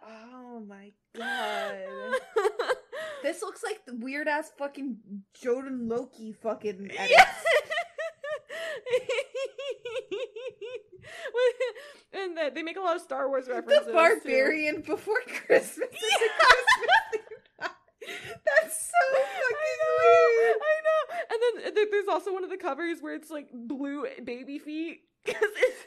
Oh 0.06 0.60
my 0.66 0.92
god. 1.16 2.20
This 3.22 3.40
looks 3.40 3.62
like 3.62 3.86
the 3.86 3.94
weird 3.96 4.28
ass 4.28 4.52
fucking 4.58 4.98
Jotun 5.40 5.88
Loki 5.88 6.32
fucking 6.42 6.90
edit. 6.94 7.10
Yes. 7.10 7.34
and 12.12 12.36
they- 12.36 12.50
they 12.50 12.62
make 12.62 12.76
a 12.76 12.80
lot 12.80 12.96
of 12.96 13.02
Star 13.02 13.28
Wars 13.28 13.48
references. 13.48 13.86
The 13.86 13.92
too. 13.92 13.96
barbarian 13.96 14.80
before 14.82 15.20
Christmas 15.26 15.88
is 15.88 16.12
a 16.12 16.44
Christmas. 16.44 16.90
That's 18.46 18.90
so 18.90 19.16
fucking 19.16 19.80
weird. 20.00 20.56
I 20.62 20.74
know. 20.84 21.00
And 21.30 21.38
then 21.64 21.74
th- 21.74 21.88
there's 21.90 22.08
also 22.08 22.32
one 22.32 22.44
of 22.44 22.50
the 22.50 22.56
covers 22.56 22.98
where 23.00 23.14
it's 23.14 23.30
like 23.30 23.48
blue 23.52 24.06
baby 24.24 24.58
feet. 24.58 25.00
'Cause 25.26 25.34
it's 25.40 25.80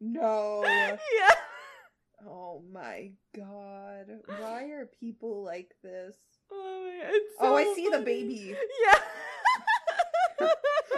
No. 0.00 0.62
yeah. 0.66 1.34
Oh 2.28 2.62
my 2.72 3.10
god. 3.36 4.06
Why 4.26 4.64
are 4.70 4.88
people 5.00 5.42
like 5.44 5.70
this? 5.82 6.16
Oh, 6.52 6.84
my 6.84 7.04
God, 7.04 7.14
it's 7.14 7.34
Oh, 7.40 7.56
I 7.56 7.64
so 7.64 7.74
see 7.74 7.88
the 7.88 8.00
baby. 8.00 8.54
Yeah. 8.84 8.98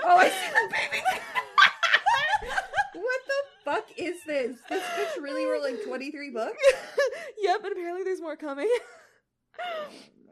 Oh, 0.07 0.17
I 0.19 0.29
see 0.29 0.51
the 0.53 0.69
baby. 0.73 1.03
what 2.95 3.21
the 3.27 3.43
fuck 3.65 3.87
is 3.97 4.17
this? 4.27 4.59
This 4.69 4.83
bitch 4.83 5.23
really 5.23 5.47
wrote 5.47 5.63
like 5.63 5.83
23 5.87 6.31
books? 6.31 6.59
yeah, 7.41 7.57
but 7.63 7.73
apparently 7.73 8.03
there's 8.05 8.21
more 8.21 8.37
coming. 8.37 8.69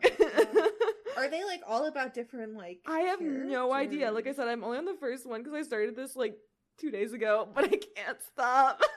Are 1.16 1.28
they 1.28 1.44
like 1.44 1.62
all 1.66 1.86
about 1.86 2.14
different 2.14 2.55
like 2.55 2.80
I 2.86 3.00
have 3.00 3.20
no 3.20 3.72
idea. 3.72 4.11
Like 4.11 4.26
I 4.26 4.32
said, 4.32 4.48
I'm 4.48 4.64
only 4.64 4.78
on 4.78 4.84
the 4.84 4.94
first 4.94 5.26
one 5.26 5.42
because 5.42 5.55
I 5.55 5.62
started 5.62 5.94
this 5.94 6.16
like 6.16 6.36
two 6.78 6.90
days 6.90 7.12
ago, 7.12 7.48
but 7.55 7.64
I 7.64 7.78
can't 7.96 8.18
stop. 8.32 8.80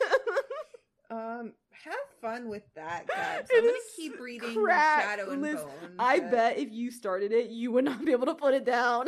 Um, 1.11 1.53
have 1.83 1.93
fun 2.19 2.49
with 2.49 2.63
that. 2.73 3.05
It 3.09 3.47
I'm 3.55 3.63
gonna 3.63 3.77
keep 3.95 4.19
reading 4.19 4.55
crack. 4.55 5.03
Shadow 5.03 5.29
and 5.29 5.41
Liz, 5.43 5.57
Bone. 5.57 5.69
I 5.99 6.19
but- 6.19 6.31
bet 6.31 6.57
if 6.57 6.71
you 6.71 6.89
started 6.89 7.31
it, 7.31 7.51
you 7.51 7.71
would 7.73 7.85
not 7.85 8.03
be 8.03 8.11
able 8.11 8.25
to 8.25 8.33
put 8.33 8.55
it 8.55 8.65
down. 8.65 9.05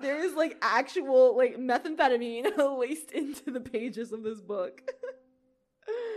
there 0.00 0.22
is 0.22 0.34
like 0.34 0.58
actual 0.60 1.34
like 1.36 1.56
methamphetamine 1.56 2.78
laced 2.78 3.12
into 3.12 3.50
the 3.50 3.60
pages 3.60 4.12
of 4.12 4.22
this 4.22 4.42
book. 4.42 4.82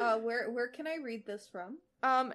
Uh, 0.02 0.18
where 0.18 0.52
where 0.52 0.68
can 0.68 0.86
I 0.86 0.98
read 1.02 1.26
this 1.26 1.48
from? 1.50 1.78
Um, 2.04 2.34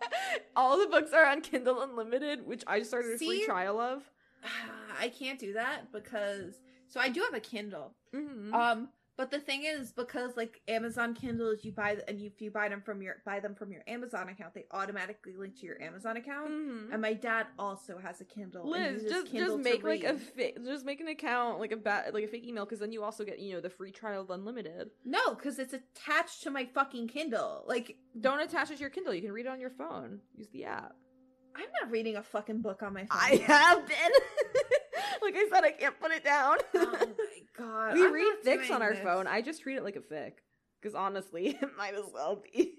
all 0.56 0.78
the 0.78 0.86
books 0.86 1.12
are 1.12 1.26
on 1.26 1.40
Kindle 1.40 1.80
Unlimited, 1.82 2.46
which 2.46 2.64
I 2.66 2.82
started 2.82 3.12
a 3.14 3.18
free 3.18 3.44
trial 3.44 3.80
of. 3.80 4.02
I 5.00 5.08
can't 5.08 5.38
do 5.38 5.52
that 5.54 5.92
because 5.92 6.60
so 6.88 7.00
I 7.00 7.08
do 7.08 7.20
have 7.22 7.34
a 7.34 7.40
Kindle. 7.40 7.94
Mhm. 8.14 8.52
Um, 8.52 8.88
but 9.18 9.30
the 9.30 9.38
thing 9.40 9.64
is, 9.64 9.92
because 9.92 10.36
like 10.36 10.62
Amazon 10.68 11.12
Kindles, 11.12 11.64
you 11.64 11.72
buy 11.72 11.98
and 12.08 12.18
you, 12.18 12.28
if 12.34 12.40
you 12.40 12.50
buy 12.50 12.68
them 12.70 12.80
from 12.80 13.02
your 13.02 13.16
buy 13.26 13.40
them 13.40 13.54
from 13.54 13.70
your 13.70 13.82
Amazon 13.86 14.30
account, 14.30 14.54
they 14.54 14.64
automatically 14.70 15.34
link 15.36 15.58
to 15.60 15.66
your 15.66 15.82
Amazon 15.82 16.16
account. 16.16 16.50
Mhm. 16.50 16.92
And 16.92 17.02
my 17.02 17.12
dad 17.12 17.48
also 17.58 17.98
has 17.98 18.20
a 18.22 18.24
Kindle. 18.24 18.70
Liz, 18.70 19.02
just 19.02 19.26
Kindle 19.26 19.56
just 19.58 19.64
make 19.68 19.82
like 19.82 20.04
a 20.04 20.16
fa- 20.16 20.58
just 20.64 20.86
make 20.86 21.00
an 21.02 21.08
account 21.08 21.60
like 21.60 21.72
a 21.72 21.76
ba- 21.76 22.06
like 22.14 22.24
a 22.24 22.28
fake 22.28 22.46
email 22.46 22.64
because 22.64 22.78
then 22.78 22.92
you 22.92 23.02
also 23.02 23.24
get 23.24 23.38
you 23.40 23.54
know 23.54 23.60
the 23.60 23.68
free 23.70 23.90
trial 23.90 24.22
of 24.22 24.30
unlimited. 24.30 24.90
no, 25.04 25.34
because 25.34 25.58
it's 25.58 25.74
attached 25.74 26.44
to 26.44 26.50
my 26.50 26.64
fucking 26.64 27.08
Kindle. 27.08 27.64
Like 27.66 27.96
Don't 28.18 28.40
attach 28.40 28.70
it 28.70 28.76
to 28.76 28.80
your 28.80 28.90
Kindle. 28.90 29.12
You 29.12 29.20
can 29.22 29.32
read 29.32 29.46
it 29.46 29.50
on 29.50 29.60
your 29.60 29.70
phone. 29.70 30.20
Use 30.36 30.48
the 30.52 30.64
app. 30.64 30.94
I'm 31.56 31.66
not 31.82 31.90
reading 31.90 32.14
a 32.14 32.22
fucking 32.22 32.60
book 32.62 32.84
on 32.84 32.92
my 32.94 33.00
phone. 33.00 33.08
I 33.10 33.36
have 33.46 33.84
been. 33.84 33.96
like 35.22 35.34
I 35.36 35.48
said, 35.52 35.64
I 35.64 35.72
can't 35.72 35.98
put 35.98 36.12
it 36.12 36.22
down. 36.22 36.56
oh 36.76 36.86
my 36.92 37.06
god. 37.56 37.94
we 37.94 38.06
I'm 38.06 38.12
read 38.12 38.22
not 38.22 38.37
fics 38.48 38.70
on 38.70 38.82
our 38.82 38.94
this. 38.94 39.02
phone. 39.02 39.26
I 39.26 39.42
just 39.42 39.62
treat 39.62 39.76
it 39.76 39.84
like 39.84 39.96
a 39.96 40.00
fic 40.00 40.32
because 40.80 40.94
honestly, 40.94 41.48
it 41.62 41.70
might 41.76 41.94
as 41.94 42.04
well 42.12 42.42
be. 42.52 42.74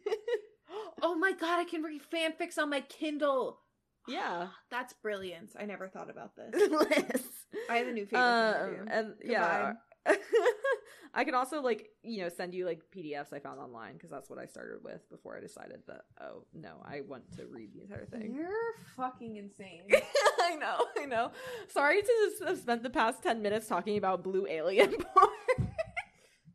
oh 1.01 1.15
my 1.15 1.31
god, 1.31 1.59
I 1.59 1.63
can 1.65 1.83
read 1.83 2.01
fanfics 2.11 2.57
on 2.57 2.69
my 2.69 2.81
Kindle. 2.81 3.59
yeah, 4.07 4.47
That's 4.71 4.93
brilliant. 4.93 5.51
I 5.59 5.65
never 5.65 5.87
thought 5.87 6.09
about 6.09 6.31
this. 6.35 7.23
I 7.69 7.77
have 7.77 7.87
a 7.87 7.91
new 7.91 8.05
favorite 8.05 8.79
Um, 8.81 8.87
and 8.89 9.13
yeah. 9.23 9.73
I 11.13 11.23
can 11.23 11.33
also 11.33 11.61
like 11.61 11.89
you 12.03 12.21
know 12.21 12.29
send 12.29 12.53
you 12.53 12.65
like 12.65 12.81
PDFs 12.95 13.33
I 13.33 13.39
found 13.39 13.59
online 13.59 13.93
because 13.93 14.09
that's 14.11 14.29
what 14.29 14.37
I 14.39 14.45
started 14.45 14.83
with 14.83 15.07
before 15.09 15.35
I 15.35 15.39
decided 15.39 15.81
that 15.87 16.01
oh 16.21 16.45
no 16.53 16.81
I 16.85 17.01
want 17.01 17.23
to 17.37 17.45
read 17.47 17.73
the 17.73 17.81
entire 17.81 18.05
thing. 18.05 18.33
You're 18.35 18.75
fucking 18.95 19.37
insane. 19.37 19.83
I 20.41 20.55
know, 20.55 20.85
I 20.99 21.05
know. 21.05 21.31
Sorry 21.67 22.01
to 22.01 22.31
have 22.47 22.57
spent 22.59 22.83
the 22.83 22.89
past 22.89 23.23
ten 23.23 23.41
minutes 23.41 23.67
talking 23.67 23.97
about 23.97 24.23
blue 24.23 24.45
alien 24.47 24.91
porn. 25.15 25.29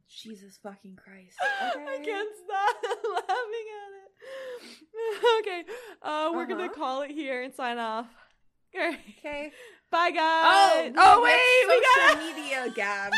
Jesus 0.09 0.59
fucking 0.63 0.97
Christ. 0.97 1.37
I 1.43 2.01
can't 2.05 2.29
stop 2.45 2.77
laughing 3.13 3.67
at 3.83 3.93
it. 3.99 5.41
okay, 5.41 5.65
uh, 6.03 6.31
we're 6.33 6.47
gonna 6.47 6.65
Uh-huh. 6.65 6.73
call 6.75 7.03
it 7.03 7.11
here 7.11 7.43
and 7.43 7.53
sign 7.53 7.79
off. 7.79 8.07
Okay. 8.75 9.53
Bye, 9.91 10.11
Oh, 10.13 10.83
guys. 10.83 10.93
oh 10.99 11.19
we 11.21 11.29
wait, 11.29 11.67
we 11.69 11.75
have 11.75 11.83
got 11.83 12.19
social 12.19 12.35
media, 12.35 12.73
Gab. 12.75 13.13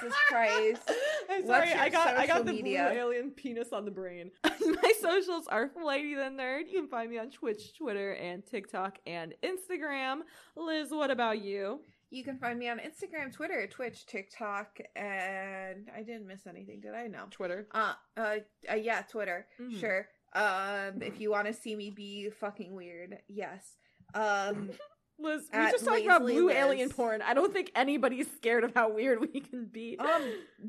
Jesus 0.00 0.14
Christ. 0.28 0.90
I'm 1.30 1.46
sorry, 1.46 1.72
I 1.72 1.88
got 1.90 2.16
I 2.16 2.26
got 2.26 2.46
the 2.46 2.52
media? 2.52 2.88
blue 2.90 2.98
alien 3.00 3.30
penis 3.32 3.72
on 3.72 3.84
the 3.84 3.90
brain. 3.90 4.30
My 4.44 4.92
socials 5.00 5.46
are 5.48 5.68
Flighty 5.68 6.14
the 6.14 6.22
Nerd. 6.22 6.68
You 6.70 6.80
can 6.80 6.88
find 6.88 7.10
me 7.10 7.18
on 7.18 7.30
Twitch, 7.30 7.76
Twitter, 7.76 8.12
and 8.12 8.44
TikTok 8.46 8.98
and 9.06 9.34
Instagram. 9.42 10.20
Liz, 10.56 10.90
what 10.90 11.10
about 11.10 11.42
you? 11.42 11.80
You 12.10 12.24
can 12.24 12.38
find 12.38 12.58
me 12.58 12.68
on 12.68 12.78
Instagram, 12.78 13.32
Twitter, 13.32 13.66
Twitch, 13.66 14.06
TikTok, 14.06 14.78
and 14.96 15.88
I 15.94 16.02
didn't 16.02 16.26
miss 16.26 16.46
anything, 16.46 16.80
did 16.80 16.94
I? 16.94 17.06
No. 17.08 17.24
Twitter. 17.30 17.66
Uh, 17.72 17.94
uh, 18.16 18.36
uh 18.70 18.74
yeah, 18.74 19.02
Twitter. 19.02 19.46
Mhm. 19.60 19.78
Sure. 19.80 20.08
Um, 20.34 21.02
if 21.02 21.20
you 21.20 21.30
want 21.30 21.46
to 21.46 21.52
see 21.52 21.74
me 21.76 21.90
be 21.90 22.30
fucking 22.30 22.74
weird, 22.74 23.18
yes. 23.28 23.76
Um, 24.14 24.70
Liz, 25.18 25.48
we 25.52 25.70
just 25.70 25.84
talked 25.84 26.04
about 26.04 26.22
blue 26.22 26.48
Liz. 26.48 26.56
alien 26.56 26.90
porn. 26.90 27.22
I 27.22 27.34
don't 27.34 27.52
think 27.52 27.70
anybody's 27.74 28.30
scared 28.32 28.64
of 28.64 28.74
how 28.74 28.92
weird 28.92 29.20
we 29.20 29.40
can 29.40 29.66
be. 29.66 29.96
um, 29.98 30.22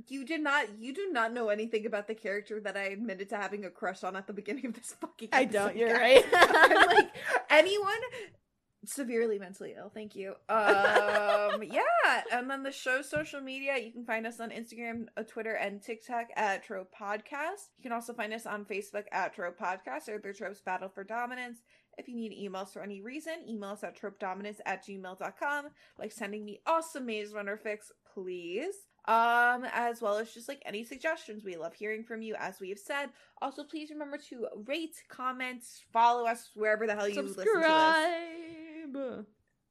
you 0.07 0.25
did 0.25 0.41
not, 0.41 0.67
you 0.79 0.93
do 0.93 1.09
not 1.11 1.33
know 1.33 1.49
anything 1.49 1.85
about 1.85 2.07
the 2.07 2.15
character 2.15 2.59
that 2.61 2.77
I 2.77 2.83
admitted 2.83 3.29
to 3.29 3.37
having 3.37 3.65
a 3.65 3.69
crush 3.69 4.03
on 4.03 4.15
at 4.15 4.27
the 4.27 4.33
beginning 4.33 4.67
of 4.67 4.73
this 4.73 4.95
fucking. 5.01 5.29
I 5.31 5.43
episode, 5.43 5.59
don't. 5.59 5.77
You're 5.77 5.93
right. 5.93 6.25
I'm 6.33 6.87
like 6.87 7.15
anyone 7.49 7.99
severely 8.85 9.39
mentally 9.39 9.73
ill. 9.77 9.91
Thank 9.93 10.15
you. 10.15 10.31
Um, 10.49 11.63
yeah, 11.71 12.21
and 12.31 12.49
then 12.49 12.63
the 12.63 12.71
show's 12.71 13.09
social 13.09 13.41
media. 13.41 13.77
You 13.77 13.91
can 13.91 14.05
find 14.05 14.27
us 14.27 14.39
on 14.39 14.49
Instagram, 14.49 15.05
uh, 15.17 15.23
Twitter, 15.23 15.53
and 15.53 15.81
TikTok 15.81 16.27
at 16.35 16.63
Trope 16.63 16.93
Podcast. 16.93 17.69
You 17.77 17.83
can 17.83 17.91
also 17.91 18.13
find 18.13 18.33
us 18.33 18.45
on 18.45 18.65
Facebook 18.65 19.05
at 19.11 19.33
Trope 19.33 19.57
Podcast 19.57 20.09
or 20.09 20.19
the 20.19 20.33
Tropes 20.33 20.61
Battle 20.61 20.89
for 20.89 21.03
Dominance. 21.03 21.59
If 21.97 22.07
you 22.07 22.15
need 22.15 22.31
emails 22.31 22.69
for 22.73 22.81
any 22.81 23.01
reason, 23.01 23.33
email 23.47 23.71
us 23.71 23.83
at 23.83 23.99
tropedominance 23.99 24.57
at 24.65 24.85
gmail.com. 24.85 25.65
Like 25.99 26.11
sending 26.11 26.43
me 26.45 26.59
awesome 26.65 27.05
Maze 27.05 27.33
Runner 27.33 27.59
fics, 27.63 27.91
please. 28.13 28.75
Um, 29.05 29.65
as 29.73 30.01
well 30.01 30.17
as 30.17 30.33
just 30.33 30.47
like 30.47 30.61
any 30.65 30.83
suggestions. 30.83 31.43
We 31.43 31.57
love 31.57 31.73
hearing 31.73 32.03
from 32.03 32.21
you, 32.21 32.35
as 32.39 32.59
we 32.59 32.69
have 32.69 32.79
said. 32.79 33.09
Also, 33.41 33.63
please 33.63 33.89
remember 33.89 34.17
to 34.29 34.47
rate, 34.65 34.95
comment, 35.09 35.63
follow 35.91 36.25
us 36.25 36.51
wherever 36.55 36.87
the 36.87 36.95
hell 36.95 37.09
you 37.09 37.21
listen 37.21 37.43
to 37.43 37.43
this. 37.43 37.53
Subscribe. 37.53 39.25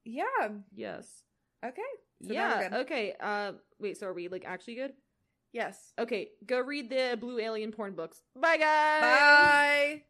Yeah. 0.05 0.49
Yes. 0.75 1.23
Okay. 1.65 1.81
So 2.27 2.33
yeah. 2.33 2.69
Okay. 2.73 3.15
Uh, 3.19 3.53
wait. 3.79 3.99
So 3.99 4.09
are 4.09 4.15
we 4.15 4.29
like 4.29 4.45
actually 4.47 4.77
good? 4.77 4.93
Yes. 5.53 5.93
Okay. 5.99 6.29
Go 6.47 6.61
read 6.61 6.91
the 6.91 7.17
blue 7.21 7.39
alien 7.39 7.73
porn 7.73 7.95
books. 7.95 8.23
Bye, 8.35 8.59
guys. 8.59 9.03
Bye. 9.03 10.03